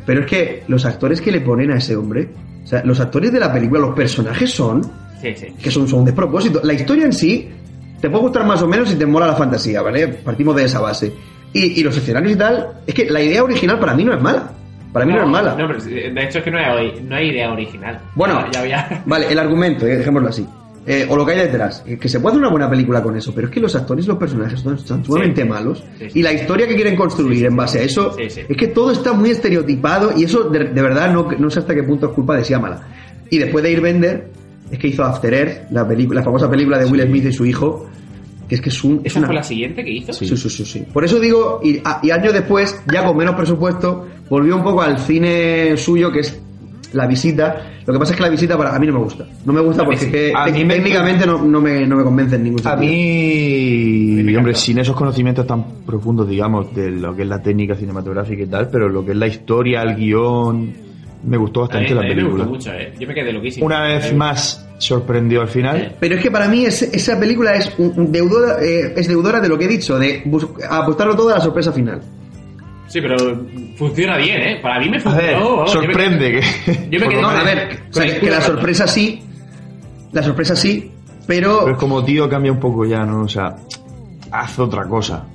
Pero 0.06 0.22
es 0.22 0.26
que 0.28 0.64
los 0.68 0.86
actores 0.86 1.20
que 1.22 1.32
le 1.32 1.42
ponen 1.42 1.72
a 1.72 1.78
ese 1.78 1.96
hombre, 1.96 2.30
o 2.64 2.68
sea, 2.68 2.84
los 2.86 3.00
actores 3.00 3.32
de 3.32 3.40
la 3.40 3.52
película, 3.52 3.82
los 3.82 3.96
personajes 3.96 4.50
son, 4.52 4.82
Sí, 5.22 5.34
sí. 5.36 5.48
que 5.62 5.70
son, 5.72 5.88
son 5.88 6.00
un 6.00 6.06
despropósito. 6.06 6.62
La 6.64 6.74
historia 6.74 7.06
en 7.06 7.14
sí 7.14 7.50
te 8.02 8.10
puede 8.10 8.24
gustar 8.24 8.46
más 8.46 8.62
o 8.62 8.68
menos 8.68 8.90
si 8.90 8.96
te 8.96 9.06
mola 9.06 9.28
la 9.28 9.36
fantasía, 9.36 9.82
¿vale? 9.82 10.08
Partimos 10.08 10.56
de 10.56 10.66
esa 10.66 10.80
base. 10.82 11.14
Y, 11.54 11.80
y 11.80 11.84
los 11.84 11.96
escenarios 11.96 12.34
y 12.34 12.36
tal, 12.36 12.68
es 12.88 12.94
que 12.94 13.06
la 13.10 13.22
idea 13.22 13.44
original 13.44 13.80
para 13.80 13.94
mí 13.94 14.04
no 14.04 14.14
es 14.14 14.22
mala. 14.22 14.52
Para 14.92 15.06
mí 15.06 15.14
no, 15.14 15.22
es 15.24 15.28
mala. 15.30 15.56
No, 15.56 15.68
pero 15.68 15.80
de 15.84 16.24
hecho 16.24 16.38
es 16.40 16.44
que 16.44 16.52
no 16.52 16.58
hay, 16.60 17.02
no 17.08 17.16
hay 17.16 17.30
idea 17.30 17.52
original. 17.52 18.00
Bueno, 18.16 18.42
Ya- 18.46 18.52
ya 18.52 18.60
había- 18.62 19.04
vale, 19.06 19.28
el 19.32 19.40
argumento, 19.40 19.86
eh, 19.88 19.98
dejémoslo 19.98 20.30
así. 20.30 20.46
Eh, 20.86 21.06
o 21.10 21.16
lo 21.16 21.26
que 21.26 21.32
hay 21.32 21.40
detrás, 21.40 21.82
eh, 21.88 21.98
que 21.98 22.10
se 22.10 22.20
puede 22.20 22.34
hacer 22.34 22.42
una 22.42 22.50
buena 22.52 22.70
película 22.70 23.02
con 23.02 23.16
eso, 23.16 23.34
pero 23.34 23.48
es 23.48 23.54
que 23.54 23.62
los 23.62 23.74
actores 23.74 24.04
y 24.04 24.08
los 24.10 24.18
personajes 24.18 24.60
son, 24.60 24.78
son 24.78 25.04
sumamente 25.06 25.42
Sí. 25.44 25.48
malos. 25.48 25.84
Sí, 25.98 26.10
sí. 26.10 26.20
Y 26.20 26.24
la 26.24 26.34
historia 26.34 26.68
que 26.68 26.76
quieren 26.76 26.96
construir 26.98 27.46
en 27.46 27.56
base 27.56 27.80
a 27.80 27.84
eso, 27.84 28.18
es 28.20 28.46
que 28.58 28.68
todo 28.68 28.92
está 28.92 29.14
muy 29.14 29.30
estereotipado 29.30 30.12
y 30.18 30.26
eso 30.26 30.50
de, 30.50 30.66
de 30.66 30.82
verdad 30.82 31.12
no, 31.14 31.30
no 31.32 31.50
sé 31.50 31.60
hasta 31.60 31.74
qué 31.74 31.84
punto 31.84 32.08
es 32.08 32.12
culpa 32.14 32.36
de 32.36 32.44
Shyamalan. 32.44 32.80
Y 33.30 33.38
después 33.38 33.64
de 33.64 33.70
Airbender, 33.70 34.28
es 34.70 34.78
que 34.78 34.90
hizo 34.90 35.04
After 35.06 35.34
Earth, 35.34 35.72
la, 35.72 35.88
película, 35.88 36.20
la 36.20 36.26
famosa 36.26 36.50
película 36.50 36.78
de 36.78 36.86
Will 36.86 37.02
Smith 37.04 37.26
y 37.28 37.32
su 37.34 37.46
hijo, 37.46 37.90
que 38.48 38.56
es 38.56 38.62
que 38.62 38.70
es 38.70 38.84
un... 38.84 39.02
Es 39.04 39.12
¿Esa 39.12 39.20
una, 39.20 39.28
fue 39.28 39.36
la 39.36 39.44
siguiente 39.44 39.84
que 39.84 39.92
hizo? 39.92 40.14
Sí, 40.14 40.28
sí, 40.28 40.50
sí, 40.50 40.66
sí. 40.66 40.86
Por 40.92 41.04
eso 41.06 41.20
digo, 41.20 41.60
y, 41.64 41.78
a- 41.84 42.00
y 42.04 42.12
años 42.12 42.34
después, 42.34 42.82
ya 42.92 43.06
con 43.06 43.16
menos 43.18 43.36
presupuesto, 43.36 44.06
volvió 44.30 44.56
un 44.56 44.64
poco 44.64 44.82
al 44.82 45.00
cine 45.00 45.76
suyo, 45.78 46.12
que 46.12 46.20
es 46.20 46.40
La 46.94 47.08
Visita. 47.08 47.70
Lo 47.86 47.94
que 47.94 48.00
pasa 48.00 48.12
es 48.14 48.18
que 48.18 48.24
La 48.24 48.30
Visita 48.30 48.58
para 48.58 48.76
a 48.76 48.80
mí 48.80 48.88
no 48.88 48.94
me 48.94 49.00
gusta. 49.00 49.26
No 49.46 49.52
me 49.54 49.60
gusta 49.62 49.82
A 49.82 49.86
mí 49.86 49.92
porque 49.92 50.06
sí. 50.06 50.12
que 50.12 50.34
A 50.36 50.46
mí 50.48 50.64
me- 50.66 50.76
técnicamente 50.76 51.26
no, 51.26 51.44
no 51.44 51.60
me, 51.62 51.86
no 51.88 51.96
me 51.98 52.04
convence 52.04 52.36
en 52.36 52.44
ningún 52.44 52.60
A 52.66 52.72
sentido. 52.78 52.92
mí, 52.92 54.14
me 54.16 54.22
hombre, 54.38 54.52
encantó. 54.52 54.60
sin 54.60 54.78
esos 54.80 54.96
conocimientos 54.96 55.46
tan 55.48 55.64
profundos, 55.86 56.28
digamos, 56.28 56.74
de 56.76 56.92
lo 56.92 57.16
que 57.16 57.24
es 57.24 57.28
la 57.28 57.42
técnica 57.42 57.76
cinematográfica 57.76 58.44
y 58.44 58.48
tal, 58.48 58.70
pero 58.70 58.88
lo 58.90 59.04
que 59.06 59.12
es 59.12 59.18
la 59.18 59.28
historia, 59.28 59.82
el 59.82 59.96
guion, 59.96 60.74
me 61.24 61.38
gustó 61.38 61.62
A 61.62 61.64
mí, 61.64 61.70
bastante 61.70 61.92
a 61.92 61.96
la 61.96 62.02
me 62.02 62.08
película. 62.10 62.44
gustó 62.46 62.50
mucho, 62.50 62.74
eh. 62.74 62.94
Yo 63.00 63.08
me 63.08 63.14
quedé 63.14 63.34
loquísimo. 63.34 63.66
Una 63.66 63.82
vez 63.84 64.06
Eh, 64.12 64.14
más 64.14 64.68
sorprendió 64.78 65.42
al 65.42 65.48
final. 65.48 65.96
Pero 66.00 66.16
es 66.16 66.22
que 66.22 66.30
para 66.32 66.48
mí 66.48 66.66
es- 66.66 66.82
esa 66.82 67.20
película 67.20 67.56
es 67.56 67.72
deudora, 67.78 68.58
eh, 68.62 68.94
es 68.98 69.08
deudora 69.08 69.40
de 69.40 69.48
lo 69.50 69.58
que 69.58 69.66
he 69.66 69.68
dicho, 69.70 69.98
de 69.98 70.24
apostarlo 70.70 71.16
todo 71.16 71.30
a 71.30 71.36
la 71.36 71.42
sorpresa 71.42 71.72
final. 71.72 72.02
Sí, 72.88 73.02
pero 73.02 73.16
funciona 73.78 74.18
bien, 74.18 74.42
¿eh? 74.42 74.60
Para 74.62 74.80
mí 74.80 74.90
me 74.90 74.98
A 74.98 75.02
funcionó. 75.02 75.26
ver, 75.28 75.36
vamos, 75.36 75.74
yo 75.74 75.80
me 75.82 75.86
sorprende 75.88 76.32
quedé- 76.32 76.42
que... 76.66 76.90
Yo 76.92 77.00
me 77.00 77.08
quedé 77.10 77.22
No, 77.22 77.30
a 77.30 77.44
ver, 77.44 77.80
o 77.90 77.94
sea, 77.94 78.20
que, 78.20 78.30
la 78.30 78.42
sorpresa 78.42 78.88
sí, 78.88 79.22
la 80.12 80.22
sorpresa 80.22 80.56
sí, 80.56 80.92
pero... 81.26 81.60
Pero 81.62 81.72
es 81.72 81.78
como 81.78 82.04
tío 82.04 82.30
cambia 82.30 82.52
un 82.52 82.60
poco 82.60 82.86
ya, 82.86 83.06
¿no? 83.06 83.22
O 83.24 83.28
sea, 83.28 83.56
haz 84.32 84.60
otra 84.60 84.84
cosa. 84.88 85.26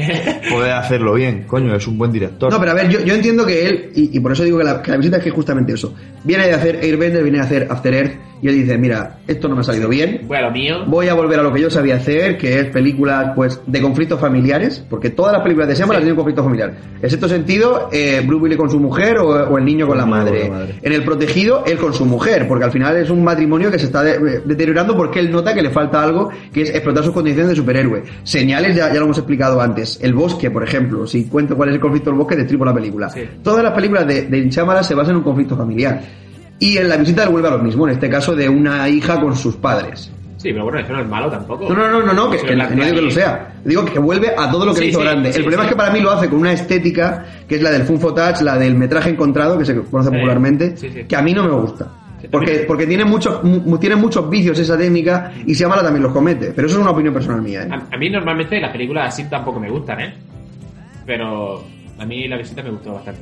Poder 0.50 0.72
hacerlo 0.72 1.14
bien, 1.14 1.44
coño, 1.46 1.74
es 1.74 1.86
un 1.86 1.98
buen 1.98 2.12
director. 2.12 2.52
No, 2.52 2.58
pero 2.58 2.72
a 2.72 2.74
ver, 2.74 2.88
yo, 2.88 3.00
yo 3.00 3.14
entiendo 3.14 3.44
que 3.46 3.66
él, 3.66 3.90
y, 3.94 4.16
y 4.16 4.20
por 4.20 4.32
eso 4.32 4.44
digo 4.44 4.58
que 4.58 4.64
la, 4.64 4.82
que 4.82 4.90
la 4.90 4.96
visita 4.96 5.16
es 5.18 5.22
que 5.22 5.28
es 5.30 5.34
justamente 5.34 5.72
eso. 5.72 5.94
Viene 6.24 6.46
de 6.46 6.54
hacer 6.54 6.80
Airbender, 6.82 7.22
viene 7.22 7.38
de 7.38 7.44
hacer 7.44 7.66
After 7.70 7.94
Earth, 7.94 8.12
y 8.42 8.48
él 8.48 8.54
dice, 8.54 8.78
mira, 8.78 9.18
esto 9.28 9.48
no 9.48 9.54
me 9.54 9.60
ha 9.60 9.64
salido 9.64 9.86
bien, 9.86 10.22
Voy 10.26 10.38
a 10.38 10.40
lo 10.40 10.50
mío. 10.50 10.76
voy 10.86 11.08
a 11.08 11.14
volver 11.14 11.38
a 11.40 11.42
lo 11.42 11.52
que 11.52 11.60
yo 11.60 11.68
sabía 11.68 11.96
hacer, 11.96 12.38
que 12.38 12.58
es 12.60 12.66
películas 12.68 13.32
pues 13.36 13.60
de 13.66 13.82
conflictos 13.82 14.18
familiares, 14.18 14.82
porque 14.88 15.10
todas 15.10 15.34
las 15.34 15.42
películas 15.42 15.68
de 15.68 15.74
Shyamalan 15.74 16.00
Sí. 16.00 16.04
tienen 16.04 16.16
conflictos 16.16 16.44
familiares. 16.44 16.76
En 17.02 17.08
cierto 17.10 17.28
sentido, 17.28 17.90
eh, 17.92 18.22
Bruce 18.26 18.42
Willis 18.44 18.56
con 18.56 18.70
su 18.70 18.80
mujer 18.80 19.18
o, 19.18 19.28
o 19.28 19.58
el 19.58 19.64
niño 19.66 19.86
con 19.86 19.98
la 19.98 20.04
con 20.04 20.10
madre. 20.10 20.44
la 20.44 20.54
madre. 20.54 20.74
En 20.80 20.92
el 20.94 21.04
protegido, 21.04 21.64
él 21.66 21.76
con 21.76 21.92
su 21.92 22.06
mujer, 22.06 22.48
porque 22.48 22.64
al 22.64 22.72
final 22.72 22.96
es 22.96 23.10
un 23.10 23.22
matrimonio 23.22 23.70
que 23.70 23.78
se 23.78 23.84
está 23.86 24.02
de- 24.02 24.40
deteriorando 24.46 24.96
porque 24.96 25.18
él 25.20 25.30
nota 25.30 25.52
que 25.52 25.60
le 25.60 25.68
falta 25.70 26.02
algo, 26.02 26.30
que 26.50 26.62
es 26.62 26.70
explotar 26.70 27.04
sus 27.04 27.12
condiciones 27.12 27.50
de 27.50 27.56
superhéroe. 27.56 28.02
Señales, 28.22 28.74
ya, 28.74 28.88
ya 28.90 28.98
lo 29.00 29.04
hemos 29.04 29.18
explicado 29.18 29.60
antes. 29.60 29.89
El 30.00 30.14
bosque, 30.14 30.50
por 30.50 30.62
ejemplo, 30.62 31.06
si 31.06 31.24
cuento 31.24 31.56
cuál 31.56 31.70
es 31.70 31.74
el 31.76 31.80
conflicto 31.80 32.10
del 32.10 32.18
bosque, 32.18 32.36
destripo 32.36 32.64
la 32.64 32.74
película. 32.74 33.08
Sí. 33.10 33.22
Todas 33.42 33.62
las 33.64 33.72
películas 33.72 34.06
de, 34.06 34.22
de 34.22 34.52
se 34.52 34.94
basan 34.94 35.10
en 35.10 35.16
un 35.16 35.22
conflicto 35.22 35.56
familiar. 35.56 36.00
Y 36.58 36.76
en 36.76 36.88
la 36.88 36.96
visita 36.98 37.26
vuelve 37.28 37.48
a 37.48 37.52
lo 37.52 37.58
mismo, 37.58 37.88
en 37.88 37.94
este 37.94 38.10
caso 38.10 38.36
de 38.36 38.48
una 38.48 38.88
hija 38.88 39.20
con 39.20 39.34
sus 39.34 39.56
padres. 39.56 40.10
Sí, 40.36 40.52
pero 40.52 40.64
bueno, 40.64 40.78
eso 40.78 40.92
no 40.92 41.00
es 41.00 41.08
malo 41.08 41.30
tampoco. 41.30 41.68
No, 41.68 41.74
no, 41.74 41.90
no, 41.90 42.02
no, 42.06 42.12
no, 42.14 42.30
que, 42.30 42.38
que 42.38 42.56
no 42.56 42.66
digo 42.68 42.94
que 42.96 43.02
lo 43.02 43.10
sea. 43.10 43.54
Digo 43.62 43.84
que 43.84 43.98
vuelve 43.98 44.32
a 44.36 44.50
todo 44.50 44.64
lo 44.64 44.72
que 44.72 44.78
Sí, 44.78 44.84
le 44.84 44.90
hizo 44.90 45.00
sí, 45.00 45.04
grande. 45.04 45.32
sí, 45.32 45.38
el 45.38 45.44
problema 45.44 45.64
es 45.64 45.68
que 45.70 45.76
para 45.76 45.92
mí 45.92 46.00
lo 46.00 46.10
hace 46.10 46.30
con 46.30 46.38
una 46.38 46.52
estética 46.52 47.26
que 47.46 47.56
es 47.56 47.62
la 47.62 47.70
del 47.70 47.82
fun 47.82 48.00
footage, 48.00 48.42
la 48.42 48.56
del 48.56 48.74
metraje 48.74 49.10
encontrado, 49.10 49.58
que 49.58 49.66
se 49.66 49.74
conoce 49.74 50.10
popularmente, 50.10 50.74
que 51.06 51.16
a 51.16 51.20
mí 51.20 51.34
no 51.34 51.44
me 51.44 51.50
gusta. 51.50 51.88
Porque, 52.28 52.64
porque 52.66 52.86
tiene 52.86 53.04
muchos, 53.04 53.42
mu- 53.44 53.78
tiene 53.78 53.96
muchos 53.96 54.28
vicios 54.28 54.58
esa 54.58 54.76
técnica 54.76 55.32
y 55.46 55.54
Shyamalan 55.54 55.84
también 55.84 56.02
los 56.02 56.12
comete. 56.12 56.52
Pero 56.54 56.66
eso 56.66 56.76
es 56.76 56.82
una 56.82 56.90
opinión 56.90 57.14
personal 57.14 57.40
mía, 57.42 57.62
¿eh? 57.62 57.68
A, 57.70 57.94
a 57.94 57.98
mí 57.98 58.10
normalmente 58.10 58.60
las 58.60 58.70
películas 58.72 59.08
así 59.14 59.24
tampoco 59.30 59.60
me 59.60 59.70
gustan, 59.70 60.00
¿eh? 60.00 60.14
Pero 61.06 61.64
a 61.98 62.04
mí 62.06 62.28
la 62.28 62.36
visita 62.36 62.62
me 62.62 62.70
gustó 62.70 62.94
bastante. 62.94 63.20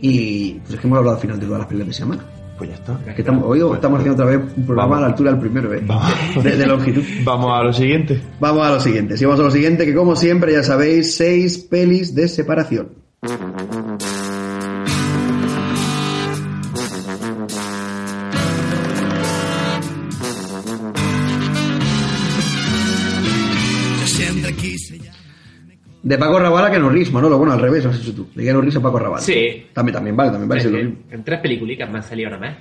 Y 0.00 0.54
pues 0.60 0.74
es 0.74 0.80
que 0.80 0.86
hemos 0.86 0.98
hablado 0.98 1.16
al 1.16 1.20
final 1.22 1.38
de 1.38 1.46
todas 1.46 1.58
las 1.60 1.68
películas 1.68 1.96
de 1.96 2.00
Shyamalan. 2.04 2.24
Pues 2.58 2.70
ya 2.70 2.76
está. 2.76 2.98
Que 3.14 3.22
estamos, 3.22 3.44
hoy 3.46 3.58
estamos 3.74 3.98
haciendo 4.00 4.22
otra 4.22 4.36
vez 4.36 4.52
un 4.56 4.66
programa 4.66 4.90
Vamos. 4.90 4.98
a 4.98 5.00
la 5.00 5.06
altura 5.08 5.30
del 5.32 5.40
primero, 5.40 5.72
¿eh? 5.74 5.82
Vamos. 5.84 6.44
De, 6.44 6.56
de 6.56 6.66
longitud. 6.66 7.02
Vamos 7.24 7.50
a 7.52 7.62
lo 7.64 7.72
siguiente. 7.72 8.20
Vamos 8.40 8.66
a 8.66 8.70
lo 8.72 8.80
siguiente. 8.80 9.16
Si 9.16 9.24
vamos 9.24 9.40
a 9.40 9.42
lo 9.44 9.50
siguiente, 9.50 9.84
que 9.86 9.94
como 9.94 10.14
siempre 10.16 10.52
ya 10.52 10.62
sabéis, 10.62 11.16
seis 11.16 11.58
pelis 11.58 12.14
de 12.14 12.28
separación. 12.28 12.88
De 26.02 26.18
Paco 26.18 26.38
Raval 26.40 26.64
a 26.66 26.70
Keanu 26.70 26.88
Reeves, 26.90 27.12
Manolo. 27.12 27.38
Bueno, 27.38 27.52
al 27.52 27.60
revés, 27.60 27.84
lo 27.84 27.90
has 27.90 28.00
hecho 28.00 28.12
tú. 28.14 28.28
De 28.34 28.42
Keanu 28.42 28.60
Reeves 28.60 28.76
a 28.76 28.80
Paco 28.82 28.98
Raval. 28.98 29.20
Sí. 29.20 29.66
También, 29.72 29.94
también 29.94 30.16
vale, 30.16 30.30
también 30.32 30.48
vale. 30.48 30.64
lo 30.70 30.78
en, 30.78 30.98
en 31.10 31.24
tres 31.24 31.40
peliculicas 31.40 31.88
me 31.90 31.98
han 31.98 32.02
salido 32.04 32.28
ahora 32.30 32.40
más. 32.40 32.56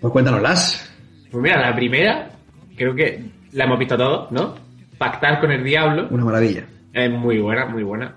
Pues 0.00 0.12
cuéntanoslas. 0.12 0.90
Pues 1.30 1.42
mira, 1.42 1.60
la 1.60 1.74
primera, 1.74 2.30
creo 2.76 2.94
que 2.94 3.22
la 3.52 3.64
hemos 3.64 3.78
visto 3.78 3.96
todos, 3.96 4.30
¿no? 4.32 4.54
Pactar 4.98 5.40
con 5.40 5.50
el 5.50 5.64
diablo. 5.64 6.08
Una 6.10 6.24
maravilla. 6.24 6.64
Es 6.92 7.10
muy 7.10 7.38
buena, 7.38 7.66
muy 7.66 7.82
buena. 7.82 8.16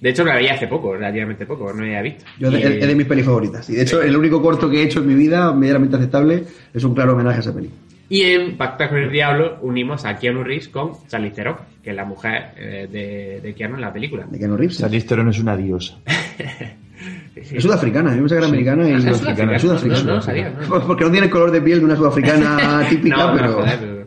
De 0.00 0.10
hecho, 0.10 0.24
la 0.24 0.34
veía 0.34 0.54
hace 0.54 0.66
poco, 0.66 0.94
relativamente 0.94 1.46
poco, 1.46 1.72
no 1.72 1.80
la 1.80 1.86
había 1.86 2.02
visto. 2.02 2.24
Yo 2.38 2.50
de- 2.50 2.58
Y- 2.60 2.62
es 2.80 2.86
de 2.86 2.94
mis 2.94 3.06
pelis 3.06 3.24
favoritas. 3.24 3.68
Y 3.70 3.74
de 3.76 3.82
hecho, 3.82 4.02
el 4.02 4.16
único 4.16 4.42
corto 4.42 4.68
que 4.68 4.80
he 4.80 4.84
hecho 4.84 5.00
en 5.00 5.06
mi 5.06 5.14
vida, 5.14 5.52
medianamente 5.52 5.96
aceptable, 5.96 6.44
es 6.72 6.84
un 6.84 6.94
claro 6.94 7.12
homenaje 7.14 7.38
a 7.38 7.40
esa 7.40 7.54
peli. 7.54 7.70
Y 8.08 8.22
en 8.22 8.56
Pactar 8.56 8.88
con 8.90 8.98
el 8.98 9.10
Diablo 9.10 9.58
unimos 9.62 10.04
a 10.04 10.16
Keanu 10.16 10.44
Reeves 10.44 10.68
con 10.68 10.92
Charlize 11.08 11.34
Theron, 11.34 11.56
que 11.82 11.90
es 11.90 11.96
la 11.96 12.04
mujer 12.04 12.50
eh, 12.56 12.88
de, 12.90 13.40
de 13.40 13.54
Keanu 13.54 13.74
en 13.74 13.80
la 13.80 13.92
película. 13.92 14.26
De 14.30 14.38
Keanu 14.38 14.56
Reeves. 14.56 14.78
Charlize 14.78 15.06
Theron 15.08 15.28
es 15.30 15.38
una 15.40 15.56
diosa. 15.56 15.98
Es 17.36 17.62
sudafricana, 17.62 18.12
yo 18.12 18.20
pensé 18.20 18.34
que 18.36 18.38
era 18.38 18.46
americana 18.48 18.88
y 18.88 18.92
Ah, 18.94 19.00
sudafricana. 19.00 19.36
sudafricana. 19.36 19.56
Es 19.56 19.62
sudafricana. 19.62 20.02
No, 20.04 20.14
no, 20.14 20.22
sabía, 20.22 20.48
no. 20.50 20.86
Porque 20.86 21.04
no 21.04 21.10
tiene 21.10 21.26
el 21.26 21.30
color 21.32 21.50
de 21.50 21.60
piel 21.60 21.78
de 21.80 21.84
una 21.84 21.94
sudafricana 21.96 22.86
típica, 22.90 23.16
No, 23.16 23.26
no, 23.28 23.36
pero... 23.36 23.52
joder, 23.52 23.78
pero- 23.78 24.06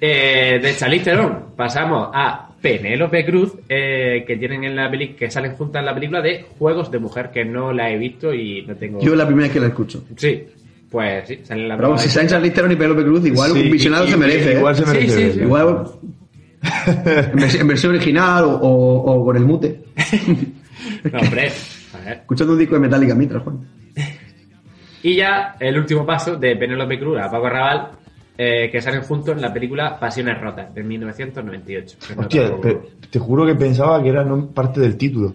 Eh, 0.00 0.58
de 0.60 0.74
Charlize 0.76 1.04
Theron 1.04 1.44
pasamos 1.56 2.10
a 2.12 2.50
Penélope 2.60 3.24
Cruz, 3.24 3.52
eh, 3.68 4.24
que 4.26 4.36
tienen 4.36 4.64
en 4.64 4.74
la 4.74 4.90
peli 4.90 5.10
que 5.10 5.30
salen 5.30 5.52
juntas 5.54 5.80
en 5.80 5.86
la 5.86 5.94
película 5.94 6.20
de 6.20 6.44
Juegos 6.58 6.90
de 6.90 6.98
Mujer, 6.98 7.30
que 7.32 7.44
no 7.44 7.72
la 7.72 7.90
he 7.90 7.96
visto 7.98 8.34
y 8.34 8.62
no 8.66 8.74
tengo... 8.74 9.00
Yo 9.00 9.12
es 9.12 9.18
la 9.18 9.26
primera 9.26 9.44
vez 9.46 9.52
que 9.54 9.60
la 9.60 9.68
escucho. 9.68 10.02
Sí, 10.16 10.42
pues 10.90 11.26
sí, 11.28 11.40
salen 11.44 11.64
en 11.64 11.68
la 11.68 11.76
Pero 11.76 11.88
vamos, 11.88 12.02
si 12.02 12.08
salen 12.08 12.28
Charlize 12.28 12.54
Theron 12.54 12.72
y 12.72 12.76
Penelope 12.76 13.02
Cruz, 13.04 13.26
igual 13.26 13.52
Sí, 13.52 13.60
un 13.62 13.70
visionado 13.70 14.04
y- 14.06 14.10
se 14.10 14.16
merece. 14.16 14.52
¿eh? 14.52 14.58
Igual 14.58 14.76
se 14.76 14.86
merece. 14.86 15.08
sí, 15.08 15.16
verlo. 15.16 15.32
sí. 15.34 15.40
Igual 15.40 15.86
en, 16.86 17.32
vers- 17.38 17.60
en 17.60 17.66
versión 17.68 17.94
original 17.94 18.44
o, 18.44 18.50
o- 18.58 19.12
o 19.20 19.24
con 19.24 19.36
el 19.36 19.44
mute. 19.44 19.80
No, 21.10 21.18
hombre, 21.20 21.50
a 21.94 22.04
ver. 22.04 22.18
Escuchando 22.18 22.52
un 22.52 22.58
disco 22.58 22.74
de 22.74 22.80
Metallica 22.80 23.14
mientras, 23.14 23.42
Juan. 23.42 23.58
Y 25.02 25.16
ya 25.16 25.56
el 25.60 25.78
último 25.78 26.04
paso 26.04 26.36
de 26.36 26.56
Penélope 26.56 26.98
Cruz 26.98 27.18
a 27.20 27.30
Paco 27.30 27.48
Raval, 27.48 27.88
eh, 28.36 28.68
que 28.70 28.80
salen 28.82 29.02
juntos 29.02 29.34
en 29.36 29.42
la 29.42 29.52
película 29.52 29.98
Pasiones 29.98 30.38
Rotas, 30.40 30.74
de 30.74 30.82
1998. 30.82 31.96
que 32.06 32.14
no 32.16 32.22
Hostia, 32.22 32.50
te 33.10 33.18
juro 33.18 33.46
que 33.46 33.54
pensaba 33.54 34.02
que 34.02 34.08
era 34.10 34.26
parte 34.54 34.80
del 34.80 34.96
título. 34.96 35.34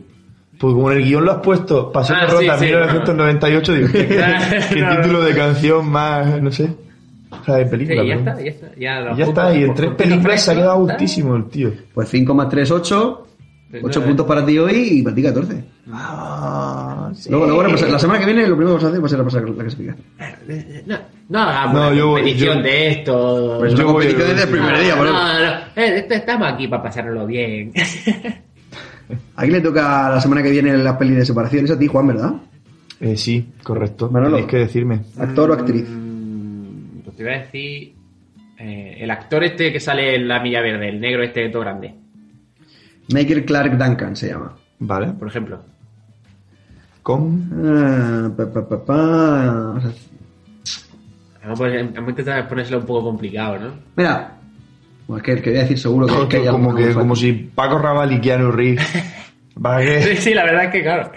Porque 0.60 0.74
como 0.76 0.92
en 0.92 0.98
el 0.98 1.04
guion 1.06 1.26
lo 1.26 1.32
has 1.32 1.38
puesto, 1.40 1.92
Pasión 1.92 2.18
Ah, 2.20 2.26
de 2.26 2.28
sí, 2.32 2.36
Rota 2.48 2.58
sí, 2.60 2.66
1998, 2.66 3.74
digo, 3.74 3.88
¿qué, 3.92 4.08
qué- 4.08 4.18
qué 4.74 4.82
No, 4.82 4.94
no. 4.94 5.02
título 5.02 5.22
de 5.24 5.34
canción 5.36 5.90
más, 5.90 6.42
no 6.42 6.52
sé? 6.52 6.70
O 7.32 7.44
sea, 7.46 7.56
de 7.56 7.64
Sí, 7.66 7.70
película. 7.70 8.04
ya 8.04 8.16
perdón. 8.18 8.28
está, 8.28 8.42
ya 8.44 8.50
está. 8.52 8.68
Ya, 8.76 9.02
ya 9.04 9.10
juntos, 9.10 9.28
está, 9.30 9.56
y 9.56 9.64
en 9.64 9.74
tres 9.74 9.92
películas 9.92 10.42
se 10.44 10.52
ha 10.52 10.56
quedado 10.56 10.80
gustísimo 10.80 11.36
el 11.36 11.46
tío. 11.46 11.72
Pues 11.94 12.10
5 12.10 12.34
más 12.34 12.50
3, 12.50 12.72
8. 12.72 13.26
8 13.84 14.00
No, 14.00 14.06
puntos 14.08 14.26
para 14.26 14.44
ti 14.46 14.58
hoy 14.58 14.74
y 14.94 15.02
para 15.04 15.16
ti 15.16 15.22
14. 15.24 15.64
Ah, 15.92 17.12
sí. 17.14 17.30
Luego, 17.30 17.46
luego 17.46 17.64
repasa- 17.64 17.88
la 17.88 18.00
semana 18.00 18.20
que 18.20 18.26
viene 18.26 18.42
lo 18.48 18.58
primero 18.58 18.78
que 18.78 18.84
vamos 18.84 18.84
a 18.84 18.88
hacer 18.88 19.02
va 19.02 19.06
a 19.06 19.10
ser 19.10 19.20
repasar 19.20 19.44
la 19.44 19.64
clasificación. 19.64 20.06
No, 20.88 20.98
no 21.30 21.40
hagamos 21.40 21.74
No, 21.76 21.88
una 21.88 21.96
yo- 21.96 22.08
competición 22.14 22.58
yo- 22.58 22.64
de 22.64 22.88
esto. 22.90 23.56
Pues 23.60 23.72
Yo 23.74 23.78
una 23.78 23.86
voy- 23.86 23.94
competición 23.94 24.28
desde 24.30 24.44
el 24.44 24.50
primer 24.50 24.72
no, 24.74 24.80
día, 24.80 24.96
no, 24.96 25.04
ejemplo. 25.04 25.22
no, 25.22 25.82
Eh, 25.84 25.98
esto- 26.00 26.14
estamos 26.16 26.52
aquí 26.52 26.68
para 26.68 26.84
pasárnoslo 26.84 27.26
bien. 27.28 27.72
Aquí 29.36 29.52
le 29.52 29.62
toca 29.62 30.10
la 30.10 30.22
semana 30.22 30.44
que 30.44 30.52
viene 30.52 30.78
la 30.78 30.98
peli 30.98 31.16
de 31.16 31.26
separación. 31.26 31.66
Es 31.66 31.72
a 31.72 31.80
ti, 31.80 31.88
Juan, 31.88 32.08
¿verdad? 32.08 32.34
Eh, 33.00 33.16
sí, 33.18 33.50
correcto. 33.64 34.10
Manolo. 34.12 34.36
Tenéis 34.36 34.52
que 34.52 34.58
decirme. 34.58 35.02
Actor 35.18 35.52
o 35.52 35.54
actriz. 35.54 35.86
Mm, 35.90 37.00
pues 37.04 37.16
te 37.18 37.24
iba 37.24 37.32
a 37.32 37.40
decir. 37.40 37.94
eh, 38.60 38.98
el 39.00 39.10
actor 39.12 39.44
este 39.44 39.72
que 39.72 39.80
sale 39.80 40.16
en 40.16 40.28
la 40.28 40.42
milla 40.42 40.62
verde, 40.62 40.90
el 40.90 41.00
negro 41.00 41.24
este 41.24 41.48
todo 41.50 41.62
grande, 41.62 41.94
Michael 43.14 43.46
Clark 43.46 43.78
Duncan 43.78 44.16
se 44.16 44.28
llama. 44.30 44.54
Vale. 44.80 45.08
por 45.14 45.28
ejemplo. 45.30 45.60
Con. 47.02 47.50
Ah, 47.66 48.30
pa, 48.36 48.46
pa, 48.52 48.68
pa, 48.68 48.86
pa. 48.86 49.74
O 49.78 49.82
sea, 49.82 49.92
Vamos 51.42 51.60
a, 51.62 51.64
poner- 51.64 51.86
vamos 51.94 52.08
a 52.08 52.10
intentar 52.12 52.48
ponérselo 52.50 52.80
un 52.80 52.86
poco 52.86 53.04
complicado, 53.06 53.58
¿no? 53.60 53.72
Mira, 53.96 54.38
bueno, 55.10 55.18
es 55.18 55.24
que 55.24 55.32
el 55.34 55.42
que 55.42 55.50
voy 55.50 55.60
a 55.60 55.62
decir 55.64 55.80
seguro 55.80 56.06
que, 56.06 56.28
que 56.30 56.38
hay 56.38 56.48
como, 56.54 56.76
que, 56.76 56.94
como 56.94 57.16
si 57.16 57.34
Paco 57.34 57.80
Raval 57.80 58.14
y 58.14 58.22
Keanu 58.22 58.52
Reeves. 58.52 58.88
¿Para 59.62 59.82
Sí, 60.04 60.10
qué? 60.10 60.16
sí, 60.18 60.34
la 60.36 60.44
verdad 60.46 60.66
es 60.66 60.72
que 60.72 60.82
claro. 60.84 61.12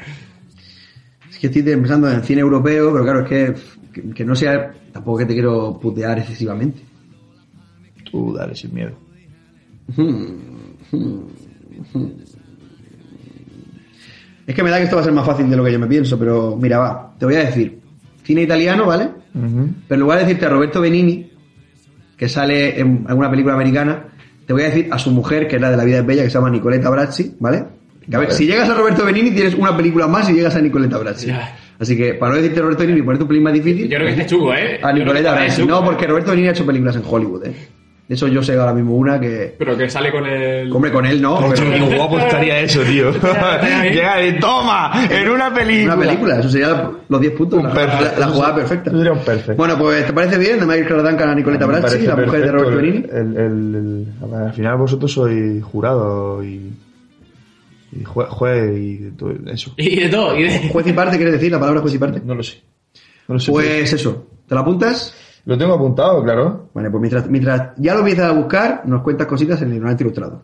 que 1.40 1.46
estoy 1.48 1.62
pensando 1.62 2.10
en 2.10 2.22
cine 2.22 2.40
europeo, 2.40 2.90
pero 2.92 3.04
claro, 3.04 3.20
es 3.20 3.28
que, 3.28 3.54
que, 3.92 4.10
que 4.14 4.24
no 4.24 4.34
sea. 4.34 4.72
Tampoco 4.92 5.18
que 5.18 5.26
te 5.26 5.34
quiero 5.34 5.78
putear 5.80 6.18
excesivamente. 6.18 6.80
Tú 8.10 8.32
dale 8.32 8.54
sin 8.54 8.72
miedo. 8.74 8.92
Es 14.46 14.54
que 14.54 14.62
me 14.62 14.70
da 14.70 14.78
que 14.78 14.84
esto 14.84 14.96
va 14.96 15.02
a 15.02 15.04
ser 15.04 15.12
más 15.12 15.26
fácil 15.26 15.48
de 15.48 15.56
lo 15.56 15.64
que 15.64 15.72
yo 15.72 15.78
me 15.78 15.86
pienso, 15.86 16.18
pero 16.18 16.56
mira, 16.56 16.78
va, 16.78 17.14
te 17.18 17.24
voy 17.26 17.36
a 17.36 17.44
decir. 17.44 17.78
Cine 18.24 18.42
italiano, 18.42 18.86
¿vale? 18.86 19.08
Pero 19.32 19.94
en 19.94 20.00
lugar 20.00 20.18
de 20.18 20.24
decirte 20.26 20.46
a 20.46 20.50
Roberto 20.50 20.80
Benini, 20.80 21.31
que 22.22 22.28
sale 22.28 22.78
en 22.78 23.04
alguna 23.08 23.28
película 23.28 23.54
americana, 23.54 24.04
te 24.46 24.52
voy 24.52 24.62
a 24.62 24.66
decir 24.66 24.86
a 24.92 24.98
su 25.00 25.10
mujer, 25.10 25.48
que 25.48 25.56
es 25.56 25.60
la 25.60 25.72
de 25.72 25.76
La 25.76 25.82
vida 25.82 25.98
es 25.98 26.06
bella, 26.06 26.22
que 26.22 26.30
se 26.30 26.34
llama 26.34 26.50
Nicoletta 26.50 26.88
Brazzi, 26.88 27.34
¿vale? 27.40 27.64
Que 28.08 28.14
a 28.14 28.20
ver, 28.20 28.30
si 28.30 28.46
llegas 28.46 28.68
a 28.68 28.74
Roberto 28.74 29.04
Benini 29.04 29.32
tienes 29.32 29.56
una 29.56 29.76
película 29.76 30.06
más 30.06 30.30
y 30.30 30.34
llegas 30.34 30.54
a 30.54 30.60
Nicoletta 30.60 30.98
Brazzi. 30.98 31.26
Ya. 31.26 31.52
Así 31.80 31.96
que 31.96 32.14
para 32.14 32.30
no 32.30 32.40
decirte 32.40 32.60
Roberto 32.60 32.84
Benini 32.84 33.02
ponerte 33.02 33.24
un 33.24 33.28
pelín 33.28 33.42
más 33.42 33.52
difícil, 33.54 33.88
Yo 33.88 33.96
creo 33.96 34.04
que 34.04 34.10
este 34.10 34.22
es 34.22 34.28
chungo, 34.28 34.54
¿eh? 34.54 34.78
a 34.80 34.92
Brazzi. 34.92 35.62
chungo, 35.62 35.72
No, 35.72 35.84
porque 35.84 36.06
Roberto 36.06 36.30
Benini 36.30 36.46
ha 36.46 36.50
hecho 36.52 36.64
películas 36.64 36.94
en 36.94 37.02
Hollywood, 37.04 37.44
¿eh? 37.44 37.54
De 38.12 38.16
eso 38.16 38.28
yo 38.28 38.42
sé 38.42 38.54
ahora 38.58 38.74
mismo 38.74 38.94
una 38.94 39.18
que... 39.18 39.54
Pero 39.56 39.74
que 39.74 39.88
sale 39.88 40.12
con 40.12 40.26
el... 40.26 40.70
Hombre, 40.70 40.92
con 40.92 41.06
él 41.06 41.22
no, 41.22 41.38
pero- 41.48 41.70
qué 41.88 41.96
guapo 41.96 42.18
estaría 42.18 42.60
eso, 42.60 42.82
tío. 42.82 43.10
Llega 43.82 44.22
y 44.26 44.38
toma, 44.38 45.08
en 45.10 45.30
una 45.30 45.54
película. 45.54 45.94
Una 45.94 46.04
película, 46.04 46.38
eso 46.40 46.50
sería 46.50 46.90
los 47.08 47.20
10 47.22 47.32
puntos, 47.32 47.62
la, 47.64 47.72
Perfecto. 47.72 48.04
la- 48.04 48.18
la 48.18 48.26
jugada 48.32 48.54
perfecta. 48.56 48.90
Eso 48.90 48.98
sería 48.98 49.12
un 49.12 49.18
perfecto. 49.20 49.54
Bueno, 49.56 49.78
pues 49.78 50.06
¿te 50.06 50.12
parece 50.12 50.36
bien? 50.36 50.60
De 50.60 50.66
Michael 50.66 50.86
Clark 50.88 51.02
Duncan 51.08 51.28
a 51.30 51.66
Brazzi, 51.66 51.80
parece 51.80 52.06
la 52.06 52.16
mujer 52.16 52.52
de. 52.52 52.88
El- 52.88 53.36
el- 53.36 53.74
el- 54.26 54.34
al 54.34 54.52
final 54.52 54.76
vosotros 54.76 55.10
sois 55.10 55.64
jurado 55.64 56.44
y, 56.44 56.70
y 57.92 58.04
jue- 58.04 58.28
juez 58.28 58.78
y 58.78 59.10
todo 59.16 59.32
eso. 59.50 59.72
Y 59.78 60.00
de 60.00 60.08
todo, 60.10 60.36
y 60.38 60.42
de... 60.42 60.68
Juez 60.68 60.86
y 60.86 60.92
parte, 60.92 61.16
¿quieres 61.16 61.32
decir 61.32 61.50
la 61.50 61.58
palabra 61.60 61.80
juez 61.80 61.94
y 61.94 61.98
parte? 61.98 62.20
No 62.22 62.34
lo 62.34 62.42
sé. 62.42 62.60
No 63.26 63.34
lo 63.36 63.40
sé. 63.40 63.50
Pues 63.50 63.90
eso, 63.90 64.26
¿te 64.46 64.54
lo 64.54 64.60
apuntas? 64.60 65.14
Lo 65.44 65.58
tengo 65.58 65.74
apuntado, 65.74 66.22
claro. 66.22 66.68
Vale, 66.72 66.90
pues 66.90 67.00
mientras, 67.00 67.28
mientras 67.28 67.70
ya 67.76 67.94
lo 67.94 68.00
empiezas 68.00 68.30
a 68.30 68.32
buscar, 68.32 68.82
nos 68.86 69.02
cuentas 69.02 69.26
cositas 69.26 69.60
en 69.62 69.68
el 69.68 69.74
ignorante 69.74 70.04
ilustrado. 70.04 70.42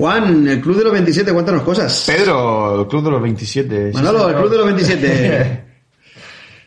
Juan, 0.00 0.48
el 0.48 0.60
Club 0.60 0.78
de 0.78 0.84
los 0.84 0.92
27, 0.92 1.32
cuéntanos 1.32 1.62
cosas. 1.62 2.04
Pedro, 2.06 2.80
el 2.80 2.86
Club 2.88 3.04
de 3.04 3.10
los 3.10 3.22
27. 3.22 3.92
sí, 3.92 3.94
Manolo, 3.94 4.28
el. 4.30 4.34
Club 4.36 4.50
de 4.50 4.56
los 4.56 4.66
27. 4.66 5.60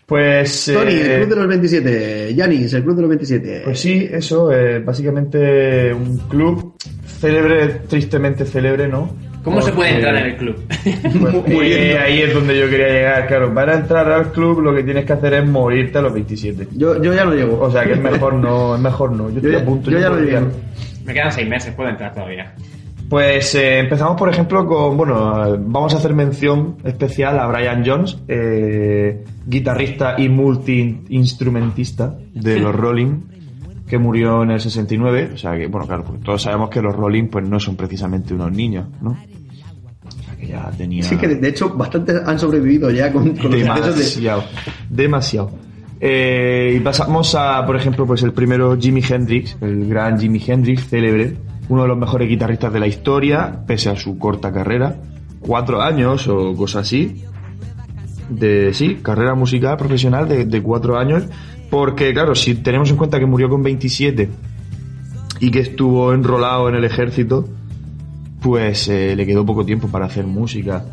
Pues. 0.05 0.69
Tony, 0.71 0.91
eh, 0.91 1.15
el 1.15 1.19
Club 1.21 1.29
de 1.29 1.35
los 1.37 1.47
27. 1.47 2.35
Yanis, 2.35 2.73
el 2.73 2.83
Club 2.83 2.95
de 2.97 3.01
los 3.03 3.09
27. 3.09 3.61
Pues 3.63 3.79
sí, 3.79 4.07
eso, 4.11 4.51
eh, 4.51 4.79
básicamente 4.79 5.93
un 5.93 6.17
club 6.29 6.75
célebre, 7.19 7.67
tristemente 7.87 8.45
célebre, 8.45 8.87
¿no? 8.87 9.15
¿Cómo 9.43 9.61
se 9.61 9.71
puede 9.71 9.95
entrar 9.95 10.15
en 10.17 10.25
el 10.25 10.37
club? 10.37 10.55
Pues, 11.45 11.71
eh, 11.71 11.97
ahí 11.97 12.21
es 12.21 12.33
donde 12.33 12.57
yo 12.59 12.69
quería 12.69 12.87
llegar, 12.89 13.27
claro. 13.27 13.53
Para 13.53 13.75
entrar 13.75 14.09
al 14.11 14.31
club 14.31 14.59
lo 14.61 14.75
que 14.75 14.83
tienes 14.83 15.05
que 15.05 15.13
hacer 15.13 15.33
es 15.35 15.45
morirte 15.47 15.97
a 15.97 16.01
los 16.01 16.13
27. 16.13 16.67
Yo, 16.73 17.01
yo 17.01 17.13
ya 17.13 17.25
no 17.25 17.33
llego. 17.33 17.59
O 17.61 17.71
sea 17.71 17.83
que 17.85 17.93
es 17.93 17.99
mejor 17.99 18.33
no, 18.35 18.75
es 18.75 18.81
mejor 18.81 19.11
no. 19.13 19.29
Yo 19.29 19.35
yo, 19.35 19.37
estoy 19.39 19.51
ya- 19.53 19.59
a 19.59 19.65
punto. 19.65 19.89
yo 19.91 19.99
ya 19.99 20.09
no 20.09 20.15
podría. 20.15 20.39
llego. 20.41 20.51
Me 21.05 21.13
quedan 21.13 21.31
seis 21.31 21.47
meses, 21.47 21.73
puedo 21.73 21.89
entrar 21.89 22.13
todavía. 22.13 22.53
Pues 23.09 23.53
eh, 23.55 23.79
empezamos, 23.79 24.17
por 24.17 24.29
ejemplo, 24.29 24.65
con, 24.65 24.97
bueno, 24.97 25.57
vamos 25.59 25.93
a 25.93 25.97
hacer 25.97 26.13
mención 26.13 26.77
especial 26.83 27.39
a 27.39 27.47
Brian 27.47 27.83
Jones, 27.85 28.17
eh, 28.27 29.23
guitarrista 29.45 30.15
y 30.17 30.29
multi-instrumentista 30.29 32.15
de 32.33 32.59
los 32.59 32.75
Rolling, 32.75 33.21
que 33.87 33.97
murió 33.97 34.43
en 34.43 34.51
el 34.51 34.59
69. 34.59 35.31
O 35.33 35.37
sea 35.37 35.55
que, 35.57 35.67
bueno, 35.67 35.85
claro, 35.85 36.03
pues 36.05 36.21
todos 36.21 36.41
sabemos 36.41 36.69
que 36.69 36.81
los 36.81 36.95
Rolling 36.95 37.27
pues 37.27 37.47
no 37.47 37.59
son 37.59 37.75
precisamente 37.75 38.33
unos 38.33 38.51
niños, 38.51 38.87
¿no? 39.01 39.11
O 39.11 40.23
sea 40.23 40.35
que 40.35 40.47
ya 40.47 40.71
tenía... 40.77 41.03
Sí, 41.03 41.17
que 41.17 41.27
de, 41.27 41.47
hecho 41.47 41.69
bastantes 41.69 42.21
han 42.25 42.39
sobrevivido 42.39 42.89
ya 42.89 43.11
con, 43.11 43.35
con 43.35 43.51
los 43.51 43.51
de... 43.51 43.59
Demasiado, 43.59 44.43
demasiado. 44.89 45.51
Eh, 46.05 46.75
y 46.75 46.79
pasamos 46.81 47.33
a, 47.35 47.65
por 47.65 47.77
ejemplo, 47.77 48.05
pues 48.05 48.23
el 48.23 48.33
primero 48.33 48.77
Jimi 48.77 49.01
Hendrix, 49.07 49.55
el 49.61 49.87
gran 49.87 50.19
Jimi 50.19 50.41
Hendrix, 50.45 50.89
célebre, 50.89 51.37
uno 51.73 51.81
de 51.83 51.87
los 51.87 51.97
mejores 51.97 52.29
guitarristas 52.29 52.71
de 52.71 52.79
la 52.79 52.87
historia, 52.87 53.63
pese 53.65 53.89
a 53.89 53.95
su 53.95 54.17
corta 54.19 54.51
carrera, 54.51 54.95
cuatro 55.39 55.81
años 55.81 56.27
o 56.27 56.55
cosa 56.55 56.79
así, 56.79 57.23
de 58.29 58.73
sí, 58.73 58.99
carrera 59.01 59.33
musical 59.35 59.75
profesional 59.77 60.27
de, 60.29 60.45
de 60.45 60.61
cuatro 60.61 60.97
años, 60.97 61.23
porque 61.69 62.13
claro, 62.13 62.35
si 62.35 62.55
tenemos 62.55 62.89
en 62.91 62.97
cuenta 62.97 63.19
que 63.19 63.25
murió 63.25 63.49
con 63.49 63.63
27 63.63 64.29
y 65.39 65.51
que 65.51 65.59
estuvo 65.59 66.13
enrolado 66.13 66.69
en 66.69 66.75
el 66.75 66.83
ejército, 66.83 67.49
pues 68.41 68.87
eh, 68.87 69.15
le 69.15 69.25
quedó 69.25 69.45
poco 69.45 69.65
tiempo 69.65 69.87
para 69.87 70.05
hacer 70.05 70.25
música. 70.27 70.85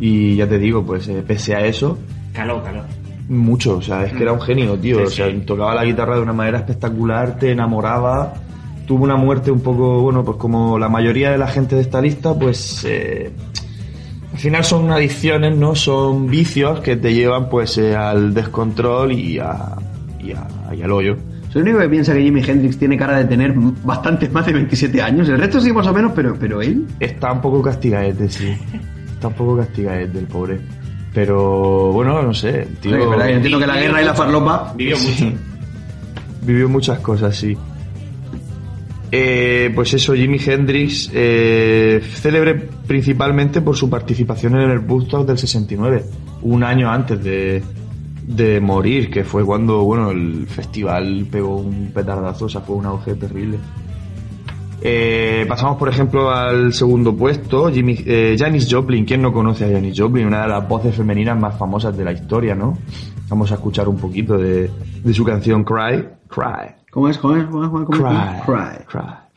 Y 0.00 0.36
ya 0.36 0.48
te 0.48 0.58
digo, 0.58 0.84
pues 0.86 1.08
eh, 1.08 1.24
pese 1.26 1.56
a 1.56 1.66
eso, 1.66 1.98
Calor, 2.32 2.62
calor. 2.62 2.84
mucho, 3.28 3.78
o 3.78 3.82
sea, 3.82 4.04
es 4.04 4.12
que 4.12 4.22
era 4.22 4.32
un 4.32 4.40
genio, 4.40 4.78
tío. 4.78 4.98
Sí, 4.98 5.02
o 5.02 5.10
sea, 5.10 5.30
sí. 5.30 5.38
tocaba 5.44 5.74
la 5.74 5.84
guitarra 5.84 6.14
de 6.16 6.22
una 6.22 6.32
manera 6.32 6.58
espectacular, 6.58 7.36
te 7.38 7.50
enamoraba. 7.50 8.34
Tuvo 8.88 9.04
una 9.04 9.16
muerte 9.16 9.50
un 9.52 9.60
poco, 9.60 10.00
bueno, 10.00 10.24
pues 10.24 10.38
como 10.38 10.78
la 10.78 10.88
mayoría 10.88 11.30
de 11.30 11.38
la 11.38 11.46
gente 11.46 11.76
de 11.76 11.82
esta 11.82 12.00
lista, 12.00 12.34
pues 12.34 12.84
eh, 12.88 13.30
al 14.32 14.38
final 14.38 14.64
son 14.64 14.90
adicciones, 14.90 15.54
¿no? 15.56 15.74
Son 15.74 16.26
vicios 16.26 16.80
que 16.80 16.96
te 16.96 17.12
llevan 17.12 17.48
pues 17.50 17.76
eh, 17.78 17.94
al 17.94 18.32
descontrol 18.34 19.12
y, 19.12 19.38
a, 19.38 19.76
y, 20.18 20.32
a- 20.32 20.74
y 20.74 20.80
al 20.82 20.90
hoyo. 20.90 21.16
Soy 21.52 21.60
el 21.62 21.68
único 21.68 21.80
que 21.80 21.88
piensa 21.90 22.12
que 22.14 22.22
Jimi 22.22 22.42
Hendrix 22.42 22.78
tiene 22.78 22.96
cara 22.96 23.18
de 23.18 23.24
tener 23.26 23.52
bastantes 23.84 24.32
más 24.32 24.46
de 24.46 24.52
27 24.54 25.00
años. 25.02 25.28
El 25.28 25.38
resto 25.38 25.60
sí 25.60 25.70
más 25.72 25.86
o 25.86 25.92
menos, 25.94 26.12
pero, 26.14 26.34
pero 26.38 26.60
él... 26.62 26.86
Está 27.00 27.32
un 27.32 27.40
poco 27.42 27.60
castigaete, 27.62 28.28
sí. 28.30 28.54
Está 29.12 29.28
un 29.28 29.34
poco 29.34 29.56
castigaete 29.58 30.18
el 30.18 30.26
pobre. 30.26 30.60
Pero 31.14 31.92
bueno, 31.92 32.22
no 32.22 32.32
sé, 32.34 32.68
tío. 32.80 33.10
Verdad 33.10 33.30
entiendo 33.30 33.58
que 33.58 33.66
la 33.66 33.76
guerra 33.80 34.02
y 34.02 34.04
la 34.04 34.14
farlopa... 34.14 34.72
Vivió 34.76 34.96
Sí. 34.96 35.24
mucho. 35.24 35.36
Vivió 36.42 36.68
muchas 36.68 36.98
cosas, 37.00 37.34
sí. 37.36 37.56
Eh, 39.10 39.72
pues 39.74 39.94
eso, 39.94 40.14
Jimi 40.14 40.38
Hendrix, 40.44 41.10
eh, 41.14 42.00
célebre 42.14 42.54
principalmente 42.54 43.62
por 43.62 43.74
su 43.74 43.88
participación 43.88 44.60
en 44.60 44.70
el 44.70 44.78
Woodstock 44.80 45.26
del 45.26 45.38
69, 45.38 46.04
un 46.42 46.62
año 46.62 46.90
antes 46.90 47.22
de, 47.22 47.62
de 48.26 48.60
morir, 48.60 49.10
que 49.10 49.24
fue 49.24 49.44
cuando, 49.44 49.82
bueno, 49.82 50.10
el 50.10 50.46
festival 50.46 51.26
pegó 51.30 51.56
un 51.56 51.90
petardazo, 51.92 52.44
o 52.44 52.48
sea, 52.48 52.60
fue 52.60 52.76
un 52.76 52.86
auge 52.86 53.14
terrible. 53.14 53.58
Eh, 54.80 55.44
pasamos, 55.48 55.76
por 55.76 55.88
ejemplo, 55.88 56.30
al 56.30 56.72
segundo 56.72 57.16
puesto, 57.16 57.70
Jimmy, 57.72 57.96
eh, 58.06 58.36
Janis 58.38 58.68
Joplin. 58.70 59.04
¿Quién 59.04 59.22
no 59.22 59.32
conoce 59.32 59.64
a 59.64 59.72
Janis 59.72 59.98
Joplin? 59.98 60.26
Una 60.26 60.42
de 60.42 60.48
las 60.48 60.68
voces 60.68 60.94
femeninas 60.94 61.38
más 61.38 61.58
famosas 61.58 61.96
de 61.96 62.04
la 62.04 62.12
historia, 62.12 62.54
¿no? 62.54 62.78
Vamos 63.28 63.50
a 63.50 63.54
escuchar 63.54 63.88
un 63.88 63.96
poquito 63.96 64.38
de, 64.38 64.70
de 65.02 65.14
su 65.14 65.24
canción 65.24 65.64
Cry. 65.64 66.06
Cry. 66.28 66.77
¿Cómo 66.90 67.08
es? 67.08 67.18
¿Cómo 67.18 67.36
es? 67.36 67.44
¿Cómo 67.46 67.64
es? 67.64 67.70
¿Cómo 67.70 67.82
es? 67.82 68.00
Cry. 68.00 68.40
Cry. 68.44 68.84
Cry. 68.86 69.27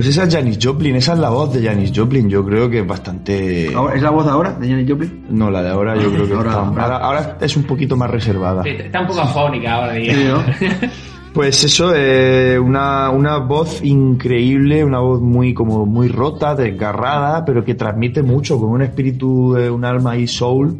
Pues 0.00 0.08
esa 0.16 0.24
es 0.24 0.34
Janis 0.34 0.58
Joplin, 0.62 0.96
esa 0.96 1.12
es 1.12 1.18
la 1.18 1.28
voz 1.28 1.52
de 1.52 1.62
Janis 1.62 1.92
Joplin. 1.94 2.26
Yo 2.30 2.42
creo 2.42 2.70
que 2.70 2.80
es 2.80 2.86
bastante. 2.86 3.70
Ahora- 3.74 3.94
¿Es 3.96 4.00
la 4.00 4.08
voz 4.08 4.26
ahora 4.26 4.52
de 4.52 4.66
Janis 4.66 4.88
Joplin? 4.90 5.26
No, 5.28 5.50
la 5.50 5.62
de 5.62 5.68
ahora 5.68 5.94
yo 5.94 6.10
creo 6.10 6.26
que 6.26 6.32
Ahora- 6.32 6.48
está- 6.52 6.62
ahora- 6.68 6.82
ahora, 6.84 6.96
ahora 7.06 7.38
es 7.42 7.54
un 7.54 7.64
poquito 7.64 7.98
más 7.98 8.08
reservada. 8.10 8.62
Está 8.64 9.02
un 9.02 9.06
poco 9.08 9.20
afónica 9.20 9.74
ahora, 9.74 9.94
Sí, 9.96 10.00
digamos. 10.00 10.44
Pues 11.34 11.62
eso, 11.64 11.92
eh, 11.94 12.58
una, 12.58 13.10
una 13.10 13.36
voz 13.40 13.84
increíble, 13.84 14.82
una 14.82 15.00
voz 15.00 15.20
muy 15.20 15.52
como 15.52 15.84
muy 15.84 16.08
rota, 16.08 16.54
desgarrada, 16.54 17.44
pero 17.44 17.62
que 17.62 17.74
transmite 17.74 18.22
mucho, 18.22 18.58
con 18.58 18.70
un 18.70 18.80
espíritu 18.80 19.52
de 19.52 19.68
un 19.70 19.84
alma 19.84 20.16
y 20.16 20.26
soul, 20.26 20.76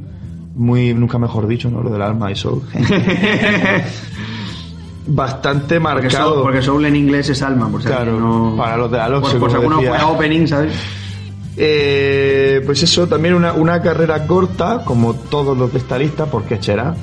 muy, 0.56 0.94
nunca 0.94 1.18
mejor 1.18 1.46
dicho, 1.46 1.68
¿no? 1.70 1.82
Lo 1.82 1.90
del 1.90 2.00
alma 2.00 2.32
y 2.32 2.36
soul. 2.36 2.62
Bastante 5.12 5.80
Porque 5.80 6.02
marcado. 6.04 6.30
soul, 6.34 6.42
porque 6.42 6.62
soul 6.62 6.84
en 6.86 6.96
inglés 6.96 7.28
es 7.30 7.42
alma, 7.42 7.68
por 7.68 7.82
si 7.82 7.88
Claro, 7.88 8.20
no... 8.20 8.54
para 8.56 8.76
los 8.76 8.90
de 8.90 8.98
la 8.98 9.08
Loxe, 9.08 9.32
Por, 9.32 9.40
por 9.40 9.50
si 9.50 9.56
como 9.56 9.68
alguno 9.68 9.76
decía. 9.82 9.98
fue 10.00 10.08
a 10.08 10.12
opening, 10.12 10.46
¿sabes? 10.46 10.72
Eh, 11.56 12.62
pues 12.64 12.82
eso, 12.82 13.06
también 13.08 13.34
una, 13.34 13.52
una 13.54 13.82
carrera 13.82 14.26
corta, 14.26 14.82
como 14.84 15.14
todos 15.14 15.56
los 15.58 15.72
de 15.72 15.78
esta 15.78 15.98
lista, 15.98 16.26
porque 16.26 16.58
Chera. 16.60 16.94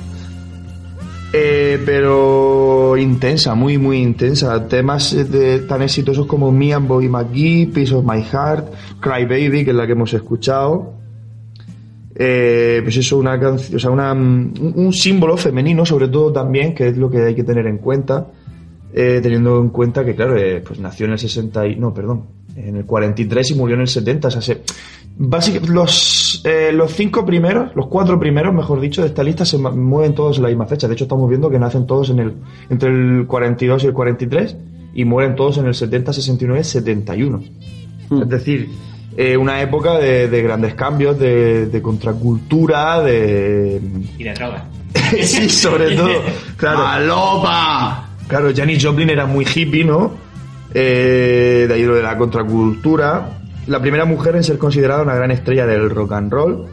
Eh, 1.32 1.82
pero 1.84 2.96
intensa, 2.96 3.54
muy, 3.54 3.76
muy 3.76 3.98
intensa. 3.98 4.66
Temas 4.66 5.14
de, 5.30 5.58
tan 5.60 5.82
exitosos 5.82 6.26
como 6.26 6.50
Me 6.50 6.72
and 6.72 6.88
Bobby 6.88 7.08
McGee, 7.08 7.66
Piece 7.66 7.94
of 7.94 8.04
My 8.04 8.22
Heart, 8.22 8.72
Cry 9.00 9.26
Baby, 9.26 9.64
que 9.64 9.70
es 9.70 9.76
la 9.76 9.86
que 9.86 9.92
hemos 9.92 10.14
escuchado. 10.14 10.94
Eh, 12.20 12.80
pues 12.82 12.96
eso, 12.96 13.16
una 13.18 13.38
canción, 13.38 13.76
o 13.76 13.78
sea, 13.78 13.90
una, 13.90 14.12
un, 14.12 14.52
un 14.74 14.92
símbolo 14.92 15.36
femenino, 15.36 15.86
sobre 15.86 16.08
todo 16.08 16.32
también, 16.32 16.74
que 16.74 16.88
es 16.88 16.96
lo 16.96 17.08
que 17.08 17.22
hay 17.22 17.34
que 17.34 17.44
tener 17.44 17.66
en 17.66 17.78
cuenta. 17.78 18.26
eh, 18.92 19.20
teniendo 19.22 19.60
en 19.60 19.68
cuenta 19.68 20.04
que, 20.04 20.14
claro, 20.14 20.36
eh, 20.36 20.62
pues 20.66 20.80
nació 20.80 21.06
en 21.06 21.12
el 21.12 21.18
60 21.18 21.66
y, 21.68 21.76
no, 21.76 21.92
perdón, 21.92 22.24
en 22.56 22.76
el 22.76 22.84
43 22.86 23.50
y 23.50 23.54
murió 23.54 23.74
en 23.76 23.82
el 23.82 23.86
70. 23.88 24.28
O 24.28 24.30
sea, 24.30 24.40
se, 24.40 24.62
básicamente, 25.16 25.72
los, 25.72 26.40
eh, 26.44 26.72
los 26.72 26.92
cinco 26.94 27.24
primeros, 27.24 27.76
los 27.76 27.86
cuatro 27.86 28.18
primeros, 28.18 28.52
mejor 28.54 28.80
dicho, 28.80 29.02
de 29.02 29.08
esta 29.08 29.22
lista 29.22 29.44
se 29.44 29.58
mueven 29.58 30.14
todos 30.14 30.38
en 30.38 30.42
la 30.44 30.48
misma 30.48 30.66
fecha. 30.66 30.88
De 30.88 30.94
hecho, 30.94 31.04
estamos 31.04 31.28
viendo 31.28 31.50
que 31.50 31.58
nacen 31.58 31.86
todos 31.86 32.10
en 32.10 32.18
el, 32.18 32.32
entre 32.70 32.88
el 32.88 33.26
42 33.26 33.84
y 33.84 33.86
el 33.88 33.92
43 33.92 34.56
y 34.94 35.04
mueren 35.04 35.36
todos 35.36 35.58
en 35.58 35.66
el 35.66 35.74
70, 35.74 36.12
69, 36.14 36.64
71. 36.64 37.42
Es 38.22 38.28
decir, 38.28 38.70
eh, 39.20 39.36
una 39.36 39.60
época 39.60 39.98
de, 39.98 40.28
de 40.28 40.42
grandes 40.42 40.74
cambios, 40.74 41.18
de, 41.18 41.66
de 41.66 41.82
contracultura, 41.82 43.02
de... 43.02 43.80
Y 44.16 44.22
de 44.22 44.32
drogas. 44.32 44.62
sí, 45.22 45.48
sobre 45.48 45.96
todo. 45.96 46.22
Claro. 46.56 46.86
¡Alopa! 46.86 48.10
Claro, 48.28 48.52
Janis 48.54 48.84
Joplin 48.84 49.10
era 49.10 49.26
muy 49.26 49.44
hippie, 49.44 49.84
¿no? 49.84 50.12
Eh, 50.72 51.64
de 51.66 51.74
ahí 51.74 51.82
lo 51.82 51.96
de 51.96 52.02
la 52.04 52.16
contracultura. 52.16 53.40
La 53.66 53.80
primera 53.80 54.04
mujer 54.04 54.36
en 54.36 54.44
ser 54.44 54.56
considerada 54.56 55.02
una 55.02 55.16
gran 55.16 55.32
estrella 55.32 55.66
del 55.66 55.90
rock 55.90 56.12
and 56.12 56.32
roll. 56.32 56.66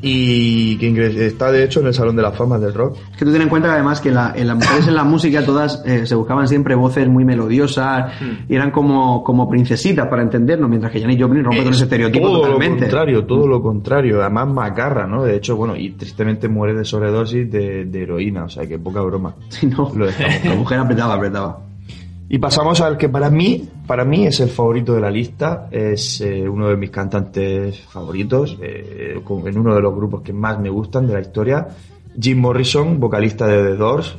Y 0.00 0.76
que 0.78 1.26
está 1.26 1.50
de 1.50 1.64
hecho 1.64 1.80
en 1.80 1.88
el 1.88 1.94
Salón 1.94 2.14
de 2.14 2.22
la 2.22 2.30
Fama 2.30 2.58
del 2.58 2.72
Rock. 2.72 2.96
Es 3.12 3.16
que 3.16 3.24
tú 3.24 3.32
ten 3.32 3.42
en 3.42 3.48
cuenta 3.48 3.68
que 3.68 3.74
además 3.74 4.00
que 4.00 4.12
la- 4.12 4.32
en 4.36 4.46
las 4.46 4.56
mujeres 4.56 4.86
en 4.86 4.94
la 4.94 5.02
música 5.04 5.44
todas 5.44 5.82
eh, 5.84 6.06
se 6.06 6.14
buscaban 6.14 6.46
siempre 6.46 6.74
voces 6.76 7.08
muy 7.08 7.24
melodiosas 7.24 8.12
y 8.48 8.54
eran 8.54 8.70
como, 8.70 9.24
como 9.24 9.48
princesitas 9.48 10.06
para 10.06 10.22
entendernos, 10.22 10.68
mientras 10.70 10.92
que 10.92 11.00
Janis 11.00 11.20
Joplin 11.20 11.42
rompe 11.44 11.64
con 11.64 11.72
ese 11.72 11.84
estereotipo 11.84 12.28
todo 12.28 12.42
totalmente. 12.42 12.74
lo 12.74 12.80
contrario, 12.82 13.24
todo 13.24 13.46
lo 13.48 13.60
contrario. 13.62 14.20
Además 14.20 14.48
macarra, 14.48 15.06
¿no? 15.06 15.24
De 15.24 15.34
hecho, 15.36 15.56
bueno, 15.56 15.74
y 15.76 15.90
tristemente 15.90 16.48
muere 16.48 16.74
de 16.74 16.84
sobredosis 16.84 17.50
de, 17.50 17.84
de 17.86 18.02
heroína, 18.02 18.44
o 18.44 18.48
sea 18.48 18.66
que 18.66 18.78
poca 18.78 19.00
broma. 19.00 19.34
Sí, 19.48 19.66
no. 19.66 19.90
Lo. 19.96 20.06
La 20.06 20.54
mujer 20.54 20.78
apretaba, 20.78 21.14
apretaba. 21.14 21.60
Y 22.30 22.38
pasamos 22.38 22.82
al 22.82 22.98
que 22.98 23.08
para 23.08 23.30
mí, 23.30 23.68
para 23.86 24.04
mí 24.04 24.26
es 24.26 24.40
el 24.40 24.50
favorito 24.50 24.94
de 24.94 25.00
la 25.00 25.10
lista, 25.10 25.68
es 25.70 26.20
eh, 26.20 26.46
uno 26.46 26.68
de 26.68 26.76
mis 26.76 26.90
cantantes 26.90 27.80
favoritos, 27.80 28.58
eh, 28.60 29.14
en 29.16 29.58
uno 29.58 29.74
de 29.74 29.80
los 29.80 29.94
grupos 29.94 30.20
que 30.20 30.34
más 30.34 30.60
me 30.60 30.68
gustan 30.68 31.06
de 31.06 31.14
la 31.14 31.20
historia, 31.20 31.68
Jim 32.20 32.38
Morrison, 32.38 33.00
vocalista 33.00 33.46
de 33.46 33.62
The 33.62 33.76
Doors, 33.76 34.18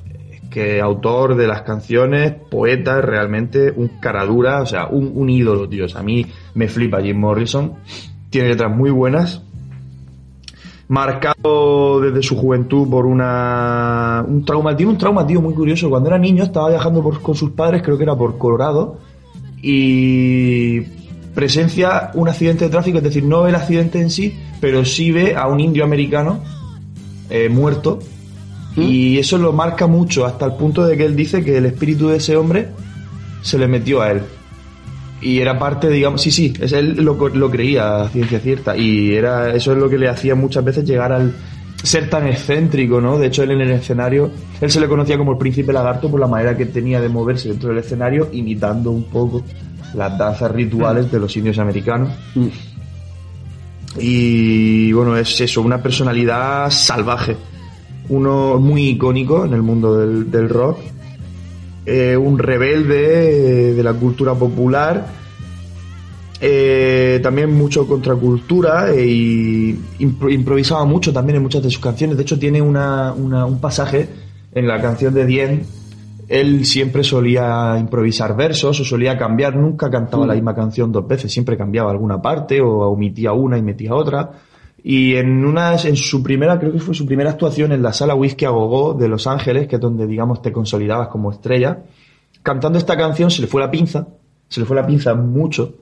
que 0.49 0.81
autor 0.81 1.35
de 1.35 1.45
las 1.45 1.61
canciones, 1.61 2.33
poeta, 2.49 2.99
realmente 3.01 3.71
un 3.75 3.99
caradura, 3.99 4.63
o 4.63 4.65
sea, 4.65 4.87
un, 4.87 5.11
un 5.13 5.29
ídolo, 5.29 5.69
tío. 5.69 5.85
A 5.93 6.01
mí 6.01 6.25
me 6.55 6.67
flipa 6.67 7.01
Jim 7.01 7.17
Morrison, 7.19 7.75
tiene 8.31 8.49
letras 8.49 8.75
muy 8.75 8.89
buenas, 8.89 9.43
marcado 10.89 12.01
desde 12.01 12.21
su 12.23 12.35
juventud 12.35 12.89
por 12.89 13.05
una 13.05 14.25
un 14.27 14.43
trauma 14.43 14.75
tiene 14.75 14.91
un 14.91 14.97
trauma 14.97 15.25
tío 15.25 15.39
muy 15.41 15.53
curioso. 15.53 15.89
Cuando 15.89 16.09
era 16.09 16.17
niño 16.17 16.43
estaba 16.43 16.69
viajando 16.69 17.01
por- 17.01 17.21
con 17.21 17.35
sus 17.35 17.51
padres 17.51 17.81
creo 17.83 17.95
que 17.97 18.03
era 18.03 18.15
por 18.15 18.37
Colorado 18.37 18.97
y 19.61 20.81
presencia 21.35 22.11
un 22.15 22.27
accidente 22.27 22.65
de 22.65 22.71
tráfico 22.71 22.97
es 22.97 23.03
decir 23.03 23.23
no 23.23 23.43
ve 23.43 23.49
el 23.49 23.55
accidente 23.55 24.01
en 24.01 24.09
sí 24.09 24.37
pero 24.59 24.83
sí 24.83 25.11
ve 25.11 25.35
a 25.35 25.47
un 25.47 25.59
indio 25.59 25.83
americano 25.83 26.39
eh, 27.29 27.49
muerto 27.49 27.99
y 28.75 29.17
eso 29.19 29.37
lo 29.37 29.51
marca 29.53 29.85
mucho 29.87 30.25
hasta 30.25 30.45
el 30.45 30.53
punto 30.53 30.85
de 30.85 30.95
que 30.97 31.05
él 31.05 31.15
dice 31.15 31.43
que 31.43 31.57
el 31.57 31.65
espíritu 31.65 32.07
de 32.07 32.17
ese 32.17 32.35
hombre 32.35 32.69
se 33.41 33.57
le 33.59 33.67
metió 33.67 34.01
a 34.01 34.11
él 34.11 34.21
y 35.21 35.39
era 35.39 35.59
parte, 35.59 35.89
digamos, 35.89 36.21
sí, 36.21 36.31
sí, 36.31 36.53
es, 36.59 36.71
él 36.71 36.95
lo, 37.03 37.15
lo 37.29 37.51
creía 37.51 38.07
ciencia 38.09 38.39
cierta 38.39 38.77
y 38.77 39.13
era 39.13 39.53
eso 39.53 39.73
es 39.73 39.77
lo 39.77 39.89
que 39.89 39.97
le 39.97 40.07
hacía 40.07 40.35
muchas 40.35 40.63
veces 40.63 40.85
llegar 40.85 41.11
al 41.11 41.33
ser 41.83 42.09
tan 42.09 42.27
excéntrico, 42.27 42.99
¿no? 42.99 43.17
De 43.17 43.27
hecho, 43.27 43.43
él 43.43 43.51
en 43.51 43.61
el 43.61 43.71
escenario, 43.71 44.31
él 44.59 44.69
se 44.69 44.79
le 44.79 44.87
conocía 44.87 45.17
como 45.17 45.33
el 45.33 45.37
príncipe 45.37 45.71
lagarto 45.71 46.09
por 46.09 46.19
la 46.19 46.27
manera 46.27 46.55
que 46.57 46.65
tenía 46.65 46.99
de 46.99 47.09
moverse 47.09 47.49
dentro 47.49 47.69
del 47.69 47.79
escenario, 47.79 48.29
imitando 48.31 48.91
un 48.91 49.03
poco 49.03 49.43
las 49.93 50.17
danzas 50.17 50.51
rituales 50.51 51.11
de 51.11 51.19
los 51.19 51.35
indios 51.37 51.57
americanos. 51.57 52.09
Y 53.97 54.91
bueno, 54.91 55.17
es 55.17 55.39
eso, 55.41 55.61
una 55.61 55.81
personalidad 55.81 56.69
salvaje, 56.69 57.35
uno 58.09 58.57
muy 58.59 58.89
icónico 58.89 59.45
en 59.45 59.53
el 59.53 59.61
mundo 59.61 59.97
del, 59.97 60.29
del 60.29 60.49
rock 60.49 60.79
eh, 61.85 62.15
un 62.17 62.37
rebelde 62.39 63.69
eh, 63.71 63.73
de 63.73 63.83
la 63.83 63.93
cultura 63.93 64.33
popular, 64.35 65.07
eh, 66.41 67.19
también 67.21 67.53
mucho 67.53 67.85
contracultura 67.87 68.91
eh, 68.93 69.05
y 69.05 69.79
impro- 69.99 70.31
improvisaba 70.31 70.85
mucho 70.85 71.11
también 71.11 71.37
en 71.37 71.43
muchas 71.43 71.61
de 71.63 71.69
sus 71.69 71.81
canciones. 71.81 72.15
De 72.15 72.23
hecho, 72.23 72.39
tiene 72.39 72.61
una, 72.61 73.13
una- 73.13 73.45
un 73.45 73.59
pasaje 73.59 74.07
en 74.53 74.67
la 74.67 74.81
canción 74.81 75.13
de 75.13 75.25
Dien. 75.25 75.63
Él 76.29 76.63
siempre 76.65 77.03
solía 77.03 77.75
improvisar 77.79 78.35
versos 78.37 78.79
o 78.79 78.85
solía 78.85 79.17
cambiar, 79.17 79.55
nunca 79.55 79.89
cantaba 79.89 80.27
la 80.27 80.35
misma 80.35 80.53
canción 80.55 80.91
dos 80.91 81.07
veces, 81.07 81.31
siempre 81.31 81.57
cambiaba 81.57 81.89
alguna 81.89 82.21
parte 82.21 82.61
o 82.61 82.69
omitía 82.89 83.33
una 83.33 83.57
y 83.57 83.63
metía 83.63 83.95
otra. 83.95 84.29
Y 84.83 85.15
en 85.15 85.45
una, 85.45 85.75
en 85.75 85.95
su 85.95 86.23
primera, 86.23 86.57
creo 86.59 86.71
que 86.71 86.79
fue 86.79 86.93
su 86.95 87.05
primera 87.05 87.31
actuación 87.31 87.71
en 87.71 87.81
la 87.81 87.93
sala 87.93 88.15
Whisky 88.15 88.45
a 88.45 88.49
Gogo 88.49 88.93
de 88.93 89.07
Los 89.07 89.27
Ángeles, 89.27 89.67
que 89.67 89.75
es 89.75 89.81
donde, 89.81 90.07
digamos, 90.07 90.41
te 90.41 90.51
consolidabas 90.51 91.07
como 91.09 91.31
estrella, 91.31 91.79
cantando 92.43 92.77
esta 92.77 92.97
canción 92.97 93.29
se 93.31 93.41
le 93.41 93.47
fue 93.47 93.61
la 93.61 93.69
pinza, 93.71 94.07
se 94.47 94.59
le 94.61 94.65
fue 94.65 94.75
la 94.75 94.85
pinza 94.87 95.13
mucho, 95.15 95.73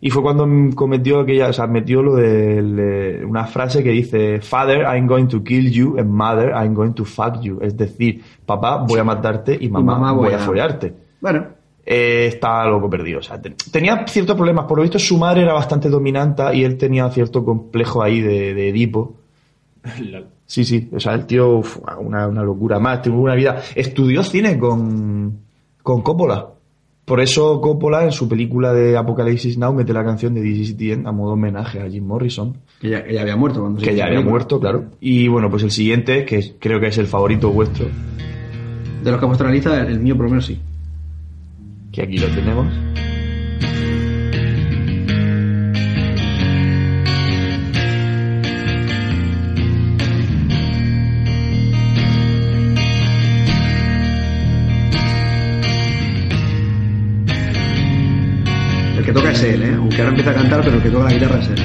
y 0.00 0.10
fue 0.10 0.22
cuando 0.22 0.46
cometió 0.74 1.20
aquella, 1.20 1.48
o 1.48 1.52
sea, 1.52 1.66
metió 1.66 2.02
lo 2.02 2.14
de 2.16 3.24
una 3.26 3.44
frase 3.46 3.82
que 3.82 3.90
dice, 3.90 4.40
Father, 4.40 4.82
I'm 4.82 5.06
going 5.06 5.26
to 5.26 5.42
kill 5.42 5.70
you, 5.70 5.96
and 5.98 6.10
Mother, 6.10 6.50
I'm 6.50 6.74
going 6.74 6.92
to 6.92 7.04
fuck 7.04 7.40
you. 7.40 7.58
Es 7.62 7.76
decir, 7.76 8.22
papá, 8.44 8.76
voy 8.86 9.00
a 9.00 9.04
matarte 9.04 9.56
y 9.58 9.68
mamá, 9.68 9.94
mamá 9.94 10.12
voy, 10.12 10.26
voy 10.26 10.34
a 10.34 10.36
a- 10.36 10.40
follarte. 10.40 10.92
Bueno, 11.20 11.46
Eh, 11.88 12.26
estaba 12.26 12.66
loco 12.66 12.90
perdido. 12.90 13.20
O 13.20 13.22
sea, 13.22 13.40
te- 13.40 13.54
tenía 13.70 14.04
ciertos 14.08 14.34
problemas. 14.36 14.64
Por 14.66 14.78
lo 14.78 14.82
visto, 14.82 14.98
su 14.98 15.16
madre 15.18 15.42
era 15.42 15.52
bastante 15.52 15.88
dominante 15.88 16.42
y 16.54 16.64
él 16.64 16.76
tenía 16.76 17.08
cierto 17.10 17.44
complejo 17.44 18.02
ahí 18.02 18.20
de, 18.20 18.54
de 18.54 18.68
Edipo. 18.70 19.14
Sí, 20.48 20.64
sí. 20.64 20.88
O 20.94 21.00
sea, 21.00 21.14
el 21.14 21.26
tío, 21.26 21.56
uf, 21.58 21.78
una, 21.98 22.28
una 22.28 22.42
locura 22.44 22.78
más. 22.78 23.02
Tuvo 23.02 23.20
una 23.22 23.34
vida. 23.34 23.60
Estudió 23.74 24.22
cine 24.22 24.56
con, 24.60 25.38
con 25.82 26.02
Coppola. 26.02 26.46
Por 27.04 27.20
eso 27.20 27.60
Coppola 27.60 28.04
en 28.04 28.12
su 28.12 28.28
película 28.28 28.72
de 28.72 28.96
Apocalipsis 28.96 29.58
Now 29.58 29.72
mete 29.72 29.92
la 29.92 30.04
canción 30.04 30.34
de 30.34 30.42
This 30.42 30.70
is 30.70 30.76
the 30.76 30.92
End 30.92 31.06
a 31.08 31.10
modo 31.12 31.32
homenaje 31.32 31.80
a 31.80 31.88
Jim 31.90 32.04
Morrison. 32.06 32.56
que 32.80 32.90
ya, 32.90 33.02
que 33.02 33.14
ya 33.14 33.22
había 33.22 33.34
muerto 33.36 33.60
cuando 33.60 33.80
se 33.80 33.86
Que 33.86 33.96
ya 33.96 34.04
había 34.04 34.18
película. 34.18 34.30
muerto, 34.30 34.60
claro. 34.60 34.84
Y 35.00 35.26
bueno, 35.26 35.50
pues 35.50 35.64
el 35.64 35.72
siguiente, 35.72 36.24
que 36.24 36.54
creo 36.60 36.78
que 36.78 36.86
es 36.88 36.98
el 36.98 37.08
favorito 37.08 37.50
vuestro, 37.50 37.86
De 39.02 39.10
los 39.10 39.18
que 39.18 39.24
ha 39.24 39.28
puesto 39.28 39.42
en 39.44 39.50
la 39.50 39.54
lista, 39.54 39.80
el 39.82 39.98
mío 39.98 40.16
por 40.16 40.26
lo 40.26 40.30
menos 40.30 40.46
sí. 40.46 40.60
Que 41.96 42.02
aquí 42.02 42.18
lo 42.18 42.28
tenemos. 42.28 42.66
El 58.98 59.04
que 59.06 59.12
toca 59.12 59.30
es 59.30 59.42
él, 59.42 59.62
¿eh? 59.62 59.74
Aunque 59.74 59.96
ahora 59.96 60.10
empieza 60.10 60.30
a 60.32 60.34
cantar, 60.34 60.60
pero 60.62 60.76
el 60.76 60.82
que 60.82 60.90
toca 60.90 61.04
la 61.04 61.12
guitarra 61.14 61.38
es 61.40 61.48
él. 61.48 61.62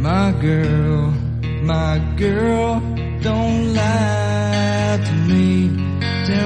My 0.00 0.32
girl, 0.40 1.12
my 1.62 2.00
girl, 2.16 2.80
don't 3.22 3.74
lie 3.74 4.98
to 5.04 5.12
me. 5.28 5.85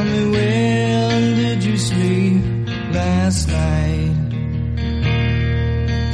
Tell 0.00 0.08
me 0.08 0.30
when 0.30 1.36
did 1.36 1.62
you 1.62 1.76
sleep 1.76 2.42
last 2.90 3.48
night? 3.48 4.32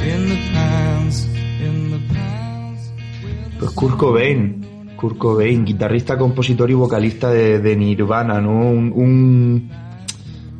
In 0.03 0.27
the 0.27 0.37
pines, 0.51 1.25
in 1.61 1.91
the 1.91 1.99
pines. 2.13 2.91
Pues 3.57 3.71
Kurt 3.71 3.95
Cobain, 3.95 4.65
Kurt 4.97 5.17
Cobain, 5.17 5.63
guitarrista, 5.63 6.17
compositor 6.17 6.69
y 6.69 6.73
vocalista 6.73 7.29
de, 7.29 7.59
de 7.59 7.77
Nirvana, 7.77 8.41
¿no? 8.41 8.59
Un, 8.59 8.91
un, 8.93 9.71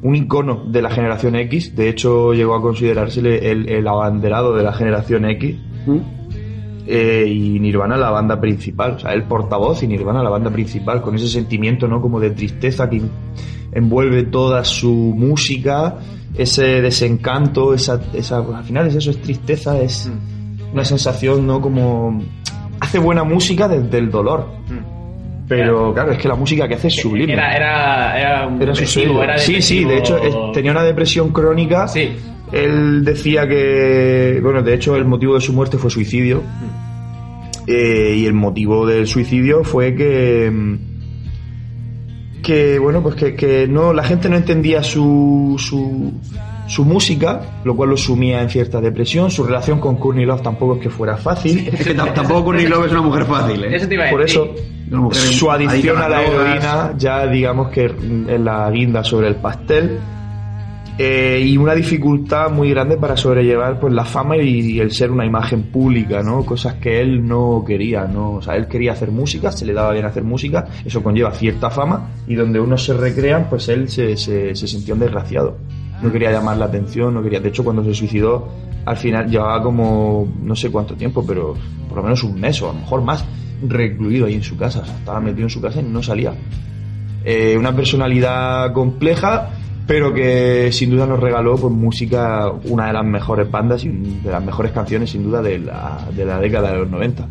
un 0.04 0.16
icono 0.16 0.64
de 0.72 0.82
la 0.82 0.90
generación 0.90 1.36
X. 1.36 1.76
De 1.76 1.90
hecho, 1.90 2.34
llegó 2.34 2.56
a 2.56 2.62
considerársele 2.62 3.52
el, 3.52 3.68
el 3.68 3.86
abanderado 3.90 4.56
de 4.56 4.64
la 4.64 4.72
generación 4.72 5.26
X. 5.26 5.58
Eh, 6.90 7.26
y 7.28 7.60
Nirvana 7.60 7.98
la 7.98 8.12
banda 8.12 8.40
principal, 8.40 8.92
o 8.94 9.00
sea, 9.00 9.12
el 9.12 9.24
portavoz 9.24 9.84
y 9.84 9.88
Nirvana 9.88 10.24
la 10.24 10.30
banda 10.30 10.50
principal, 10.50 11.02
con 11.02 11.16
ese 11.16 11.28
sentimiento, 11.28 11.86
¿no? 11.88 12.00
Como 12.02 12.20
de 12.20 12.30
tristeza 12.32 12.90
que 12.90 13.02
envuelve 13.74 14.24
toda 14.24 14.64
su 14.64 14.94
música, 15.16 15.96
ese 16.38 16.82
desencanto, 16.82 17.74
esa, 17.74 18.00
esa, 18.14 18.38
al 18.38 18.64
final 18.64 18.88
es 18.88 18.96
eso, 18.96 19.12
es 19.12 19.22
tristeza, 19.22 19.80
es 19.82 20.10
una 20.72 20.86
sensación, 20.86 21.46
¿no? 21.46 21.60
Como 21.60 22.22
hace 22.80 23.00
buena 23.00 23.24
música 23.26 23.68
desde 23.68 23.98
el 23.98 24.10
dolor. 24.10 24.48
Pero 25.48 25.94
claro, 25.94 26.12
es 26.12 26.18
que 26.18 26.28
la 26.28 26.36
música 26.36 26.68
que 26.68 26.76
hace 26.76 26.90
es 26.90 26.96
sublime. 26.96 27.34
Era, 27.34 27.56
era, 27.56 28.20
era, 28.20 28.48
un 28.48 28.62
Era 28.62 28.76
su 28.76 28.86
sí, 29.38 29.62
sí, 29.62 29.86
de 29.86 29.98
hecho 29.98 30.18
es- 30.18 30.36
tenía 30.54 30.72
una 30.72 30.84
depresión 30.84 31.30
crónica. 31.32 31.88
Sí. 31.88 32.16
Él 32.52 33.04
decía 33.04 33.48
que, 33.48 34.40
bueno, 34.42 34.62
de 34.62 34.74
hecho 34.74 34.96
el 34.96 35.06
motivo 35.06 35.36
de 35.36 35.42
su 35.42 35.54
muerte 35.54 35.78
fue 35.78 35.90
suicidio. 35.90 36.42
Eh, 37.68 38.16
y 38.20 38.26
el 38.26 38.34
motivo 38.34 38.86
del 38.88 39.08
suicidio 39.08 39.64
fue 39.66 39.94
que, 39.94 40.50
mm, 40.50 40.78
que 42.42 42.80
bueno, 42.80 43.02
pues 43.04 43.16
que, 43.16 43.36
que 43.36 43.68
no, 43.68 43.92
la 43.94 44.04
gente 44.04 44.30
no 44.30 44.38
entendía 44.38 44.82
su, 44.84 45.56
su, 45.60 46.14
su 46.68 46.86
música, 46.86 47.42
lo 47.66 47.76
cual 47.76 47.90
lo 47.90 47.98
sumía 47.98 48.42
en 48.42 48.50
cierta 48.50 48.80
depresión. 48.80 49.30
Su 49.32 49.44
relación 49.44 49.80
con 49.82 49.98
Courtney 49.98 50.26
Love 50.26 50.42
tampoco 50.44 50.76
es 50.76 50.82
que 50.82 50.90
fuera 50.90 51.18
fácil. 51.18 51.68
Es 51.74 51.86
que 51.86 51.96
tam- 51.98 52.14
tampoco 52.14 52.46
Courtney 52.46 52.68
Love 52.68 52.86
es 52.86 52.92
una 52.94 53.02
mujer 53.02 53.26
fácil, 53.26 53.66
¿eh? 53.66 53.76
Eso 53.76 53.88
te 53.88 53.96
iba 53.96 54.08
a 54.08 54.12
Por 54.12 54.22
eso, 54.22 54.48
su 55.14 55.52
adicción 55.52 55.98
a 55.98 56.08
la 56.08 56.24
heroína 56.24 56.94
ya 56.98 57.28
digamos 57.28 57.68
que 57.70 57.86
es 57.88 58.40
la 58.40 58.72
guinda 58.72 59.04
sobre 59.04 59.28
el 59.28 59.36
pastel 59.36 60.00
Eh, 61.00 61.44
y 61.46 61.58
una 61.58 61.76
dificultad 61.76 62.50
muy 62.50 62.72
grande 62.72 62.98
para 62.98 63.16
sobrellevar 63.16 63.80
pues 63.80 63.94
la 63.94 64.04
fama 64.04 64.36
y, 64.38 64.80
el 64.80 64.92
ser 64.92 65.12
una 65.12 65.26
imagen 65.26 65.64
pública 65.72 66.24
no 66.24 66.44
cosas 66.44 66.76
que 66.76 67.00
él 67.00 67.28
no 67.28 67.64
quería 67.66 68.06
no 68.06 68.34
o 68.34 68.42
sea 68.42 68.56
él 68.56 68.68
quería 68.68 68.94
hacer 68.94 69.12
música 69.12 69.52
se 69.52 69.64
le 69.64 69.74
daba 69.74 69.92
bien 69.94 70.06
hacer 70.06 70.24
música 70.24 70.66
eso 70.84 71.04
conlleva 71.04 71.32
cierta 71.34 71.70
fama 71.70 72.10
y 72.26 72.34
donde 72.34 72.60
unos 72.60 72.84
se 72.84 72.94
recrean 72.96 73.48
pues 73.48 73.70
él 73.70 73.90
se, 73.90 74.18
se, 74.18 74.56
sintió 74.56 74.96
un 74.96 75.02
desgraciado. 75.02 75.58
No 76.02 76.12
quería 76.12 76.32
llamar 76.32 76.58
la 76.58 76.66
atención 76.66 77.14
no 77.14 77.22
quería 77.22 77.42
de 77.42 77.50
hecho 77.50 77.64
cuando 77.64 77.84
se 77.84 77.94
suicidó 77.94 78.48
al 78.84 78.98
final 78.98 79.30
llevaba 79.30 79.62
como 79.62 80.28
no 80.42 80.56
sé 80.56 80.72
cuánto 80.72 80.96
tiempo 80.96 81.24
pero 81.28 81.54
por 81.88 81.98
lo 81.98 82.04
menos 82.04 82.24
un 82.24 82.40
mes 82.40 82.60
o 82.64 82.72
a 82.72 82.74
lo 82.74 82.80
mejor 82.80 83.04
más 83.04 83.24
recluido 83.62 84.26
ahí 84.26 84.36
en 84.36 84.44
su 84.44 84.58
casa. 84.58 84.82
Estaba 84.82 85.20
metido 85.20 85.44
en 85.44 85.50
su 85.50 85.62
casa 85.62 85.80
y 85.80 85.84
no 85.84 86.04
salía. 86.04 86.34
Eh, 87.24 87.58
una 87.58 87.76
personalidad 87.76 88.72
compleja, 88.74 89.50
pero 89.88 90.14
que 90.14 90.70
sin 90.72 90.90
duda 90.92 91.08
nos 91.08 91.20
regaló 91.20 91.56
pues 91.56 91.74
música, 91.74 92.52
una 92.66 92.88
de 92.88 92.94
las 92.94 93.06
mejores 93.06 93.50
bandas 93.50 93.84
y 93.86 93.90
de 93.90 94.30
las 94.30 94.44
mejores 94.44 94.72
canciones 94.74 95.10
sin 95.10 95.24
duda 95.24 95.42
de 95.42 95.60
la, 95.60 96.06
de 96.16 96.26
la 96.26 96.40
década 96.40 96.74
de 96.74 96.80
los 96.80 96.90
90. 96.90 97.28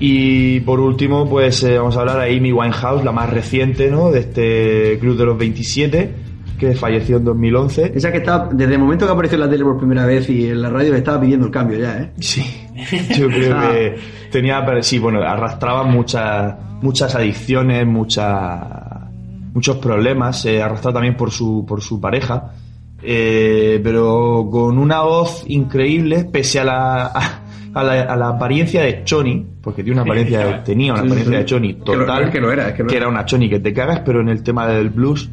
Y 0.00 0.60
por 0.60 0.78
último, 0.78 1.28
pues 1.28 1.62
eh, 1.64 1.76
vamos 1.76 1.96
a 1.96 2.00
hablar 2.00 2.20
de 2.20 2.36
Amy 2.36 2.52
Winehouse, 2.52 3.04
la 3.04 3.10
más 3.10 3.30
reciente, 3.30 3.90
¿no? 3.90 4.10
De 4.12 4.20
este 4.20 4.96
Club 5.00 5.16
de 5.16 5.24
los 5.24 5.36
27, 5.36 6.14
que 6.56 6.74
falleció 6.76 7.16
en 7.16 7.24
2011. 7.24 7.92
Esa 7.96 8.12
que 8.12 8.18
está, 8.18 8.48
desde 8.52 8.74
el 8.74 8.78
momento 8.78 9.06
que 9.06 9.12
apareció 9.12 9.34
en 9.34 9.40
la 9.40 9.50
tele 9.50 9.64
por 9.64 9.76
primera 9.76 10.06
vez 10.06 10.30
y 10.30 10.50
en 10.50 10.62
la 10.62 10.70
radio 10.70 10.92
me 10.92 10.98
estaba 10.98 11.20
pidiendo 11.20 11.46
el 11.46 11.52
cambio 11.52 11.78
ya, 11.80 11.98
¿eh? 11.98 12.10
Sí, 12.20 12.44
yo 13.18 13.26
creo 13.26 13.56
Ah. 13.56 13.70
que 13.72 13.96
tenía, 14.30 14.64
sí, 14.82 15.00
bueno, 15.00 15.20
arrastraba 15.20 15.82
muchas, 15.82 16.54
muchas 16.80 17.16
adicciones, 17.16 17.84
muchas, 17.84 18.56
muchos 19.54 19.76
problemas, 19.78 20.40
se 20.42 20.62
arrastraba 20.62 20.94
también 20.94 21.16
por 21.16 21.30
su, 21.30 21.64
por 21.66 21.80
su 21.82 22.00
pareja, 22.00 22.52
eh, 23.02 23.80
pero 23.82 24.48
con 24.50 24.78
una 24.78 25.02
voz 25.02 25.44
increíble, 25.46 26.24
pese 26.24 26.60
a 26.60 26.64
la, 26.64 27.06
a, 27.06 27.40
a 27.74 27.82
la, 27.84 28.02
a 28.02 28.16
la 28.16 28.28
apariencia 28.30 28.82
de 28.82 29.04
Choni, 29.04 29.46
porque 29.62 29.82
tiene 29.84 30.00
una 30.00 30.02
apariencia, 30.02 30.38
de- 30.46 30.58
tenía 30.64 30.92
una 30.94 31.02
apariencia 31.02 31.38
de 31.38 31.44
Choni 31.44 31.74
Que 31.74 31.80
total, 31.80 32.30
que 32.30 32.40
lo 32.40 32.50
era, 32.52 32.74
que 32.74 32.82
era. 32.96 33.08
una 33.08 33.24
Choni 33.24 33.48
que 33.48 33.60
te 33.60 33.72
cagas, 33.72 34.00
pero 34.04 34.20
en 34.20 34.28
el 34.28 34.42
tema 34.42 34.66
del 34.66 34.90
blues 34.90 35.30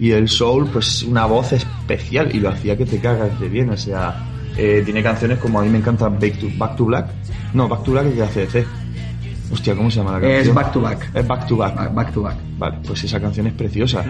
y 0.00 0.10
el 0.12 0.28
soul, 0.28 0.68
pues 0.72 1.02
una 1.02 1.26
voz 1.26 1.52
especial 1.52 2.34
y 2.34 2.40
lo 2.40 2.48
hacía 2.48 2.76
que 2.76 2.86
te 2.86 2.98
cagas 2.98 3.38
de 3.38 3.48
bien, 3.48 3.70
o 3.70 3.76
sea, 3.76 4.16
eh, 4.56 4.82
tiene 4.84 5.02
canciones 5.02 5.38
como 5.38 5.60
a 5.60 5.62
mí 5.64 5.68
me 5.68 5.78
encanta 5.78 6.08
Back 6.08 6.38
to, 6.38 6.46
Back 6.56 6.76
to 6.76 6.84
Black, 6.86 7.06
no, 7.54 7.68
Back 7.68 7.84
to 7.84 7.92
Black 7.92 8.06
es 8.06 8.16
de 8.16 8.22
ACDC. 8.62 8.66
Hostia, 9.52 9.76
¿cómo 9.76 9.90
se 9.90 9.98
llama 9.98 10.12
la 10.12 10.20
canción? 10.20 10.40
Es 10.40 10.54
Back 10.54 10.72
to 10.72 10.80
Back. 10.80 11.10
Es 11.14 11.26
Back 11.26 11.46
to 11.46 11.56
Back. 11.56 11.74
Back, 11.76 11.94
back 11.94 12.12
to 12.12 12.22
back. 12.22 12.36
Vale, 12.58 12.78
pues 12.86 13.04
esa 13.04 13.20
canción 13.20 13.46
es 13.46 13.52
preciosa. 13.52 14.02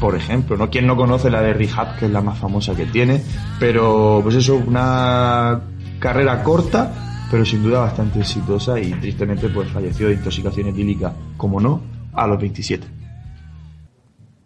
Por 0.00 0.16
ejemplo, 0.16 0.56
¿no? 0.56 0.68
¿Quién 0.68 0.86
no 0.86 0.96
conoce 0.96 1.30
la 1.30 1.40
de 1.40 1.52
Rehab, 1.52 1.98
que 1.98 2.06
es 2.06 2.10
la 2.10 2.20
más 2.20 2.38
famosa 2.38 2.74
que 2.74 2.86
tiene? 2.86 3.22
Pero, 3.60 4.20
pues 4.22 4.34
eso, 4.34 4.56
una 4.56 5.60
carrera 6.00 6.42
corta, 6.42 7.26
pero 7.30 7.44
sin 7.44 7.62
duda 7.62 7.80
bastante 7.80 8.20
exitosa 8.20 8.78
y 8.80 8.90
tristemente 8.92 9.48
pues 9.48 9.68
falleció 9.70 10.08
de 10.08 10.14
intoxicación 10.14 10.68
etílica, 10.68 11.12
como 11.36 11.60
no, 11.60 11.80
a 12.12 12.26
los 12.26 12.40
27. 12.40 12.86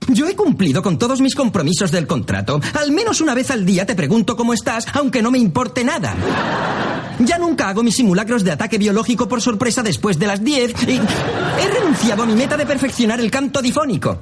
Yo 0.08 0.28
he 0.28 0.36
cumplido 0.36 0.82
con 0.82 0.98
todos 0.98 1.20
mis 1.20 1.34
compromisos 1.34 1.90
del 1.90 2.06
contrato. 2.06 2.60
Al 2.74 2.90
menos 2.92 3.20
una 3.20 3.34
vez 3.34 3.50
al 3.50 3.64
día 3.64 3.86
te 3.86 3.94
pregunto 3.94 4.36
cómo 4.36 4.52
estás, 4.52 4.86
aunque 4.94 5.22
no 5.22 5.30
me 5.30 5.38
importe 5.38 5.84
nada. 5.84 6.14
Ya 7.18 7.38
nunca 7.38 7.68
hago 7.68 7.82
mis 7.82 7.96
simulacros 7.96 8.42
de 8.44 8.52
ataque 8.52 8.78
biológico 8.78 9.28
por 9.28 9.40
sorpresa 9.40 9.82
después 9.82 10.18
de 10.18 10.26
las 10.26 10.42
10 10.42 10.88
y 10.88 11.00
he 11.60 11.68
renunciado 11.68 12.24
a 12.24 12.26
mi 12.26 12.34
meta 12.34 12.56
de 12.56 12.66
perfeccionar 12.66 13.20
el 13.20 13.30
canto 13.30 13.62
difónico. 13.62 14.18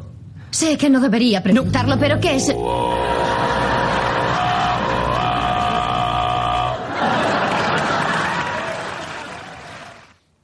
Sé 0.50 0.76
que 0.76 0.90
no 0.90 1.00
debería 1.00 1.42
preguntarlo, 1.42 1.96
pero 1.98 2.20
¿qué 2.20 2.36
es? 2.36 2.48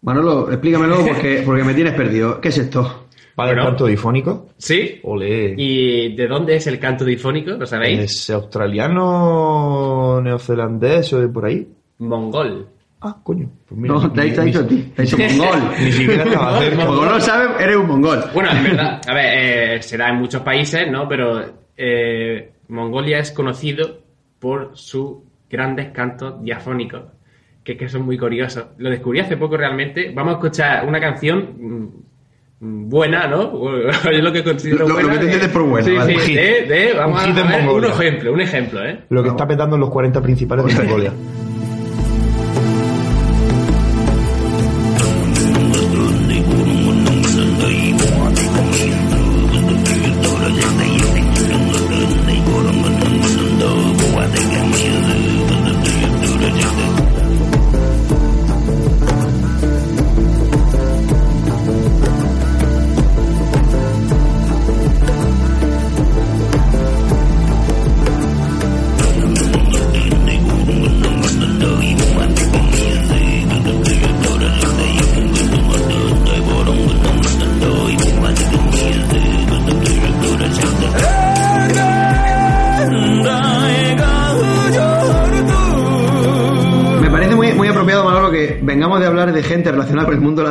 Manolo, 0.03 0.51
explícamelo 0.53 1.05
porque, 1.05 1.43
porque 1.45 1.65
me 1.65 1.75
tienes 1.75 1.95
perdido. 1.95 2.41
¿Qué 2.41 2.49
es 2.49 2.59
esto? 2.59 3.06
¿Vale 3.37 3.53
el 3.53 3.59
canto 3.59 3.87
difónico? 3.87 4.49
Sí. 4.57 4.99
Ole. 5.03 5.55
¿Y 5.59 6.15
de 6.17 6.27
dónde 6.27 6.57
es 6.57 6.67
el 6.67 6.79
canto 6.79 7.05
difónico? 7.05 7.51
¿Lo 7.53 7.67
sabéis? 7.67 8.01
¿Es 8.01 8.31
australiano, 9.11 10.21
neozelandés 10.23 11.13
o 11.13 11.21
de 11.21 11.29
por 11.29 11.45
ahí? 11.45 11.67
Mongol. 11.99 12.67
Ah, 13.01 13.17
coño. 13.23 13.49
Pues 13.69 13.79
mira, 13.81 13.95
No, 13.95 14.03
ni- 14.03 14.09
te 14.09 14.31
te 14.31 14.41
ni- 14.41 14.47
dicho 14.47 14.61
a 14.61 14.67
ti. 14.67 14.93
Te 14.95 15.03
ha 15.03 15.05
dicho 15.05 15.19
mongol. 15.19 15.61
Ni 15.85 15.93
siquiera 15.93 16.25
estaba 16.25 16.59
cerca. 16.61 16.87
Como 16.87 17.05
no 17.05 17.11
lo 17.13 17.21
sabes, 17.21 17.61
eres 17.61 17.77
un 17.77 17.87
mongol. 17.87 18.25
Bueno, 18.35 18.51
en 18.53 18.65
verdad, 18.65 19.01
a 19.09 19.15
ver, 19.15 19.77
eh, 19.77 19.83
se 19.83 19.97
da 19.97 20.09
en 20.09 20.17
muchos 20.17 20.43
países, 20.43 20.91
¿no? 20.91 21.07
Pero 21.09 21.43
eh, 21.77 22.53
Mongolia 22.69 23.19
es 23.19 23.31
conocido 23.33 23.99
por 24.39 24.71
sus 24.75 25.19
grandes 25.51 25.91
cantos 25.91 26.43
diafónicos, 26.43 27.03
que, 27.63 27.77
que 27.77 27.89
son 27.89 28.03
muy 28.03 28.17
curiosos. 28.19 28.67
Lo 28.79 28.89
descubrí 28.91 29.21
hace 29.21 29.37
poco 29.37 29.57
realmente. 29.57 30.11
Vamos 30.15 30.33
a 30.33 30.37
escuchar 30.37 30.87
una 30.89 30.99
canción 31.01 31.51
mm, 31.59 31.89
buena, 32.61 33.27
¿no? 33.27 33.53
es 34.11 34.23
lo 34.23 34.33
que 34.33 34.43
considero 34.45 34.89
Lo- 34.89 34.89
lo 34.89 34.95
buena. 34.95 35.13
que 35.13 35.19
te 35.19 35.25
entiendes 35.25 35.51
por 35.51 35.63
buena, 35.65 35.87
Sí, 35.87 35.95
vale. 35.95 36.19
sí, 36.21 36.35
de, 36.35 36.43
de- 36.67 36.93
vamos 36.95 37.21
a 37.23 37.27
en 37.29 37.35
ver 37.35 37.69
un 37.69 37.85
ejemplo, 37.85 38.33
un 38.33 38.41
ejemplo, 38.41 38.85
¿eh? 38.85 38.99
Lo 39.11 39.23
que 39.23 39.29
está 39.31 39.47
petando 39.47 39.77
en 39.77 39.81
los 39.81 39.91
40 39.91 40.21
principales 40.23 40.65
de 40.67 40.83
Mongolia. 40.83 41.13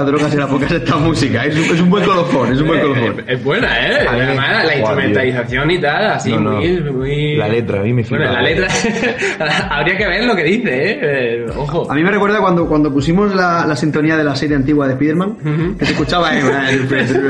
Las 0.05 0.11
drogas 0.21 0.33
y 0.33 0.37
las 0.37 0.49
pocas 0.49 0.71
esta 0.71 0.95
música. 0.97 1.45
Es, 1.45 1.55
un- 1.57 1.75
es 1.75 1.81
un 1.81 1.89
buen 1.89 2.05
colofón, 2.05 2.53
es 2.53 2.61
un 2.61 2.67
buen 2.67 2.81
colofón. 2.81 3.19
Es, 3.27 3.37
es 3.37 3.43
buena, 3.43 3.87
¿eh? 3.87 3.99
Me- 4.03 4.07
Además, 4.09 4.65
la 4.65 4.75
instrumentalización 4.77 5.71
y 5.71 5.79
tal, 5.79 6.05
así 6.11 6.31
No, 6.31 6.39
no. 6.39 6.51
muy, 6.57 6.79
muy... 6.91 7.35
La 7.35 7.47
letra, 7.47 7.79
a 7.79 7.83
mí 7.83 7.93
me 7.93 8.03
flipa. 8.03 8.23
Bueno, 8.23 8.33
la 8.33 8.41
letra... 8.41 8.67
Habría 9.69 9.97
que 9.97 10.07
ver 10.07 10.23
lo 10.25 10.35
que 10.35 10.43
dice, 10.43 10.69
¿eh? 10.91 10.99
Eh, 11.01 11.45
Ojo. 11.55 11.89
A 11.91 11.95
mí 11.95 12.03
me 12.03 12.11
recuerda 12.11 12.39
cuando, 12.39 12.67
cuando 12.67 12.91
pusimos 12.93 13.33
la, 13.35 13.65
la 13.65 13.75
sintonía 13.75 14.15
de 14.17 14.23
la 14.23 14.35
serie 14.35 14.55
antigua 14.55 14.87
de 14.87 14.93
Spider-Man, 14.93 15.75
que 15.79 15.85
se 15.85 15.91
escuchaba 15.93 16.35
eh, 16.37 16.41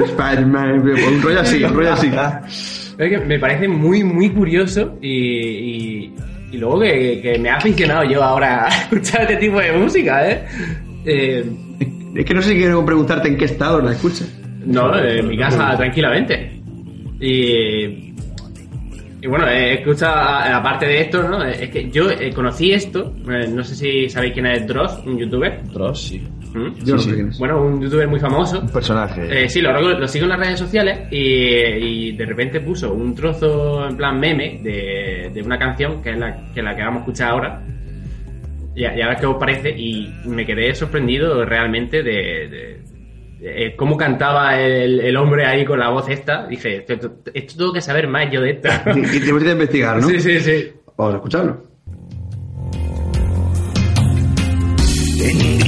Spider-Man, 0.05 0.81
un 0.81 1.21
rollo 1.21 1.39
así, 1.41 1.63
un 1.63 1.73
rollo 1.73 1.93
así. 1.93 2.11
Es 2.97 3.09
que 3.09 3.17
me 3.19 3.39
parece 3.39 3.67
muy, 3.67 4.03
muy 4.03 4.29
curioso 4.29 4.97
y, 5.01 5.09
y, 5.09 6.13
y 6.51 6.57
luego 6.57 6.79
que, 6.79 7.19
que 7.21 7.37
me 7.39 7.49
ha 7.49 7.55
aficionado 7.57 8.03
yo 8.05 8.23
ahora 8.23 8.65
a 8.65 8.69
escuchar 8.83 9.21
este 9.23 9.35
tipo 9.37 9.59
de 9.59 9.71
música, 9.73 10.29
¿eh? 10.29 10.45
Eh, 11.05 11.45
Es 12.15 12.25
que 12.25 12.33
no 12.33 12.41
sé 12.41 12.51
si 12.51 12.55
quiero 12.57 12.83
preguntarte 12.85 13.27
en 13.27 13.37
qué 13.37 13.45
estado 13.45 13.81
la 13.81 13.91
escuchas. 13.91 14.31
no, 14.65 14.97
en 14.97 15.27
mi 15.27 15.37
casa 15.37 15.75
tranquilamente. 15.77 16.61
Y, 17.19 18.13
y 19.21 19.27
bueno, 19.27 19.47
he 19.47 19.75
escuchado, 19.75 20.15
aparte 20.55 20.85
de 20.85 21.01
esto, 21.01 21.23
¿no? 21.27 21.43
Es 21.43 21.69
que 21.69 21.89
yo 21.89 22.09
eh, 22.09 22.31
conocí 22.33 22.71
esto, 22.71 23.13
eh, 23.29 23.47
no 23.47 23.63
sé 23.63 23.75
si 23.75 24.09
sabéis 24.09 24.33
quién 24.33 24.45
es 24.47 24.65
Dross, 24.67 24.99
un 25.05 25.17
youtuber. 25.17 25.61
Dross, 25.73 26.07
sí. 26.07 26.19
¿Mm? 26.53 26.85
Yo 26.85 26.95
no 26.95 27.01
sé 27.01 27.13
quién 27.15 27.27
es. 27.29 27.37
Bueno, 27.39 27.61
un 27.61 27.81
youtuber 27.81 28.07
muy 28.07 28.19
famoso. 28.19 28.61
Un 28.61 28.69
personaje. 28.69 29.43
Eh, 29.43 29.49
sí, 29.49 29.61
lo, 29.61 29.71
lo 29.81 30.07
sigo 30.07 30.23
en 30.25 30.29
las 30.29 30.39
redes 30.39 30.59
sociales 30.59 31.07
y, 31.11 31.17
y 31.17 32.11
de 32.13 32.25
repente 32.25 32.61
puso 32.61 32.93
un 32.93 33.13
trozo 33.13 33.87
en 33.89 33.97
plan 33.97 34.17
meme 34.19 34.59
de, 34.63 35.31
de 35.33 35.41
una 35.41 35.57
canción 35.57 36.01
que 36.01 36.11
es 36.11 36.17
la 36.17 36.51
que, 36.53 36.61
la 36.61 36.75
que 36.75 36.81
vamos 36.81 36.97
a 36.97 36.99
escuchar 37.01 37.31
ahora. 37.31 37.61
Y, 38.75 38.85
a 38.85 38.95
y 38.97 39.01
a 39.01 39.07
ver 39.07 39.17
qué 39.17 39.25
os 39.25 39.37
parece. 39.37 39.69
Y 39.69 40.13
me 40.25 40.45
quedé 40.45 40.73
sorprendido 40.75 41.45
realmente 41.45 42.03
de, 42.03 42.11
de- 42.11 42.81
de, 43.39 43.65
eh, 43.67 43.75
cómo 43.75 43.97
cantaba 43.97 44.59
el, 44.59 44.99
el 45.01 45.17
hombre 45.17 45.45
ahí 45.45 45.65
con 45.65 45.79
la 45.79 45.89
voz 45.89 46.09
esta. 46.09 46.45
Dije, 46.47 46.77
esto, 46.77 46.93
esto- 46.93 47.15
esto 47.33 47.57
tengo 47.57 47.73
que 47.73 47.81
saber 47.81 48.07
más 48.07 48.31
yo 48.31 48.41
de 48.41 48.51
esto. 48.51 48.69
Y, 48.95 48.99
y 48.99 49.19
tenemos 49.19 49.43
que 49.43 49.51
investigar, 49.51 50.01
¿no? 50.01 50.07
Sí, 50.09 50.19
sí, 50.19 50.39
sí. 50.39 50.71
Vamos 50.97 51.13
a 51.13 51.17
escucharlo. 51.17 51.61
es 55.17 55.37
que 55.37 55.65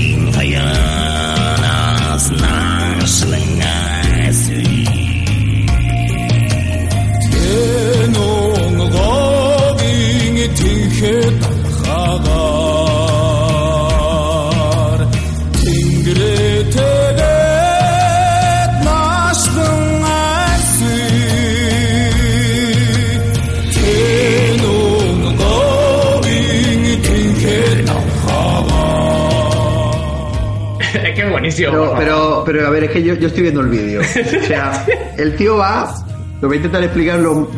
buenísimo. 31.48 31.72
Pero, 31.72 31.96
pero, 31.98 32.44
pero 32.46 32.68
a 32.68 32.70
ver, 32.70 32.84
es 32.86 32.92
que 32.92 33.04
yo, 33.04 33.14
yo 33.16 33.28
estoy 33.28 33.44
viendo 33.44 33.62
el 33.62 33.68
vídeo. 33.70 34.02
O 34.02 34.46
sea, 34.46 34.86
el 35.18 35.36
tío 35.36 35.58
va, 35.58 35.94
lo 36.42 36.48
voy 36.48 36.56
a 36.56 36.60
intentar 36.60 36.84
explicar 36.84 37.20
lo, 37.20 37.50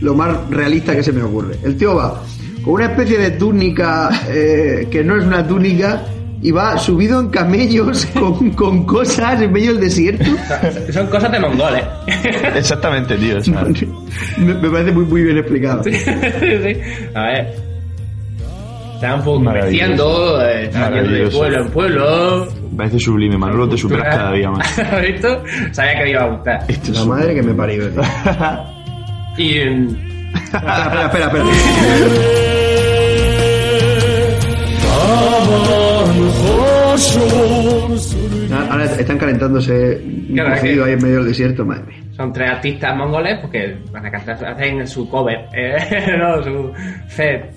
lo 0.00 0.14
más 0.14 0.36
realista 0.50 0.94
que 0.94 1.02
se 1.02 1.12
me 1.12 1.22
ocurre. 1.22 1.56
El 1.64 1.76
tío 1.76 1.94
va 1.96 2.22
con 2.64 2.74
una 2.74 2.86
especie 2.86 3.18
de 3.18 3.32
túnica 3.32 4.08
eh, 4.28 4.86
que 4.90 5.02
no 5.02 5.16
es 5.18 5.24
una 5.24 5.46
túnica 5.46 6.04
y 6.40 6.50
va 6.50 6.76
subido 6.78 7.20
en 7.20 7.28
camellos 7.28 8.06
con, 8.14 8.50
con 8.50 8.84
cosas 8.84 9.40
en 9.42 9.52
medio 9.52 9.72
del 9.72 9.80
desierto. 9.82 10.24
Son 10.92 11.06
cosas 11.08 11.30
de 11.32 11.40
mongoles. 11.40 11.84
Exactamente, 12.56 13.16
tío. 13.16 13.38
o 13.38 13.42
sea, 13.42 13.64
Me, 14.38 14.54
me 14.54 14.70
parece 14.70 14.92
muy, 14.92 15.04
muy 15.04 15.22
bien 15.22 15.38
explicado. 15.38 15.84
Sí, 15.84 15.92
sí. 15.92 16.76
A 17.14 17.22
ver. 17.26 17.72
Están 18.94 19.42
Maravilloso. 19.42 20.40
eh, 20.46 20.64
están 20.66 20.94
yendo 20.94 21.10
de 21.10 21.30
pueblo 21.30 21.62
en 21.62 21.70
pueblo. 21.70 22.48
Me 22.72 22.76
parece 22.78 22.98
sublime, 22.98 23.38
Manolo, 23.38 23.68
te 23.68 23.76
superas 23.76 24.14
cada 24.16 24.32
día 24.32 24.50
más. 24.50 24.78
¿Has 24.78 25.02
visto? 25.02 25.42
Sabía 25.72 25.94
que 25.98 26.02
me 26.04 26.10
iba 26.10 26.22
a 26.24 26.28
gustar. 26.30 26.64
Esto 26.68 26.92
es 26.92 26.98
La 26.98 27.04
madre 27.06 27.34
que 27.34 27.42
me 27.42 27.54
parió. 27.54 27.88
tío. 27.90 28.02
Y. 29.38 29.64
mm, 29.70 29.88
Espera, 30.34 31.04
espera, 31.06 31.26
espera. 31.26 31.44
espera. 31.44 32.42
Ahora 38.70 38.84
están 38.84 39.18
calentándose 39.18 39.96
un 40.04 40.34
Claro, 40.34 40.54
es 40.54 40.60
cocido 40.60 40.84
que- 40.84 40.90
ahí 40.90 40.96
en 40.96 41.02
medio 41.02 41.16
del 41.16 41.26
desierto, 41.28 41.64
madre 41.64 41.82
mía. 41.86 41.96
Son 42.16 42.32
tres 42.32 42.50
artistas 42.50 42.96
mongoles 42.96 43.38
porque 43.40 43.76
van 43.90 44.06
a 44.06 44.10
cantar, 44.10 44.44
hacen 44.44 44.86
su 44.86 45.08
cover, 45.08 45.46
eh, 45.54 46.16
no, 46.18 46.42
su 46.42 46.72
set. 47.08 47.50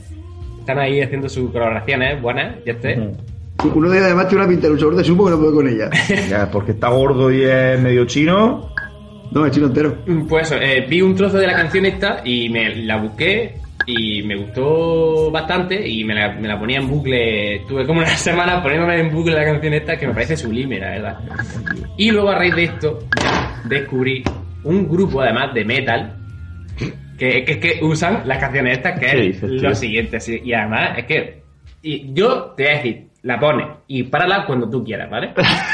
Están 0.59 0.79
ahí 0.79 1.01
haciendo 1.01 1.29
sus 1.29 1.51
colaboraciones 1.51 2.21
buenas, 2.21 2.55
ya 2.65 2.73
esté. 2.73 2.95
Uno 2.97 3.11
de 3.63 3.97
ellos 3.97 4.05
además 4.05 4.27
tiene 4.27 4.43
una 4.43 4.49
pinta 4.49 4.67
de 4.67 4.73
luchador 4.73 4.95
de 4.95 5.03
sumo 5.03 5.25
que 5.25 5.31
no 5.31 5.39
puede 5.39 5.53
con 5.53 5.67
ella. 5.67 5.89
Ya, 6.29 6.49
porque 6.51 6.71
está 6.71 6.89
gordo 6.89 7.31
y 7.31 7.43
es 7.43 7.79
medio 7.79 8.05
chino. 8.05 8.69
No, 9.31 9.45
es 9.45 9.51
chino 9.53 9.67
entero. 9.67 9.97
Pues 10.29 10.51
eso, 10.51 10.61
eh, 10.61 10.85
vi 10.87 11.01
un 11.01 11.15
trozo 11.15 11.37
de 11.37 11.47
la 11.47 11.53
canción 11.55 11.85
esta 11.85 12.21
y 12.23 12.49
me 12.49 12.75
la 12.75 12.97
busqué 12.97 13.55
y 13.87 14.23
me 14.23 14.35
gustó 14.35 15.29
bastante 15.31 15.87
y 15.87 16.03
me 16.03 16.13
la, 16.15 16.33
me 16.33 16.47
la 16.47 16.59
ponía 16.59 16.77
en 16.79 16.87
bucle. 16.87 17.61
Tuve 17.67 17.85
como 17.85 17.99
una 17.99 18.07
semana 18.17 18.61
poniéndome 18.61 18.99
en 18.99 19.11
bucle 19.11 19.33
la 19.35 19.45
canción 19.45 19.73
esta 19.73 19.97
que 19.97 20.07
me 20.07 20.13
parece 20.13 20.37
sublime, 20.37 20.79
la 20.79 20.89
verdad. 20.91 21.19
Y 21.97 22.11
luego 22.11 22.29
a 22.29 22.35
raíz 22.37 22.55
de 22.55 22.63
esto 22.65 22.99
descubrí 23.65 24.23
un 24.63 24.87
grupo 24.87 25.21
además 25.21 25.53
de 25.53 25.65
metal 25.65 26.17
que, 27.17 27.43
que, 27.45 27.59
que 27.59 27.79
usan 27.83 28.21
las 28.27 28.37
canciones 28.39 28.77
estas 28.77 28.99
que 28.99 29.05
¿Qué 29.05 29.11
es 29.17 29.21
dices, 29.27 29.49
lo 29.51 29.59
tío? 29.59 29.75
siguiente. 29.75 30.19
sí, 30.19 30.41
Y 30.43 30.53
además 30.53 30.97
es 30.97 31.05
que 31.05 31.41
y 31.81 32.13
yo 32.13 32.53
te 32.57 32.63
voy 32.63 32.71
a 32.71 32.75
decir, 32.77 33.04
la 33.25 33.39
pones 33.39 33.67
y 33.87 34.03
párala 34.03 34.45
cuando 34.45 34.69
tú 34.69 34.83
quieras, 34.83 35.09
¿vale? 35.09 35.33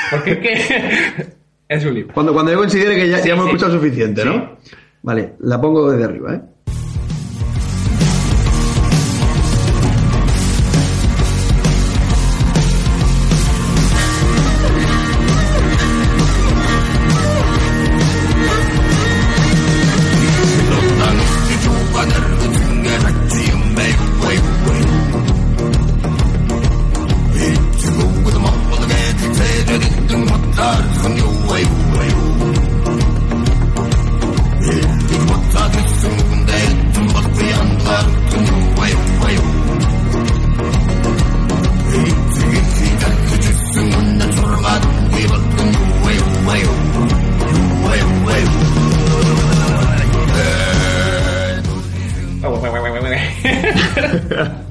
Porque 0.09 0.31
es 0.31 0.37
que 0.39 1.25
es 1.67 1.83
sublime. 1.83 2.11
Cuando, 2.13 2.33
cuando 2.33 2.51
yo 2.51 2.57
considere 2.57 2.95
que 2.95 3.09
ya, 3.09 3.17
Sí, 3.19 3.27
ya 3.27 3.33
hemos 3.33 3.45
sí. 3.45 3.51
escuchado 3.51 3.77
suficiente, 3.77 4.23
¿no? 4.25 4.57
Vale, 5.03 5.33
la 5.39 5.59
pongo 5.59 5.91
desde 5.91 6.05
arriba, 6.05 6.33
¿eh? 6.35 6.41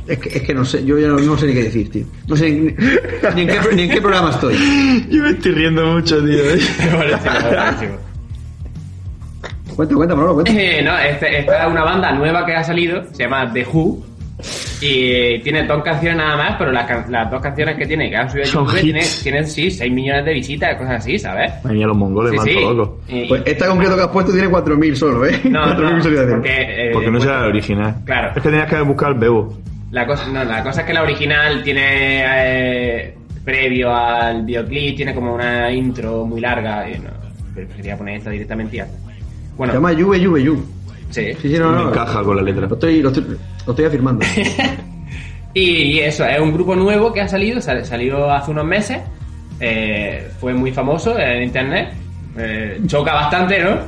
Es 0.06 0.18
que, 0.18 0.28
es 0.38 0.42
que 0.42 0.54
no 0.54 0.64
sé, 0.64 0.84
yo 0.84 0.98
ya 0.98 1.08
no, 1.08 1.18
no 1.18 1.36
sé 1.38 1.46
ni 1.46 1.52
qué 1.54 1.62
decir, 1.64 1.90
tío. 1.90 2.04
No 2.26 2.36
sé 2.36 2.50
ni, 2.50 2.60
ni 3.34 3.42
en, 3.42 3.48
qué, 3.48 3.58
ni 3.74 3.82
en 3.82 3.90
qué 3.90 4.00
programa 4.00 4.30
estoy. 4.30 4.54
Yo 5.08 5.22
me 5.22 5.30
estoy 5.30 5.52
riendo 5.52 5.84
mucho, 5.86 6.18
tío. 6.24 6.42
Cuenta, 9.76 9.94
cuenta, 9.94 10.14
Manolo, 10.14 10.34
cuenta. 10.34 10.52
Eh, 10.52 10.82
no, 10.82 10.98
este- 10.98 11.38
esta 11.40 11.64
es 11.64 11.70
una 11.70 11.84
banda 11.84 12.12
nueva 12.12 12.44
que 12.44 12.54
ha 12.54 12.64
salido, 12.64 13.04
se 13.12 13.22
llama 13.22 13.50
The 13.52 13.64
Who. 13.72 14.04
Y 14.80 15.38
tiene 15.40 15.64
dos 15.64 15.82
canciones 15.82 16.16
nada 16.18 16.36
más, 16.36 16.56
pero 16.58 16.72
las, 16.72 16.86
can- 16.86 17.06
las 17.10 17.30
dos 17.30 17.40
canciones 17.42 17.76
que 17.76 17.86
tiene, 17.86 18.08
que 18.10 18.16
han 18.16 18.30
subido 18.30 18.44
a 18.44 18.48
YouTube, 18.48 18.80
tienen, 18.80 19.04
tienen, 19.22 19.46
sí, 19.46 19.70
6 19.70 19.92
millones 19.92 20.24
de 20.24 20.32
visitas, 20.34 20.76
cosas 20.76 20.94
así, 20.96 21.18
¿sabes? 21.18 21.52
Mía, 21.64 21.86
los 21.86 21.96
mongoles 21.96 22.32
Sí, 22.32 22.36
van 22.38 22.46
sí. 23.06 23.14
Y- 23.16 23.28
Pues 23.28 23.42
esta 23.46 23.68
concreto 23.68 23.96
que 23.96 24.02
has 24.02 24.08
puesto 24.08 24.32
tiene 24.32 24.48
4.000 24.48 24.94
solo, 24.94 25.26
¿eh? 25.26 25.40
no, 25.44 25.60
4.000 25.64 25.76
no, 25.80 25.94
visualizaciones. 25.96 26.34
porque, 26.34 26.60
eh, 26.60 26.90
Porque 26.92 27.06
no 27.06 27.12
pues, 27.12 27.24
será 27.24 27.40
la 27.42 27.46
original. 27.48 27.94
Claro. 28.04 28.28
Es 28.28 28.34
que 28.42 28.48
tenías 28.50 28.68
que 28.68 28.80
buscar 28.82 29.12
el 29.12 29.18
bebo. 29.18 29.58
La 29.90 30.06
cosa, 30.06 30.26
no, 30.28 30.44
la 30.44 30.62
cosa 30.62 30.82
es 30.82 30.86
que 30.86 30.94
la 30.94 31.02
original 31.02 31.62
tiene, 31.64 32.22
eh, 32.24 33.14
previo 33.44 33.94
al 33.94 34.44
videoclip, 34.44 34.96
tiene 34.96 35.14
como 35.14 35.34
una 35.34 35.72
intro 35.72 36.24
muy 36.24 36.40
larga. 36.40 36.88
Y 36.88 36.98
no, 36.98 37.10
preferiría 37.54 37.96
poner 37.96 38.18
esta 38.18 38.30
directamente 38.30 38.76
y 38.76 38.78
ya 38.78 38.84
está. 38.84 38.96
Se 38.98 39.56
Bueno, 39.56 39.74
llama 39.74 39.92
Yuve 39.92 40.20
Yuve 40.20 40.42
Yu. 40.44 40.64
Sí. 41.10 41.32
Sí, 41.40 41.48
sí, 41.50 41.58
no, 41.58 41.70
me 41.72 41.76
no. 41.82 41.88
encaja 41.90 42.22
con 42.22 42.36
la 42.36 42.42
letra. 42.42 42.66
Lo 42.66 42.74
estoy, 42.74 43.02
lo 43.02 43.08
estoy, 43.10 43.24
lo 43.66 43.72
estoy 43.72 43.84
afirmando. 43.84 44.24
Y, 45.52 45.60
y 45.62 45.98
eso, 45.98 46.24
es 46.24 46.38
un 46.38 46.52
grupo 46.52 46.76
nuevo 46.76 47.12
que 47.12 47.20
ha 47.22 47.26
salido, 47.26 47.60
sal- 47.60 47.84
salió 47.84 48.30
hace 48.30 48.52
unos 48.52 48.64
meses, 48.64 48.98
eh, 49.58 50.28
fue 50.38 50.54
muy 50.54 50.70
famoso 50.70 51.18
en 51.18 51.42
internet, 51.42 51.92
eh, 52.38 52.80
choca 52.86 53.14
bastante, 53.14 53.60
¿no? 53.60 53.78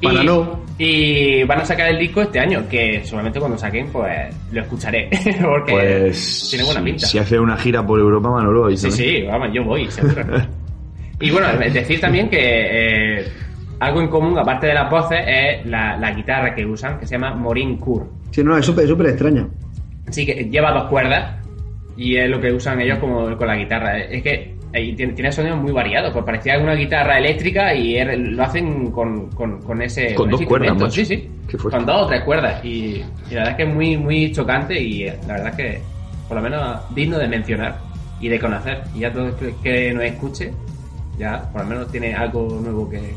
Y, 0.00 0.06
Para 0.08 0.24
no. 0.24 0.66
Y 0.78 1.44
van 1.44 1.60
a 1.60 1.64
sacar 1.64 1.90
el 1.90 1.98
disco 2.00 2.22
este 2.22 2.40
año, 2.40 2.66
que 2.68 3.04
solamente 3.04 3.38
cuando 3.38 3.56
saquen, 3.56 3.86
pues 3.92 4.34
lo 4.50 4.60
escucharé, 4.62 5.08
porque 5.42 5.72
Pues. 5.72 6.48
tiene 6.50 6.64
buena 6.64 6.82
pinta. 6.82 7.06
Si 7.06 7.18
hace 7.18 7.38
una 7.38 7.56
gira 7.56 7.86
por 7.86 8.00
Europa, 8.00 8.28
Manolo. 8.28 8.76
Sí, 8.76 8.90
sí, 8.90 9.22
vamos, 9.22 9.50
yo 9.54 9.62
voy, 9.62 9.88
seguro. 9.88 10.24
y 11.20 11.30
bueno, 11.30 11.48
es 11.62 11.72
decir 11.72 12.00
también 12.00 12.28
que 12.28 12.38
eh, 13.20 13.28
algo 13.80 14.00
en 14.00 14.08
común, 14.08 14.38
aparte 14.38 14.66
de 14.68 14.74
las 14.74 14.90
voces, 14.90 15.20
es 15.26 15.66
la, 15.66 15.96
la 15.96 16.12
guitarra 16.12 16.54
que 16.54 16.64
usan, 16.64 16.98
que 16.98 17.06
se 17.06 17.12
llama 17.16 17.34
Morin 17.34 17.76
Kur. 17.76 18.06
Sí, 18.30 18.42
no, 18.42 18.56
es 18.56 18.64
súper, 18.64 18.86
súper 18.86 19.08
extraña. 19.08 19.46
Sí, 20.10 20.24
que 20.24 20.44
lleva 20.50 20.72
dos 20.72 20.84
cuerdas 20.84 21.34
y 21.96 22.16
es 22.16 22.28
lo 22.30 22.40
que 22.40 22.52
usan 22.52 22.80
ellos 22.80 22.98
como 22.98 23.36
con 23.36 23.46
la 23.46 23.56
guitarra. 23.56 23.98
Es 23.98 24.22
que 24.22 24.54
ahí 24.74 24.94
tiene, 24.94 25.12
tiene 25.14 25.32
sonidos 25.32 25.58
muy 25.60 25.72
variados, 25.72 26.12
pues 26.12 26.24
parecía 26.24 26.58
una 26.58 26.74
guitarra 26.74 27.18
eléctrica 27.18 27.74
y 27.74 27.94
er- 27.96 28.16
lo 28.16 28.42
hacen 28.42 28.90
con, 28.90 29.30
con, 29.30 29.60
con 29.62 29.82
ese, 29.82 30.14
Con 30.14 30.30
dos 30.30 30.40
ese 30.40 30.48
cuerdas, 30.48 30.74
macho. 30.74 30.90
Sí, 30.90 31.04
sí. 31.04 31.28
Con 31.70 31.84
dos 31.86 32.02
o 32.02 32.06
tres 32.06 32.22
cuerdas. 32.22 32.64
Y, 32.64 32.68
y 32.96 33.04
la 33.30 33.36
verdad 33.44 33.50
es 33.50 33.56
que 33.56 33.62
es 33.64 33.74
muy, 33.74 33.96
muy 33.96 34.32
chocante 34.32 34.80
y 34.80 35.04
eh, 35.04 35.18
la 35.26 35.34
verdad 35.34 35.48
es 35.48 35.56
que 35.56 35.80
por 36.28 36.36
lo 36.36 36.42
menos 36.42 36.94
digno 36.94 37.18
de 37.18 37.28
mencionar. 37.28 37.78
y 38.20 38.28
de 38.28 38.38
conocer. 38.38 38.82
Y 38.94 39.00
ya 39.00 39.12
todo 39.12 39.26
el 39.26 39.54
que 39.62 39.92
nos 39.92 40.04
escuche, 40.04 40.52
ya 41.18 41.50
por 41.52 41.62
lo 41.62 41.68
menos 41.68 41.90
tiene 41.92 42.14
algo 42.14 42.48
nuevo 42.62 42.88
que... 42.88 43.14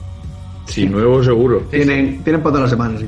Sí, 0.70 0.86
nuevo 0.86 1.24
seguro. 1.24 1.62
Tienen, 1.72 2.24
tienen 2.24 2.42
para 2.42 2.54
todas 2.56 2.62
las 2.62 2.70
semanas. 2.72 3.02
sí. 3.02 3.08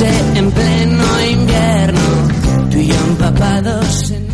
En 0.00 0.44
un 0.44 0.52
pleno 0.52 1.04
invierno, 1.28 1.98
tú 2.70 2.76
y 2.78 2.86
yo 2.86 2.94
empapados 2.94 4.10
en 4.12 4.28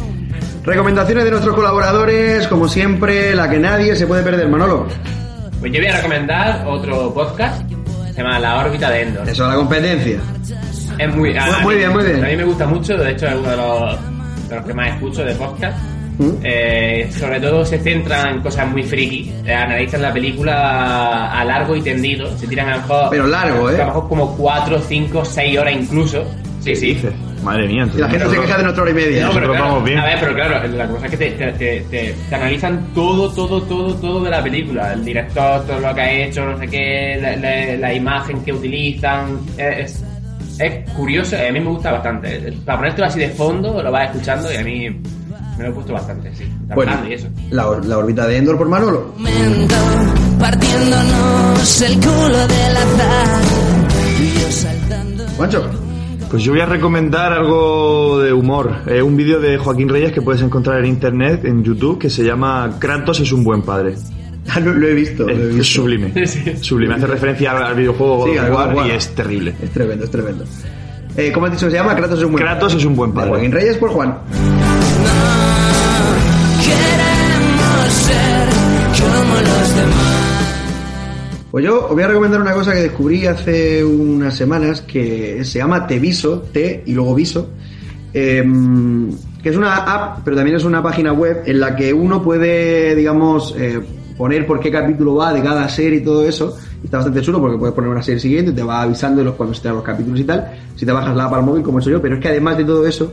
Recomendaciones 0.63 1.25
de 1.25 1.31
nuestros 1.31 1.55
colaboradores, 1.55 2.47
como 2.49 2.69
siempre, 2.69 3.35
la 3.35 3.49
que 3.49 3.59
nadie 3.59 3.97
se 3.97 4.07
puede 4.07 4.23
perder, 4.23 4.49
Manolo. 4.49 4.87
Pues 5.61 5.73
yo 5.73 5.81
voy 5.81 5.89
a 5.89 5.97
recomendar 5.97 6.65
otro 6.67 7.13
podcast, 7.15 7.63
se 8.13 8.23
llama 8.23 8.39
La 8.39 8.59
órbita 8.59 8.91
de 8.91 9.03
Endor. 9.03 9.29
Eso, 9.29 9.49
la 9.49 9.55
competencia. 9.55 10.19
Es 10.99 11.15
muy, 11.15 11.35
Muy 11.63 11.75
mí- 11.75 11.79
bien, 11.79 11.93
muy 11.93 12.05
bien. 12.05 12.25
A 12.25 12.29
mí 12.29 12.37
me 12.37 12.45
gusta 12.45 12.67
mucho, 12.67 12.97
de 12.99 13.11
hecho 13.13 13.27
es 13.27 13.35
uno 13.35 13.51
de 13.51 13.57
los, 13.57 13.99
de 14.49 14.57
los 14.57 14.65
que 14.67 14.75
más 14.75 14.89
escucho 14.95 15.25
de 15.25 15.35
podcast. 15.35 15.79
¿Mm? 16.19 16.31
Eh, 16.45 17.09
sobre 17.19 17.41
todo 17.41 17.65
se 17.65 17.79
centran 17.79 18.37
en 18.37 18.41
cosas 18.41 18.69
muy 18.71 18.83
friki, 18.85 19.33
eh, 19.47 19.53
analizan 19.53 20.03
la 20.03 20.13
película 20.13 21.33
a 21.33 21.45
largo 21.45 21.75
y 21.75 21.83
tendido, 21.83 22.37
se 22.39 22.47
tiran 22.47 22.69
a 22.69 22.77
lo 22.77 22.83
mejor, 22.83 23.07
Pero 23.11 23.27
largo, 23.27 23.71
¿eh? 23.71 23.75
a 23.75 23.79
lo 23.79 23.87
mejor 23.87 24.09
como 24.09 24.37
4, 24.37 24.79
5, 24.81 25.25
6 25.25 25.59
horas 25.59 25.75
incluso. 25.75 26.25
Sí, 26.61 26.75
sí. 26.77 26.95
Dice, 26.95 27.11
madre 27.43 27.67
mía. 27.69 27.87
Y 27.95 27.99
la 27.99 28.09
gente 28.09 28.27
se 28.31 28.41
queja 28.41 28.57
de 28.57 28.63
nuestra 28.63 28.83
hora 28.85 28.91
y 28.91 28.95
media. 28.95 29.27
No, 29.27 29.33
pero 29.35 29.47
Nosotros 29.49 29.57
claro, 29.57 29.65
vamos 29.73 29.85
bien. 29.85 29.99
A 29.99 30.05
ver, 30.07 30.17
pero 30.21 30.35
claro, 30.35 30.69
la 30.69 30.87
cosa 30.89 31.05
es 31.05 31.11
que 31.11 31.17
te, 31.19 31.31
te, 31.33 31.53
te- 31.53 31.81
te- 31.91 32.15
te 32.31 32.35
analizan 32.35 32.87
todo, 32.95 33.31
todo, 33.35 33.61
todo, 33.63 33.95
todo 33.97 34.25
de 34.25 34.31
la 34.31 34.43
película. 34.43 34.93
El 34.95 35.05
director, 35.05 35.67
todo 35.67 35.79
lo 35.81 35.95
que 35.95 36.01
ha 36.01 36.11
hecho, 36.13 36.47
no 36.47 36.57
sé 36.59 36.67
qué, 36.69 37.19
la, 37.21 37.37
la- 37.37 37.77
la 37.77 37.93
imagen 37.93 38.43
que 38.45 38.53
utilizan. 38.53 39.41
eh, 39.59 39.81
Es, 39.85 40.03
es 40.59 40.91
curioso, 40.93 41.37
a 41.37 41.53
mí 41.53 41.61
me 41.61 41.67
gusta 41.69 41.93
bastante. 41.93 42.53
Para 42.65 42.79
ponértelo 42.79 43.07
así 43.09 43.19
de 43.21 43.29
fondo, 43.31 43.83
lo 43.83 43.91
vas 43.93 44.09
escuchando 44.11 44.51
y 44.53 44.57
a 44.57 44.63
mí 44.63 44.89
me 45.59 45.65
lo 45.65 45.71
he 45.71 45.73
puesto 45.73 45.93
bastante, 45.93 46.35
sí. 46.35 46.45
Bueno, 46.75 46.93
y 47.09 47.13
eso. 47.15 47.29
la, 47.51 47.79
la 47.85 47.99
órbita 47.99 48.27
de 48.27 48.37
Endor 48.39 48.57
por 48.59 48.69
Manolo. 48.69 49.15
momento, 49.17 49.75
partiéndonos 50.39 51.83
el 51.83 51.95
culo 51.97 52.47
del 52.47 52.77
azar, 52.77 53.43
yo 54.41 54.53
saltando. 54.53 55.25
Juancho. 55.37 55.71
Pues 56.31 56.43
yo 56.43 56.51
voy 56.53 56.63
a 56.63 56.67
recomendar 56.67 57.33
algo 57.33 58.19
de 58.21 58.33
humor. 58.33 58.79
Eh, 58.89 59.01
un 59.03 59.17
vídeo 59.17 59.39
de 59.41 59.57
Joaquín 59.57 59.89
Reyes 59.89 60.11
que 60.11 60.21
puedes 60.21 60.43
encontrar 60.43 60.81
en 60.81 60.87
internet, 60.87 61.45
en 61.45 61.63
YouTube, 61.63 61.99
que 61.99 62.11
se 62.11 62.25
llama 62.25 62.77
Kratos 62.81 63.21
es 63.21 63.31
un 63.33 63.45
buen 63.45 63.63
padre. 63.63 63.95
Ah, 64.55 64.61
lo, 64.61 64.75
lo 64.75 64.87
he 64.87 64.93
visto, 64.93 65.23
lo 65.23 65.31
he 65.31 65.33
Es, 65.33 65.41
visto. 65.41 65.61
es 65.63 65.67
sublime. 65.73 66.27
Sí. 66.27 66.53
Sublime. 66.61 66.95
Hace 66.97 67.07
referencia 67.07 67.53
al, 67.53 67.63
al 67.63 67.75
videojuego 67.75 68.27
Sí, 68.27 68.39
War 68.39 68.75
War. 68.75 68.87
y 68.87 68.91
es 68.91 69.15
terrible. 69.15 69.55
Es 69.63 69.71
tremendo, 69.71 70.05
es 70.05 70.11
tremendo. 70.11 70.45
Eh, 71.17 71.33
¿Cómo 71.33 71.47
has 71.47 71.53
dicho 71.53 71.65
que 71.65 71.71
se 71.71 71.79
llama? 71.79 71.97
Kratos 71.97 72.19
es 72.19 72.25
un 72.27 72.33
buen 72.33 72.45
Kratos 72.45 72.75
es 72.75 72.85
un 72.85 72.95
buen 72.95 73.11
De 73.13 73.17
padre. 73.17 73.31
Joaquín 73.31 73.53
Reyes 73.53 73.79
por 73.79 73.89
Juan. 73.89 74.19
Pues 81.55 81.65
yo 81.65 81.85
os 81.87 81.93
voy 81.93 82.03
a 82.03 82.09
recomendar 82.09 82.41
una 82.41 82.53
cosa 82.53 82.73
que 82.73 82.81
descubrí 82.81 83.27
hace 83.27 83.85
unas 83.85 84.37
semanas 84.37 84.81
que 84.81 85.45
se 85.45 85.61
llama 85.61 85.87
Teviso, 85.87 86.41
T 86.53 86.83
y 86.85 86.93
luego 86.93 87.15
Viso, 87.15 87.51
em, 88.13 89.09
que 89.41 89.51
es 89.51 89.57
una 89.57 89.77
app, 89.77 90.25
pero 90.25 90.35
también 90.35 90.57
es 90.57 90.65
una 90.65 90.83
página 90.83 91.13
web 91.13 91.45
en 91.47 91.61
la 91.61 91.77
que 91.77 91.93
uno 91.93 92.21
puede, 92.21 92.97
digamos, 92.97 93.55
eh, 93.57 93.79
poner 94.19 94.49
por 94.49 94.59
qué 94.59 94.69
capítulo 94.71 95.15
va 95.15 95.33
de 95.33 95.45
cada 95.45 95.69
serie 95.69 96.01
y 96.01 96.03
todo 96.03 96.27
eso. 96.27 96.57
Está 96.83 96.97
bastante 96.97 97.23
chulo 97.23 97.41
porque 97.41 97.57
puedes 97.57 97.73
poner 97.73 97.89
una 97.89 98.03
serie 98.03 98.19
siguiente, 98.19 98.51
te 98.51 98.65
va 98.65 98.83
avisando 98.83 99.21
de 99.21 99.27
los 99.27 99.35
cuando 99.35 99.55
estén 99.55 99.75
los 99.75 99.85
capítulos 99.85 100.19
y 100.19 100.25
tal. 100.25 100.51
Si 100.75 100.85
te 100.85 100.91
bajas 100.91 101.15
la 101.15 101.27
app 101.27 101.35
al 101.35 101.45
móvil, 101.45 101.63
como 101.63 101.79
he 101.79 101.81
hecho 101.83 101.91
yo, 101.91 102.03
pero 102.03 102.17
es 102.17 102.21
que 102.21 102.31
además 102.31 102.57
de 102.57 102.65
todo 102.65 102.85
eso, 102.85 103.13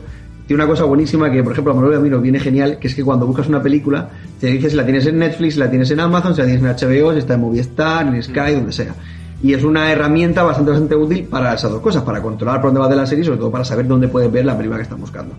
tiene 0.52 0.64
una 0.64 0.70
cosa 0.70 0.84
buenísima 0.84 1.30
que, 1.30 1.42
por 1.42 1.52
ejemplo, 1.52 1.72
a 1.72 1.76
Manuel 1.76 1.94
y 1.94 1.96
a 1.96 2.00
mí 2.00 2.10
nos 2.10 2.20
viene 2.20 2.38
genial, 2.38 2.78
que 2.78 2.88
es 2.88 2.94
que 2.94 3.02
cuando 3.02 3.26
buscas 3.26 3.48
una 3.48 3.62
película, 3.62 4.10
te 4.38 4.48
dice 4.48 4.68
si 4.68 4.76
la 4.76 4.84
tienes 4.84 5.06
en 5.06 5.18
Netflix, 5.18 5.54
si 5.54 5.60
la 5.60 5.70
tienes 5.70 5.90
en 5.90 6.00
Amazon, 6.00 6.34
si 6.34 6.42
la 6.42 6.46
tienes 6.46 6.62
en 6.62 6.88
HBO, 6.90 7.12
si 7.12 7.18
está 7.20 7.34
en 7.34 7.40
Movistar, 7.40 8.06
en 8.06 8.22
Sky, 8.22 8.52
donde 8.52 8.70
sea. 8.70 8.94
Y 9.42 9.54
es 9.54 9.64
una 9.64 9.90
herramienta 9.90 10.42
bastante, 10.42 10.72
bastante 10.72 10.94
útil 10.94 11.24
para 11.24 11.54
esas 11.54 11.70
dos 11.70 11.80
cosas, 11.80 12.02
para 12.02 12.20
controlar 12.20 12.60
por 12.60 12.68
dónde 12.68 12.80
va 12.80 12.88
de 12.90 12.96
la 12.96 13.06
serie 13.06 13.22
y 13.22 13.24
sobre 13.24 13.38
todo 13.38 13.50
para 13.50 13.64
saber 13.64 13.86
dónde 13.86 14.08
puedes 14.08 14.30
ver 14.30 14.44
la 14.44 14.54
película 14.54 14.76
que 14.76 14.82
estás 14.82 15.00
buscando. 15.00 15.36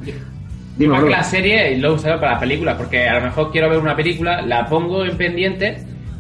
Dime, 0.76 1.00
que 1.00 1.10
la 1.12 1.24
serie 1.24 1.78
lo 1.78 1.90
he 1.90 1.94
usado 1.94 2.20
para 2.20 2.32
las 2.32 2.40
películas, 2.40 2.76
porque 2.76 3.08
a 3.08 3.20
lo 3.20 3.26
mejor 3.26 3.52
quiero 3.52 3.70
ver 3.70 3.78
una 3.78 3.96
película, 3.96 4.42
la 4.42 4.68
pongo 4.68 5.06
en 5.06 5.16
pendiente 5.16 5.78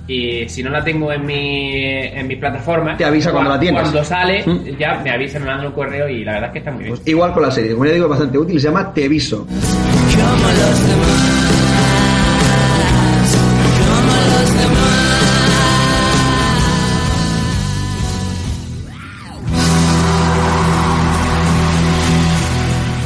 y 0.07 0.47
si 0.49 0.61
no 0.63 0.69
la 0.69 0.83
tengo 0.83 1.11
en 1.11 1.25
mi, 1.25 1.73
en 1.85 2.27
mi 2.27 2.35
plataforma, 2.35 2.97
Te 2.97 3.05
avisa 3.05 3.31
cuando 3.31 3.49
cua- 3.51 3.53
la 3.53 3.59
tienes. 3.59 3.81
Cuando 3.81 4.03
sale, 4.03 4.43
¿Mm? 4.45 4.77
ya 4.77 4.99
me 5.03 5.11
avisa, 5.11 5.39
me 5.39 5.45
mandan 5.45 5.67
un 5.67 5.73
correo 5.73 6.09
y 6.09 6.23
la 6.25 6.33
verdad 6.33 6.49
es 6.49 6.53
que 6.53 6.59
está 6.59 6.71
muy 6.71 6.83
bien. 6.83 6.95
Pues 6.95 7.07
igual 7.07 7.33
con 7.33 7.43
la 7.43 7.51
serie, 7.51 7.71
como 7.73 7.85
ya 7.85 7.93
digo, 7.93 8.05
es 8.05 8.09
bastante 8.09 8.37
útil, 8.37 8.59
se 8.59 8.67
llama. 8.67 8.91
Como. 8.93 9.45
Como 9.45 9.47
los 14.37 14.57
demás. 14.57 15.03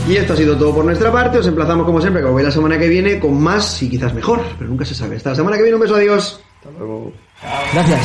Y 0.10 0.16
esto 0.16 0.34
ha 0.34 0.36
sido 0.38 0.56
todo 0.58 0.74
por 0.74 0.86
nuestra 0.86 1.12
parte. 1.12 1.38
Os 1.40 1.48
emplazamos 1.48 1.86
como 1.86 2.00
siempre, 2.00 2.22
que 2.22 2.28
os 2.30 2.36
veis 2.36 2.46
la 2.46 2.52
semana 2.52 2.80
que 2.80 2.88
viene 2.88 3.20
con 3.20 3.40
más 3.42 3.82
y 3.84 3.90
quizás 3.90 4.14
mejor, 4.14 4.42
pero 4.58 4.70
nunca 4.70 4.86
se 4.86 4.96
sabe. 4.96 5.18
Hasta 5.18 5.32
la 5.32 5.36
semana 5.36 5.58
que 5.58 5.64
viene, 5.64 5.76
un 5.76 5.82
beso, 5.82 5.96
adiós. 5.96 6.40
Gracias. 7.74 8.02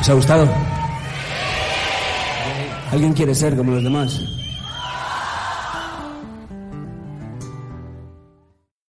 ¿Os 0.00 0.08
ha 0.08 0.12
gustado? 0.12 0.48
¿Alguien 2.92 3.12
quiere 3.14 3.34
ser 3.34 3.56
como 3.56 3.72
los 3.72 3.82
demás? 3.82 4.43